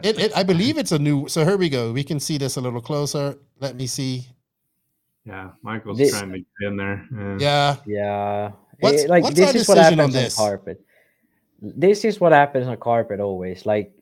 It, 0.05 0.19
it. 0.19 0.37
I 0.37 0.43
believe 0.43 0.79
it's 0.79 0.93
a 0.93 0.99
new. 0.99 1.29
So 1.29 1.45
here 1.45 1.57
we 1.57 1.69
go. 1.69 1.93
We 1.93 2.05
can 2.05 2.21
see 2.21 2.39
this 2.39 2.57
a 2.57 2.61
little 2.61 2.81
closer. 2.81 3.37
Let 3.61 3.77
me 3.77 3.87
see. 3.87 4.27
yeah, 5.25 5.51
Michael's 5.63 5.99
This- 5.99 6.11
trying 6.11 6.33
to 6.33 6.39
get 6.39 6.67
in 6.69 6.77
there. 6.77 7.07
Yeah. 7.13 7.37
Yeah. 7.39 7.77
Yeah. 7.87 8.51
What's- 8.81 9.07
like 9.09 9.25
what's 9.25 9.37
this 9.37 9.49
our 9.51 9.57
is 9.57 9.69
what 9.69 9.75
decision 9.77 10.01
on 10.01 10.09
happens 10.11 10.17
on, 10.17 10.23
this? 10.23 10.37
carpet. 10.37 10.85
This 11.61 12.05
is 12.05 12.21
what 12.21 12.33
happens 12.33 12.67
on 12.69 12.77
carpet 12.79 13.21
always. 13.21 13.67
Like 13.67 13.93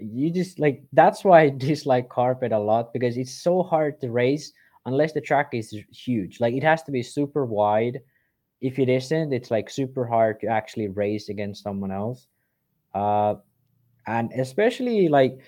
you 0.00 0.30
just 0.30 0.58
like 0.58 0.82
that's 0.92 1.24
why 1.24 1.42
I 1.42 1.48
dislike 1.50 2.08
carpet 2.08 2.52
a 2.52 2.58
lot 2.58 2.92
because 2.92 3.16
it's 3.18 3.34
so 3.34 3.62
hard 3.62 4.00
to 4.00 4.10
race 4.10 4.52
unless 4.90 5.12
the 5.12 5.20
track 5.20 5.48
is 5.52 5.74
huge. 5.92 6.40
Like 6.40 6.54
it 6.54 6.62
has 6.62 6.82
to 6.84 6.92
be 6.92 7.02
super 7.02 7.44
wide. 7.44 8.00
If 8.60 8.78
it 8.78 8.88
isn't, 8.88 9.32
it's 9.32 9.50
like 9.50 9.70
super 9.70 10.04
hard 10.06 10.40
to 10.40 10.46
actually 10.48 10.88
race 10.88 11.28
against 11.30 11.62
someone 11.62 11.92
else. 11.92 12.26
Uh 12.94 13.34
and 14.06 14.32
especially 14.32 15.08
like 15.08 15.38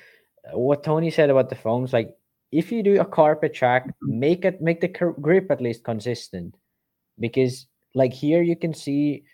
what 0.53 0.84
Tony 0.84 1.11
said 1.11 1.30
about 1.30 1.49
the 1.49 1.57
foams, 1.57 1.93
like 1.93 2.16
if 2.51 2.70
you 2.70 2.82
do 2.82 3.01
a 3.01 3.05
carpet 3.05 3.55
track, 3.55 3.88
make 4.03 4.45
it 4.45 4.61
make 4.61 4.80
the 4.80 4.88
grip 5.20 5.51
at 5.51 5.61
least 5.61 5.84
consistent, 5.84 6.57
because 7.18 7.66
like 7.95 8.12
here 8.12 8.43
you 8.43 8.57
can 8.57 8.74
see 8.74 9.24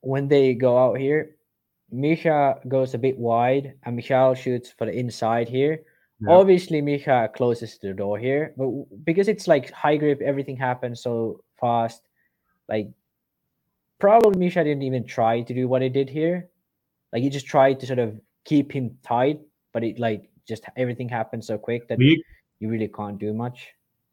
when 0.00 0.28
they 0.28 0.54
go 0.54 0.76
out 0.76 0.98
here, 0.98 1.36
Misha 1.90 2.60
goes 2.68 2.94
a 2.94 2.98
bit 2.98 3.16
wide 3.18 3.74
and 3.84 3.96
Michael 3.96 4.34
shoots 4.34 4.70
for 4.70 4.84
the 4.86 4.92
inside 4.92 5.48
here. 5.48 5.84
Yeah. 6.20 6.30
Obviously, 6.32 6.80
Misha 6.80 7.28
closes 7.34 7.78
the 7.78 7.92
door 7.92 8.18
here, 8.18 8.54
but 8.56 8.70
because 9.04 9.28
it's 9.28 9.46
like 9.48 9.70
high 9.72 9.96
grip, 9.96 10.20
everything 10.22 10.56
happens 10.56 11.02
so 11.02 11.42
fast. 11.60 12.02
Like, 12.68 12.88
probably 13.98 14.38
Misha 14.38 14.62
didn't 14.64 14.82
even 14.82 15.04
try 15.04 15.42
to 15.42 15.54
do 15.54 15.68
what 15.68 15.82
he 15.82 15.88
did 15.88 16.08
here. 16.08 16.48
Like, 17.12 17.22
he 17.22 17.30
just 17.30 17.46
tried 17.46 17.80
to 17.80 17.86
sort 17.86 17.98
of 17.98 18.20
keep 18.44 18.72
him 18.72 18.96
tight, 19.02 19.40
but 19.72 19.82
it 19.84 19.98
like 19.98 20.30
just 20.46 20.64
everything 20.76 21.08
happened 21.08 21.44
so 21.44 21.56
quick 21.58 21.88
that 21.88 21.98
You, 22.00 22.22
you 22.60 22.68
really 22.68 22.88
can't 22.88 23.18
do 23.18 23.32
much. 23.32 23.68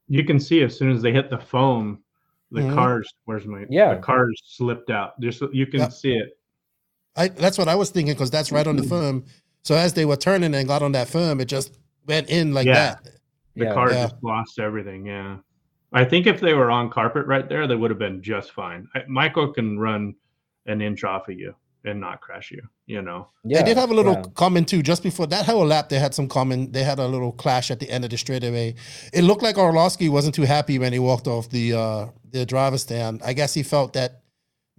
You 0.07 0.23
can 0.23 0.39
see 0.39 0.63
as 0.63 0.75
soon 0.77 0.91
as 0.91 1.01
they 1.01 1.11
hit 1.11 1.29
the 1.29 1.37
foam, 1.37 2.03
the 2.51 2.61
Mhm. 2.61 2.73
cars. 2.73 3.13
Where's 3.25 3.45
my? 3.45 3.65
Yeah. 3.69 3.95
the 3.95 4.01
cars 4.01 4.41
slipped 4.45 4.89
out. 4.89 5.19
Just 5.21 5.41
you 5.53 5.67
can 5.67 5.81
Yep. 5.81 5.91
see 5.93 6.13
it. 6.13 6.37
I 7.15 7.27
that's 7.27 7.57
what 7.57 7.67
I 7.67 7.75
was 7.75 7.89
thinking 7.89 8.13
because 8.13 8.31
that's 8.31 8.51
right 8.51 8.65
on 8.65 8.75
the 8.77 8.83
foam. 8.83 9.25
So 9.63 9.75
as 9.75 9.93
they 9.93 10.05
were 10.05 10.15
turning 10.15 10.55
and 10.55 10.67
got 10.67 10.81
on 10.81 10.93
that 10.93 11.07
foam, 11.07 11.39
it 11.41 11.45
just 11.45 11.77
went 12.07 12.29
in 12.29 12.53
like 12.53 12.65
Yeah. 12.65 12.73
that. 12.73 13.03
The 13.55 13.65
Yeah. 13.65 13.73
car 13.73 13.91
Yeah. 13.91 14.03
just 14.03 14.23
lost 14.23 14.59
everything. 14.59 15.05
Yeah. 15.05 15.37
I 15.93 16.05
think 16.05 16.25
if 16.25 16.39
they 16.39 16.53
were 16.53 16.71
on 16.71 16.89
carpet 16.89 17.25
right 17.25 17.47
there, 17.47 17.67
they 17.67 17.75
would 17.75 17.91
have 17.91 17.99
been 17.99 18.21
just 18.21 18.51
fine. 18.51 18.87
I, 18.95 19.01
Michael 19.07 19.51
can 19.51 19.77
run 19.77 20.15
an 20.65 20.81
inch 20.81 21.03
off 21.03 21.27
of 21.27 21.37
you 21.37 21.53
and 21.83 21.99
not 21.99 22.21
crash 22.21 22.51
you. 22.51 22.61
You 22.85 23.01
know. 23.01 23.27
Yeah, 23.43 23.59
they 23.59 23.69
did 23.69 23.77
have 23.77 23.91
a 23.91 23.93
little 23.93 24.13
yeah. 24.13 24.23
comment 24.35 24.69
too, 24.69 24.81
just 24.81 25.03
before 25.03 25.27
that 25.27 25.45
whole 25.45 25.65
lap. 25.65 25.89
They 25.89 25.99
had 25.99 26.13
some 26.13 26.27
comment. 26.27 26.73
They 26.73 26.83
had 26.83 26.99
a 26.99 27.07
little 27.07 27.31
clash 27.31 27.71
at 27.71 27.79
the 27.79 27.89
end 27.89 28.03
of 28.03 28.09
the 28.09 28.17
straightaway. 28.17 28.75
It 29.13 29.23
looked 29.23 29.41
like 29.41 29.57
Orlowski 29.57 30.07
wasn't 30.07 30.35
too 30.35 30.43
happy 30.43 30.79
when 30.79 30.93
he 30.93 30.99
walked 30.99 31.27
off 31.27 31.49
the 31.49 31.73
uh, 31.73 32.07
the 32.31 32.45
driver's 32.45 32.83
stand. 32.83 33.21
I 33.25 33.33
guess 33.33 33.53
he 33.53 33.63
felt 33.63 33.93
that 33.93 34.20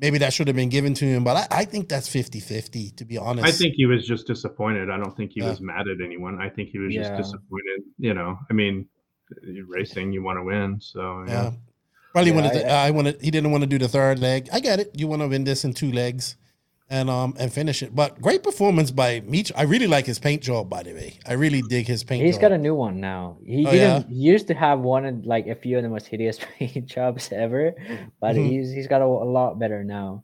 maybe 0.03 0.19
that 0.19 0.33
should 0.35 0.49
have 0.49 0.57
been 0.57 0.69
given 0.69 0.93
to 0.95 1.05
him, 1.07 1.23
but 1.25 1.37
I, 1.51 1.61
I 1.61 1.65
think 1.65 1.89
that's 1.89 2.09
50-50, 2.09 2.97
to 2.97 3.05
be 3.07 3.17
honest. 3.17 3.47
I 3.47 3.53
think 3.53 3.75
he 3.77 3.87
was 3.87 4.05
just 4.07 4.27
disappointed. 4.27 4.91
I 4.91 4.99
don't 4.99 5.17
think 5.17 5.31
he 5.33 5.41
Yeah. 5.41 5.51
was 5.51 5.61
mad 5.61 5.87
at 5.89 6.01
anyone. 6.05 6.41
I 6.43 6.51
think 6.51 6.71
he 6.71 6.79
was 6.79 6.93
just 6.93 7.17
disappointed. 7.17 7.85
You 7.99 8.13
know, 8.13 8.37
I 8.51 8.53
mean, 8.53 8.89
you're 9.45 9.65
racing, 9.67 10.13
you 10.13 10.23
want 10.23 10.39
to 10.39 10.43
win. 10.43 10.81
So 10.81 11.25
yeah. 11.27 11.33
yeah. 11.33 11.51
Probably 12.13 12.31
Yeah, 12.33 12.37
wanted. 12.37 12.53
to- 12.53 12.71
I- 12.71 12.83
uh, 12.83 12.87
I, 12.89 12.91
wanted. 12.91 13.23
He 13.23 13.31
didn't 13.31 13.53
want 13.53 13.63
to 13.63 13.67
do 13.69 13.79
the 13.79 13.89
third 13.89 14.19
leg. 14.19 14.49
I 14.53 14.61
get 14.61 14.81
it. 14.81 14.91
You 14.99 15.07
want 15.07 15.23
to 15.23 15.29
win 15.29 15.45
this 15.45 15.65
in 15.65 15.73
two 15.73 15.91
legs, 15.93 16.37
and 16.91 17.09
um 17.09 17.35
and 17.39 17.53
finish 17.53 17.83
it. 17.83 17.95
But 17.95 18.21
great 18.21 18.43
performance 18.43 18.91
by 18.91 19.21
Meach. 19.21 19.51
I 19.57 19.63
really 19.63 19.87
like 19.87 20.07
his 20.07 20.19
paint 20.19 20.43
job. 20.43 20.69
By 20.69 20.83
the 20.83 20.93
way, 20.93 21.19
I 21.27 21.35
really 21.35 21.63
dig 21.63 21.87
his 21.87 22.05
paint. 22.05 22.25
He's 22.25 22.35
job. 22.35 22.43
got 22.43 22.53
a 22.53 22.59
new 22.59 22.75
one 22.75 23.01
now. 23.01 23.39
He 23.45 23.67
Oh, 23.67 23.71
didn't 23.71 24.09
he 24.09 24.15
used 24.15 24.47
to 24.49 24.55
have 24.55 24.81
one 24.81 25.05
of 25.07 25.25
like 25.27 25.47
a 25.47 25.55
few 25.55 25.77
of 25.79 25.83
the 25.83 25.89
most 25.89 26.07
hideous 26.07 26.39
paint 26.59 26.87
jobs 26.87 27.31
ever, 27.33 27.75
but 28.21 28.37
Mhm. 28.37 28.47
he's 28.51 28.73
he's 28.73 28.87
got 28.87 29.01
a, 29.03 29.07
a 29.07 29.29
lot 29.39 29.59
better 29.59 29.83
now. 29.85 30.23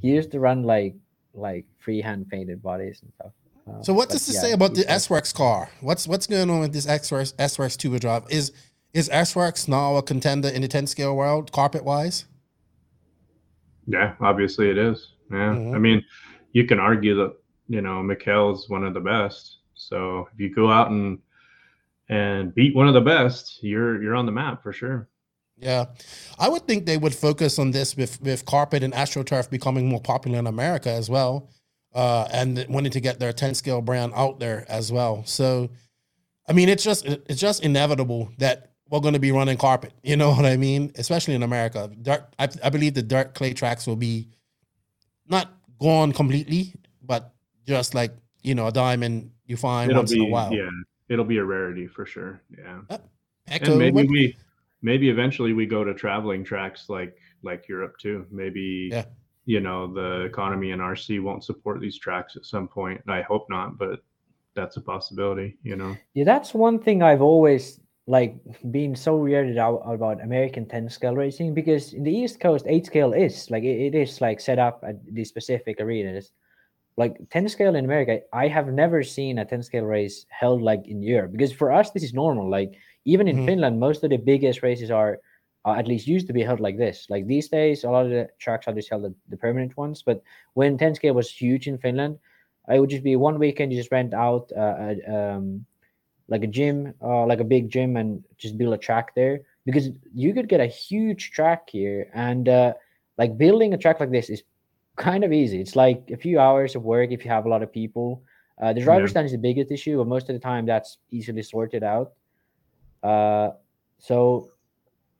He 0.00 0.08
used 0.08 0.30
to 0.32 0.40
run 0.40 0.62
like 0.62 0.94
like 1.34 1.64
freehand 1.78 2.28
painted 2.28 2.62
bodies 2.62 3.00
and 3.02 3.12
stuff. 3.14 3.32
Uh, 3.66 3.82
So 3.82 3.92
what 3.94 4.08
does 4.10 4.26
this 4.26 4.36
yeah, 4.36 4.40
say 4.42 4.52
about 4.52 4.74
the 4.74 4.80
he's 4.82 5.08
SWorkz 5.08 5.34
car? 5.34 5.70
What's 5.80 6.06
what's 6.06 6.26
going 6.26 6.48
on 6.50 6.60
with 6.60 6.72
this 6.72 6.86
SWorkz 6.86 7.34
SWorkz 7.34 7.76
two 7.76 7.90
wheel 7.90 7.98
drive? 7.98 8.24
Is 8.30 8.52
is 8.92 9.08
SWorkz 9.08 9.66
now 9.66 9.96
a 9.96 10.02
contender 10.02 10.48
in 10.48 10.62
the 10.62 10.68
10 10.68 10.86
scale 10.86 11.16
world, 11.16 11.50
carpet 11.50 11.82
wise? 11.82 12.26
Yeah, 13.86 14.14
obviously 14.20 14.70
it 14.70 14.78
is. 14.78 15.08
Yeah. 15.30 15.54
Mhm. 15.54 15.74
I 15.74 15.78
mean, 15.78 16.04
you 16.52 16.64
can 16.66 16.78
argue 16.78 17.14
that, 17.16 17.34
you 17.68 17.80
know, 17.80 18.02
Mikhail's 18.02 18.68
one 18.68 18.84
of 18.84 18.94
the 18.94 19.00
best. 19.00 19.58
So 19.74 20.28
if 20.32 20.40
you 20.40 20.54
go 20.54 20.70
out 20.70 20.90
and 20.90 21.18
and 22.08 22.54
beat 22.54 22.74
one 22.76 22.88
of 22.88 22.94
the 22.94 23.00
best, 23.00 23.62
you're 23.62 24.02
you're 24.02 24.14
on 24.14 24.26
the 24.26 24.32
map 24.32 24.62
for 24.62 24.72
sure. 24.72 25.08
Yeah, 25.56 25.86
I 26.38 26.48
would 26.48 26.66
think 26.66 26.84
they 26.84 26.98
would 26.98 27.14
focus 27.14 27.58
on 27.58 27.70
this 27.70 27.96
with 27.96 28.20
with 28.20 28.44
carpet 28.44 28.82
and 28.82 28.92
astroturf 28.92 29.50
becoming 29.50 29.88
more 29.88 30.00
popular 30.00 30.38
in 30.38 30.46
America 30.46 30.90
as 30.90 31.08
well, 31.08 31.48
uh, 31.94 32.28
and 32.32 32.64
wanting 32.68 32.92
to 32.92 33.00
get 33.00 33.20
their 33.20 33.32
10 33.32 33.54
scale 33.54 33.80
brand 33.80 34.12
out 34.16 34.40
there 34.40 34.64
as 34.68 34.90
well. 34.92 35.24
So, 35.24 35.70
I 36.48 36.52
mean, 36.52 36.68
it's 36.68 36.82
just 36.84 37.06
it's 37.06 37.40
just 37.40 37.62
inevitable 37.62 38.30
that 38.38 38.72
we're 38.90 39.00
going 39.00 39.14
to 39.14 39.20
be 39.20 39.32
running 39.32 39.56
carpet. 39.56 39.92
You 40.02 40.16
know 40.16 40.30
what 40.34 40.44
I 40.44 40.56
mean? 40.56 40.92
Especially 40.96 41.34
in 41.34 41.42
America, 41.42 41.90
dirt. 42.02 42.34
I, 42.38 42.48
I 42.62 42.70
believe 42.70 42.94
the 42.94 43.02
dirt 43.02 43.34
clay 43.34 43.52
tracks 43.54 43.86
will 43.86 43.96
be 43.96 44.28
not 45.28 45.52
gone 45.80 46.12
completely, 46.12 46.74
but 47.02 47.32
just 47.66 47.94
like 47.94 48.12
you 48.42 48.54
know 48.54 48.66
a 48.66 48.72
diamond 48.72 49.30
you 49.46 49.56
find 49.56 49.90
It'll 49.90 50.00
once 50.00 50.12
be 50.12 50.20
in 50.20 50.26
a 50.26 50.30
while. 50.30 50.52
yeah, 50.52 50.68
it'll 51.08 51.24
be 51.24 51.38
a 51.38 51.44
rarity 51.44 51.86
for 51.86 52.06
sure. 52.06 52.40
Yeah. 52.56 52.80
Echo, 53.48 53.70
and 53.72 53.78
maybe 53.78 53.94
what- 53.94 54.08
we 54.08 54.36
maybe 54.82 55.08
eventually 55.10 55.52
we 55.52 55.66
go 55.66 55.84
to 55.84 55.94
traveling 55.94 56.44
tracks 56.44 56.88
like 56.88 57.16
like 57.42 57.68
Europe 57.68 57.98
too. 57.98 58.26
Maybe 58.30 58.88
Yeah. 58.92 59.04
you 59.44 59.60
know 59.60 59.92
the 59.92 60.22
economy 60.22 60.70
and 60.72 60.80
RC 60.80 61.20
won't 61.20 61.44
support 61.44 61.80
these 61.80 61.98
tracks 61.98 62.36
at 62.36 62.44
some 62.46 62.68
point. 62.68 63.00
I 63.08 63.20
hope 63.22 63.48
not, 63.50 63.76
but 63.78 64.02
that's 64.54 64.76
a 64.76 64.80
possibility. 64.80 65.58
You 65.62 65.76
know. 65.76 65.96
Yeah, 66.14 66.24
that's 66.24 66.54
one 66.54 66.78
thing 66.78 67.02
I've 67.02 67.20
always 67.22 67.80
like 68.06 68.36
being 68.70 68.94
so 68.94 69.18
weirded 69.18 69.56
out 69.58 69.82
about 69.86 70.22
American 70.22 70.66
10 70.66 70.88
scale 70.90 71.14
racing 71.16 71.54
because 71.54 71.94
in 71.94 72.04
the 72.04 72.12
East 72.12 72.38
Coast, 72.40 72.66
8 72.68 72.84
scale 72.86 73.12
is 73.12 73.50
like 73.50 73.62
it, 73.64 73.80
it 73.80 73.94
is 73.94 74.20
like 74.20 74.40
set 74.40 74.58
up 74.58 74.82
at 74.86 74.96
these 75.12 75.28
specific 75.30 75.80
arenas. 75.80 76.32
Like 76.96 77.16
10 77.30 77.48
scale 77.48 77.74
in 77.74 77.84
America, 77.84 78.20
I 78.32 78.46
have 78.48 78.68
never 78.68 79.02
seen 79.02 79.38
a 79.38 79.44
10 79.44 79.62
scale 79.62 79.84
race 79.84 80.26
held 80.28 80.62
like 80.62 80.86
in 80.86 81.02
Europe 81.02 81.32
because 81.32 81.52
for 81.52 81.72
us, 81.72 81.90
this 81.90 82.04
is 82.04 82.14
normal. 82.14 82.48
Like 82.50 82.74
even 83.04 83.26
in 83.26 83.38
Mhm. 83.38 83.46
Finland, 83.46 83.80
most 83.80 84.04
of 84.04 84.10
the 84.10 84.16
biggest 84.18 84.62
races 84.62 84.90
are 84.90 85.20
uh, 85.64 85.72
at 85.72 85.88
least 85.88 86.06
used 86.06 86.26
to 86.26 86.32
be 86.34 86.42
held 86.42 86.60
like 86.60 86.76
this. 86.76 87.06
Like 87.08 87.26
these 87.26 87.48
days, 87.48 87.84
a 87.84 87.90
lot 87.90 88.04
of 88.04 88.12
the 88.12 88.28
tracks 88.38 88.68
are 88.68 88.74
just 88.74 88.90
held 88.90 89.06
at 89.06 89.12
the 89.28 89.36
permanent 89.38 89.76
ones. 89.78 90.02
But 90.02 90.22
when 90.52 90.76
10 90.78 90.94
scale 90.94 91.14
was 91.14 91.30
huge 91.30 91.66
in 91.68 91.78
Finland, 91.78 92.18
it 92.68 92.78
would 92.78 92.90
just 92.90 93.02
be 93.04 93.16
one 93.16 93.38
weekend 93.38 93.72
you 93.72 93.78
just 93.78 93.90
rent 93.92 94.12
out 94.14 94.52
uh, 94.56 94.76
a, 94.78 95.14
um, 95.16 95.64
like 96.28 96.42
a 96.42 96.46
gym, 96.46 96.94
uh, 97.02 97.26
like 97.26 97.40
a 97.40 97.44
big 97.44 97.70
gym, 97.70 97.96
and 97.96 98.22
just 98.38 98.56
build 98.58 98.74
a 98.74 98.78
track 98.78 99.14
there 99.14 99.40
because 99.64 99.90
you 100.14 100.32
could 100.34 100.48
get 100.48 100.60
a 100.60 100.66
huge 100.66 101.30
track 101.32 101.68
here, 101.70 102.10
and 102.14 102.48
uh, 102.48 102.72
like 103.18 103.36
building 103.38 103.74
a 103.74 103.78
track 103.78 104.00
like 104.00 104.10
this 104.10 104.30
is 104.30 104.42
kind 104.96 105.24
of 105.24 105.32
easy. 105.32 105.60
It's 105.60 105.76
like 105.76 106.10
a 106.12 106.16
few 106.16 106.38
hours 106.38 106.74
of 106.74 106.82
work 106.82 107.10
if 107.12 107.24
you 107.24 107.30
have 107.30 107.46
a 107.46 107.48
lot 107.48 107.62
of 107.62 107.72
people. 107.72 108.22
Uh, 108.60 108.72
the 108.72 108.80
driver 108.80 109.06
Yeah. 109.06 109.10
stand 109.10 109.26
is 109.26 109.32
the 109.32 109.38
biggest 109.38 109.70
issue, 109.72 109.98
but 109.98 110.06
most 110.06 110.28
of 110.28 110.34
the 110.34 110.40
time 110.40 110.66
that's 110.66 110.98
easily 111.10 111.42
sorted 111.42 111.82
out. 111.82 112.12
Uh, 113.02 113.50
so 113.98 114.50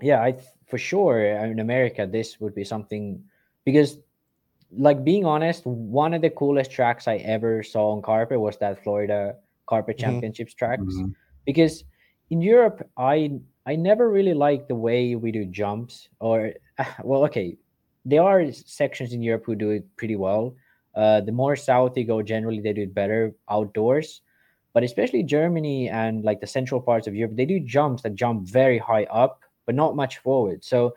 yeah, 0.00 0.22
I 0.22 0.32
th- 0.32 0.44
for 0.68 0.78
sure 0.78 1.38
uh, 1.38 1.44
in 1.46 1.60
America 1.60 2.06
this 2.06 2.40
would 2.40 2.54
be 2.54 2.64
something 2.64 3.22
because 3.64 3.98
like 4.76 5.04
being 5.04 5.24
honest, 5.24 5.66
one 5.66 6.14
of 6.14 6.22
the 6.22 6.30
coolest 6.30 6.70
tracks 6.70 7.06
I 7.06 7.16
ever 7.16 7.62
saw 7.62 7.90
on 7.92 8.02
carpet 8.02 8.40
was 8.40 8.56
that 8.58 8.82
Florida 8.82 9.36
Carpet 9.66 9.96
Mhm. 9.96 10.00
Championships 10.00 10.54
tracks. 10.54 10.82
Mhm. 10.82 11.14
Because 11.46 11.84
in 12.30 12.40
Europe, 12.40 12.88
I 12.96 13.40
I 13.66 13.76
never 13.76 14.10
really 14.10 14.34
like 14.34 14.68
the 14.68 14.74
way 14.74 15.14
we 15.16 15.32
do 15.32 15.44
jumps. 15.46 16.08
Or 16.20 16.52
well, 17.04 17.24
okay, 17.24 17.56
there 18.04 18.22
are 18.22 18.50
sections 18.52 19.12
in 19.12 19.22
Europe 19.22 19.44
who 19.46 19.54
do 19.54 19.70
it 19.70 19.84
pretty 19.96 20.16
well. 20.16 20.54
Uh, 20.94 21.20
the 21.20 21.32
more 21.32 21.56
south 21.56 21.96
you 21.96 22.04
go, 22.04 22.22
generally 22.22 22.60
they 22.60 22.72
do 22.72 22.82
it 22.82 22.94
better 22.94 23.34
outdoors. 23.48 24.20
But 24.74 24.82
especially 24.84 25.22
Germany 25.22 25.88
and 25.88 26.24
like 26.24 26.40
the 26.40 26.46
central 26.46 26.80
parts 26.80 27.06
of 27.06 27.14
Europe, 27.14 27.36
they 27.36 27.46
do 27.46 27.60
jumps 27.60 28.02
that 28.02 28.14
jump 28.16 28.48
very 28.48 28.78
high 28.78 29.04
up, 29.04 29.40
but 29.66 29.74
not 29.74 29.96
much 29.96 30.18
forward. 30.18 30.64
So 30.64 30.94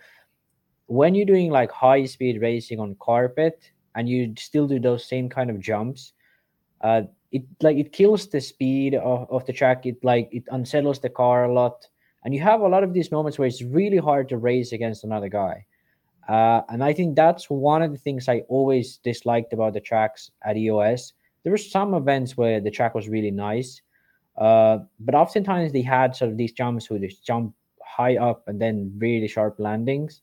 when 0.88 1.16
you're 1.16 1.26
doing 1.26 1.52
like 1.52 1.72
high 1.72 2.06
speed 2.06 2.42
racing 2.42 2.80
on 2.80 2.96
carpet 3.00 3.72
and 3.96 4.08
you 4.10 4.34
still 4.38 4.68
do 4.68 4.80
those 4.80 5.06
same 5.08 5.30
kind 5.30 5.50
of 5.50 5.60
jumps 5.60 6.14
uh 6.82 7.04
it 7.32 7.44
like 7.62 7.78
it 7.78 7.92
kills 7.92 8.28
the 8.28 8.42
speed 8.42 8.96
of, 8.96 9.30
of 9.30 9.46
the 9.46 9.54
track. 9.54 9.86
It 9.86 10.04
like 10.04 10.30
it 10.32 10.44
unsettles 10.52 11.00
the 11.00 11.10
car 11.10 11.46
a 11.46 11.54
lot. 11.54 11.88
And 12.24 12.34
you 12.34 12.42
have 12.42 12.62
a 12.62 12.68
lot 12.68 12.84
of 12.84 12.94
these 12.94 13.12
moments 13.12 13.38
where 13.40 13.48
it's 13.48 13.62
really 13.62 13.98
hard 13.98 14.28
to 14.30 14.38
race 14.38 14.72
against 14.72 15.04
another 15.04 15.30
guy. 15.30 15.66
Uh, 16.28 16.62
and 16.68 16.84
i 16.84 16.92
think 16.92 17.16
that's 17.16 17.50
one 17.50 17.82
of 17.82 17.94
the 17.94 17.98
things 17.98 18.28
i 18.28 18.40
always 18.50 18.98
disliked 18.98 19.54
about 19.54 19.72
the 19.72 19.80
tracks 19.80 20.30
at 20.44 20.58
eos 20.58 21.14
there 21.44 21.52
were 21.52 21.58
some 21.58 21.94
events 21.94 22.36
where 22.36 22.60
the 22.60 22.70
track 22.70 22.94
was 22.94 23.08
really 23.08 23.32
nice 23.32 23.82
uh, 24.38 24.80
but 25.00 25.16
oftentimes 25.16 25.72
they 25.72 25.82
had 25.82 26.16
sort 26.16 26.32
of 26.32 26.38
these 26.38 26.52
jumps 26.52 26.90
where 26.90 27.00
they 27.00 27.12
jump 27.26 27.54
high 27.84 28.18
up 28.18 28.48
and 28.48 28.62
then 28.62 28.94
really 28.98 29.28
sharp 29.28 29.56
landings. 29.58 30.22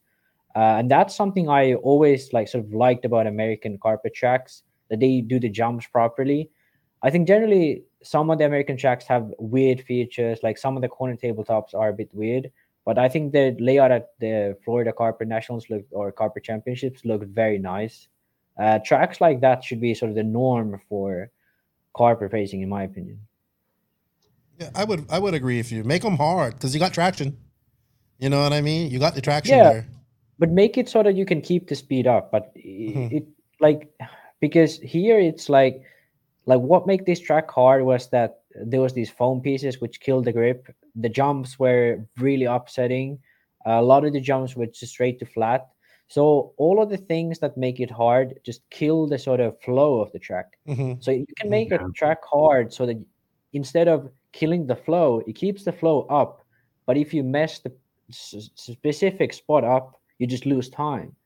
Uh, 0.55 0.79
and 0.79 0.91
that's 0.91 1.17
something 1.17 1.49
I 1.49 1.75
always 1.75 2.33
like 2.33 2.47
sort 2.47 2.65
of 2.65 2.73
liked 2.73 3.05
about 3.05 3.27
American 3.27 3.77
carpet 3.79 4.15
tracks 4.15 4.63
that 4.89 5.01
they 5.01 5.21
do 5.21 5.41
the 5.41 5.49
jumps 5.49 5.87
properly. 5.89 6.49
I 7.05 7.11
think 7.11 7.29
generally 7.29 7.85
some 8.03 8.31
of 8.31 8.39
the 8.39 8.47
American 8.47 8.77
tracks 8.79 9.05
have 9.07 9.31
weird 9.39 9.83
features, 9.83 10.39
like 10.43 10.57
some 10.59 10.75
of 10.77 10.83
the 10.83 10.89
corner 10.89 11.17
tabletops 11.17 11.75
are 11.75 11.91
a 11.91 11.93
bit 11.93 12.09
weird. 12.13 12.51
But 12.87 12.99
I 12.99 13.09
think 13.09 13.33
the 13.33 13.55
layout 13.61 13.93
at 13.93 14.09
the 14.21 14.57
Florida 14.65 14.93
Carpet 14.93 15.29
Nationals 15.29 15.67
or 15.91 16.13
Carpet 16.13 16.45
Championships 16.45 17.05
look 17.05 17.23
very 17.27 17.59
nice. 17.59 18.09
Uh, 18.59 18.79
tracks 18.85 19.21
like 19.21 19.41
that 19.43 19.63
should 19.65 19.81
be 19.81 19.95
sort 19.95 20.11
of 20.11 20.17
the 20.17 20.23
norm 20.23 20.81
for 20.89 21.31
carpet 21.95 22.33
racing, 22.33 22.63
in 22.63 22.69
my 22.69 22.83
opinion. 22.85 23.21
Yeah, 24.59 24.71
I 24.75 24.85
would 24.85 25.07
I 25.11 25.19
would 25.19 25.35
agree 25.35 25.59
with 25.59 25.73
you. 25.73 25.83
Make 25.85 26.03
them 26.03 26.17
hard 26.17 26.55
because 26.55 26.73
you 26.75 26.81
got 26.81 26.93
traction. 26.95 27.37
You 28.19 28.29
know 28.31 28.43
what 28.43 28.53
I 28.53 28.61
mean? 28.61 28.91
You 28.91 28.99
got 28.99 29.15
the 29.15 29.21
traction 29.21 29.57
Yeah. 29.59 29.71
there. 29.73 29.87
but 30.37 30.51
make 30.51 30.77
it 30.77 30.89
so 30.89 31.01
that 31.03 31.15
you 31.15 31.25
can 31.25 31.41
keep 31.41 31.69
the 31.69 31.77
speed 31.77 32.09
up 32.09 32.33
but 32.33 32.53
Mhm. 32.57 33.13
it 33.13 33.25
like 33.61 33.83
because 34.41 34.81
here 34.81 35.17
it's 35.31 35.49
like 35.49 35.83
like 36.47 36.61
what 36.61 36.87
made 36.87 37.07
this 37.07 37.21
track 37.21 37.51
hard 37.51 37.85
was 37.85 38.09
that 38.11 38.41
there 38.55 38.81
was 38.81 38.93
these 38.93 39.11
foam 39.11 39.41
pieces 39.41 39.81
which 39.81 40.01
killed 40.01 40.25
the 40.27 40.33
grip. 40.33 40.67
The 40.95 41.09
jumps 41.09 41.59
were 41.59 42.05
really 42.19 42.45
upsetting. 42.45 43.19
A 43.67 43.83
lot 43.83 44.05
of 44.05 44.13
the 44.13 44.21
jumps 44.21 44.55
were 44.55 44.67
just 44.67 44.93
straight 44.93 45.19
to 45.21 45.27
flat. 45.27 45.69
So 46.09 46.53
all 46.59 46.83
of 46.83 46.91
the 46.91 46.99
things 46.99 47.39
that 47.39 47.57
make 47.57 47.81
it 47.81 47.91
hard 47.91 48.39
just 48.45 48.61
kill 48.71 49.07
the 49.07 49.19
sort 49.19 49.41
of 49.41 49.59
flow 49.63 50.01
of 50.01 50.13
the 50.13 50.19
track. 50.19 50.59
Hmm 50.67 50.95
so 51.01 51.11
you 51.11 51.27
can 51.39 51.51
make 51.51 51.71
Yeah. 51.71 51.87
a 51.87 51.93
track 51.93 52.19
hard 52.25 52.73
so 52.73 52.87
that 52.87 52.99
instead 53.53 53.89
of 53.89 54.11
killing 54.33 54.67
the 54.67 54.77
flow, 54.77 55.23
it 55.27 55.35
keeps 55.37 55.65
the 55.65 55.73
flow 55.73 56.03
up, 56.11 56.43
but 56.87 56.97
if 56.97 57.15
you 57.15 57.23
mess 57.25 57.61
the 57.61 57.73
s- 58.11 58.51
specific 58.55 59.33
spot 59.33 59.65
up, 59.65 59.97
you 60.19 60.27
just 60.27 60.45
lose 60.47 60.69
time. 60.69 61.17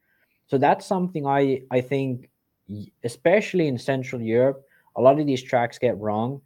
So 0.46 0.58
that's 0.58 0.86
something 0.86 1.26
I 1.26 1.62
I 1.70 1.80
think, 1.80 2.30
especially 3.04 3.66
in 3.68 3.78
Central 3.78 4.20
Europe, 4.22 4.64
a 4.98 5.00
lot 5.00 5.18
of 5.18 5.26
these 5.26 5.42
tracks 5.42 5.78
get 5.78 5.96
wrong. 5.98 6.42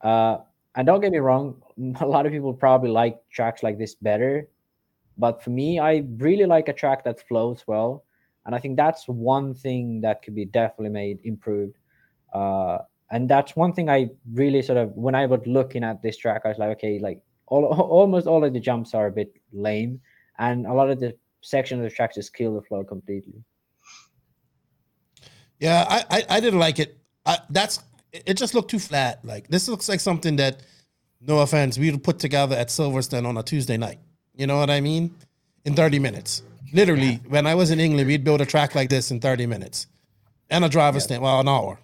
Uh, 0.00 0.38
and 0.76 0.86
don't 0.86 1.00
get 1.00 1.12
me 1.12 1.18
wrong, 1.18 1.60
a 2.00 2.06
lot 2.06 2.24
of 2.24 2.32
people 2.32 2.54
probably 2.54 2.90
like 2.90 3.18
tracks 3.30 3.62
like 3.62 3.76
this 3.76 3.96
better, 3.96 4.48
but 5.18 5.42
for 5.42 5.50
me, 5.50 5.78
I 5.78 6.04
really 6.16 6.46
like 6.46 6.68
a 6.68 6.72
track 6.72 7.04
that 7.04 7.26
flows 7.28 7.64
well, 7.66 8.04
and 8.46 8.54
I 8.54 8.58
think 8.58 8.76
that's 8.76 9.06
one 9.06 9.52
thing 9.52 10.00
that 10.00 10.22
could 10.22 10.34
be 10.34 10.46
definitely 10.46 10.90
made 10.90 11.18
improved. 11.24 11.76
Uh, 12.32 12.78
and 13.10 13.28
that's 13.28 13.56
one 13.56 13.72
thing 13.72 13.90
I 13.90 14.08
really 14.32 14.62
sort 14.62 14.78
of 14.78 14.92
when 14.92 15.14
I 15.16 15.26
was 15.26 15.40
looking 15.44 15.82
at 15.84 16.00
this 16.00 16.16
track, 16.16 16.42
I 16.44 16.48
was 16.48 16.58
like, 16.58 16.70
okay, 16.78 17.00
like 17.00 17.20
all 17.48 17.64
almost 17.98 18.26
all 18.26 18.44
of 18.44 18.52
the 18.52 18.60
jumps 18.60 18.94
are 18.94 19.08
a 19.08 19.12
bit 19.12 19.34
lame, 19.52 20.00
and 20.38 20.66
a 20.66 20.72
lot 20.72 20.88
of 20.88 21.00
the 21.00 21.14
section 21.42 21.78
of 21.78 21.84
the 21.84 21.90
tracks 21.90 22.14
just 22.14 22.32
kill 22.32 22.54
the 22.54 22.62
flow 22.62 22.84
completely. 22.84 23.42
Yeah, 25.58 25.84
I, 25.86 26.04
I, 26.10 26.24
I 26.36 26.40
didn't 26.40 26.60
like 26.60 26.78
it. 26.78 26.99
I, 27.26 27.38
that's 27.50 27.80
it. 28.12 28.36
Just 28.36 28.54
looked 28.54 28.70
too 28.70 28.78
flat. 28.78 29.24
Like 29.24 29.48
this 29.48 29.68
looks 29.68 29.88
like 29.88 30.00
something 30.00 30.36
that, 30.36 30.62
no 31.20 31.40
offense, 31.40 31.78
we 31.78 31.90
would 31.90 32.02
put 32.02 32.18
together 32.18 32.56
at 32.56 32.68
Silverstone 32.68 33.26
on 33.26 33.36
a 33.36 33.42
Tuesday 33.42 33.76
night. 33.76 33.98
You 34.34 34.46
know 34.46 34.58
what 34.58 34.70
I 34.70 34.80
mean? 34.80 35.14
In 35.64 35.74
thirty 35.74 35.98
minutes, 35.98 36.42
literally. 36.72 37.20
When 37.28 37.46
I 37.46 37.54
was 37.54 37.70
in 37.70 37.80
England, 37.80 38.06
we'd 38.06 38.24
build 38.24 38.40
a 38.40 38.46
track 38.46 38.74
like 38.74 38.88
this 38.88 39.10
in 39.10 39.20
thirty 39.20 39.46
minutes, 39.46 39.86
and 40.48 40.64
a 40.64 40.68
driver 40.68 41.00
stand. 41.00 41.22
Well, 41.22 41.40
an 41.40 41.48
hour. 41.48 41.78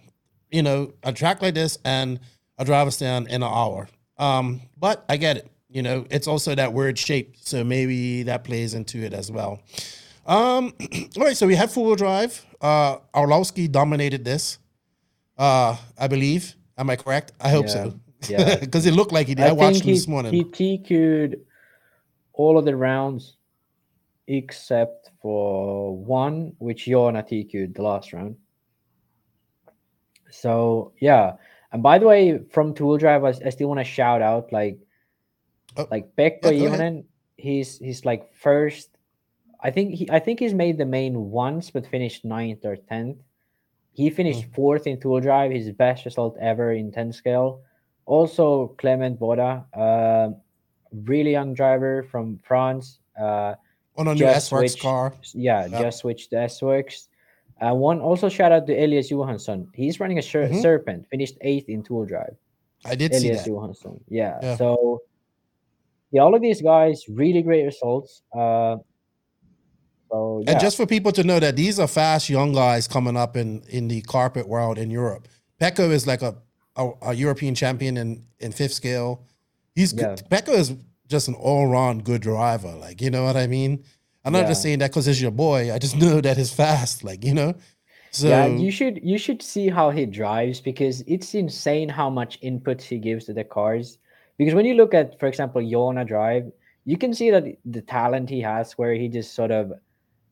You 0.50 0.62
know, 0.62 0.94
a 1.02 1.12
track 1.12 1.42
like 1.42 1.54
this 1.54 1.78
and 1.84 2.20
a 2.58 2.64
driver 2.64 2.90
stand 2.90 3.28
in 3.28 3.42
an 3.42 3.50
hour. 3.52 3.88
Um, 4.18 4.62
but 4.78 5.04
I 5.08 5.16
get 5.16 5.36
it. 5.36 5.50
You 5.68 5.82
know, 5.82 6.06
it's 6.10 6.26
also 6.26 6.54
that 6.54 6.72
word 6.72 6.98
shape, 6.98 7.34
so 7.38 7.62
maybe 7.62 8.22
that 8.22 8.44
plays 8.44 8.72
into 8.72 9.02
it 9.02 9.12
as 9.12 9.30
well. 9.30 9.60
Um, 10.26 10.72
all 11.16 11.24
right, 11.24 11.36
so 11.36 11.46
we 11.46 11.54
had 11.54 11.70
four 11.70 11.86
wheel 11.86 11.96
drive. 11.96 12.44
Uh, 12.60 12.96
Orlowski 13.14 13.68
dominated 13.68 14.24
this. 14.24 14.58
Uh, 15.36 15.76
I 15.98 16.08
believe. 16.08 16.54
Am 16.78 16.90
I 16.90 16.96
correct? 16.96 17.32
I 17.40 17.50
hope 17.50 17.68
so. 17.68 17.98
Yeah. 18.28 18.56
because 18.56 18.86
it 18.90 18.94
looked 18.94 19.12
like 19.12 19.26
he 19.26 19.34
did. 19.34 19.46
I, 19.46 19.52
watched 19.52 19.80
him 19.80 19.86
he, 19.86 19.92
this 19.94 20.08
morning. 20.08 20.32
He 20.32 20.44
TQ'd 20.44 21.40
all 22.32 22.58
of 22.58 22.64
the 22.64 22.76
rounds 22.76 23.36
except 24.28 25.10
for 25.22 25.96
one, 25.96 26.54
which 26.58 26.86
Joona 26.86 27.22
TQ'd 27.26 27.74
the 27.74 27.82
last 27.82 28.12
round. 28.12 28.36
So 30.30 30.92
yeah. 31.00 31.34
And 31.72 31.82
by 31.82 31.98
the 31.98 32.06
way, 32.06 32.40
from 32.50 32.74
Tool 32.74 32.98
Drive, 32.98 33.24
I, 33.24 33.34
I 33.44 33.50
still 33.50 33.68
want 33.68 33.80
to 33.80 33.84
shout 33.84 34.22
out 34.22 34.52
like 34.52 34.78
Oh, 35.76 35.86
like 35.90 36.14
Pekka 36.16 36.52
yeah, 36.52 37.00
He's 37.36 37.78
he's 37.78 38.04
like 38.04 38.32
first. 38.34 38.88
I 39.60 39.70
think 39.70 39.94
he 39.94 40.10
I 40.10 40.18
think 40.18 40.40
he's 40.40 40.54
made 40.54 40.78
the 40.78 40.86
main 40.86 41.30
once, 41.30 41.70
but 41.70 41.86
finished 41.86 42.24
ninth 42.24 42.64
or 42.64 42.76
tenth. 42.76 43.18
He 43.96 44.10
finished 44.10 44.44
Hmm. 44.44 44.50
fourth 44.52 44.86
in 44.86 45.00
Tool 45.00 45.20
Drive, 45.20 45.50
his 45.52 45.70
best 45.72 46.04
result 46.04 46.36
ever 46.38 46.72
in 46.72 46.92
10 46.92 47.12
scale. 47.12 47.62
Also, 48.04 48.68
Clement 48.76 49.18
Boda, 49.18 49.64
uh, 49.72 50.32
really 50.92 51.32
young 51.32 51.54
driver 51.54 52.02
from 52.04 52.38
France. 52.44 53.00
Uh, 53.18 53.54
on 53.96 54.08
a 54.08 54.14
new 54.14 54.24
SWorkz 54.26 54.78
car. 54.78 55.14
yeah, 55.32 55.66
just 55.68 55.98
switched 56.00 56.28
to 56.30 56.36
SWorkz. 56.36 57.08
Uh, 57.58 57.74
one 57.74 57.98
also 58.00 58.28
shout 58.28 58.52
out 58.52 58.66
to 58.66 58.74
Elias 58.76 59.10
Johansson. 59.10 59.66
He's 59.72 59.98
running 59.98 60.18
a 60.18 60.22
Ser- 60.22 60.48
Mhm. 60.50 60.60
Serpent, 60.60 61.06
finished 61.08 61.38
eighth 61.40 61.70
in 61.70 61.82
Tool 61.82 62.04
Drive. 62.04 62.36
I 62.84 62.94
did 62.94 63.14
see 63.14 63.30
that. 63.30 63.46
Johansson. 63.46 63.98
Yeah. 64.08 64.38
Yeah. 64.42 64.56
So 64.56 65.00
yeah, 66.12 66.20
all 66.20 66.34
of 66.34 66.42
these 66.42 66.60
guys 66.60 67.08
really 67.08 67.40
great 67.40 67.64
results. 67.64 68.22
Uh, 68.36 68.76
so 70.10 70.42
yeah, 70.44 70.52
And 70.52 70.60
just 70.60 70.76
for 70.76 70.86
people 70.86 71.12
to 71.12 71.24
know 71.24 71.40
that 71.40 71.56
these 71.56 71.78
are 71.78 71.88
fast 71.88 72.28
young 72.28 72.52
guys 72.52 72.88
coming 72.88 73.16
up 73.16 73.36
in 73.36 73.62
in 73.68 73.88
the 73.88 74.02
carpet 74.02 74.48
world 74.48 74.78
in 74.78 74.90
Europe. 74.90 75.28
Pekka 75.60 75.90
is 75.90 76.06
like 76.06 76.22
a, 76.22 76.36
a 76.76 76.90
a 77.02 77.14
European 77.14 77.54
champion 77.54 77.96
in 77.96 78.24
in 78.38 78.52
fifth 78.52 78.72
scale. 78.72 79.24
He's 79.74 79.92
good. 79.92 80.22
Pekka 80.30 80.54
is 80.54 80.74
just 81.08 81.28
an 81.28 81.34
all 81.34 81.66
round 81.66 82.04
good 82.04 82.22
driver. 82.22 82.74
Like 82.74 83.00
you 83.00 83.10
know 83.10 83.24
what 83.24 83.36
I 83.36 83.46
mean. 83.46 83.84
I'm 84.24 84.32
not 84.32 84.48
just 84.48 84.60
saying 84.60 84.80
that 84.80 84.90
because 84.90 85.06
he's 85.06 85.22
your 85.22 85.30
boy. 85.30 85.72
I 85.72 85.78
just 85.78 85.96
know 86.04 86.20
that 86.20 86.36
he's 86.36 86.52
fast. 86.52 87.04
Like 87.04 87.24
you 87.24 87.34
know. 87.34 87.54
So 88.10 88.28
yeah, 88.28 88.46
you 88.46 88.70
should 88.70 89.00
you 89.04 89.18
should 89.18 89.42
see 89.42 89.68
how 89.68 89.90
he 89.90 90.06
drives 90.06 90.60
because 90.60 91.02
it's 91.06 91.34
insane 91.34 91.88
how 91.88 92.08
much 92.08 92.38
input 92.40 92.80
he 92.80 92.98
gives 92.98 93.26
to 93.26 93.34
the 93.34 93.44
cars. 93.44 93.98
Because 94.38 94.54
when 94.54 94.66
you 94.66 94.74
look 94.74 94.94
at, 94.94 95.18
for 95.18 95.26
example, 95.26 95.62
Joona 95.62 96.06
drive, 96.06 96.50
you 96.84 96.96
can 96.96 97.14
see 97.14 97.30
that 97.30 97.44
the 97.64 97.80
talent 97.80 98.28
he 98.28 98.40
has, 98.40 98.72
where 98.72 98.94
he 98.94 99.08
just 99.08 99.34
sort 99.34 99.50
of 99.50 99.72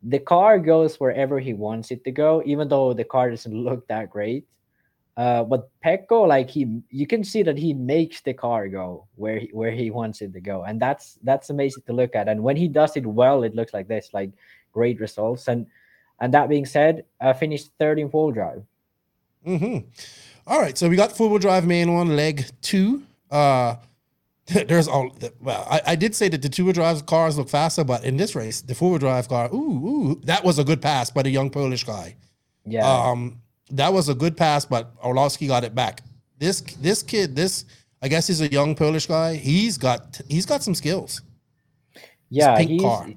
the 0.05 0.19
car 0.19 0.59
goes 0.59 1.01
wherever 1.01 1.41
he 1.41 1.55
wants 1.55 1.91
it 1.91 2.05
to 2.05 2.11
go, 2.11 2.43
even 2.45 2.69
though 2.69 2.93
the 2.93 3.05
car 3.05 3.31
doesn't 3.31 3.55
look 3.55 3.87
that 3.89 4.11
great. 4.11 4.47
Uh, 5.17 5.45
but 5.45 5.71
Pekka, 5.85 6.27
like 6.27 6.51
he, 6.51 6.83
you 6.91 7.07
can 7.07 7.23
see 7.23 7.43
that 7.43 7.57
he 7.57 7.73
makes 7.73 8.21
the 8.21 8.35
car 8.35 8.69
go 8.69 9.07
where 9.15 9.39
he, 9.39 9.49
where 9.53 9.71
he 9.71 9.91
wants 9.91 10.21
it 10.21 10.33
to 10.33 10.41
go, 10.41 10.65
and 10.65 10.81
that's 10.81 11.19
that's 11.23 11.51
amazing 11.51 11.85
to 11.87 11.93
look 11.93 12.17
at. 12.17 12.29
And 12.29 12.43
when 12.43 12.57
he 12.57 12.67
does 12.67 12.97
it 12.97 13.07
well, 13.07 13.45
it 13.45 13.55
looks 13.55 13.73
like 13.73 13.87
this, 13.87 14.11
like 14.13 14.31
great 14.73 14.99
results. 15.01 15.47
And 15.47 15.67
and 16.21 16.35
that 16.35 16.49
being 16.49 16.67
said, 16.67 17.05
uh, 17.21 17.33
finished 17.33 17.71
third 17.79 18.01
in 18.01 18.11
full 18.11 18.33
drive. 18.33 18.65
Mm-hmm. 19.47 19.89
All 20.47 20.61
right, 20.61 20.77
so 20.77 20.89
we 20.89 20.97
got 20.97 21.17
four 21.17 21.29
wheel 21.31 21.39
drive 21.39 21.65
main 21.65 21.95
one, 21.95 22.17
leg 22.17 22.47
two. 22.61 23.05
Uh, 23.31 23.77
there's 24.68 24.88
all 24.88 25.16
well, 25.40 25.66
I, 25.70 25.80
I 25.88 25.97
did 25.97 26.14
say 26.14 26.28
that 26.28 26.42
the 26.42 26.49
two 26.49 26.64
wheel 26.64 26.74
drive 26.74 27.07
cars 27.07 27.38
look 27.38 27.49
faster, 27.49 27.82
but 27.82 28.05
in 28.05 28.16
this 28.16 28.34
race, 28.34 28.61
the 28.61 28.74
four 28.74 28.90
wheel 28.90 28.99
drive 28.99 29.28
car, 29.28 29.49
ooh, 29.55 29.57
ooh, 29.57 30.20
that 30.24 30.45
was 30.45 30.59
a 30.59 30.64
good 30.64 30.82
pass 30.82 31.11
by 31.11 31.22
the 31.22 31.30
young 31.30 31.51
Polish 31.51 31.84
guy. 31.84 32.16
Yeah. 32.66 32.86
Um, 32.86 33.40
that 33.70 33.92
was 33.92 34.09
a 34.11 34.14
good 34.14 34.36
pass, 34.36 34.66
but 34.66 34.92
Orlowski 35.03 35.47
got 35.47 35.64
it 35.64 35.74
back. 35.74 36.03
This 36.38 36.61
this 36.61 37.03
kid, 37.03 37.34
this 37.34 37.64
I 38.03 38.09
guess 38.09 38.26
he's 38.26 38.42
a 38.42 38.51
young 38.51 38.74
Polish 38.74 39.07
guy. 39.07 39.36
He's 39.36 39.78
got 39.78 40.20
he's 40.28 40.45
got 40.45 40.62
some 40.62 40.74
skills. 40.74 41.22
yeah, 42.28 42.59
he's 42.59 42.82
car. 42.82 43.09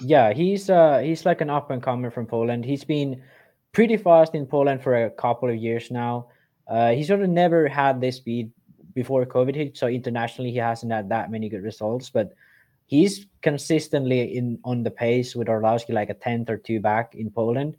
yeah 0.00 0.32
he's 0.32 0.70
uh 0.70 0.98
he's 0.98 1.26
like 1.26 1.42
an 1.42 1.50
up 1.50 1.70
and 1.70 1.82
comer 1.82 2.10
from 2.10 2.26
Poland. 2.26 2.64
He's 2.64 2.84
been 2.84 3.22
pretty 3.72 3.98
fast 3.98 4.34
in 4.34 4.46
Poland 4.46 4.82
for 4.82 5.04
a 5.04 5.10
couple 5.10 5.50
of 5.50 5.56
years 5.56 5.90
now. 5.90 6.28
Uh, 6.66 6.92
he 6.92 7.02
sort 7.02 7.20
of 7.20 7.28
never 7.28 7.68
had 7.68 8.00
this 8.00 8.16
speed 8.16 8.50
before 8.94 9.24
COVID 9.26 9.54
hit, 9.54 9.76
so 9.76 9.86
internationally 9.86 10.50
he 10.50 10.58
hasn't 10.58 10.92
had 10.92 11.08
that 11.10 11.30
many 11.30 11.48
good 11.48 11.62
results. 11.62 12.10
But 12.10 12.32
he's 12.86 13.26
consistently 13.42 14.36
in 14.36 14.58
on 14.64 14.82
the 14.82 14.90
pace 14.90 15.34
with 15.36 15.48
Orlowski, 15.48 15.92
like 15.92 16.10
a 16.10 16.14
tenth 16.14 16.50
or 16.50 16.56
two 16.56 16.80
back 16.80 17.14
in 17.14 17.30
Poland. 17.30 17.76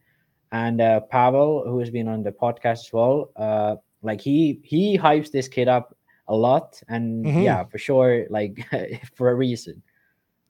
And 0.52 0.82
uh, 0.82 1.00
Pavel, 1.02 1.64
who 1.66 1.80
has 1.80 1.90
been 1.90 2.08
on 2.08 2.24
the 2.24 2.32
podcast 2.32 2.86
as 2.86 2.94
well, 2.94 3.32
uh, 3.36 3.76
like 4.02 4.20
he 4.22 4.60
he 4.64 4.98
hypes 4.98 5.32
this 5.32 5.48
kid 5.48 5.68
up 5.68 5.96
a 6.28 6.36
lot, 6.36 6.82
and 6.88 7.26
Mhm. 7.26 7.44
yeah, 7.44 7.64
for 7.66 7.78
sure, 7.78 8.26
like 8.30 8.66
for 9.16 9.30
a 9.32 9.36
reason. 9.36 9.82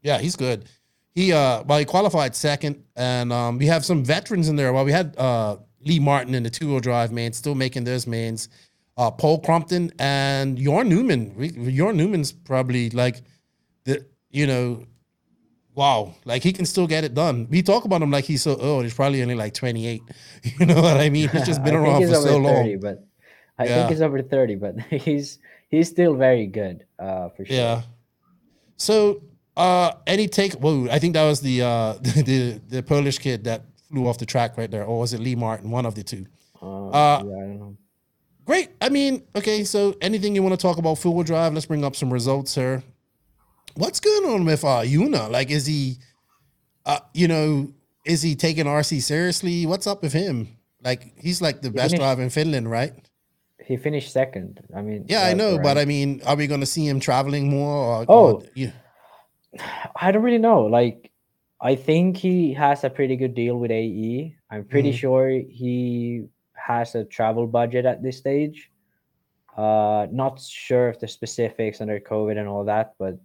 Yeah, 0.02 0.18
he's 0.20 0.36
good. 0.36 0.66
He 1.14 1.34
uh 1.34 1.64
well 1.68 1.78
he 1.80 1.86
qualified 1.86 2.36
second, 2.36 2.84
and 2.96 3.32
um 3.34 3.58
we 3.58 3.66
have 3.68 3.84
some 3.86 4.04
veterans 4.04 4.48
in 4.50 4.56
there. 4.56 4.72
Well, 4.74 4.86
we 4.86 4.92
had 4.92 5.16
uh 5.18 5.58
Lee 5.84 6.00
Martin 6.00 6.34
in 6.36 6.44
the 6.44 6.50
two 6.50 6.68
wheel 6.70 6.80
drive 6.80 7.12
man, 7.12 7.34
still 7.34 7.56
making 7.56 7.84
those 7.84 8.06
mains. 8.08 8.48
Uh 8.98 9.10
Paul 9.12 9.40
Crompton 9.40 9.92
and 10.00 10.58
Jorn 10.58 10.88
Neumann. 10.88 11.32
Jorn 11.36 11.96
Neumann's 11.96 12.32
probably 12.32 12.90
like 12.90 13.22
the 13.86 14.06
you 14.30 14.46
know 14.48 14.86
wow, 15.74 16.14
like 16.26 16.44
he 16.44 16.52
can 16.52 16.66
still 16.66 16.86
get 16.88 17.04
it 17.04 17.14
done. 17.14 17.48
We 17.50 17.62
talk 17.62 17.86
about 17.86 18.02
him 18.02 18.12
like 18.12 18.26
he's 18.26 18.42
so 18.42 18.56
old. 18.58 18.84
He's 18.84 18.94
probably 18.94 19.22
only 19.22 19.36
like 19.36 19.54
28. 19.54 20.02
You 20.60 20.66
know 20.66 20.82
what 20.82 20.98
I 20.98 21.10
mean? 21.10 21.30
He's 21.30 21.46
just 21.46 21.64
been 21.64 21.76
around 21.82 22.02
for 22.08 22.14
so 22.16 22.24
30, 22.24 22.40
long. 22.40 22.80
but 22.80 23.08
I 23.58 23.66
Yeah. 23.66 23.76
think 23.78 23.90
he's 23.92 24.02
over 24.02 24.22
30, 24.22 24.56
but 24.56 24.80
he's 24.90 25.40
he's 25.70 25.88
still 25.90 26.14
very 26.16 26.46
good, 26.46 26.86
uh, 27.00 27.30
for 27.30 27.46
sure. 27.46 27.56
Yeah. 27.56 27.82
So, 28.78 29.22
uh, 29.56 29.94
any 30.08 30.28
take? 30.28 30.54
Whoa, 30.54 30.88
I 30.90 31.00
think 31.00 31.14
that 31.14 31.24
was 31.24 31.40
the 31.42 31.62
uh 31.62 31.94
the 32.02 32.60
the 32.68 32.84
Polish 32.84 33.20
kid 33.20 33.46
that 33.46 33.64
flew 33.88 34.08
off 34.08 34.18
the 34.18 34.26
track 34.26 34.58
right 34.58 34.70
there, 34.70 34.84
or 34.84 35.00
was 35.00 35.14
it 35.14 35.20
Lee 35.22 35.36
Martin? 35.36 35.72
One 35.72 35.86
of 35.86 35.96
the 35.96 36.04
two. 36.04 36.26
Uh, 36.62 36.90
Uh, 36.90 37.24
yeah, 37.26 37.36
I 37.38 37.40
don't 37.48 37.60
know. 37.60 37.78
Great. 38.46 38.70
I 38.82 38.90
mean, 38.90 39.24
okay. 39.36 39.64
So, 39.64 39.96
anything 40.02 40.36
you 40.36 40.44
want 40.44 40.54
to 40.54 40.62
talk 40.62 40.78
about 40.78 41.04
wheel 41.04 41.24
drive? 41.24 41.54
Let's 41.54 41.66
bring 41.66 41.84
up 41.86 41.96
some 41.96 42.12
results 42.12 42.56
here. 42.56 42.84
What's 43.76 44.00
going 44.00 44.26
on 44.34 44.46
with 44.46 44.64
uh 44.64 44.82
Yuna? 44.82 45.30
Like, 45.30 45.52
is 45.52 45.66
he, 45.66 45.98
uh, 46.86 47.00
you 47.14 47.28
know, 47.28 47.72
is 48.06 48.22
he 48.22 48.36
taking 48.36 48.66
RC 48.66 49.02
seriously? 49.02 49.66
What's 49.66 49.88
up 49.88 50.02
with 50.02 50.14
him? 50.14 50.48
Like, 50.84 51.14
he's 51.18 51.42
like 51.42 51.62
the 51.62 51.70
best 51.70 51.92
finished- 51.92 52.02
driver 52.02 52.22
in 52.24 52.30
Finland, 52.30 52.70
right? 52.70 52.94
He 53.64 53.78
finished 53.78 54.12
second. 54.12 54.60
I 54.76 54.82
mean, 54.82 55.06
Yeah, 55.08 55.24
I 55.24 55.34
know, 55.34 55.60
but. 55.60 55.78
I 55.78 55.86
mean, 55.86 56.22
are 56.26 56.36
we 56.36 56.48
going 56.48 56.60
to 56.62 56.66
see 56.66 56.88
him 56.88 57.00
traveling 57.00 57.48
more? 57.50 58.02
Or, 58.02 58.06
Oh. 58.10 58.32
or- 58.34 58.44
yeah. 58.56 58.72
I 59.96 60.12
don't 60.12 60.24
really 60.24 60.40
know. 60.40 60.64
Like, 60.66 61.12
I 61.62 61.76
think 61.76 62.18
he 62.18 62.54
has 62.54 62.84
a 62.84 62.90
pretty 62.90 63.16
good 63.16 63.36
deal 63.36 63.58
with 63.58 63.70
AE. 63.72 64.36
I'm 64.50 64.66
pretty 64.66 64.92
Mhm. 64.92 64.96
sure 64.98 65.30
he 65.30 66.24
has 66.66 66.96
a 66.96 67.04
travel 67.04 67.48
budget 67.48 67.86
at 67.86 68.04
this 68.04 68.18
stage. 68.18 68.72
Uh, 69.58 70.08
not 70.12 70.40
sure 70.40 70.90
of 70.90 71.00
the 71.00 71.08
specifics 71.08 71.82
under 71.82 72.00
COVID 72.00 72.38
and 72.38 72.48
all 72.48 72.64
that, 72.66 72.94
but 72.98 73.20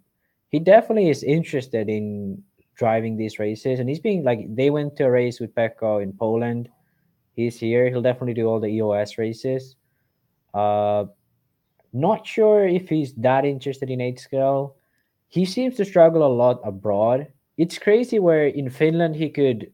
he 0.49 0.59
definitely 0.59 1.09
is 1.09 1.23
interested 1.23 1.89
in 1.89 2.43
driving 2.75 3.17
these 3.17 3.39
races, 3.39 3.79
and 3.79 3.89
he's 3.89 3.99
being 3.99 4.23
like 4.23 4.43
they 4.55 4.69
went 4.69 4.95
to 4.97 5.05
a 5.05 5.11
race 5.11 5.39
with 5.39 5.55
Pekka 5.55 6.03
in 6.03 6.13
Poland. 6.13 6.69
He's 7.33 7.59
here. 7.59 7.89
He'll 7.89 8.01
definitely 8.01 8.33
do 8.33 8.47
all 8.47 8.59
the 8.59 8.67
EOS 8.67 9.17
races. 9.17 9.75
Uh, 10.53 11.05
not 11.93 12.25
sure 12.25 12.67
if 12.67 12.89
he's 12.89 13.13
that 13.15 13.45
interested 13.45 13.89
in 13.89 14.01
eight 14.01 14.19
scale. 14.19 14.75
He 15.27 15.45
seems 15.45 15.75
to 15.75 15.85
struggle 15.85 16.25
a 16.25 16.33
lot 16.33 16.61
abroad. 16.63 17.27
It's 17.57 17.77
crazy 17.77 18.19
where 18.19 18.47
in 18.47 18.69
Finland 18.69 19.15
he 19.15 19.29
could 19.29 19.71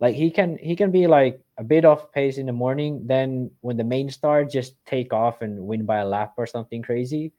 like 0.00 0.14
he 0.14 0.30
can 0.30 0.58
he 0.58 0.74
can 0.76 0.90
be 0.90 1.06
like 1.06 1.40
a 1.58 1.64
bit 1.64 1.84
off 1.84 2.10
pace 2.12 2.38
in 2.38 2.46
the 2.46 2.52
morning 2.52 3.06
then 3.06 3.50
when 3.60 3.76
the 3.76 3.84
main 3.84 4.10
star 4.10 4.44
just 4.44 4.74
take 4.86 5.12
off 5.12 5.40
and 5.42 5.58
win 5.58 5.86
by 5.86 5.98
a 5.98 6.06
lap 6.06 6.34
or 6.36 6.46
something 6.46 6.82
crazy. 6.82 7.32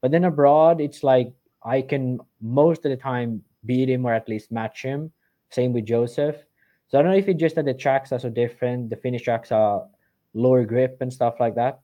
But 0.00 0.10
then 0.10 0.24
abroad 0.24 0.80
it's 0.80 1.02
like 1.02 1.32
i 1.64 1.80
can 1.80 2.18
most 2.40 2.84
of 2.84 2.90
the 2.90 2.96
time 2.96 3.42
beat 3.64 3.88
him 3.88 4.04
or 4.04 4.12
at 4.12 4.28
least 4.28 4.52
match 4.52 4.82
him. 4.82 5.12
Same 5.50 5.72
with 5.72 5.86
joseph. 5.86 6.36
So 6.88 6.98
i 6.98 7.02
don't 7.02 7.12
know 7.12 7.18
if 7.18 7.28
it's 7.28 7.40
just 7.40 7.56
that 7.56 7.64
the 7.64 7.74
tracks 7.74 8.12
are 8.12 8.18
so 8.18 8.28
different 8.28 8.90
the 8.90 8.96
Finnish 8.96 9.22
tracks 9.22 9.50
are 9.52 9.86
lower 10.34 10.64
grip 10.64 10.98
and 11.00 11.12
stuff 11.12 11.40
like 11.40 11.54
that. 11.54 11.80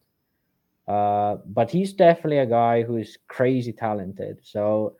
Uh, 0.86 1.36
but 1.44 1.70
he's 1.70 1.92
definitely 1.92 2.38
a 2.38 2.46
guy 2.46 2.82
who's 2.82 3.18
crazy 3.28 3.72
talented. 3.72 4.38
So 4.42 4.96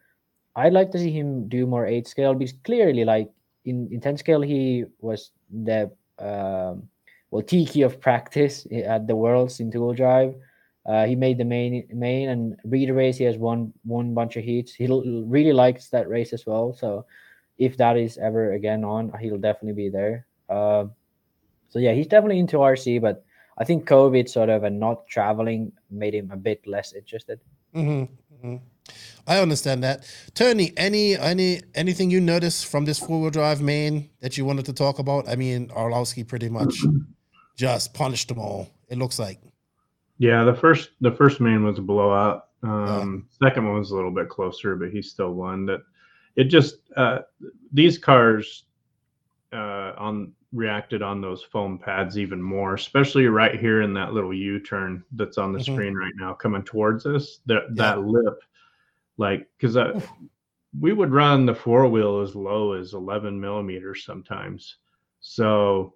i'd 0.56 0.72
like 0.72 0.90
to 0.90 0.98
see 0.98 1.12
him 1.12 1.48
do 1.48 1.66
more 1.66 1.86
eight 1.86 2.08
scale 2.08 2.34
because 2.34 2.54
clearly 2.64 3.04
like 3.04 3.30
in, 3.68 3.88
in 3.92 4.00
10 4.00 4.16
scale 4.16 4.40
he 4.40 4.84
was 5.00 5.30
the 5.50 5.90
um, 6.18 6.88
well 7.30 7.42
tiki 7.42 7.82
of 7.82 8.00
practice 8.00 8.66
at 8.72 9.06
the 9.06 9.16
worlds 9.16 9.60
in 9.60 9.70
dual 9.70 9.94
drive. 9.94 10.34
Uh, 10.86 11.04
he 11.04 11.14
made 11.14 11.36
the 11.36 11.44
main 11.44 11.86
main 11.92 12.30
and 12.30 12.56
read 12.64 12.88
race 12.90 13.18
he 13.18 13.24
has 13.24 13.36
won 13.36 13.72
one 13.84 14.14
bunch 14.14 14.36
of 14.36 14.44
heats. 14.44 14.72
He 14.72 14.86
really 14.86 15.52
likes 15.52 15.90
that 15.90 16.08
race 16.08 16.32
as 16.32 16.46
well 16.46 16.72
so 16.72 17.04
if 17.58 17.76
that 17.76 17.96
is 17.96 18.16
ever 18.18 18.52
again 18.52 18.84
on 18.84 19.12
he'll 19.20 19.38
definitely 19.38 19.82
be 19.84 19.88
there. 19.90 20.26
Uh, 20.48 20.86
so 21.68 21.78
yeah 21.78 21.92
he's 21.92 22.06
definitely 22.06 22.38
into 22.38 22.56
rc 22.56 23.02
but 23.02 23.22
i 23.58 23.64
think 23.64 23.86
covid 23.86 24.26
sort 24.26 24.48
of 24.48 24.64
and 24.64 24.80
not 24.80 25.06
traveling 25.06 25.70
made 25.90 26.14
him 26.14 26.30
a 26.30 26.36
bit 26.36 26.66
less 26.66 26.94
interested. 26.94 27.38
Mm-hmm. 27.74 28.14
Mm-hmm. 28.38 28.56
I 29.26 29.40
understand 29.40 29.84
that. 29.84 30.10
Tony, 30.34 30.72
any 30.76 31.16
any 31.16 31.60
anything 31.74 32.10
you 32.10 32.20
noticed 32.20 32.66
from 32.66 32.86
this 32.86 32.98
four 32.98 33.20
wheel 33.20 33.30
drive 33.30 33.60
main 33.60 34.08
that 34.20 34.38
you 34.38 34.44
wanted 34.44 34.64
to 34.66 34.72
talk 34.72 34.98
about? 34.98 35.28
I 35.28 35.36
mean, 35.36 35.70
Orlowski 35.70 36.24
pretty 36.24 36.48
much 36.48 36.74
just 37.56 37.92
punished 37.92 38.28
them 38.28 38.38
all. 38.38 38.70
It 38.88 38.98
looks 38.98 39.18
like. 39.18 39.40
Yeah, 40.16 40.44
the 40.44 40.54
first 40.54 40.90
the 41.00 41.12
first 41.12 41.40
main 41.40 41.64
was 41.64 41.78
a 41.78 41.82
blowout. 41.82 42.48
Um, 42.62 43.26
yeah. 43.40 43.48
Second 43.48 43.66
one 43.66 43.78
was 43.78 43.90
a 43.90 43.94
little 43.94 44.10
bit 44.10 44.28
closer, 44.28 44.76
but 44.76 44.90
he 44.90 45.02
still 45.02 45.34
won. 45.34 45.66
That 45.66 45.80
it 46.36 46.44
just 46.44 46.76
uh, 46.96 47.20
these 47.72 47.98
cars 47.98 48.64
uh, 49.52 49.92
on 49.98 50.32
reacted 50.52 51.02
on 51.02 51.20
those 51.20 51.42
foam 51.42 51.78
pads 51.78 52.18
even 52.18 52.40
more, 52.40 52.74
especially 52.74 53.26
right 53.26 53.58
here 53.58 53.82
in 53.82 53.92
that 53.94 54.14
little 54.14 54.32
U 54.32 54.60
turn 54.60 55.04
that's 55.12 55.38
on 55.38 55.52
the 55.52 55.58
mm-hmm. 55.58 55.74
screen 55.74 55.94
right 55.94 56.14
now 56.16 56.32
coming 56.32 56.62
towards 56.62 57.06
us. 57.06 57.40
That 57.46 57.64
yeah. 57.74 57.94
that 57.94 58.02
lip 58.02 58.40
like 59.18 59.46
because 59.58 59.76
we 60.80 60.92
would 60.92 61.12
run 61.12 61.44
the 61.44 61.54
four 61.54 61.86
wheel 61.88 62.20
as 62.20 62.34
low 62.34 62.72
as 62.72 62.94
11 62.94 63.38
millimeters 63.38 64.04
sometimes 64.04 64.76
so 65.20 65.94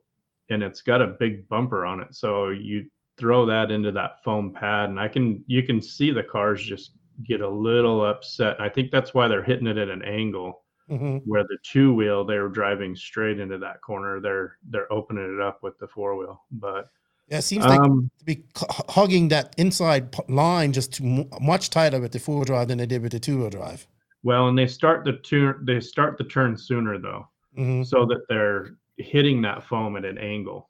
and 0.50 0.62
it's 0.62 0.82
got 0.82 1.00
a 1.00 1.16
big 1.18 1.48
bumper 1.48 1.86
on 1.86 2.00
it 2.00 2.14
so 2.14 2.50
you 2.50 2.84
throw 3.18 3.46
that 3.46 3.70
into 3.70 3.92
that 3.92 4.22
foam 4.24 4.52
pad 4.52 4.90
and 4.90 4.98
i 5.00 5.08
can 5.08 5.42
you 5.46 5.62
can 5.62 5.80
see 5.80 6.10
the 6.10 6.22
cars 6.22 6.62
just 6.62 6.92
get 7.24 7.40
a 7.40 7.48
little 7.48 8.04
upset 8.04 8.60
i 8.60 8.68
think 8.68 8.90
that's 8.90 9.14
why 9.14 9.28
they're 9.28 9.42
hitting 9.42 9.66
it 9.66 9.78
at 9.78 9.88
an 9.88 10.02
angle 10.02 10.61
mm-hmm. 10.92 11.16
where 11.18 11.44
the 11.44 11.58
two 11.62 11.94
wheel 11.94 12.24
they 12.24 12.38
were 12.38 12.48
driving 12.48 12.94
straight 12.94 13.40
into 13.40 13.58
that 13.58 13.80
corner 13.80 14.20
they're 14.20 14.58
they're 14.70 14.92
opening 14.92 15.34
it 15.34 15.40
up 15.40 15.62
with 15.62 15.78
the 15.78 15.86
four 15.86 16.16
wheel 16.16 16.42
but 16.52 16.90
yeah, 17.32 17.38
it 17.38 17.42
seems 17.42 17.64
like 17.64 17.80
um, 17.80 18.10
to 18.18 18.24
be 18.26 18.44
hugging 18.58 19.28
that 19.28 19.54
inside 19.56 20.14
line 20.28 20.70
just 20.70 21.00
much 21.00 21.70
tighter 21.70 21.98
with 21.98 22.12
the 22.12 22.18
four 22.18 22.36
wheel 22.36 22.44
drive 22.44 22.68
than 22.68 22.76
they 22.76 22.84
did 22.84 23.00
with 23.00 23.12
the 23.12 23.20
two 23.20 23.38
wheel 23.38 23.48
drive. 23.48 23.86
Well, 24.22 24.48
and 24.48 24.58
they 24.58 24.66
start 24.66 25.04
the 25.04 25.14
turn 25.14 25.64
they 25.64 25.80
start 25.80 26.18
the 26.18 26.24
turn 26.24 26.58
sooner 26.58 26.98
though, 26.98 27.28
mm-hmm. 27.56 27.84
so 27.84 28.04
that 28.04 28.26
they're 28.28 28.76
hitting 28.98 29.40
that 29.42 29.64
foam 29.64 29.96
at 29.96 30.04
an 30.04 30.18
angle. 30.18 30.68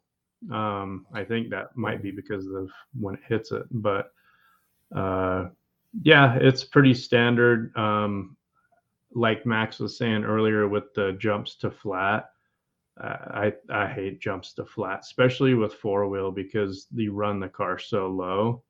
Um, 0.51 1.05
I 1.13 1.25
think 1.25 1.49
that 1.49 1.75
might 1.75 2.01
be 2.01 2.11
because 2.11 2.47
of 2.47 2.69
when 2.97 3.15
it 3.15 3.21
hits 3.27 3.51
it, 3.51 3.63
but 3.69 4.13
uh, 4.95 5.49
yeah, 6.01 6.35
it's 6.35 6.63
pretty 6.63 6.93
standard. 6.93 7.75
Um, 7.75 8.37
like 9.15 9.45
Max 9.45 9.79
was 9.79 9.97
saying 9.97 10.23
earlier 10.23 10.67
with 10.67 10.93
the 10.93 11.13
jumps 11.13 11.55
to 11.55 11.71
flat, 11.71 12.29
I 12.97 13.53
I 13.69 13.87
hate 13.87 14.19
jumps 14.19 14.53
to 14.53 14.65
flat, 14.65 14.99
especially 15.01 15.53
with 15.55 15.73
four 15.73 16.07
wheel 16.07 16.31
because 16.31 16.87
you 16.93 17.11
run 17.13 17.39
the 17.39 17.49
car 17.49 17.79
so 17.79 18.07
low. 18.07 18.63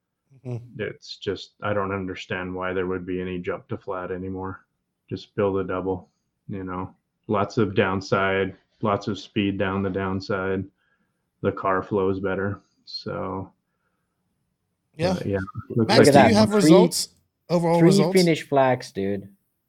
Mm-hmm. 0.46 0.82
It's 0.82 1.18
just 1.18 1.56
I 1.62 1.74
don't 1.74 1.92
understand 1.92 2.54
why 2.54 2.74
there 2.74 2.88
would 2.88 3.06
be 3.06 3.22
any 3.22 3.40
jump 3.40 3.68
to 3.70 3.78
flat 3.78 4.12
anymore. 4.12 4.66
Just 5.10 5.36
build 5.36 5.58
a 5.58 5.64
double, 5.64 6.10
you 6.48 6.64
know. 6.64 6.94
Lots 7.28 7.58
of 7.58 7.76
downside, 7.76 8.56
lots 8.82 9.08
of 9.08 9.20
speed 9.20 9.58
down 9.58 9.84
the 9.84 9.90
downside. 9.90 10.64
The 11.42 11.52
car 11.52 11.84
flows 11.84 12.20
better. 12.20 12.62
So 12.86 13.52
yeah, 14.96 15.12
uh, 15.12 15.20
yeah. 15.26 15.40
Max, 15.70 16.10
do 16.10 16.18
you 16.18 16.36
have 16.36 16.50
three, 16.50 16.56
results? 16.56 17.10
Overall 17.50 17.80
three 17.80 17.88
results? 17.88 18.18
Finnish 18.18 18.48
flags, 18.48 18.92
dude. 18.92 19.28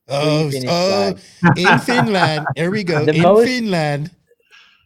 Oh, 0.09 0.51
oh 0.69 1.15
in 1.57 1.79
Finland. 1.79 2.47
Here 2.57 2.71
we 2.71 2.85
go. 2.85 3.05
The 3.07 3.15
in 3.15 3.23
most, 3.23 3.47
Finland 3.47 4.11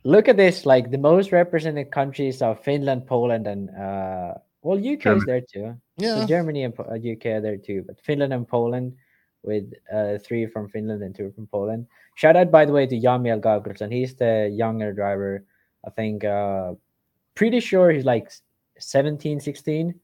look 0.04 0.28
at 0.28 0.36
this 0.36 0.64
like 0.64 0.90
the 0.90 0.98
most 0.98 1.32
represented 1.32 1.90
countries 1.90 2.40
are 2.40 2.54
finland 2.54 3.06
poland 3.06 3.46
and 3.46 3.70
uh 3.70 4.34
well 4.62 4.78
uk 4.78 5.00
Germany. 5.00 5.18
is 5.18 5.24
there 5.26 5.40
too 5.40 5.74
yeah 5.96 6.20
so 6.20 6.26
germany 6.26 6.64
and 6.64 6.74
uh, 6.78 6.94
uk 7.12 7.26
are 7.26 7.40
there 7.40 7.56
too 7.56 7.82
but 7.86 8.00
finland 8.00 8.32
and 8.32 8.46
poland 8.48 8.94
with 9.42 9.72
uh 9.92 10.16
three 10.24 10.46
from 10.46 10.68
finland 10.68 11.02
and 11.02 11.14
two 11.14 11.30
from 11.32 11.46
poland 11.46 11.86
shout 12.14 12.36
out 12.36 12.50
by 12.50 12.64
the 12.64 12.72
way 12.72 12.86
to 12.86 12.98
Jamiel 12.98 13.40
Gabrielsen. 13.40 13.90
he's 13.90 14.14
the 14.14 14.48
younger 14.52 14.92
driver 14.92 15.44
i 15.86 15.90
think 15.90 16.24
uh 16.24 16.72
pretty 17.34 17.60
sure 17.60 17.90
he's 17.90 18.04
like 18.04 18.30
17 18.78 19.40
16 19.40 19.94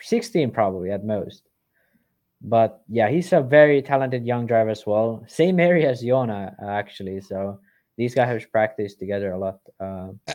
16 0.00 0.50
probably 0.50 0.90
at 0.90 1.04
most 1.04 1.49
but 2.42 2.82
yeah 2.88 3.08
he's 3.08 3.32
a 3.32 3.40
very 3.40 3.82
talented 3.82 4.24
young 4.24 4.46
driver 4.46 4.70
as 4.70 4.86
well 4.86 5.22
same 5.26 5.60
area 5.70 5.90
as 5.90 6.02
Joona, 6.02 6.54
actually 6.62 7.20
so 7.20 7.58
these 8.00 8.14
guys 8.14 8.28
have 8.28 8.50
practiced 8.50 8.98
together 8.98 9.32
a 9.32 9.38
lot. 9.38 9.60
Uh, 9.78 10.08
yeah. 10.26 10.34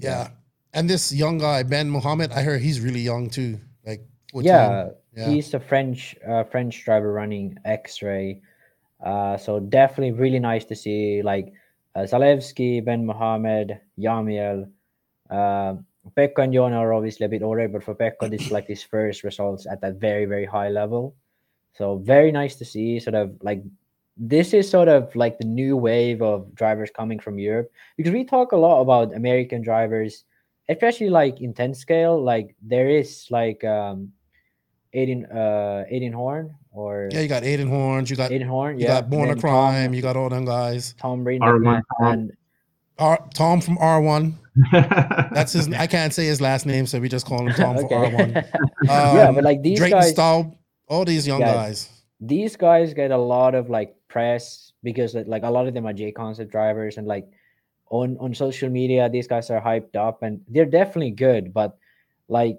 yeah. 0.00 0.28
and 0.74 0.90
this 0.90 1.12
young 1.14 1.38
guy 1.38 1.62
Ben 1.62 1.88
Mohammed, 1.88 2.32
I 2.32 2.42
heard 2.42 2.60
he's 2.60 2.80
really 2.80 3.00
young 3.00 3.30
too. 3.30 3.60
Like 3.86 4.02
yeah, 4.34 4.90
yeah, 5.16 5.28
he's 5.28 5.54
a 5.54 5.60
French 5.60 6.16
uh, 6.26 6.42
French 6.42 6.84
driver 6.84 7.12
running 7.12 7.56
X-ray. 7.64 8.42
Uh, 8.98 9.36
so 9.36 9.60
definitely 9.60 10.12
really 10.12 10.40
nice 10.40 10.64
to 10.64 10.74
see 10.74 11.22
like 11.22 11.52
uh, 11.94 12.00
Zalewski, 12.00 12.84
Ben 12.84 13.06
Mohammed, 13.06 13.78
Jamiel. 13.96 14.68
Uh, 15.30 15.74
Pekka 16.16 16.42
and 16.42 16.52
Joona 16.52 16.74
are 16.74 16.92
obviously 16.92 17.26
a 17.26 17.28
bit 17.28 17.42
older, 17.42 17.68
but 17.68 17.84
for 17.84 17.94
Pekka, 17.94 18.28
this 18.28 18.42
is 18.42 18.50
like 18.50 18.66
his 18.66 18.82
first 18.82 19.22
results 19.22 19.64
at 19.70 19.80
that 19.82 20.00
very, 20.00 20.24
very 20.24 20.44
high 20.44 20.70
level. 20.70 21.14
So 21.76 21.98
very 21.98 22.32
nice 22.32 22.56
to 22.56 22.64
see 22.64 23.00
sort 23.00 23.14
of 23.14 23.36
like 23.42 23.62
this 24.16 24.52
is 24.52 24.68
sort 24.68 24.88
of 24.88 25.14
like 25.16 25.38
the 25.38 25.46
new 25.46 25.76
wave 25.76 26.20
of 26.20 26.54
drivers 26.54 26.90
coming 26.94 27.18
from 27.18 27.38
Europe 27.38 27.70
because 27.96 28.12
we 28.12 28.24
talk 28.24 28.52
a 28.52 28.56
lot 28.56 28.82
about 28.82 29.14
American 29.14 29.62
drivers, 29.62 30.24
especially 30.68 31.08
like 31.08 31.40
in 31.40 31.54
10 31.54 31.74
scale. 31.74 32.22
Like 32.22 32.54
there 32.60 32.88
is 32.88 33.26
like 33.30 33.64
um 33.64 34.12
Aiden 34.94 35.24
uh 35.32 35.84
Aiden 35.90 36.12
Horn 36.12 36.54
or 36.72 37.08
yeah, 37.12 37.20
you 37.20 37.28
got 37.28 37.44
Aiden 37.44 37.68
Horns, 37.68 38.10
you 38.10 38.16
got 38.16 38.30
Aiden 38.30 38.46
Horn, 38.46 38.78
you 38.78 38.86
yeah, 38.86 39.00
got 39.00 39.10
Born 39.10 39.30
a 39.30 39.36
Crime, 39.36 39.86
Tom, 39.86 39.94
you 39.94 40.02
got 40.02 40.16
all 40.16 40.28
them 40.28 40.44
guys. 40.44 40.94
Tom 40.98 41.24
Breen 41.24 41.40
R1, 41.40 41.82
and 42.00 42.32
R, 42.98 43.26
Tom 43.34 43.60
from 43.60 43.78
R1. 43.78 44.34
That's 45.32 45.54
his. 45.54 45.72
I 45.72 45.86
can't 45.86 46.12
say 46.12 46.26
his 46.26 46.40
last 46.40 46.66
name, 46.66 46.86
so 46.86 47.00
we 47.00 47.08
just 47.08 47.24
call 47.24 47.46
him 47.46 47.54
Tom 47.54 47.76
okay. 47.78 47.88
for 47.88 47.94
R1. 47.94 48.36
Um, 48.82 49.16
yeah, 49.16 49.32
but 49.32 49.42
like 49.42 49.62
these 49.62 49.78
Drayton 49.78 50.00
guys, 50.00 50.10
Staub, 50.10 50.54
all 50.90 51.04
these 51.04 51.26
young 51.26 51.40
guys. 51.40 51.54
guys 51.54 52.00
these 52.20 52.56
guys 52.56 52.92
get 52.92 53.10
a 53.10 53.16
lot 53.16 53.54
of 53.54 53.70
like 53.70 53.96
press 54.08 54.72
because 54.82 55.14
like 55.14 55.42
a 55.42 55.50
lot 55.50 55.66
of 55.66 55.72
them 55.72 55.86
are 55.86 55.92
J 55.92 56.12
concept 56.12 56.50
drivers 56.50 56.98
and 56.98 57.06
like 57.06 57.26
on 57.88 58.16
on 58.20 58.34
social 58.34 58.68
media 58.68 59.08
these 59.08 59.26
guys 59.26 59.50
are 59.50 59.60
hyped 59.60 59.96
up 59.96 60.22
and 60.22 60.40
they're 60.48 60.66
definitely 60.66 61.10
good 61.10 61.54
but 61.54 61.78
like 62.28 62.58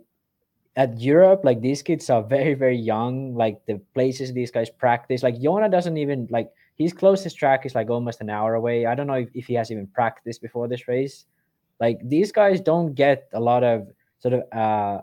at 0.75 0.99
Europe 0.99 1.41
like 1.43 1.61
these 1.61 1.83
kids 1.83 2.09
are 2.09 2.23
very 2.23 2.53
very 2.55 2.77
young 2.77 3.35
like 3.35 3.63
the 3.67 3.79
places 3.93 4.33
these 4.33 4.51
guys 4.51 4.69
practice 4.69 5.21
like 5.21 5.35
Joona 5.35 5.69
doesn't 5.69 5.97
even 5.97 6.27
like 6.31 6.49
his 6.77 6.91
closest 6.91 7.37
track 7.37 7.65
is 7.65 7.75
like 7.75 7.89
almost 7.89 8.21
an 8.21 8.29
hour 8.29 8.55
away 8.55 8.85
I 8.87 8.95
don't 8.95 9.07
know 9.07 9.21
if, 9.25 9.29
if 9.35 9.45
he 9.45 9.53
has 9.55 9.69
even 9.69 9.87
practiced 9.87 10.41
before 10.41 10.67
this 10.67 10.87
race 10.87 11.25
like 11.79 11.99
these 12.03 12.31
guys 12.31 12.61
don't 12.61 12.95
get 12.95 13.29
a 13.33 13.39
lot 13.39 13.63
of 13.63 13.87
sort 14.19 14.33
of 14.33 14.41
uh 14.51 15.01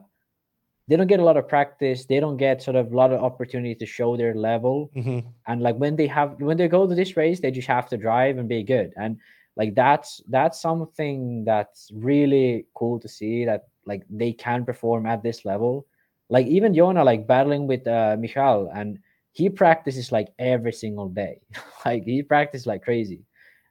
they 0.89 0.97
don't 0.97 1.07
get 1.07 1.21
a 1.21 1.25
lot 1.25 1.37
of 1.37 1.47
practice. 1.47 2.07
They 2.07 2.19
don't 2.19 2.39
get 2.39 2.63
sort 2.63 2.77
of 2.77 2.93
a 2.93 2.97
lot 2.97 3.13
of 3.13 3.23
opportunity 3.23 3.75
to 3.75 3.87
show 3.87 4.17
their 4.17 4.35
level. 4.35 4.91
hmm 4.95 5.21
And 5.47 5.61
like 5.61 5.77
when 5.77 5.97
they 5.97 6.07
have 6.09 6.41
when 6.41 6.57
they 6.57 6.69
go 6.69 6.87
to 6.87 6.95
this 6.95 7.17
race, 7.17 7.41
they 7.41 7.51
just 7.51 7.69
have 7.69 7.89
to 7.91 7.97
drive 7.97 8.39
and 8.39 8.49
be 8.49 8.63
good. 8.63 8.93
And 8.97 9.19
like 9.57 9.75
that's 9.75 10.23
that's 10.29 10.61
something 10.61 11.45
that's 11.45 11.91
really 11.93 12.67
cool 12.75 12.99
to 13.01 13.09
see 13.09 13.45
that 13.45 13.69
like 13.85 14.03
they 14.09 14.33
can 14.33 14.65
perform 14.65 15.05
at 15.07 15.23
this 15.23 15.45
level. 15.45 15.87
Like 16.31 16.47
even 16.47 16.75
Jonah 16.75 17.05
like 17.05 17.27
battling 17.27 17.67
with 17.67 17.87
uh 17.87 18.17
Michal 18.19 18.71
and 18.75 18.99
he 19.33 19.49
practices 19.51 20.11
like 20.11 20.29
every 20.39 20.73
single 20.73 21.09
day. 21.09 21.41
like 21.85 22.05
he 22.05 22.23
practices 22.23 22.67
like 22.67 22.83
crazy. 22.83 23.25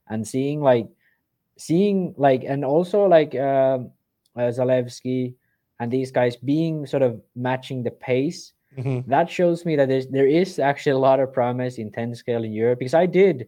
And 0.07 0.25
seeing 0.25 0.61
like 0.61 0.87
seeing 1.57 2.13
like 2.17 2.43
and 2.45 2.63
also 2.63 3.05
like 3.05 3.33
um 3.35 3.91
uh, 4.37 4.53
Zalewski 4.53 5.33
and 5.79 5.91
these 5.91 6.11
guys 6.11 6.35
being 6.35 6.85
sort 6.85 7.03
of 7.03 7.21
matching 7.35 7.83
the 7.83 7.91
pace 7.91 8.53
hmm 8.75 8.99
that 9.07 9.29
shows 9.29 9.65
me 9.65 9.75
that 9.75 9.87
there's 9.87 10.07
there 10.07 10.27
is 10.27 10.59
actually 10.59 10.91
a 10.91 10.97
lot 10.97 11.19
of 11.19 11.33
promise 11.33 11.77
in 11.77 11.91
10 11.91 12.13
scale 12.15 12.43
in 12.43 12.51
Europe 12.51 12.79
because 12.79 12.93
I 12.93 13.05
did 13.05 13.47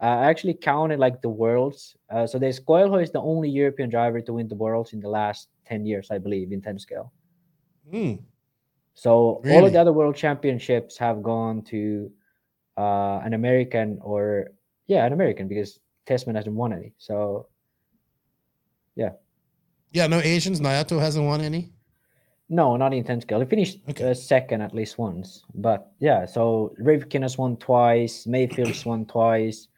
uh, 0.00 0.06
I 0.06 0.30
actually 0.30 0.54
counted 0.54 1.00
like 1.00 1.22
the 1.22 1.28
worlds. 1.28 1.96
Uh, 2.08 2.26
so 2.26 2.38
there's 2.38 2.60
Coelho 2.60 2.98
is 2.98 3.10
the 3.10 3.20
only 3.20 3.50
European 3.50 3.90
driver 3.90 4.20
to 4.20 4.34
win 4.34 4.46
the 4.46 4.54
worlds 4.54 4.92
in 4.92 5.00
the 5.00 5.08
last 5.08 5.48
10 5.66 5.84
years, 5.86 6.08
I 6.10 6.18
believe, 6.18 6.52
in 6.52 6.62
10 6.62 6.78
scale. 6.78 7.12
Mm. 7.92 8.20
So 8.94 9.42
all 9.44 9.64
of 9.64 9.72
the 9.72 9.80
other 9.80 9.92
world 9.92 10.16
championships 10.16 10.96
have 10.98 11.22
gone 11.22 11.62
to 11.62 12.10
uh, 12.76 13.20
an 13.24 13.34
American 13.34 13.98
or 14.00 14.50
yeah, 14.86 15.04
an 15.04 15.12
American 15.12 15.48
because 15.48 15.80
Tessmann 16.06 16.36
hasn't 16.36 16.54
won 16.54 16.72
any. 16.72 16.92
So 16.98 17.48
Yeah, 18.94 19.12
no 19.94 20.20
Asians. 20.20 20.60
Naoto 20.60 20.98
hasn't 21.00 21.24
won 21.26 21.40
any. 21.40 21.70
no, 22.50 22.76
not 22.76 22.94
in 22.94 23.04
10 23.04 23.20
scale. 23.22 23.40
He 23.40 23.46
finished 23.46 23.78
Okay. 23.90 24.10
uh, 24.10 24.14
second 24.14 24.62
at 24.62 24.74
least 24.74 24.96
once. 24.98 25.42
But 25.54 25.92
yeah, 25.98 26.24
so 26.26 26.72
Rivkin 26.80 27.22
has 27.22 27.36
won 27.36 27.56
twice, 27.58 28.24
Maifield's 28.26 28.86
won 28.86 29.04
twice, 29.04 29.68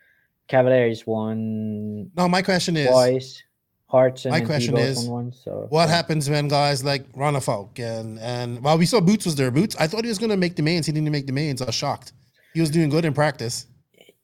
Cavaliers 0.47 1.05
won 1.07 2.11
No, 2.17 2.29
my 2.29 2.43
question 2.43 2.77
is, 2.77 2.89
twice. 2.89 3.43
Hartson 3.87 4.31
My 4.31 4.41
question 4.41 4.77
is, 4.77 5.09
one. 5.09 5.33
So 5.33 5.67
what 5.71 5.89
yeah. 5.89 5.97
happens 5.97 6.31
when 6.31 6.47
guys 6.47 6.85
like 6.85 7.11
Ronafalk 7.13 7.81
and 7.81 8.21
and 8.21 8.63
well, 8.63 8.79
we 8.79 8.87
saw 8.87 9.01
Boots 9.01 9.25
was 9.25 9.35
there. 9.35 9.51
Boots, 9.51 9.75
I 9.81 9.89
thought 9.89 10.05
he 10.05 10.09
was 10.15 10.19
gonna 10.19 10.37
make 10.37 10.55
the 10.55 10.63
mains. 10.63 10.87
He 10.87 10.93
didn't 10.93 11.11
make 11.11 11.27
the 11.27 11.33
mains. 11.33 11.61
I 11.61 11.65
was 11.67 11.75
shocked. 11.75 12.13
He 12.55 12.61
was 12.61 12.71
doing 12.71 12.89
good 12.89 13.05
in 13.05 13.13
practice. 13.15 13.67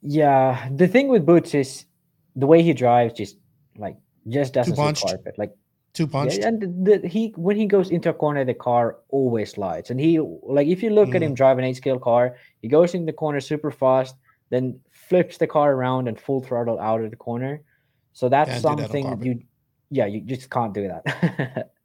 Yeah, 0.01 0.69
the 0.73 0.87
thing 0.87 1.09
with 1.09 1.25
Boots 1.25 1.53
is 1.53 1.83
the 2.33 2.47
way 2.47 2.61
he 2.63 2.71
drives 2.73 3.13
just 3.13 3.35
like 3.75 3.97
just 4.29 4.53
doesn't 4.53 4.75
carpet. 4.77 5.35
Like 5.37 5.53
Two 5.97 6.05
punched. 6.05 6.37
yeah, 6.37 6.47
and 6.47 6.61
the, 6.61 6.99
the, 6.99 7.07
he 7.07 7.33
when 7.35 7.57
he 7.57 7.65
goes 7.65 7.89
into 7.89 8.09
a 8.09 8.13
corner, 8.13 8.45
the 8.45 8.53
car 8.53 8.97
always 9.09 9.51
slides. 9.53 9.89
And 9.89 9.99
he 9.99 10.19
like 10.19 10.67
if 10.67 10.83
you 10.83 10.91
look 10.91 11.15
at 11.15 11.21
Mm. 11.21 11.25
him 11.25 11.33
drive 11.33 11.57
an 11.57 11.63
eight 11.63 11.77
scale 11.77 11.97
car, 11.99 12.37
he 12.61 12.67
goes 12.67 12.93
in 12.93 13.05
the 13.07 13.13
corner 13.13 13.41
super 13.41 13.71
fast, 13.71 14.15
then 14.51 14.79
flips 14.91 15.37
the 15.37 15.47
car 15.47 15.73
around 15.73 16.07
and 16.07 16.19
full 16.19 16.41
throttle 16.41 16.79
out 16.79 17.01
of 17.01 17.09
the 17.09 17.17
corner. 17.17 17.63
So 18.13 18.29
that's 18.29 18.51
Can't 18.51 18.61
do 18.61 18.83
that 18.83 18.91
something 18.91 19.25
you 19.25 19.41
yeah, 19.89 20.05
you 20.05 20.21
just 20.21 20.49
can't 20.51 20.73
do 20.73 20.87
that. 20.87 21.71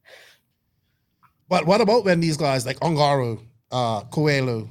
But 1.48 1.66
what 1.66 1.80
about 1.80 2.05
when 2.05 2.20
these 2.20 2.36
guys 2.36 2.64
like 2.64 2.80
Ongaro, 2.80 3.39
uh, 3.70 4.02
Coelho, 4.05 4.70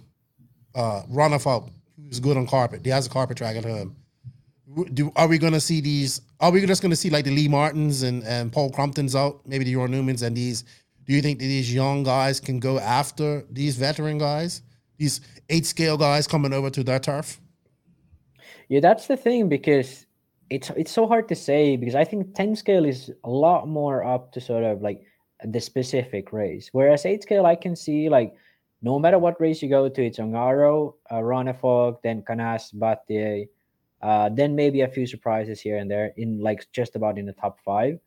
uh, 0.73 1.03
Ronafalk, 1.11 1.69
who's 1.95 2.19
good 2.19 2.37
on 2.37 2.47
carpet? 2.47 2.81
He 2.83 2.89
has 2.89 3.05
a 3.05 3.09
carpet 3.09 3.37
track 3.37 3.55
at 3.55 3.65
home. 3.65 3.95
Do 4.93 5.11
are 5.15 5.27
we 5.27 5.37
gonna 5.37 5.59
see 5.59 5.81
these? 5.81 6.21
Are 6.41 6.51
we 6.51 6.65
just 6.65 6.81
gonna 6.81 6.95
see 6.95 7.11
like 7.11 7.25
the 7.25 7.31
Lee 7.31 7.47
Martins 7.47 8.01
and, 8.01 8.23
and 8.23 8.51
Paul 8.51 8.71
Cromptons 8.71 9.15
out, 9.15 9.41
maybe 9.45 9.63
the 9.63 9.75
Jorn 9.75 9.91
Neumanns 9.91 10.23
and 10.23 10.35
these? 10.35 10.63
Do 11.05 11.13
you 11.13 11.21
think 11.21 11.37
that 11.37 11.45
these 11.45 11.71
young 11.73 12.03
guys 12.03 12.39
can 12.39 12.59
go 12.59 12.79
after 12.79 13.45
these 13.51 13.75
veteran 13.77 14.17
guys, 14.17 14.63
these 14.97 15.21
eight 15.49 15.67
scale 15.67 15.97
guys 15.97 16.25
coming 16.25 16.51
over 16.51 16.71
to 16.71 16.83
their 16.83 16.99
turf? 16.99 17.39
Yeah, 18.69 18.79
that's 18.79 19.05
the 19.05 19.17
thing 19.17 19.49
because 19.49 20.07
it's 20.49 20.71
it's 20.71 20.91
so 20.91 21.05
hard 21.05 21.27
to 21.29 21.35
say 21.35 21.77
because 21.77 21.93
I 21.93 22.05
think 22.05 22.33
10 22.33 22.55
scale 22.55 22.85
is 22.85 23.11
a 23.23 23.29
lot 23.29 23.67
more 23.67 24.03
up 24.03 24.31
to 24.33 24.41
sort 24.41 24.63
of 24.63 24.81
like 24.81 25.01
the 25.43 25.61
specific 25.61 26.33
race. 26.33 26.69
Whereas 26.71 27.05
8 27.05 27.21
scale 27.21 27.45
I 27.45 27.55
can 27.55 27.75
see 27.75 28.09
like 28.09 28.33
no 28.81 28.97
matter 28.97 29.19
what 29.19 29.39
race 29.39 29.61
you 29.61 29.69
go 29.69 29.87
to, 29.89 30.05
it's 30.05 30.17
Ongaro, 30.17 30.95
uh, 31.11 31.15
Ronefog, 31.15 31.97
then 32.01 32.23
Canas, 32.23 32.71
Battier, 32.71 33.47
uh, 34.01 34.29
then 34.29 34.55
maybe 34.55 34.81
a 34.81 34.87
few 34.87 35.05
surprises 35.05 35.61
here 35.61 35.77
and 35.77 35.89
there 35.89 36.13
in 36.17 36.39
like 36.41 36.65
just 36.71 36.95
about 36.95 37.17
in 37.17 37.25
the 37.25 37.33
top 37.33 37.59
five. 37.63 37.99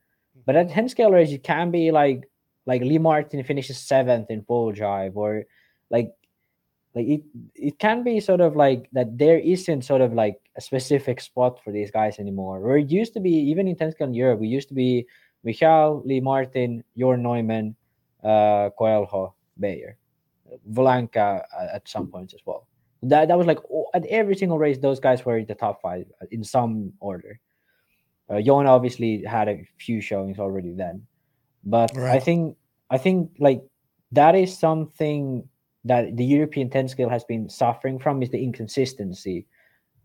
But 0.47 0.57
at 0.57 0.71
10 0.71 0.89
scale 0.89 1.11
race, 1.11 1.31
it 1.31 1.43
can 1.43 1.71
be 1.71 1.91
like 1.91 2.29
like 2.67 2.83
Lee 2.83 2.99
Martin 2.99 3.43
finishes 3.45 3.79
seventh 3.79 4.31
in 4.31 4.43
full 4.43 4.73
drive 4.73 5.17
or 5.17 5.45
like 5.91 6.13
like 6.95 7.07
it 7.07 7.23
it 7.55 7.79
can 7.79 8.03
be 8.03 8.21
sort 8.21 8.41
of 8.41 8.57
like 8.57 8.89
that 8.93 9.19
there 9.19 9.39
isn't 9.39 9.83
sort 9.83 10.01
of 10.01 10.13
like 10.13 10.41
a 10.57 10.61
specific 10.61 11.21
spot 11.21 11.63
for 11.63 11.73
these 11.73 11.91
guys 11.91 12.19
anymore. 12.19 12.61
Where 12.61 12.77
it 12.79 12.91
used 12.91 13.13
to 13.15 13.21
be, 13.21 13.31
even 13.31 13.69
in 13.69 13.77
10 13.77 13.93
scale 13.93 14.09
in 14.09 14.15
Europe, 14.15 14.41
we 14.41 14.49
used 14.49 14.69
to 14.69 14.75
be 14.75 15.07
Michal, 15.43 16.03
Lee 16.05 16.21
Martin, 16.21 16.85
Jorn 16.97 17.21
Neumann, 17.21 17.77
uh, 18.23 18.71
Coelho, 18.79 19.35
Bayer, 19.59 19.97
Volanka 20.73 21.45
uh, 21.57 21.75
at 21.75 21.87
some 21.89 22.07
points 22.07 22.35
as 22.35 22.41
well. 22.47 22.67
That 23.09 23.29
that 23.29 23.39
was 23.39 23.47
like 23.47 23.59
oh, 23.73 23.87
at 23.95 24.07
every 24.07 24.37
single 24.37 24.59
race, 24.59 24.79
those 24.79 25.01
guys 25.01 25.25
were 25.25 25.39
in 25.39 25.47
the 25.47 25.55
top 25.55 25.81
five 25.83 26.07
uh, 26.21 26.27
in 26.31 26.45
some 26.45 26.93
order. 27.01 27.41
Uh, 28.31 28.41
obviously 28.51 29.23
had 29.23 29.49
a 29.49 29.67
few 29.79 30.01
showings 30.01 30.39
already 30.39 30.73
then, 30.73 31.07
but 31.65 31.97
I 31.99 32.19
think 32.19 32.57
I 32.91 32.99
think 32.99 33.31
like 33.39 33.63
that 34.13 34.35
is 34.35 34.57
something 34.57 35.49
that 35.85 36.17
the 36.17 36.25
European 36.25 36.71
10 36.71 36.89
scale 36.89 37.11
has 37.11 37.25
been 37.25 37.49
suffering 37.49 37.99
from 37.99 38.23
is 38.23 38.31
the 38.31 38.43
inconsistency. 38.43 39.47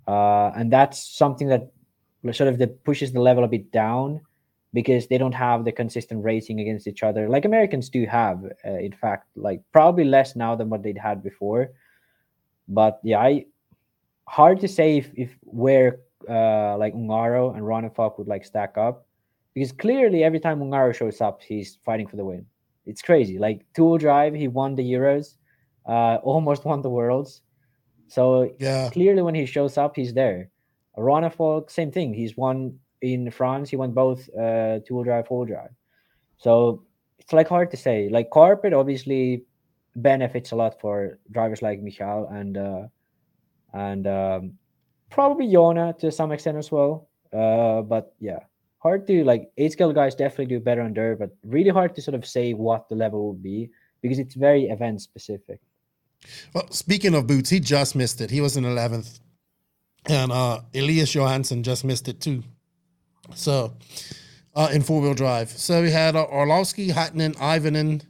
Uh, 0.07 0.51
and 0.55 0.71
that's 0.73 1.17
something 1.17 1.47
that 1.47 1.71
sort 2.31 2.49
of 2.49 2.57
the 2.57 2.67
pushes 2.67 3.13
the 3.13 3.21
level 3.21 3.43
a 3.43 3.47
bit 3.47 3.71
down 3.71 4.19
because 4.73 5.07
they 5.07 5.17
don't 5.17 5.33
have 5.33 5.65
the 5.65 5.71
consistent 5.71 6.23
racing 6.23 6.59
against 6.59 6.87
each 6.87 7.01
other 7.01 7.27
like 7.29 7.45
Americans 7.45 7.89
do 7.89 8.05
have 8.05 8.43
uh, 8.65 8.77
in 8.77 8.91
fact 8.91 9.27
like 9.35 9.61
probably 9.71 10.03
less 10.03 10.35
now 10.35 10.55
than 10.55 10.69
what 10.69 10.83
they'd 10.83 10.97
had 10.97 11.23
before 11.23 11.69
but 12.69 12.99
yeah 13.03 13.19
I 13.19 13.45
hard 14.27 14.59
to 14.61 14.67
say 14.67 14.97
if, 14.97 15.11
if 15.15 15.31
where 15.41 15.99
uh 16.29 16.77
like 16.77 16.93
Ongaro 16.93 17.55
and 17.55 17.63
Ronefalk 17.63 18.17
would 18.17 18.27
like 18.27 18.45
stack 18.45 18.77
up. 18.77 19.05
Because 19.55 19.71
clearly 19.71 20.23
every 20.23 20.39
time 20.39 20.59
Ongaro 20.59 20.93
shows 20.95 21.19
up 21.21 21.41
he's 21.41 21.79
fighting 21.83 22.07
for 22.07 22.15
the 22.15 22.25
win. 22.25 22.45
It's 22.85 23.01
crazy. 23.01 23.39
Like 23.39 23.65
tool 23.75 23.97
drive 23.97 24.33
he 24.35 24.47
won 24.47 24.75
the 24.75 24.83
Euros 24.83 25.35
uh 25.87 26.17
almost 26.23 26.65
won 26.69 26.81
the 26.81 26.89
worlds. 26.89 27.41
So 28.07 28.51
Yeah. 28.59 28.89
clearly 28.91 29.21
when 29.21 29.35
he 29.35 29.45
shows 29.45 29.77
up 29.77 29.95
he's 29.95 30.13
there. 30.13 30.49
Ronefalk 30.97 31.71
same 31.71 31.91
thing. 31.91 32.13
He's 32.13 32.37
won 32.37 32.79
in 33.01 33.31
France 33.31 33.69
he 33.69 33.77
won 33.77 33.91
both 33.93 34.29
uh 34.35 34.79
two-wheel 34.85 35.03
drive 35.05 35.27
four 35.27 35.45
drive. 35.45 35.71
So 36.37 36.83
it's 37.19 37.33
like 37.33 37.47
hard 37.47 37.71
to 37.71 37.77
say. 37.77 38.09
Like 38.09 38.29
carpet 38.29 38.73
obviously 38.73 39.43
benefits 39.95 40.51
a 40.51 40.55
lot 40.55 40.79
for 40.79 41.19
drivers 41.31 41.61
like 41.61 41.81
Michal 41.81 42.27
and 42.27 42.57
uh 42.57 42.87
and 43.73 44.07
um 44.07 44.53
probably 45.09 45.47
Joona 45.47 45.97
to 45.99 46.11
some 46.11 46.31
extent 46.31 46.57
as 46.57 46.71
well 46.71 47.09
uh 47.33 47.81
but 47.81 48.13
yeah 48.19 48.39
hard 48.77 49.05
to 49.07 49.23
like 49.23 49.51
eight 49.57 49.73
scale 49.73 49.91
guys 49.91 50.15
definitely 50.15 50.45
do 50.45 50.59
better 50.59 50.81
on 50.81 50.93
dirt 50.93 51.19
but 51.19 51.31
really 51.43 51.69
hard 51.69 51.95
to 51.95 52.01
sort 52.01 52.15
of 52.15 52.25
say 52.25 52.53
what 52.53 52.87
the 52.89 52.95
level 52.95 53.25
will 53.25 53.33
be 53.33 53.69
because 54.01 54.19
it's 54.19 54.35
very 54.35 54.65
event 54.69 55.01
specific 55.01 55.59
Well, 56.53 56.69
speaking 56.71 57.15
of 57.15 57.27
boots, 57.27 57.49
he 57.49 57.59
just 57.59 57.95
missed 57.95 58.19
it. 58.21 58.29
He 58.29 58.41
was 58.41 58.57
in 58.57 58.65
eleventh, 58.65 59.19
and 60.05 60.31
uh, 60.31 60.61
Elias 60.75 61.15
Johansson 61.15 61.63
just 61.63 61.85
missed 61.85 62.07
it 62.07 62.19
too. 62.19 62.43
So, 63.35 63.73
uh, 64.55 64.69
in 64.73 64.81
four 64.81 65.01
wheel 65.01 65.13
drive. 65.13 65.49
So 65.49 65.81
we 65.81 65.91
had 65.91 66.15
uh, 66.15 66.25
Orlowski, 66.25 66.89
Hattinen, 66.89 67.35
Ivanen. 67.35 68.01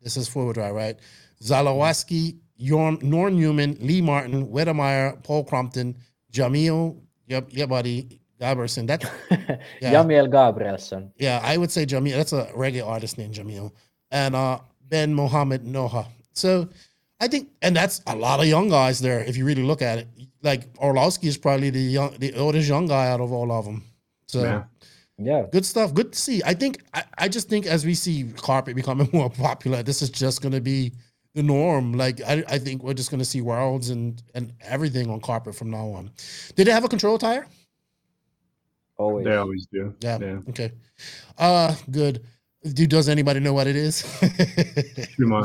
This 0.00 0.16
is 0.16 0.28
four 0.28 0.44
wheel 0.44 0.54
drive, 0.54 0.74
right? 0.74 0.98
Zalewski, 1.42 2.38
Jorn, 2.60 3.02
Norn 3.02 3.38
Neumann, 3.38 3.76
Lee 3.80 4.00
Martin, 4.00 4.48
Wedemeyer, 4.48 5.22
Paul 5.22 5.44
Crompton, 5.44 5.96
Jamil, 6.32 7.00
yep, 7.26 7.48
yeah, 7.50 7.66
buddy, 7.66 8.20
Gaberson. 8.40 8.86
That, 8.86 9.02
Yeah. 9.80 9.92
Jamiel 9.92 10.28
Gabrielson 10.28 11.10
yeah, 11.18 11.40
I 11.42 11.56
would 11.56 11.70
say 11.70 11.86
Jamil. 11.86 12.14
That's 12.16 12.32
a 12.32 12.46
reggae 12.56 12.86
artist 12.86 13.18
named 13.18 13.34
Jamil, 13.34 13.72
and 14.10 14.34
uh, 14.34 14.60
Ben 14.88 15.14
Mohammed 15.14 15.64
Noha. 15.64 16.06
So 16.32 16.68
I 17.20 17.28
think, 17.28 17.50
and 17.62 17.74
that's 17.74 18.00
a 18.06 18.14
lot 18.14 18.40
of 18.40 18.46
young 18.46 18.68
guys 18.68 19.00
there. 19.00 19.20
If 19.20 19.36
you 19.36 19.44
really 19.44 19.64
look 19.64 19.82
at 19.82 19.98
it, 19.98 20.08
like 20.42 20.68
Orlowski 20.78 21.26
is 21.26 21.36
probably 21.36 21.70
the 21.70 21.80
young, 21.80 22.16
the 22.18 22.32
oldest 22.34 22.68
young 22.68 22.86
guy 22.86 23.08
out 23.08 23.20
of 23.20 23.32
all 23.32 23.50
of 23.50 23.64
them. 23.64 23.82
So 24.26 24.42
Yeah. 24.42 24.64
yeah 25.18 25.46
good 25.50 25.66
stuff. 25.66 25.94
Good 25.94 26.12
to 26.12 26.18
see. 26.18 26.42
I 26.44 26.54
think, 26.54 26.78
I, 26.94 27.02
I 27.18 27.28
just 27.28 27.48
think 27.48 27.66
as 27.66 27.84
we 27.84 27.94
see 27.94 28.32
carpet 28.36 28.76
becoming 28.76 29.08
more 29.12 29.30
popular, 29.30 29.82
this 29.82 30.00
is 30.00 30.10
just 30.10 30.42
going 30.42 30.52
to 30.54 30.60
be 30.60 30.92
the 31.34 31.42
norm. 31.42 31.92
Like 31.92 32.20
I, 32.22 32.44
I 32.48 32.58
think 32.58 32.82
we're 32.82 32.94
just 32.94 33.10
going 33.10 33.20
to 33.20 33.24
see 33.24 33.40
worlds 33.40 33.90
and 33.90 34.22
and 34.34 34.52
everything 34.60 35.10
on 35.10 35.20
carpet 35.20 35.54
from 35.54 35.70
now 35.70 35.88
on. 35.90 36.10
Did 36.56 36.66
they 36.66 36.72
have 36.72 36.84
a 36.84 36.88
control 36.88 37.18
tire? 37.18 37.46
always 38.96 39.24
They 39.24 39.36
always 39.36 39.66
do. 39.72 39.94
Yeah. 40.00 40.18
Yeah. 40.20 40.38
Okay. 40.48 40.72
Uh 41.38 41.74
good. 41.90 42.24
Do 42.74 42.86
does 42.86 43.08
anybody 43.08 43.38
know 43.40 43.52
what 43.54 43.68
it 43.68 43.76
is? 43.76 44.02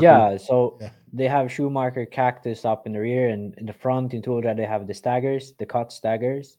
Yeah, 0.00 0.36
so 0.36 0.76
Yeah. 0.80 0.90
they 1.12 1.28
have 1.28 1.50
Schumacher 1.52 2.06
cactus 2.06 2.64
up 2.64 2.86
in 2.86 2.92
the 2.92 2.98
rear, 3.00 3.28
and 3.28 3.54
in 3.58 3.66
the 3.66 3.72
front 3.72 4.14
in 4.14 4.22
Tool 4.22 4.40
Drive 4.40 4.56
they 4.56 4.66
have 4.66 4.86
the 4.88 4.94
staggers, 4.94 5.52
the 5.58 5.66
cut 5.66 5.92
staggers, 5.92 6.58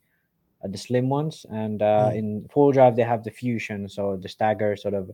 uh, 0.64 0.69
the 0.69 0.77
slim 0.77 1.10
ones, 1.10 1.45
and 1.49 1.81
uh, 1.81 2.10
Mm. 2.11 2.15
in 2.18 2.47
Full 2.53 2.72
Drive 2.72 2.95
they 2.95 3.03
have 3.03 3.23
the 3.26 3.31
Fusion, 3.31 3.89
so 3.89 4.15
the 4.15 4.30
stagger 4.30 4.77
sort 4.77 4.93
of 4.93 5.11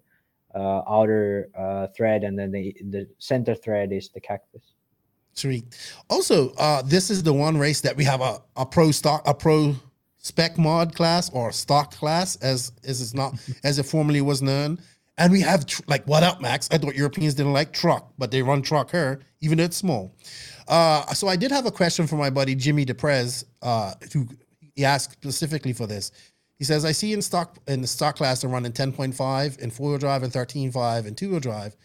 uh, 0.55 0.81
outer 0.87 1.49
uh, 1.57 1.87
thread, 1.95 2.23
and 2.23 2.37
then 2.37 2.51
the 2.51 2.75
the 2.89 3.07
center 3.17 3.55
thread 3.55 3.91
is 3.91 4.09
the 4.09 4.19
cactus. 4.19 4.73
Sweet. 5.33 5.65
Also, 6.09 6.51
uh, 6.57 6.81
this 6.81 7.09
is 7.09 7.23
the 7.23 7.33
one 7.33 7.57
race 7.57 7.81
that 7.81 7.95
we 7.95 8.03
have 8.03 8.21
a, 8.21 8.41
a 8.57 8.65
pro 8.65 8.91
stock, 8.91 9.23
a 9.25 9.33
pro 9.33 9.75
spec 10.17 10.57
mod 10.57 10.93
class 10.93 11.29
or 11.31 11.51
stock 11.51 11.91
class, 11.95 12.35
as 12.37 12.71
as 12.83 13.01
it's 13.01 13.13
not 13.13 13.33
as 13.63 13.79
it 13.79 13.83
formerly 13.83 14.21
was 14.21 14.41
known. 14.41 14.79
And 15.17 15.31
we 15.31 15.41
have 15.41 15.65
tr- 15.65 15.83
like 15.87 16.05
what 16.05 16.23
up, 16.23 16.41
Max? 16.41 16.67
I 16.71 16.77
thought 16.77 16.95
Europeans 16.95 17.33
didn't 17.33 17.53
like 17.53 17.73
truck, 17.73 18.11
but 18.17 18.31
they 18.31 18.41
run 18.41 18.61
truck 18.61 18.91
here, 18.91 19.21
even 19.41 19.57
though 19.57 19.65
it's 19.65 19.77
small. 19.77 20.15
Uh, 20.67 21.05
so 21.13 21.27
I 21.27 21.35
did 21.35 21.51
have 21.51 21.65
a 21.65 21.71
question 21.71 22.07
for 22.07 22.15
my 22.15 22.29
buddy 22.29 22.55
Jimmy 22.55 22.85
Deprez, 22.85 23.43
uh, 23.61 23.93
who 24.13 24.27
he 24.75 24.85
asked 24.85 25.13
specifically 25.13 25.73
for 25.73 25.87
this. 25.87 26.11
He 26.61 26.65
says, 26.65 26.85
I 26.85 26.91
see 26.91 27.11
in 27.11 27.23
stock 27.23 27.57
in 27.67 27.81
the 27.81 27.87
stock 27.87 28.17
class 28.17 28.41
they're 28.41 28.49
running 28.51 28.71
10.5 28.71 29.57
in 29.57 29.71
four 29.71 29.89
wheel 29.89 29.97
drive 29.97 30.21
and 30.21 30.31
13.5 30.31 31.07
and 31.07 31.17
two 31.17 31.31
wheel 31.31 31.39
drive. 31.39 31.75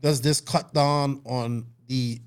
Does 0.00 0.20
this 0.20 0.40
cut 0.40 0.74
down 0.74 1.20
on 1.24 1.64
the 1.86 2.20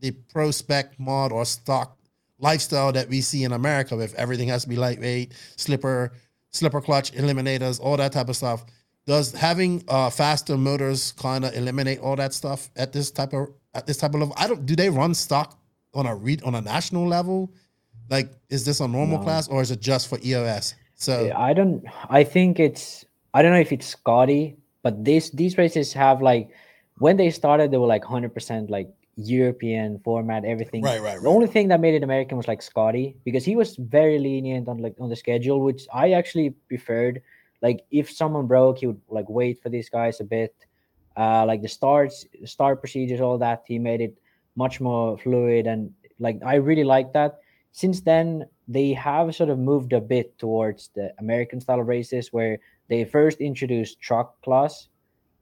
the 0.00 0.10
pro 0.32 0.50
spec 0.50 0.98
mod 0.98 1.30
or 1.30 1.44
stock 1.44 1.96
lifestyle 2.40 2.90
that 2.90 3.08
we 3.08 3.20
see 3.20 3.44
in 3.44 3.52
America 3.52 3.94
with 3.94 4.16
everything 4.16 4.48
has 4.48 4.64
to 4.64 4.68
be 4.68 4.74
lightweight, 4.74 5.32
slipper, 5.54 6.12
slipper 6.50 6.80
clutch, 6.80 7.12
eliminators, 7.12 7.80
all 7.80 7.96
that 7.98 8.10
type 8.10 8.28
of 8.28 8.34
stuff. 8.34 8.64
Does 9.06 9.30
having 9.30 9.84
uh, 9.86 10.10
faster 10.10 10.56
motors 10.56 11.12
kind 11.12 11.44
of 11.44 11.54
eliminate 11.54 12.00
all 12.00 12.16
that 12.16 12.34
stuff 12.34 12.68
at 12.74 12.92
this 12.92 13.12
type 13.12 13.32
of 13.32 13.50
at 13.74 13.86
this 13.86 13.98
type 13.98 14.12
of 14.12 14.18
level? 14.18 14.34
I 14.36 14.48
don't. 14.48 14.66
Do 14.66 14.74
they 14.74 14.90
run 14.90 15.14
stock 15.14 15.56
on 15.94 16.06
a 16.06 16.16
read 16.16 16.42
on 16.42 16.56
a 16.56 16.60
national 16.60 17.06
level? 17.06 17.52
Like, 18.10 18.28
is 18.50 18.64
this 18.64 18.80
a 18.80 18.88
normal 18.88 19.18
No. 19.18 19.22
class 19.22 19.46
or 19.46 19.62
is 19.62 19.70
it 19.70 19.80
just 19.80 20.08
for 20.08 20.18
EOS? 20.24 20.74
So 20.98 21.32
I 21.34 21.52
don't. 21.54 21.84
I 22.10 22.24
think 22.24 22.58
it's. 22.58 23.06
I 23.32 23.40
don't 23.42 23.52
know 23.52 23.60
if 23.60 23.72
it's 23.72 23.86
Scotty, 23.86 24.56
but 24.82 25.04
this 25.04 25.30
these 25.30 25.56
races 25.56 25.92
have 25.92 26.20
like 26.20 26.50
when 26.98 27.16
they 27.16 27.30
started, 27.30 27.70
they 27.70 27.78
were 27.78 27.86
like 27.86 28.04
hundred 28.04 28.34
percent 28.34 28.68
like 28.68 28.90
European 29.14 30.00
format, 30.00 30.44
everything. 30.44 30.82
Right, 30.82 31.00
right, 31.00 31.14
right. 31.14 31.22
The 31.22 31.28
only 31.28 31.46
thing 31.46 31.68
that 31.68 31.80
made 31.80 31.94
it 31.94 32.02
American 32.02 32.36
was 32.36 32.48
like 32.48 32.62
Scotty 32.62 33.16
because 33.24 33.44
he 33.44 33.54
was 33.54 33.76
very 33.76 34.18
lenient 34.18 34.68
on 34.68 34.78
like 34.78 34.96
on 34.98 35.08
the 35.08 35.16
schedule, 35.16 35.60
which 35.60 35.86
I 35.94 36.12
actually 36.12 36.50
preferred. 36.66 37.22
Like 37.62 37.86
if 37.92 38.10
someone 38.10 38.48
broke, 38.48 38.78
he 38.78 38.86
would 38.86 39.00
like 39.08 39.28
wait 39.28 39.62
for 39.62 39.68
these 39.68 39.88
guys 39.88 40.20
a 40.20 40.24
bit. 40.24 40.54
Uh, 41.16 41.44
like 41.46 41.62
the 41.62 41.68
starts, 41.68 42.26
start 42.44 42.80
procedures, 42.80 43.20
all 43.20 43.38
that. 43.38 43.62
He 43.66 43.78
made 43.78 44.00
it 44.00 44.18
much 44.56 44.80
more 44.80 45.16
fluid 45.18 45.68
and 45.68 45.92
like 46.18 46.40
I 46.44 46.56
really 46.56 46.84
like 46.84 47.12
that. 47.12 47.38
Since 47.72 48.00
then, 48.00 48.46
they 48.66 48.92
have 48.92 49.34
sort 49.34 49.50
of 49.50 49.58
moved 49.58 49.92
a 49.92 50.00
bit 50.00 50.36
towards 50.38 50.90
the 50.94 51.12
American 51.18 51.60
style 51.60 51.80
of 51.80 51.86
races 51.86 52.32
where 52.32 52.58
they 52.88 53.04
first 53.04 53.40
introduced 53.40 54.00
truck 54.00 54.40
class, 54.42 54.88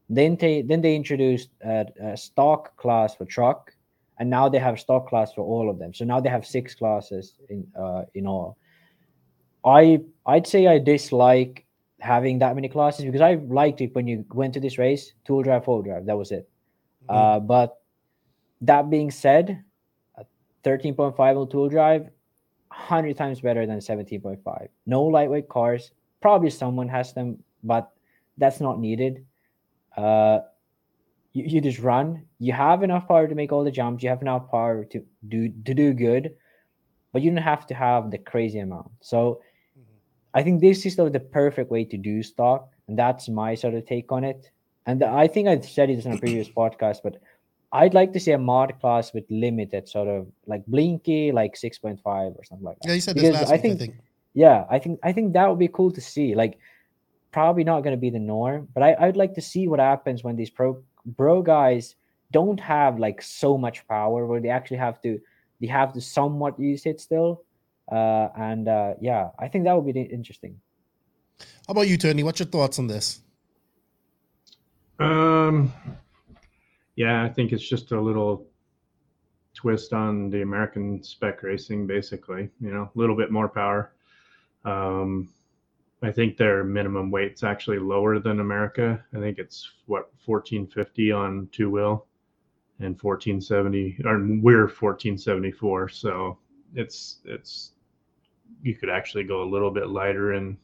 then 0.09 0.37
they 0.37 0.63
then 0.63 0.81
they 0.81 0.95
introduced 0.95 1.51
a, 1.65 1.87
a 2.03 2.17
stock 2.17 2.77
class 2.77 3.15
for 3.15 3.25
truck, 3.25 3.73
and 4.19 4.31
now 4.31 4.49
they 4.49 4.59
have 4.59 4.79
stock 4.79 5.09
class 5.09 5.33
for 5.33 5.43
all 5.43 5.71
of 5.71 5.79
them. 5.79 5.95
So 5.95 6.05
now 6.05 6.21
they 6.21 6.29
have 6.29 6.47
six 6.47 6.75
classes 6.75 7.35
in 7.49 7.67
uh, 7.79 8.05
in 8.15 8.27
all. 8.27 8.57
I 9.65 10.01
I'd 10.25 10.47
say 10.47 10.67
I 10.67 10.79
dislike 10.79 11.67
having 11.99 12.39
that 12.41 12.55
many 12.55 12.69
classes 12.69 13.05
because 13.05 13.21
I 13.21 13.35
liked 13.35 13.81
it 13.81 13.95
when 13.95 14.07
you 14.07 14.25
went 14.33 14.55
to 14.55 14.61
this 14.61 14.79
race, 14.79 15.13
tool 15.25 15.43
drive, 15.43 15.65
four 15.65 15.83
drive. 15.83 16.07
That 16.07 16.17
was 16.17 16.31
it. 16.31 16.49
Uh, 17.09 17.41
but 17.41 17.81
that 18.61 18.91
being 18.91 19.11
said, 19.11 19.63
13.5 20.65 21.19
on 21.19 21.49
tool 21.49 21.69
drive, 21.69 22.09
100 22.77 23.17
times 23.17 23.41
better 23.41 23.67
than 23.67 23.79
17.5. 23.79 24.69
No 24.87 25.03
lightweight 25.05 25.49
cars. 25.49 25.91
Probably 26.21 26.51
someone 26.51 26.89
has 26.89 27.13
them, 27.13 27.43
but 27.65 27.91
that's 28.39 28.61
not 28.61 28.79
needed. 28.79 29.25
Uh, 29.97 30.41
you, 31.33 31.45
you 31.45 31.61
just 31.61 31.79
run. 31.79 32.25
You 32.39 32.53
have 32.53 32.83
enough 32.83 33.09
power 33.09 33.27
to 33.27 33.35
make 33.35 33.53
all 33.53 33.65
the 33.65 33.71
jumps. 33.71 34.03
You 34.03 34.11
have 34.11 34.23
enough 34.23 34.51
power 34.51 34.85
to 34.85 35.05
do 35.29 35.49
to 35.65 35.75
do 35.75 35.93
good, 35.93 36.35
but 37.13 37.23
you 37.23 37.31
don't 37.31 37.43
have 37.43 37.67
to 37.69 37.75
have 37.75 38.11
the 38.11 38.19
crazy 38.19 38.59
amount. 38.59 38.91
So 39.01 39.41
I 40.35 40.43
think 40.43 40.61
this 40.61 40.85
is 40.85 40.95
sort 40.95 41.07
of 41.07 41.13
the 41.15 41.21
perfect 41.21 41.71
way 41.71 41.85
to 41.85 41.97
do 41.97 42.23
stock, 42.23 42.69
and 42.89 42.99
that's 42.99 43.29
my 43.29 43.55
sort 43.55 43.75
of 43.75 43.87
take 43.87 44.13
on 44.13 44.23
it. 44.23 44.51
And 44.87 45.03
I 45.03 45.27
think 45.27 45.49
I've 45.49 45.65
said 45.65 45.91
it 45.91 46.05
in 46.05 46.13
a 46.13 46.19
previous 46.19 46.49
podcast, 46.61 46.99
but 47.03 47.17
I'd 47.73 47.95
like 47.95 48.13
to 48.13 48.21
see 48.21 48.33
a 48.33 48.39
mod 48.39 48.79
class 48.81 49.13
with 49.13 49.25
limited 49.31 49.89
sort 49.89 50.09
of 50.09 50.27
like 50.47 50.65
blinky, 50.67 51.33
like 51.33 51.55
6.5 51.55 51.99
or 52.05 52.45
something 52.45 52.65
like 52.65 52.79
that. 52.81 52.89
yeah, 52.89 52.95
you 52.95 53.01
said 53.01 53.17
this 53.17 53.33
last 53.33 53.49
I 53.49 53.53
week, 53.53 53.63
think, 53.63 53.75
I 53.75 53.79
think. 53.79 53.95
yeah, 54.35 54.65
I 54.71 54.79
think 54.79 55.01
I 55.03 55.13
think 55.13 55.33
that 55.35 55.49
would 55.49 55.59
be 55.59 55.69
cool 55.69 55.91
to 55.91 56.01
see. 56.01 56.35
Like, 56.35 56.59
probably 57.33 57.65
not 57.65 57.83
going 57.83 57.95
to 57.95 58.01
be 58.01 58.11
the 58.11 58.19
norm, 58.19 58.69
but 58.73 58.83
I 58.83 58.97
I'd 59.01 59.17
like 59.17 59.35
to 59.35 59.43
see 59.43 59.69
what 59.69 59.81
happens 59.81 60.23
when 60.23 60.37
these 60.37 60.51
pro 60.51 60.83
bro 61.05 61.43
guys 61.43 61.97
don't 62.33 62.59
have 62.61 62.99
like 62.99 63.23
so 63.23 63.57
much 63.59 63.87
power 63.89 64.27
where 64.27 64.41
they 64.41 64.49
actually 64.49 64.79
have 64.79 65.01
to 65.03 65.21
they 65.61 65.67
have 65.67 65.93
to 65.95 66.01
somewhat 66.01 66.59
use 66.59 66.87
it 66.87 67.01
still. 67.01 67.43
Uh, 67.91 68.29
and 68.37 68.69
uh, 68.69 68.95
yeah, 69.01 69.31
I 69.39 69.49
think 69.49 69.65
that 69.65 69.75
would 69.77 69.93
be 69.93 70.01
interesting. 70.01 70.61
How 71.39 71.73
about 71.73 71.89
you, 71.89 71.97
Tony? 71.97 72.23
What's 72.23 72.41
your 72.41 72.49
thoughts 72.49 72.79
on 72.79 72.87
this? 72.89 73.21
Um, 74.99 75.73
yeah, 76.97 77.23
I 77.23 77.29
think 77.29 77.53
it's 77.53 77.67
just 77.67 77.93
a 77.93 78.01
little 78.01 78.47
twist 79.55 79.93
on 79.93 80.29
the 80.31 80.43
American 80.43 81.03
spec 81.03 81.43
racing, 81.43 81.87
basically. 81.87 82.51
You 82.61 82.73
know, 82.73 82.91
a 82.95 82.99
little 82.99 83.17
bit 83.17 83.31
more 83.31 83.49
power. 83.49 83.93
Um, 84.65 85.29
I 86.03 86.13
think 86.13 86.37
their 86.37 86.65
minimum 86.65 87.11
weight's 87.11 87.43
actually 87.43 87.79
lower 87.79 88.19
than 88.19 88.41
America. 88.41 89.03
I 89.15 89.19
think 89.19 89.39
it's 89.39 89.73
what 89.87 90.11
1450 90.25 91.13
on 91.13 91.49
two 91.53 91.71
wheel 91.71 92.07
and 92.81 93.01
1470 93.01 94.03
or 94.05 94.19
we're 94.43 94.67
1474 94.67 95.89
so 95.89 96.39
it's 96.75 97.21
it's 97.25 97.73
you 98.63 98.75
could 98.75 98.91
actually 98.91 99.25
go 99.25 99.43
a 99.43 99.49
little 99.49 99.71
bit 99.71 99.89
lighter 99.89 100.35
in 100.35 100.59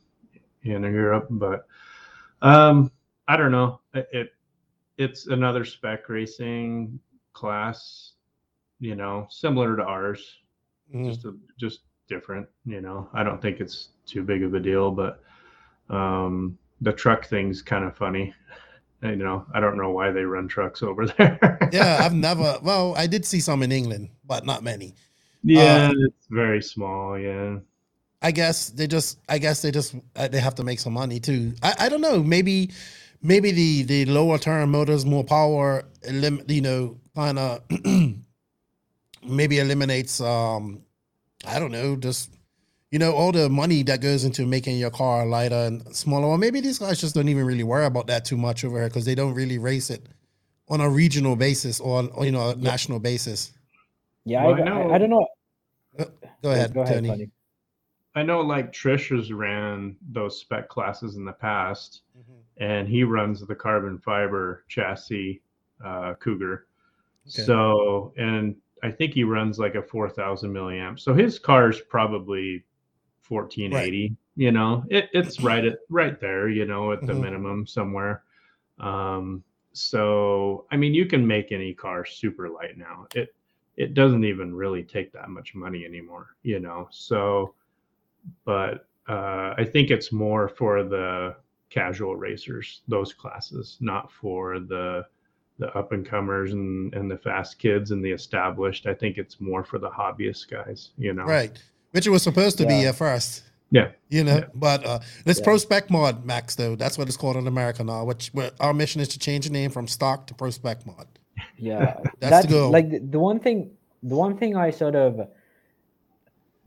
in 0.65 0.83
Europe 0.83 1.27
but 1.31 1.67
um 2.43 2.91
I 3.29 3.37
don't 3.37 3.53
know 3.53 3.81
it, 3.95 4.09
it 4.13 4.35
it's 5.03 5.27
another 5.27 5.65
spec 5.65 6.09
racing 6.09 6.99
class 7.35 8.13
you 8.81 8.95
know 8.97 9.27
similar 9.31 9.77
to 9.77 9.83
ours 9.85 10.39
Mhm. 10.95 11.09
just 11.09 11.25
a, 11.25 11.35
just 11.59 11.81
different 12.09 12.47
you 12.67 12.81
know 12.81 13.09
I 13.15 13.23
don't 13.23 13.41
think 13.41 13.61
it's 13.61 13.91
too 14.07 14.23
big 14.23 14.43
of 14.43 14.55
a 14.55 14.61
deal 14.61 14.91
but 14.91 15.23
um 15.91 16.59
the 16.81 16.93
truck 16.93 17.27
thing's 17.27 17.63
kind 17.63 17.85
of 17.85 17.97
funny 17.97 18.35
you 19.03 19.17
know 19.17 19.47
I 19.55 19.61
don't 19.61 19.77
know 19.77 19.91
why 19.91 20.11
they 20.11 20.25
run 20.25 20.49
trucks 20.49 20.83
over 20.83 21.07
there 21.19 21.59
yeah, 21.73 21.99
I've 22.03 22.13
never. 22.15 22.59
Well, 22.63 22.95
I 22.97 23.07
did 23.07 23.25
see 23.25 23.41
some 23.41 23.63
in 23.63 23.73
England, 23.73 24.11
but 24.27 24.45
not 24.45 24.63
many. 24.63 24.95
Yeah, 25.43 25.89
Uh, 25.89 25.93
it's 26.07 26.27
very 26.31 26.63
small. 26.63 27.19
Yeah. 27.19 27.59
I 28.21 28.31
guess 28.31 28.69
they 28.71 28.87
just. 28.87 29.19
I 29.29 29.39
guess 29.39 29.63
they 29.63 29.71
just. 29.71 29.95
uh, 30.17 30.29
They 30.29 30.41
have 30.41 30.55
to 30.57 30.65
make 30.65 30.79
some 30.81 30.93
money 30.93 31.19
too. 31.19 31.55
I, 31.63 31.75
I 31.81 31.89
don't 31.89 32.01
know. 32.01 32.23
Maybe, 32.23 32.71
maybe 33.23 33.51
the 33.51 33.83
the 33.83 34.05
lower 34.07 34.39
turn 34.39 34.69
motors, 34.71 35.05
more 35.07 35.25
power, 35.25 35.85
elim, 36.03 36.43
you 36.49 36.61
know, 36.61 36.99
kind 37.15 37.39
of 37.39 37.63
maybe 39.27 39.59
eliminates. 39.59 40.21
Um, 40.21 40.83
I 41.47 41.59
don't 41.59 41.73
know. 41.73 41.97
Just 41.97 42.31
you 42.91 42.99
know, 42.99 43.13
all 43.13 43.33
the 43.33 43.49
money 43.49 43.83
that 43.85 44.01
goes 44.03 44.25
into 44.25 44.45
making 44.47 44.79
your 44.79 44.91
car 44.91 45.25
lighter 45.27 45.55
and 45.55 45.97
smaller. 45.97 46.27
Or 46.27 46.37
maybe 46.37 46.61
these 46.61 46.79
guys 46.79 47.01
just 47.01 47.15
don't 47.15 47.29
even 47.29 47.47
really 47.47 47.65
worry 47.65 47.87
about 47.87 48.07
that 48.09 48.25
too 48.27 48.37
much 48.37 48.65
over 48.65 48.79
here 48.79 48.89
because 48.89 49.07
they 49.07 49.15
don't 49.15 49.33
really 49.35 49.57
race 49.59 49.89
it 49.89 50.07
on 50.69 50.81
a 50.83 50.89
regional 50.91 51.35
basis 51.35 51.81
or, 51.81 51.99
on, 51.99 52.11
or 52.11 52.27
you 52.27 52.33
know, 52.33 52.51
a 52.51 52.55
national 52.57 52.99
basis. 53.01 53.53
Yeah, 54.25 54.45
Well, 54.45 54.55
I, 54.57 54.59
I 54.59 54.61
I, 54.61 54.65
know- 54.65 54.93
I 54.95 54.99
don't 54.99 55.11
know. 55.11 55.27
Go 56.43 56.51
ahead, 56.51 56.75
Go 56.75 56.83
ahead, 56.83 56.97
Tony. 56.97 57.09
Tony. 57.09 57.31
I 58.15 58.23
know 58.23 58.41
like 58.43 58.73
Trish 58.73 59.17
has 59.17 59.33
ran 59.33 59.97
those 60.11 60.39
spec 60.39 60.69
classes 60.69 61.17
in 61.17 61.25
the 61.25 61.33
past, 61.33 62.03
and 62.63 62.89
he 62.89 63.05
runs 63.05 63.47
the 63.47 63.55
carbon 63.57 63.99
fiber 63.99 64.65
chassis 64.69 65.43
uh, 65.85 66.15
Cougar. 66.15 66.67
Okay. 67.29 67.43
So, 67.45 68.13
and 68.17 68.57
I 68.83 68.91
think 68.91 69.15
he 69.15 69.25
runs 69.25 69.59
like 69.59 69.75
a 69.75 69.83
4,000 69.83 70.53
milliamp. 70.53 71.01
So 71.01 71.15
his 71.15 71.39
car's 71.39 71.81
probably 71.81 72.65
1480. 73.29 74.17
You 74.37 74.53
know, 74.53 74.85
it, 74.91 75.11
it's 75.13 75.41
right 75.41 75.65
at 75.65 75.79
right 75.91 76.21
there. 76.21 76.49
You 76.49 76.65
know, 76.67 76.93
at 76.93 77.07
the 77.07 77.13
Mhm. 77.13 77.21
minimum 77.21 77.67
somewhere. 77.67 78.25
Um, 78.79 79.45
so 79.73 80.67
I 80.71 80.77
mean, 80.77 80.95
you 80.95 81.07
can 81.07 81.27
make 81.27 81.53
any 81.53 81.75
car 81.75 82.05
super 82.05 82.49
light 82.49 82.79
now. 82.79 83.07
It 83.15 83.35
it 83.77 83.95
doesn't 83.95 84.25
even 84.25 84.55
really 84.55 84.85
take 84.85 85.13
that 85.13 85.31
much 85.31 85.55
money 85.55 85.85
anymore. 85.85 86.37
You 86.43 86.61
know, 86.61 86.89
so 86.91 87.55
but 88.45 88.87
uh, 89.09 89.55
I 89.59 89.65
think 89.65 89.91
it's 89.91 90.13
more 90.13 90.49
for 90.49 90.85
the 90.85 91.37
casual 91.73 92.17
racers, 92.17 92.83
those 92.89 93.13
classes, 93.13 93.77
not 93.81 94.11
for 94.13 94.59
the 94.61 95.05
the 95.59 95.69
up 95.79 95.93
and 95.93 96.05
comers 96.05 96.53
and 96.53 96.93
and 96.95 97.11
the 97.11 97.17
fast 97.19 97.59
kids 97.59 97.91
and 97.93 98.05
the 98.05 98.11
established. 98.11 98.87
I 98.87 98.95
think 98.95 99.19
it's 99.19 99.41
more 99.41 99.63
for 99.65 99.79
the 99.79 99.91
hobbyist 99.91 100.51
guys. 100.51 100.91
You 100.99 101.13
know, 101.15 101.25
Right. 101.25 101.63
Which 101.93 102.07
it 102.07 102.11
was 102.11 102.23
supposed 102.23 102.57
to 102.59 102.67
be 102.67 102.87
at 102.87 102.95
first. 102.95 103.45
Yeah. 103.71 103.89
You 104.09 104.25
know, 104.25 104.37
Yeah. 104.39 104.45
but 104.55 104.85
uh 104.87 104.99
it's 105.27 105.39
Yeah. 105.41 105.45
Pro 105.45 105.57
Spec 105.59 105.91
Mod 105.91 106.25
Max 106.25 106.55
though. 106.57 106.75
That's 106.77 106.97
what 106.99 107.07
it's 107.09 107.17
called 107.17 107.37
in 107.37 107.47
America 107.47 107.83
now. 107.85 108.05
Which 108.05 108.29
what 108.33 108.55
our 108.61 108.73
mission 108.75 109.01
is 109.01 109.09
to 109.09 109.19
change 109.19 109.47
the 109.47 109.53
name 109.53 109.71
from 109.71 109.87
stock 109.87 110.27
to 110.29 110.35
Pro 110.35 110.51
Spec 110.51 110.87
Mod. 110.87 111.07
yeah 111.59 111.97
That's 112.21 112.47
the 112.47 112.53
goal. 112.53 112.71
like 112.71 112.91
the, 112.91 112.99
the 112.99 113.19
one 113.21 113.39
thing 113.41 113.71
the 114.03 114.17
one 114.17 114.37
thing 114.37 114.57
i 114.57 114.71
sort 114.71 114.97
of 114.97 115.29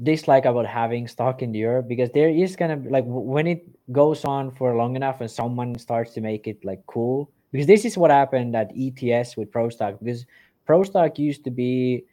dislike 0.03 0.45
about 0.45 0.65
having 0.65 1.07
stock 1.07 1.41
in 1.41 1.53
europe 1.53 1.87
because 1.87 2.09
there 2.11 2.29
is 2.29 2.55
gonna 2.55 2.77
be 2.77 2.89
like 2.89 3.05
when 3.07 3.47
it 3.47 3.65
goes 3.91 4.25
on 4.25 4.51
for 4.51 4.75
long 4.75 4.95
enough 4.95 5.21
and 5.21 5.31
someone 5.31 5.77
starts 5.79 6.13
to 6.13 6.21
make 6.21 6.47
it 6.47 6.63
like 6.65 6.81
cool 6.87 7.29
because 7.51 7.67
this 7.67 7.85
is 7.85 7.97
what 7.97 8.11
happened 8.11 8.55
at 8.55 8.71
ets 8.75 9.37
with 9.37 9.51
pro 9.51 9.69
stock 9.69 9.97
because 9.99 10.25
pro 10.65 10.83
stock 10.83 11.17
used 11.17 11.43
to 11.45 11.51
be 11.51 12.03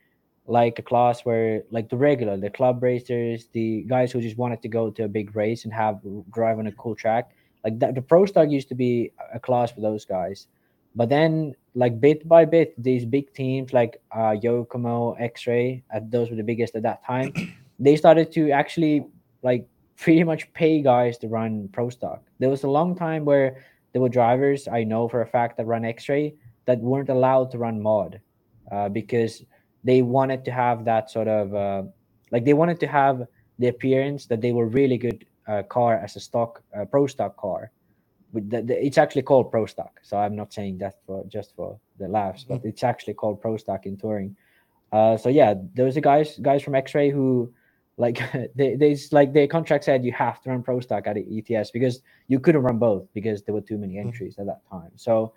like 0.47 0.79
a 0.79 0.83
class 0.83 1.23
where 1.23 1.63
like 1.71 1.89
the 1.89 1.97
regular 1.97 2.37
the 2.37 2.51
club 2.51 2.83
racers 2.83 3.49
the 3.53 3.83
guys 3.89 4.13
who 4.13 4.21
just 4.21 4.37
wanted 4.37 4.63
to 4.63 4.69
go 4.69 4.91
to 4.91 5.05
a 5.05 5.09
big 5.09 5.35
race 5.35 5.65
and 5.65 5.73
have 5.73 6.01
drive 6.33 6.59
on 6.59 6.67
a 6.69 6.73
cool 6.73 6.95
track 6.95 7.31
like 7.65 7.79
that 7.79 7.95
the 7.95 8.03
pro 8.03 8.27
stock 8.27 8.51
used 8.51 8.69
to 8.69 8.75
be 8.75 9.13
a 9.33 9.39
class 9.41 9.71
for 9.71 9.81
those 9.81 10.05
guys. 10.05 10.47
But 10.95 11.09
then 11.09 11.55
like 11.75 12.01
bit 12.01 12.29
by 12.29 12.45
bit 12.45 12.75
these 12.83 13.07
big 13.07 13.33
teams 13.33 13.73
like 13.73 14.03
uh 14.11 14.37
yokomo 14.45 15.19
x-ray 15.19 15.83
uh, 15.95 16.01
those 16.05 16.29
were 16.29 16.37
the 16.37 16.43
biggest 16.43 16.75
at 16.75 16.83
that 16.83 17.03
time 17.05 17.33
they 17.85 17.97
started 17.97 18.33
to 18.33 18.51
actually 18.51 19.07
like 19.43 19.67
pretty 19.97 20.25
much 20.25 20.53
pay 20.53 20.83
guys 20.83 21.19
to 21.19 21.29
run 21.29 21.69
pro 21.73 21.91
stock. 21.91 22.23
There 22.39 22.51
was 22.51 22.65
a 22.65 22.69
long 22.69 22.97
time 22.97 23.25
where 23.25 23.63
there 23.93 24.03
were 24.03 24.09
drivers 24.09 24.69
i 24.69 24.83
know 24.83 25.09
for 25.09 25.23
a 25.23 25.27
fact 25.27 25.57
that 25.57 25.67
run 25.67 25.85
x-ray 25.85 26.35
that 26.65 26.79
weren't 26.81 27.09
allowed 27.09 27.51
to 27.51 27.59
run 27.59 27.81
mod 27.81 28.21
uh, 28.71 28.89
because 28.89 29.45
they 29.85 30.03
wanted 30.03 30.45
to 30.45 30.51
have 30.51 30.85
that 30.85 31.11
sort 31.11 31.29
of 31.29 31.55
uh, 31.55 31.83
like 32.31 32.45
they 32.45 32.55
wanted 32.55 32.81
to 32.81 32.87
have 32.87 33.27
the 33.59 33.69
appearance 33.69 34.27
that 34.27 34.41
they 34.41 34.53
were 34.53 34.67
really 34.67 34.97
good 34.97 35.27
uh, 35.49 35.63
car 35.65 35.99
as 35.99 36.17
a 36.17 36.21
stock 36.21 36.63
uh, 36.77 36.85
pro 36.85 37.07
stock 37.07 37.37
car. 37.37 37.71
With 38.33 38.49
the, 38.49 38.63
the, 38.63 38.87
it's 38.87 38.97
actually 38.97 39.23
called 39.23 39.51
pro 39.51 39.67
stock 39.67 40.01
so 40.03 40.17
i'm 40.17 40.35
not 40.35 40.55
saying 40.55 40.79
that 40.79 40.95
for 41.07 41.25
just 41.29 41.55
for 41.55 41.79
the 41.99 42.09
laughs 42.09 42.45
but 42.45 42.65
it's 42.65 42.83
actually 42.83 43.15
called 43.15 43.41
pro 43.41 43.57
stock 43.57 43.87
in 43.87 43.97
touring. 43.97 44.37
Uh 44.91 45.17
so 45.17 45.29
yeah 45.29 45.55
those 45.75 45.97
are 45.97 46.01
guys 46.01 46.39
guys 46.39 46.63
from 46.63 46.75
x-ray 46.75 47.11
who 47.11 47.53
like 47.97 48.21
they 48.55 48.75
they 48.77 48.97
like 49.11 49.33
their 49.33 49.47
contract 49.47 49.85
said 49.85 50.05
you 50.05 50.13
have 50.13 50.41
to 50.43 50.51
run 50.51 50.63
pro 50.63 50.81
stock 50.81 51.07
at 51.07 51.17
ets 51.17 51.71
because 51.71 52.03
you 52.29 52.41
couldn't 52.41 52.63
run 52.63 52.79
both 52.79 53.07
because 53.15 53.43
there 53.43 53.55
were 53.55 53.61
too 53.61 53.79
many 53.79 53.99
entries 53.99 54.37
at 54.39 54.47
that 54.47 54.61
time. 54.71 54.91
So 54.97 55.35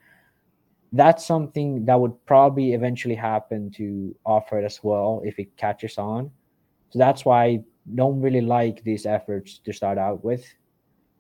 that's 0.92 1.26
something 1.26 1.86
that 1.86 2.00
would 2.00 2.14
probably 2.26 2.74
eventually 2.74 3.16
happen 3.16 3.70
to 3.72 4.16
offer 4.26 4.60
it 4.60 4.66
as 4.66 4.80
well 4.84 5.22
if 5.26 5.40
it 5.40 5.56
catches 5.58 5.98
on. 5.98 6.32
So 6.92 7.00
that's 7.00 7.26
why 7.26 7.44
i 7.46 7.64
don't 7.94 8.20
really 8.20 8.42
like 8.42 8.84
these 8.84 9.06
efforts 9.06 9.60
to 9.60 9.72
start 9.72 9.98
out 9.98 10.24
with. 10.24 10.46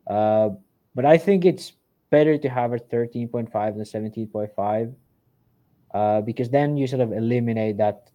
Uh 0.07 0.49
but 0.95 1.06
I 1.06 1.18
think 1.18 1.44
it's 1.44 1.74
better 2.10 2.38
to 2.38 2.49
have 2.49 2.72
a 2.72 2.78
13.5 2.78 3.52
than 3.52 3.84
17.5 3.84 4.95
uh, 5.94 6.22
because 6.22 6.49
then 6.49 6.78
you 6.78 6.88
sort 6.88 7.02
of 7.02 7.12
eliminate 7.12 7.78
that 7.78 8.10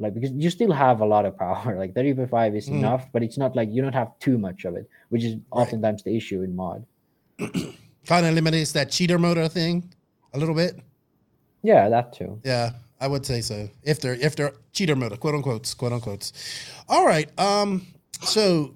like 0.00 0.14
because 0.14 0.32
you 0.32 0.50
still 0.50 0.72
have 0.72 1.00
a 1.00 1.06
lot 1.06 1.24
of 1.28 1.36
power 1.38 1.76
like 1.82 1.94
35 1.94 2.56
is 2.56 2.68
Mm. 2.68 2.78
enough 2.80 3.06
but 3.12 3.22
it's 3.22 3.38
not 3.38 3.54
like 3.54 3.68
you 3.70 3.82
don't 3.82 3.92
have 3.94 4.10
too 4.18 4.38
much 4.38 4.64
of 4.64 4.74
it 4.76 4.88
which 5.10 5.22
is 5.24 5.36
oftentimes 5.52 6.02
the 6.02 6.16
issue 6.16 6.42
in 6.42 6.56
mod 6.56 6.84
Kind 8.06 8.24
of 8.26 8.32
eliminates 8.32 8.72
that 8.72 8.90
cheater 8.90 9.18
motor 9.18 9.46
thing 9.48 9.92
a 10.32 10.38
little 10.38 10.54
bit. 10.54 10.80
yeah 11.62 11.88
that 11.88 12.12
too 12.12 12.40
Yeah, 12.44 12.72
I 13.00 13.06
would 13.08 13.24
say 13.24 13.40
so. 13.40 13.68
If 13.82 14.00
they're 14.00 14.14
if 14.16 14.34
they're 14.36 14.52
cheater 14.72 14.96
motor, 14.96 15.16
quote 15.16 15.34
unquote, 15.34 15.74
quote 15.78 15.92
unquote. 15.92 16.32
All 16.88 17.06
right. 17.06 17.28
Um. 17.38 17.86
So 18.22 18.74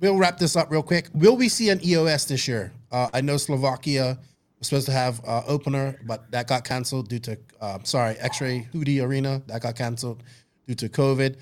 we'll 0.00 0.16
wrap 0.16 0.36
this 0.38 0.56
up 0.56 0.70
real 0.70 0.82
quick. 0.82 1.08
Will 1.14 1.36
we 1.36 1.48
see 1.48 1.68
an 1.70 1.80
EOS 1.84 2.24
this 2.26 2.48
year? 2.48 2.72
Uh, 2.92 3.08
I 3.12 3.20
know 3.20 3.36
Slovakia 3.36 4.18
was 4.60 4.68
supposed 4.68 4.86
to 4.86 4.92
have 4.92 5.20
uh, 5.26 5.42
opener, 5.48 5.98
but 6.06 6.30
that 6.30 6.46
got 6.46 6.64
canceled 6.64 7.08
due 7.08 7.18
to 7.20 7.38
uh, 7.60 7.78
sorry 7.82 8.14
X-Ray 8.18 8.68
Hootie 8.72 9.02
Arena 9.02 9.42
that 9.48 9.62
got 9.62 9.74
canceled 9.74 10.22
due 10.68 10.74
to 10.76 10.88
COVID. 10.88 11.36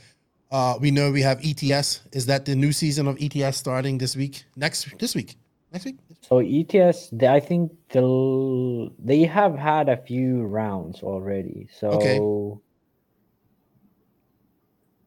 Uh, 0.51 0.78
we 0.81 0.90
know 0.90 1.11
we 1.12 1.20
have 1.23 1.40
ETS. 1.45 2.01
Is 2.12 2.27
that 2.27 2.47
the 2.47 2.55
new 2.57 2.73
season 2.73 3.07
of 3.07 3.19
ETS 3.20 3.59
starting 3.59 3.99
this 3.99 4.16
week? 4.16 4.45
Next 4.57 4.99
this 4.99 5.15
week? 5.15 5.36
Next 5.73 5.85
week? 5.85 5.97
so 6.23 6.39
ets 6.40 7.11
they, 7.12 7.28
i 7.28 7.39
think 7.39 7.70
they 7.93 9.23
have 9.24 9.55
had 9.57 9.89
a 9.89 9.97
few 9.97 10.43
rounds 10.45 11.03
already 11.03 11.69
so 11.78 11.89
Okay. 11.90 12.19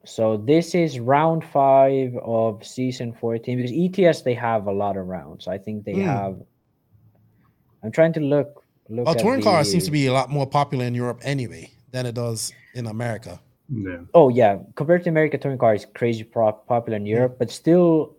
so 0.06 0.38
this 0.38 0.74
is 0.76 1.00
round 1.00 1.44
five 1.44 2.16
of 2.24 2.66
season 2.66 3.14
14 3.14 3.58
because 3.58 3.72
ets 4.08 4.22
they 4.22 4.34
have 4.34 4.68
a 4.68 4.72
lot 4.72 4.98
of 4.98 5.08
rounds 5.08 5.48
i 5.48 5.58
think 5.58 5.84
they 5.84 5.94
Hmm. 5.96 6.02
have 6.02 6.36
i'm 7.84 7.92
trying 7.92 8.14
to 8.14 8.20
look 8.20 8.62
look 8.92 9.08
at 9.08 9.20
touring 9.20 9.42
car 9.42 9.64
seems 9.64 9.86
to 9.86 9.92
be 9.92 10.08
a 10.08 10.14
lot 10.14 10.30
more 10.30 10.46
popular 10.46 10.86
in 10.86 10.94
Europe 10.94 11.22
anyway 11.24 11.72
than 11.92 12.06
it 12.06 12.16
does 12.16 12.54
in 12.74 12.88
America. 12.88 13.40
Yeah. 13.70 14.00
Oh 14.14 14.30
yeah, 14.30 14.60
compared 14.76 15.04
to 15.06 15.10
America, 15.10 15.38
touring 15.38 15.58
car 15.58 15.74
is 15.74 15.86
crazy 15.96 16.24
pro- 16.24 16.52
popular 16.52 16.98
in 16.98 17.06
Europe, 17.06 17.38
but 17.40 17.50
still, 17.50 18.18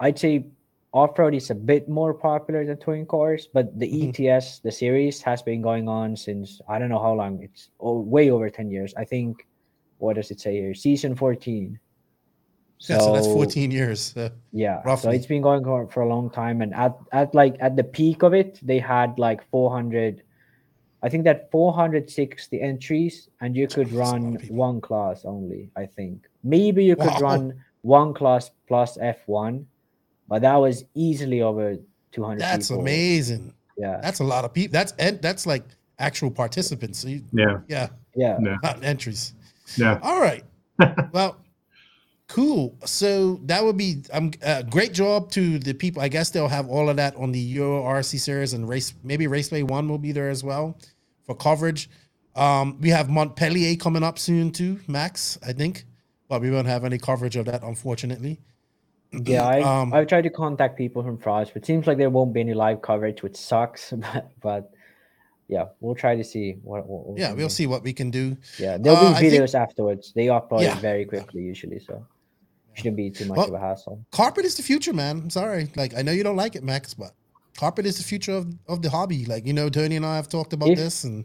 I'd 0.00 0.18
say 0.18 0.46
off-road 0.92 1.34
is 1.34 1.50
a 1.50 1.54
bit 1.54 1.88
more 1.88 2.12
popular 2.14 2.64
than 2.64 2.78
touring 2.78 3.06
cars. 3.06 3.48
But 3.52 3.78
the 3.78 3.86
mm-hmm. 3.86 4.24
ETS, 4.24 4.60
the 4.60 4.72
series, 4.72 5.22
has 5.22 5.42
been 5.42 5.62
going 5.62 5.88
on 5.88 6.16
since 6.16 6.60
I 6.68 6.78
don't 6.78 6.90
know 6.90 7.00
how 7.00 7.14
long. 7.14 7.42
It's 7.42 7.70
oh, 7.80 8.00
way 8.00 8.30
over 8.30 8.50
ten 8.50 8.70
years. 8.70 8.94
I 8.96 9.04
think. 9.04 9.46
What 9.98 10.14
does 10.14 10.30
it 10.30 10.38
say 10.38 10.52
here? 10.52 10.74
Season 10.74 11.16
fourteen. 11.16 11.80
Yeah, 12.80 12.98
so 12.98 13.12
that's 13.12 13.26
14 13.26 13.70
years. 13.70 14.16
uh, 14.16 14.30
Yeah, 14.52 14.82
so 14.96 15.10
it's 15.10 15.26
been 15.26 15.42
going 15.42 15.66
on 15.66 15.88
for 15.88 16.02
a 16.02 16.08
long 16.08 16.30
time, 16.30 16.62
and 16.62 16.72
at 16.74 16.96
at 17.12 17.34
like 17.34 17.56
at 17.60 17.76
the 17.76 17.84
peak 17.84 18.22
of 18.22 18.34
it, 18.34 18.58
they 18.62 18.78
had 18.78 19.18
like 19.18 19.42
400. 19.50 20.22
I 21.02 21.08
think 21.08 21.24
that 21.24 21.50
460 21.52 22.60
entries, 22.60 23.28
and 23.40 23.56
you 23.56 23.68
could 23.68 23.86
That's 23.86 23.96
a 23.96 23.98
lot 23.98 24.16
of 24.16 24.22
run 24.22 24.38
one 24.50 24.80
class 24.80 25.24
only. 25.24 25.70
I 25.76 25.86
think 25.86 26.26
maybe 26.42 26.84
you 26.84 26.96
could 26.96 27.14
Wow. 27.14 27.30
run 27.30 27.64
one 27.82 28.12
class 28.14 28.50
plus 28.66 28.98
F1, 28.98 29.64
but 30.28 30.42
that 30.42 30.56
was 30.56 30.84
easily 30.94 31.42
over 31.42 31.76
200. 32.12 32.40
That's 32.40 32.68
people. 32.68 32.82
amazing. 32.82 33.54
Yeah, 33.76 34.00
That's 34.02 34.18
a 34.18 34.24
lot 34.24 34.44
of 34.44 34.52
people. 34.52 34.72
That's 34.72 34.92
and 34.98 35.22
that's 35.22 35.46
like 35.46 35.64
actual 36.00 36.30
participants. 36.32 36.98
So 36.98 37.08
you, 37.08 37.22
Yeah. 37.32 37.60
yeah, 37.68 37.88
yeah. 38.16 38.38
Yeah. 38.42 38.56
not 38.62 38.82
entries. 38.82 39.34
Yeah. 39.76 40.00
All 40.02 40.20
right. 40.20 40.42
well, 41.12 41.36
cool. 42.28 42.76
So 42.84 43.40
that 43.44 43.64
would 43.64 43.76
be 43.76 44.02
um 44.12 44.30
uh, 44.42 44.62
great 44.62 44.92
job 44.92 45.30
to 45.32 45.58
the 45.58 45.72
people. 45.74 46.00
I 46.02 46.08
guess 46.08 46.30
they'll 46.30 46.48
have 46.48 46.68
all 46.68 46.88
of 46.88 46.96
that 46.96 47.16
on 47.16 47.32
the 47.32 47.40
Euro 47.40 47.82
RC 47.82 48.20
series 48.20 48.52
and 48.52 48.68
race. 48.68 48.94
Maybe 49.02 49.26
Raceway 49.26 49.62
One 49.62 49.88
will 49.88 49.98
be 49.98 50.12
there 50.12 50.30
as 50.30 50.44
well 50.44 50.76
for 51.24 51.34
coverage. 51.34 51.88
Um, 52.36 52.78
we 52.80 52.90
have 52.90 53.08
Montpellier 53.10 53.74
coming 53.76 54.02
up 54.04 54.18
soon 54.18 54.52
too, 54.52 54.78
Max. 54.86 55.38
I 55.44 55.52
think, 55.52 55.84
but 56.28 56.40
we 56.40 56.50
won't 56.50 56.68
have 56.68 56.84
any 56.84 56.98
coverage 56.98 57.34
of 57.36 57.46
that, 57.46 57.62
unfortunately. 57.64 58.38
Yeah, 59.24 59.44
I, 59.44 59.60
Um, 59.62 59.92
I've 59.94 60.06
tried 60.06 60.22
to 60.24 60.30
contact 60.30 60.76
people 60.76 61.02
from 61.02 61.16
France, 61.18 61.48
but 61.52 61.62
it 61.62 61.66
seems 61.66 61.86
like 61.86 61.96
there 61.96 62.10
won't 62.10 62.32
be 62.34 62.40
any 62.40 62.52
live 62.54 62.82
coverage, 62.82 63.22
which 63.22 63.36
sucks. 63.36 63.92
But, 64.12 64.30
but 64.42 64.70
yeah, 65.48 65.64
we'll 65.80 65.94
try 65.94 66.14
to 66.14 66.22
see 66.22 66.58
what. 66.62 66.86
what 66.86 67.18
Yeah, 67.18 67.32
we'll 67.32 67.48
do. 67.48 67.54
see 67.54 67.66
what 67.66 67.82
we 67.82 67.94
can 67.94 68.10
do. 68.10 68.36
Yeah, 68.58 68.76
there'll 68.76 68.98
Uh, 68.98 69.10
be 69.12 69.16
I 69.16 69.20
think- 69.20 69.32
videos 69.32 69.54
afterwards. 69.58 70.12
They 70.14 70.26
upload 70.26 70.60
Yeah. 70.62 70.78
very 70.78 71.06
quickly 71.06 71.42
usually, 71.42 71.80
so 71.80 72.04
shouldn't 72.78 72.96
be 72.96 73.10
too 73.10 73.26
much 73.26 73.36
Well- 73.36 73.48
of 73.48 73.54
a 73.54 73.58
hassle. 73.60 74.04
carpet 74.12 74.44
is 74.44 74.54
the 74.56 74.62
future, 74.62 74.92
man. 74.92 75.18
I'm 75.18 75.30
sorry. 75.30 75.70
Like 75.76 75.96
I 75.96 76.02
know 76.02 76.12
you 76.12 76.22
don't 76.22 76.36
like 76.36 76.56
it, 76.56 76.62
Max, 76.62 76.94
but 76.94 77.12
carpet 77.56 77.86
is 77.86 77.96
the 77.98 78.04
future 78.04 78.32
of, 78.32 78.46
of 78.68 78.82
the 78.82 78.90
hobby. 78.90 79.24
Like 79.26 79.46
you 79.46 79.52
know, 79.52 79.68
Tony 79.68 79.96
and 79.96 80.06
I 80.06 80.16
have 80.16 80.28
talked 80.28 80.52
about 80.52 80.70
If- 80.70 80.78
this, 80.78 81.04
and 81.04 81.24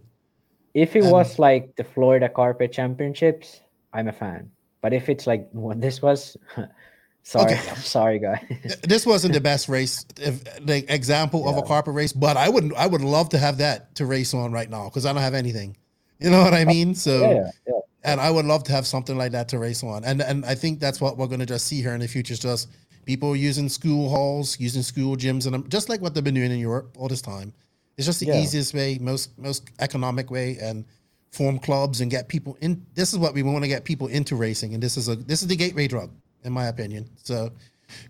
If 0.73 0.95
it 0.95 1.03
and- 1.03 1.11
was 1.11 1.39
like 1.39 1.75
the 1.75 1.83
Florida 1.83 2.27
Carpet 2.29 2.71
Championships, 2.71 3.61
I'm 3.93 4.07
a 4.07 4.13
fan. 4.13 4.49
But 4.81 4.91
if 4.93 5.07
it's 5.07 5.25
like 5.27 5.47
what 5.53 5.79
this 5.79 6.01
was, 6.01 6.35
sorry, 7.23 7.53
Okay. 7.53 7.69
I'm 7.69 7.75
sorry, 7.77 8.19
guys. 8.19 8.43
this 8.83 9.05
wasn't 9.05 9.33
the 9.33 9.39
best 9.51 9.69
race, 9.69 10.05
if, 10.19 10.43
like 10.67 10.89
example 10.89 11.47
of 11.47 11.55
a 11.57 11.61
carpet 11.61 11.93
race. 11.93 12.11
But 12.13 12.35
I 12.35 12.49
would 12.49 12.73
I 12.75 12.87
would 12.87 13.01
love 13.01 13.29
to 13.29 13.37
have 13.37 13.59
that 13.59 13.95
to 13.95 14.05
race 14.05 14.33
on 14.33 14.51
right 14.51 14.69
now 14.69 14.85
because 14.89 15.05
I 15.05 15.13
don't 15.13 15.21
have 15.21 15.33
anything. 15.35 15.77
You 16.19 16.29
know 16.31 16.41
what 16.43 16.53
I 16.53 16.65
mean? 16.65 16.95
So. 16.95 17.21
yeah, 17.21 17.33
yeah, 17.33 17.49
yeah. 17.67 17.79
And 18.03 18.19
I 18.19 18.29
would 18.31 18.45
love 18.45 18.63
to 18.65 18.71
have 18.71 18.85
something 18.87 19.17
like 19.17 19.31
that 19.31 19.49
to 19.49 19.59
race 19.59 19.83
on. 19.83 20.03
And 20.03 20.21
and 20.21 20.45
I 20.45 20.55
think 20.55 20.79
that's 20.79 20.99
what 21.01 21.17
we're 21.17 21.27
going 21.27 21.39
to 21.39 21.45
just 21.45 21.67
see 21.67 21.81
here 21.81 21.93
in 21.93 21.99
the 22.01 22.07
future. 22.07 22.33
Is 22.33 22.39
just 22.39 22.69
people 23.05 23.35
using 23.35 23.69
school 23.69 24.09
halls, 24.09 24.59
using 24.59 24.81
school 24.83 25.15
gyms, 25.15 25.45
and 25.47 25.69
just 25.69 25.89
like 25.89 26.01
what 26.01 26.13
they've 26.13 26.23
been 26.23 26.35
doing 26.35 26.51
in 26.51 26.59
Europe 26.59 26.95
all 26.97 27.07
this 27.07 27.21
time. 27.21 27.53
It's 27.97 28.05
just 28.07 28.19
the 28.19 28.27
Yeah. 28.27 28.41
easiest 28.41 28.73
way, 28.73 28.97
most 28.99 29.37
most 29.37 29.63
economic 29.79 30.31
way, 30.31 30.57
and 30.61 30.85
form 31.31 31.59
clubs 31.59 32.01
and 32.01 32.11
get 32.11 32.27
people 32.27 32.57
in. 32.61 32.85
This 32.93 33.11
is 33.13 33.19
what 33.19 33.33
we 33.33 33.41
want 33.43 33.63
to 33.63 33.67
get 33.67 33.83
people 33.83 34.07
into 34.07 34.35
racing, 34.35 34.73
and 34.73 34.81
this 34.83 34.97
is 34.97 35.07
a 35.09 35.15
this 35.15 35.41
is 35.41 35.47
the 35.47 35.55
gateway 35.55 35.87
drug, 35.87 36.11
in 36.43 36.53
my 36.53 36.67
opinion. 36.67 37.09
So 37.23 37.51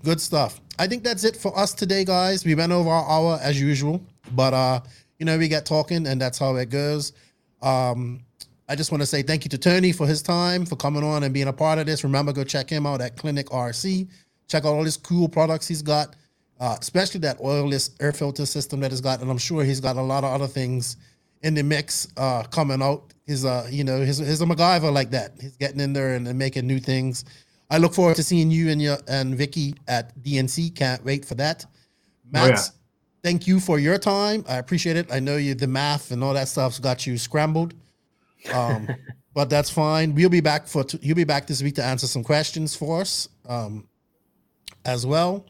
Good 0.03 0.22
stuff. 0.22 0.61
I 0.80 0.88
think 0.88 1.03
that's 1.03 1.24
it 1.24 1.36
for 1.36 1.57
us 1.57 1.74
today, 1.74 2.06
guys. 2.06 2.45
We 2.45 2.56
went 2.56 2.72
over 2.72 2.90
our 2.90 3.10
hour 3.10 3.40
as 3.41 3.60
usual, 3.60 4.02
but 4.34 4.53
uh, 4.53 4.80
you 5.20 5.26
know, 5.26 5.38
we 5.38 5.48
get 5.48 5.65
talking 5.65 6.07
and 6.07 6.22
that's 6.22 6.38
how 6.38 6.56
it 6.56 6.70
goes. 6.70 7.11
Um, 7.61 8.22
I 8.69 8.76
just 8.76 8.91
want 8.91 9.02
to 9.02 9.06
say 9.06 9.22
thank 9.23 9.44
you 9.44 9.49
to 9.49 9.57
Tony 9.57 9.91
for 9.91 10.07
his 10.07 10.22
time, 10.22 10.65
for 10.65 10.76
coming 10.76 11.03
on 11.03 11.23
and 11.23 11.34
being 11.34 11.48
a 11.48 11.53
part 11.53 11.80
of 11.80 11.85
this. 11.85 12.03
Remember, 12.03 12.31
go 12.31 12.44
check 12.44 12.69
him 12.69 12.85
out 12.85 13.02
at 13.02 13.18
Klinik 13.18 13.45
RC. 13.45 14.07
Check 14.48 14.65
out 14.65 14.73
all 14.73 14.84
his 14.84 14.98
cool 14.98 15.27
products 15.27 15.68
he's 15.68 15.81
got, 15.81 16.15
uh, 16.60 16.77
especially 16.80 17.19
that 17.22 17.38
oilless 17.40 17.91
air 17.99 18.14
filter 18.14 18.45
system 18.45 18.80
that 18.80 18.91
he's 18.91 19.02
got. 19.02 19.22
And 19.22 19.30
I'm 19.30 19.38
sure 19.38 19.64
he's 19.64 19.80
got 19.80 19.98
a 19.98 20.02
lot 20.02 20.23
of 20.23 20.31
other 20.31 20.48
things 20.48 20.98
in 21.41 21.53
the 21.53 21.64
mix 21.64 22.07
uh, 22.18 22.44
coming 22.44 22.81
out. 22.81 23.14
He's, 23.27 23.44
uh, 23.44 23.68
you 23.69 23.84
know, 23.84 24.02
he's, 24.02 24.18
he's 24.18 24.41
a 24.41 24.45
MacGyver 24.45 24.91
like 24.94 25.11
that. 25.11 25.34
He's 25.41 25.57
getting 25.57 25.80
in 25.80 25.94
there 25.94 26.15
and, 26.15 26.27
and 26.27 26.40
making 26.40 26.65
new 26.65 26.80
things. 26.80 27.26
I 27.69 27.80
look 27.80 27.94
forward 27.94 28.15
to 28.18 28.23
seeing 28.23 28.52
you 28.52 28.69
and 28.69 28.81
your 28.81 28.98
and 29.07 29.35
Vicky 29.35 29.76
at 29.88 30.15
DNC. 30.22 30.76
Can't 30.76 31.03
wait 31.03 31.26
for 31.26 31.35
that. 31.35 31.65
Max, 32.31 32.68
yeah. 32.68 32.80
thank 33.23 33.48
you 33.48 33.60
for 33.60 33.80
your 33.80 33.98
time. 33.98 34.45
I 34.48 34.57
appreciate 34.57 34.95
it. 34.95 35.11
I 35.11 35.19
know 35.19 35.38
you 35.38 35.56
the 35.56 35.68
math 35.68 36.11
and 36.11 36.23
all 36.23 36.34
that 36.34 36.48
stuff's 36.48 36.80
got 36.80 37.07
you 37.07 37.18
scrambled. 37.18 37.73
Um, 38.52 38.88
but 39.34 39.49
that's 39.49 39.70
fine. 39.70 40.15
We'll 40.15 40.30
be 40.30 40.41
back 40.41 40.68
for 40.68 40.84
t- 40.84 40.99
you'll 41.02 41.15
be 41.15 41.24
back 41.24 41.48
this 41.48 41.61
week 41.61 41.76
to 41.76 41.84
answer 41.84 42.07
some 42.07 42.24
questions 42.24 42.76
for 42.76 43.02
us 43.02 43.30
um, 43.48 43.88
as 44.86 45.06
well. 45.06 45.45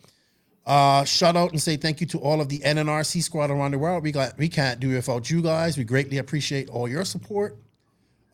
Uh, 0.66 1.04
shout 1.04 1.36
out 1.36 1.52
and 1.52 1.62
say 1.62 1.76
thank 1.76 2.00
you 2.00 2.08
to 2.08 2.20
all 2.20 2.40
of 2.40 2.48
the 2.48 2.60
NNRC 2.60 3.22
squad 3.22 3.52
around 3.52 3.72
the 3.72 3.80
world. 3.80 4.04
We 4.04 4.12
got 4.12 4.38
we 4.38 4.48
can't 4.48 4.80
do 4.80 4.92
it 4.92 4.96
without 4.96 5.30
you 5.30 5.42
guys. 5.42 5.78
We 5.78 5.84
greatly 5.84 6.18
appreciate 6.18 6.70
all 6.70 6.88
your 6.88 7.04
support. 7.04 7.58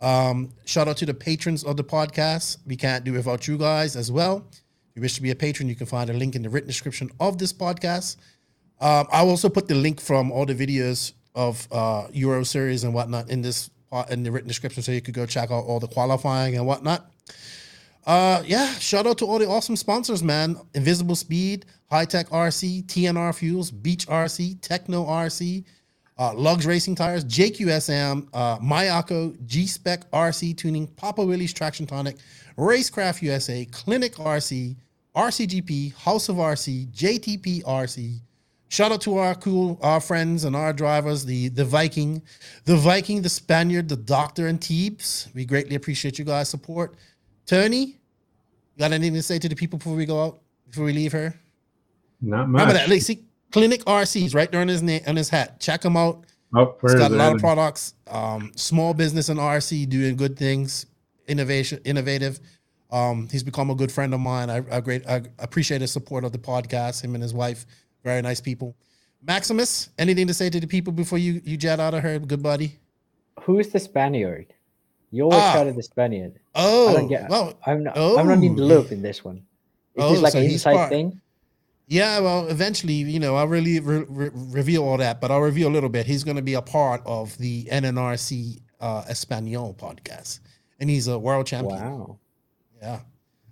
Um, 0.02 0.53
shout 0.65 0.88
out 0.88 0.98
to 0.98 1.06
the 1.06 1.14
patrons 1.14 1.64
of 1.64 1.76
the 1.76 1.84
podcast. 1.84 2.57
We 2.65 2.76
can't 2.76 3.03
do 3.03 3.14
it 3.15 3.18
without 3.18 3.48
you 3.48 3.57
guys 3.57 3.95
as 3.95 4.11
well. 4.11 4.45
If 4.52 4.95
you 4.95 5.02
wish 5.02 5.15
to 5.15 5.22
be 5.22 5.31
a 5.31 5.36
patron, 5.36 5.68
you 5.68 5.76
can 5.76 5.88
find 5.88 6.10
a 6.10 6.14
link 6.14 6.36
in 6.36 6.44
the 6.44 6.49
written 6.49 6.68
description 6.68 7.10
of 7.19 7.38
this 7.38 7.52
podcast. 7.52 8.18
Um, 8.80 9.07
I'll 9.11 9.30
also 9.30 9.49
put 9.49 9.68
the 9.68 9.76
link 9.76 9.99
from 9.99 10.31
all 10.31 10.45
the 10.45 10.56
videos 10.56 11.14
of 11.36 11.68
uh, 11.72 12.07
Euro 12.14 12.44
series 12.44 12.84
and 12.84 12.94
whatnot 12.94 13.30
in 13.30 13.41
this 13.41 13.69
in 14.10 14.24
the 14.24 14.32
written 14.32 14.48
description, 14.48 14.84
so 14.84 14.91
you 14.91 15.02
could 15.02 15.14
go 15.14 15.26
check 15.26 15.52
out 15.52 15.64
all 15.66 15.80
the 15.80 15.88
qualifying 15.88 16.56
and 16.56 16.66
whatnot. 16.66 17.10
Uh, 18.06 18.41
yeah, 18.45 18.74
shout 18.74 19.06
out 19.06 19.18
to 19.20 19.26
all 19.26 19.38
the 19.40 19.48
awesome 19.48 19.76
sponsors, 19.76 20.24
man. 20.24 20.57
Invisible 20.74 21.16
Speed, 21.16 21.66
Hitec 21.91 22.30
RC, 22.30 22.86
TNR 22.86 23.36
Fuels, 23.36 23.72
Beach 23.72 24.07
RC, 24.07 24.60
Tekno 24.61 25.07
RC, 25.07 25.64
uh, 26.18 26.34
Lugs 26.34 26.66
Racing 26.66 26.95
Tires, 26.95 27.24
JQSM, 27.26 28.28
uh, 28.34 28.57
Mayako, 28.60 29.36
G 29.45 29.68
Spec 29.68 30.10
RC 30.11 30.57
Tuning, 30.57 30.88
Papa 30.88 31.24
Willie's 31.24 31.53
Traction 31.53 31.86
Tonic, 31.86 32.18
Racecraft 32.57 33.22
USA, 33.22 33.66
Klinik 33.66 34.16
RC, 34.16 34.76
RCGP, 35.16 35.94
House 35.95 36.30
of 36.30 36.38
RC, 36.38 36.88
JTP 36.91 37.64
RC. 37.64 38.20
Shout 38.69 38.91
out 38.91 39.01
to 39.01 39.17
our 39.17 39.33
cool 39.35 39.79
our 39.81 39.99
friends 39.99 40.43
and 40.43 40.55
our 40.55 40.71
drivers, 40.73 41.25
the 41.25 41.49
the 41.49 41.65
Viking, 41.65 42.21
the 42.65 42.77
Viking, 42.77 43.23
the 43.23 43.29
Spaniard, 43.29 43.89
the 43.89 43.97
Doctor, 43.97 44.47
and 44.47 44.61
Teebs. 44.61 45.33
We 45.33 45.43
greatly 45.43 45.75
appreciate 45.75 46.19
you 46.19 46.25
guys' 46.25 46.49
support. 46.49 46.95
Tony, 47.47 47.79
you 47.79 47.95
got 48.77 48.91
anything 48.91 49.15
to 49.15 49.23
say 49.23 49.39
to 49.39 49.49
the 49.49 49.55
people 49.55 49.79
before 49.79 49.95
we 49.95 50.05
go 50.05 50.23
out? 50.23 50.39
Before 50.69 50.85
we 50.85 50.93
leave 50.93 51.11
her? 51.13 51.33
Not 52.21 52.47
much. 52.47 52.61
Remember 52.61 52.73
that. 52.73 52.89
Like, 52.89 53.01
see, 53.01 53.25
Klinik 53.51 53.83
RC's 53.85 54.35
right 54.35 54.51
there 54.51 54.61
on 54.61 54.67
his 54.67 54.83
name 54.83 55.01
on 55.07 55.15
his 55.15 55.29
hat. 55.29 55.59
Check 55.59 55.83
him 55.83 55.97
out. 55.97 56.25
Oh, 56.53 56.75
He's 56.81 56.95
got 56.95 57.11
a 57.11 57.15
lot 57.15 57.33
of 57.33 57.39
products. 57.39 57.93
Um, 58.07 58.51
small 58.55 58.93
business 58.93 59.29
and 59.29 59.39
RC 59.39 59.89
doing 59.89 60.15
good 60.15 60.37
things, 60.37 60.85
innovation, 61.27 61.79
innovative. 61.85 62.39
Um, 62.91 63.27
he's 63.31 63.43
become 63.43 63.69
a 63.69 63.75
good 63.75 63.91
friend 63.91 64.13
of 64.13 64.19
mine. 64.19 64.49
I, 64.49 64.63
I 64.71 64.79
great 64.79 65.07
I 65.07 65.23
appreciate 65.37 65.81
his 65.81 65.91
support 65.91 66.23
of 66.23 66.31
the 66.31 66.39
podcast. 66.39 67.03
Him 67.03 67.13
and 67.13 67.21
his 67.21 67.33
wife, 67.33 67.65
very 68.03 68.21
nice 68.21 68.41
people. 68.41 68.76
Maximus, 69.21 69.89
anything 69.97 70.27
to 70.27 70.34
say 70.34 70.49
to 70.49 70.59
the 70.59 70.67
people 70.67 70.93
before 70.93 71.17
you 71.17 71.41
you 71.43 71.57
jet 71.57 71.80
out 71.80 71.93
of 71.93 72.01
her, 72.03 72.19
good 72.19 72.41
buddy? 72.43 72.77
Who's 73.41 73.69
the 73.69 73.80
Spaniard? 73.80 74.53
You 75.11 75.23
always 75.23 75.39
Ah. 75.39 75.53
shouted 75.53 75.76
the 75.76 75.84
Spaniard. 75.84 76.35
I 76.55 76.61
Oh, 76.65 76.93
don't 76.93 77.07
get. 77.07 77.30
well, 77.30 77.57
I'm 77.65 77.84
not. 77.84 77.93
oh. 77.97 78.17
I'm 78.17 78.27
not 78.27 78.43
in 78.43 78.55
the 78.55 78.61
loop 78.63 78.91
in 78.91 79.01
this 79.01 79.23
one. 79.26 79.38
Is 79.95 80.03
Oh, 80.03 80.11
this 80.13 80.21
like 80.21 80.34
so 80.34 80.39
an 80.39 80.45
inside 80.45 80.76
part- 80.76 80.89
thing? 80.89 81.19
Yeah, 81.88 82.19
well, 82.19 82.47
eventually, 82.47 82.93
you 82.93 83.19
know, 83.19 83.35
I'll 83.35 83.47
really 83.47 83.80
re- 83.80 84.05
re- 84.07 84.30
reveal 84.34 84.84
all 84.84 84.97
that, 84.97 85.19
but 85.19 85.31
I'll 85.31 85.39
reveal 85.41 85.69
a 85.69 85.73
little 85.73 85.89
bit. 85.89 86.05
He's 86.05 86.23
going 86.23 86.35
to 86.38 86.43
be 86.43 86.53
a 86.53 86.61
part 86.61 87.01
of 87.05 87.35
the 87.39 87.65
NNRC 87.71 88.61
uh, 88.80 89.03
Espanol 89.09 89.73
podcast, 89.73 90.39
and 90.80 90.88
he's 90.89 91.07
a 91.07 91.17
world 91.17 91.47
champion. 91.47 91.81
Wow, 91.81 92.19
Yeah. 92.80 92.99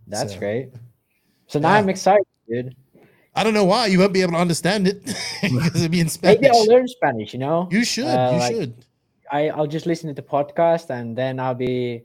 that's 0.06 0.34
So, 0.34 0.40
great. 0.40 0.69
So 1.48 1.57
now 1.60 1.72
yeah. 1.74 1.78
I'm 1.80 1.90
excited, 1.90 2.26
dude. 2.48 2.76
I 3.38 3.44
don't 3.44 3.54
know 3.54 3.66
why 3.66 3.86
you 3.86 4.00
won't 4.00 4.14
be 4.14 4.24
able 4.24 4.34
to 4.34 4.40
understand 4.40 4.88
it 4.88 5.06
because 5.44 5.76
it'd 5.76 5.92
be 5.92 6.00
in 6.00 6.10
Spanish. 6.10 6.42
Maybe 6.42 6.50
I'll 6.50 6.66
learn 6.66 6.88
Spanish. 6.88 7.34
You 7.34 7.40
know, 7.40 7.70
You 7.72 7.86
should. 7.86 8.08
Uh, 8.08 8.32
you 8.34 8.40
like, 8.40 8.56
should. 8.56 8.86
I 9.32 9.50
I'll 9.50 9.68
just 9.68 9.86
listen 9.86 10.08
to 10.10 10.20
the 10.20 10.28
podcast 10.28 10.90
and 10.90 11.16
then 11.16 11.40
I'll 11.40 11.54
be. 11.54 12.02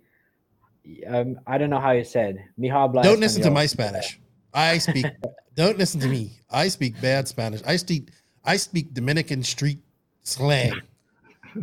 Um, 1.07 1.41
I 1.47 1.57
don't 1.57 1.71
know 1.71 1.81
how 1.81 1.93
you 1.93 2.05
said. 2.05 2.45
Mi 2.59 2.69
habla 2.69 3.03
Don't 3.03 3.21
listen 3.21 3.41
to 3.43 3.51
my 3.51 3.65
Spanish. 3.65 4.21
I 4.53 4.77
speak. 4.77 5.07
don't 5.57 5.79
listen 5.79 6.01
to 6.01 6.09
me. 6.09 6.33
I 6.51 6.69
speak 6.69 7.01
bad 7.01 7.27
Spanish. 7.29 7.63
I 7.67 7.77
speak. 7.77 8.11
I 8.45 8.57
speak 8.57 8.93
Dominican 8.93 9.43
street 9.43 9.79
slang. 10.23 10.83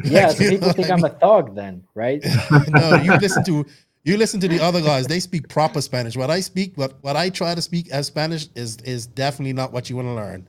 Yeah, 0.03 0.29
so 0.33 0.49
people 0.49 0.73
think 0.73 0.89
I 0.89 0.93
I'm 0.93 1.03
a 1.03 1.09
thug 1.09 1.53
then, 1.53 1.83
right? 1.93 2.25
no, 2.69 2.95
you 2.95 3.15
listen 3.17 3.43
to 3.45 3.65
you 4.03 4.17
listen 4.17 4.39
to 4.39 4.47
the 4.47 4.59
other 4.59 4.81
guys. 4.81 5.07
They 5.07 5.19
speak 5.19 5.49
proper 5.49 5.81
Spanish. 5.81 6.15
What 6.15 6.29
I 6.29 6.39
speak, 6.39 6.77
what 6.77 6.93
what 7.01 7.15
I 7.15 7.29
try 7.29 7.55
to 7.55 7.61
speak 7.61 7.89
as 7.91 8.07
Spanish 8.07 8.47
is 8.55 8.77
is 8.77 9.05
definitely 9.07 9.53
not 9.53 9.71
what 9.73 9.89
you 9.89 9.95
want 9.95 10.07
to 10.07 10.13
learn. 10.13 10.47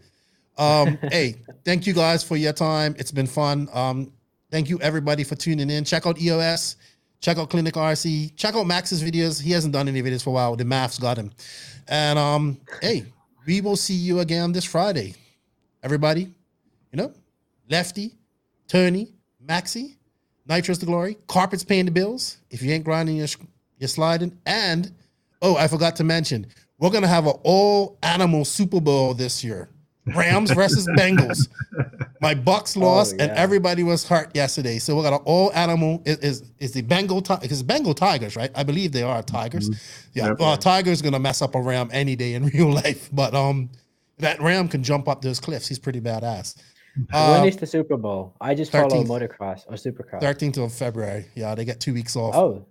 Um, 0.59 0.98
hey, 1.10 1.36
thank 1.64 1.86
you 1.86 1.93
guys 1.93 2.22
for 2.22 2.36
your 2.36 2.52
time. 2.52 2.94
It's 2.98 3.12
been 3.12 3.27
fun. 3.27 3.68
Um, 3.72 4.12
thank 4.51 4.68
you 4.68 4.81
everybody 4.81 5.24
for 5.24 5.35
tuning 5.35 5.70
in. 5.70 5.85
Check 5.85 6.06
out 6.06 6.20
EOS. 6.20 6.77
Check 7.20 7.36
out 7.36 7.51
Klinik 7.51 7.72
RC. 7.72 8.35
Check 8.36 8.55
out 8.55 8.66
Max's 8.66 9.02
videos. 9.02 9.43
He 9.43 9.52
hasn't 9.52 9.74
done 9.74 9.89
any 9.89 10.02
videos 10.02 10.22
for 10.22 10.31
a 10.31 10.32
while. 10.32 10.56
The 10.56 10.64
maths 10.64 10.98
got 10.98 11.18
him. 11.18 11.31
And 11.89 12.18
um, 12.18 12.60
hey, 12.81 13.05
we 13.47 13.60
will 13.60 13.77
see 13.77 13.94
you 13.94 14.20
again 14.20 14.52
this 14.52 14.64
Friday. 14.64 15.14
Everybody, 15.82 16.22
you 16.93 16.97
know, 16.97 17.12
Lefty, 17.68 18.14
Tony, 18.68 19.12
Maxi, 19.44 19.97
Nitrous 20.47 20.79
the 20.79 20.87
Glory, 20.87 21.17
Carpets 21.29 21.65
paying 21.65 21.85
the 21.85 21.91
bills. 21.91 22.39
If 22.51 22.62
you 22.62 22.73
ain't 22.73 22.85
grinding, 22.85 23.17
you're, 23.17 23.29
you're 23.79 23.89
sliding. 23.89 24.37
And 24.47 24.93
oh, 25.43 25.57
I 25.57 25.69
forgot 25.69 25.97
to 25.97 26.05
mention, 26.05 26.47
we're 26.79 26.91
gonna 26.91 27.07
have 27.09 27.27
an 27.27 27.35
all 27.43 27.99
animal 28.03 28.45
Super 28.45 28.81
Bowl 28.81 29.15
this 29.15 29.45
year. 29.45 29.69
Rams 30.07 30.51
versus 30.53 30.87
Bengals. 30.99 31.49
My 32.21 32.35
Bucks 32.35 32.77
lost, 32.77 33.12
and 33.12 33.31
yeah. 33.31 33.35
everybody 33.37 33.83
was 33.83 34.07
hurt 34.09 34.35
yesterday. 34.35 34.79
So 34.79 34.97
we 34.97 35.03
got 35.03 35.12
an 35.12 35.21
all 35.25 35.53
animal. 35.53 36.03
Is 36.07 36.19
is, 36.19 36.53
is 36.59 36.73
the 36.73 36.83
Bengal 36.83 37.21
because 37.21 37.62
Bengal 37.62 37.95
Tigers, 37.95 38.35
right? 38.35 38.51
I 38.55 38.62
believe 38.62 38.93
they 38.93 39.03
are 39.03 39.23
Tigers. 39.23 39.69
Yeah, 40.15 40.29
Yep. 40.29 40.39
well, 40.41 40.57
Tiger's 40.57 41.03
gonna 41.03 41.19
mess 41.19 41.43
up 41.43 41.55
a 41.55 41.61
Ram 41.61 41.91
any 41.93 42.17
day 42.17 42.35
in 42.35 42.47
real 42.55 42.73
life, 42.73 43.11
but 43.12 43.35
um, 43.35 43.71
that 44.19 44.41
Ram 44.41 44.69
can 44.69 44.83
jump 44.83 45.07
up 45.07 45.23
those 45.23 45.39
cliffs. 45.39 45.69
He's 45.69 45.79
pretty 45.79 46.01
badass. 46.01 46.57
when 47.11 47.41
Uh, 47.41 47.45
is 47.45 47.57
the 47.57 47.67
Super 47.67 47.97
Bowl? 47.97 48.35
I 48.41 48.55
just 48.55 48.73
follow 48.73 49.05
motocross 49.05 49.65
or 49.69 49.75
supercross. 49.75 50.21
13th 50.23 50.65
of 50.65 50.73
February. 50.73 51.27
Yeah, 51.35 51.55
they 51.55 51.65
get 51.65 51.81
two 51.81 51.95
weeks 51.95 52.17
off. 52.17 52.35
Oh, 52.35 52.65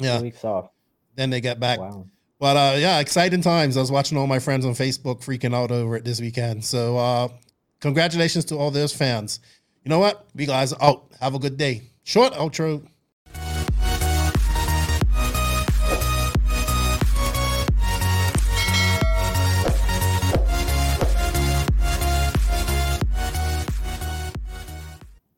yeah, 0.00 0.18
two 0.18 0.24
weeks 0.24 0.44
off. 0.44 0.70
then 1.16 1.30
they 1.30 1.40
get 1.40 1.58
back. 1.60 1.78
Wow. 1.80 2.06
But 2.40 2.56
uh, 2.56 2.76
yeah, 2.78 3.00
exciting 3.00 3.40
times. 3.40 3.76
I 3.76 3.80
was 3.80 3.90
watching 3.90 4.16
all 4.16 4.26
my 4.28 4.38
friends 4.38 4.64
on 4.64 4.72
Facebook 4.72 5.24
freaking 5.24 5.54
out 5.54 5.72
over 5.72 5.96
it 5.96 6.04
this 6.04 6.20
weekend. 6.20 6.64
So 6.64 6.96
uh, 6.96 7.28
congratulations 7.80 8.44
to 8.46 8.56
all 8.56 8.70
those 8.70 8.92
fans. 8.92 9.40
You 9.84 9.88
know 9.90 9.98
what? 9.98 10.26
We 10.34 10.46
guys 10.46 10.72
out. 10.80 11.06
Have 11.20 11.34
a 11.34 11.38
good 11.40 11.56
day. 11.56 11.82
Short 12.04 12.32
outro. 12.34 12.86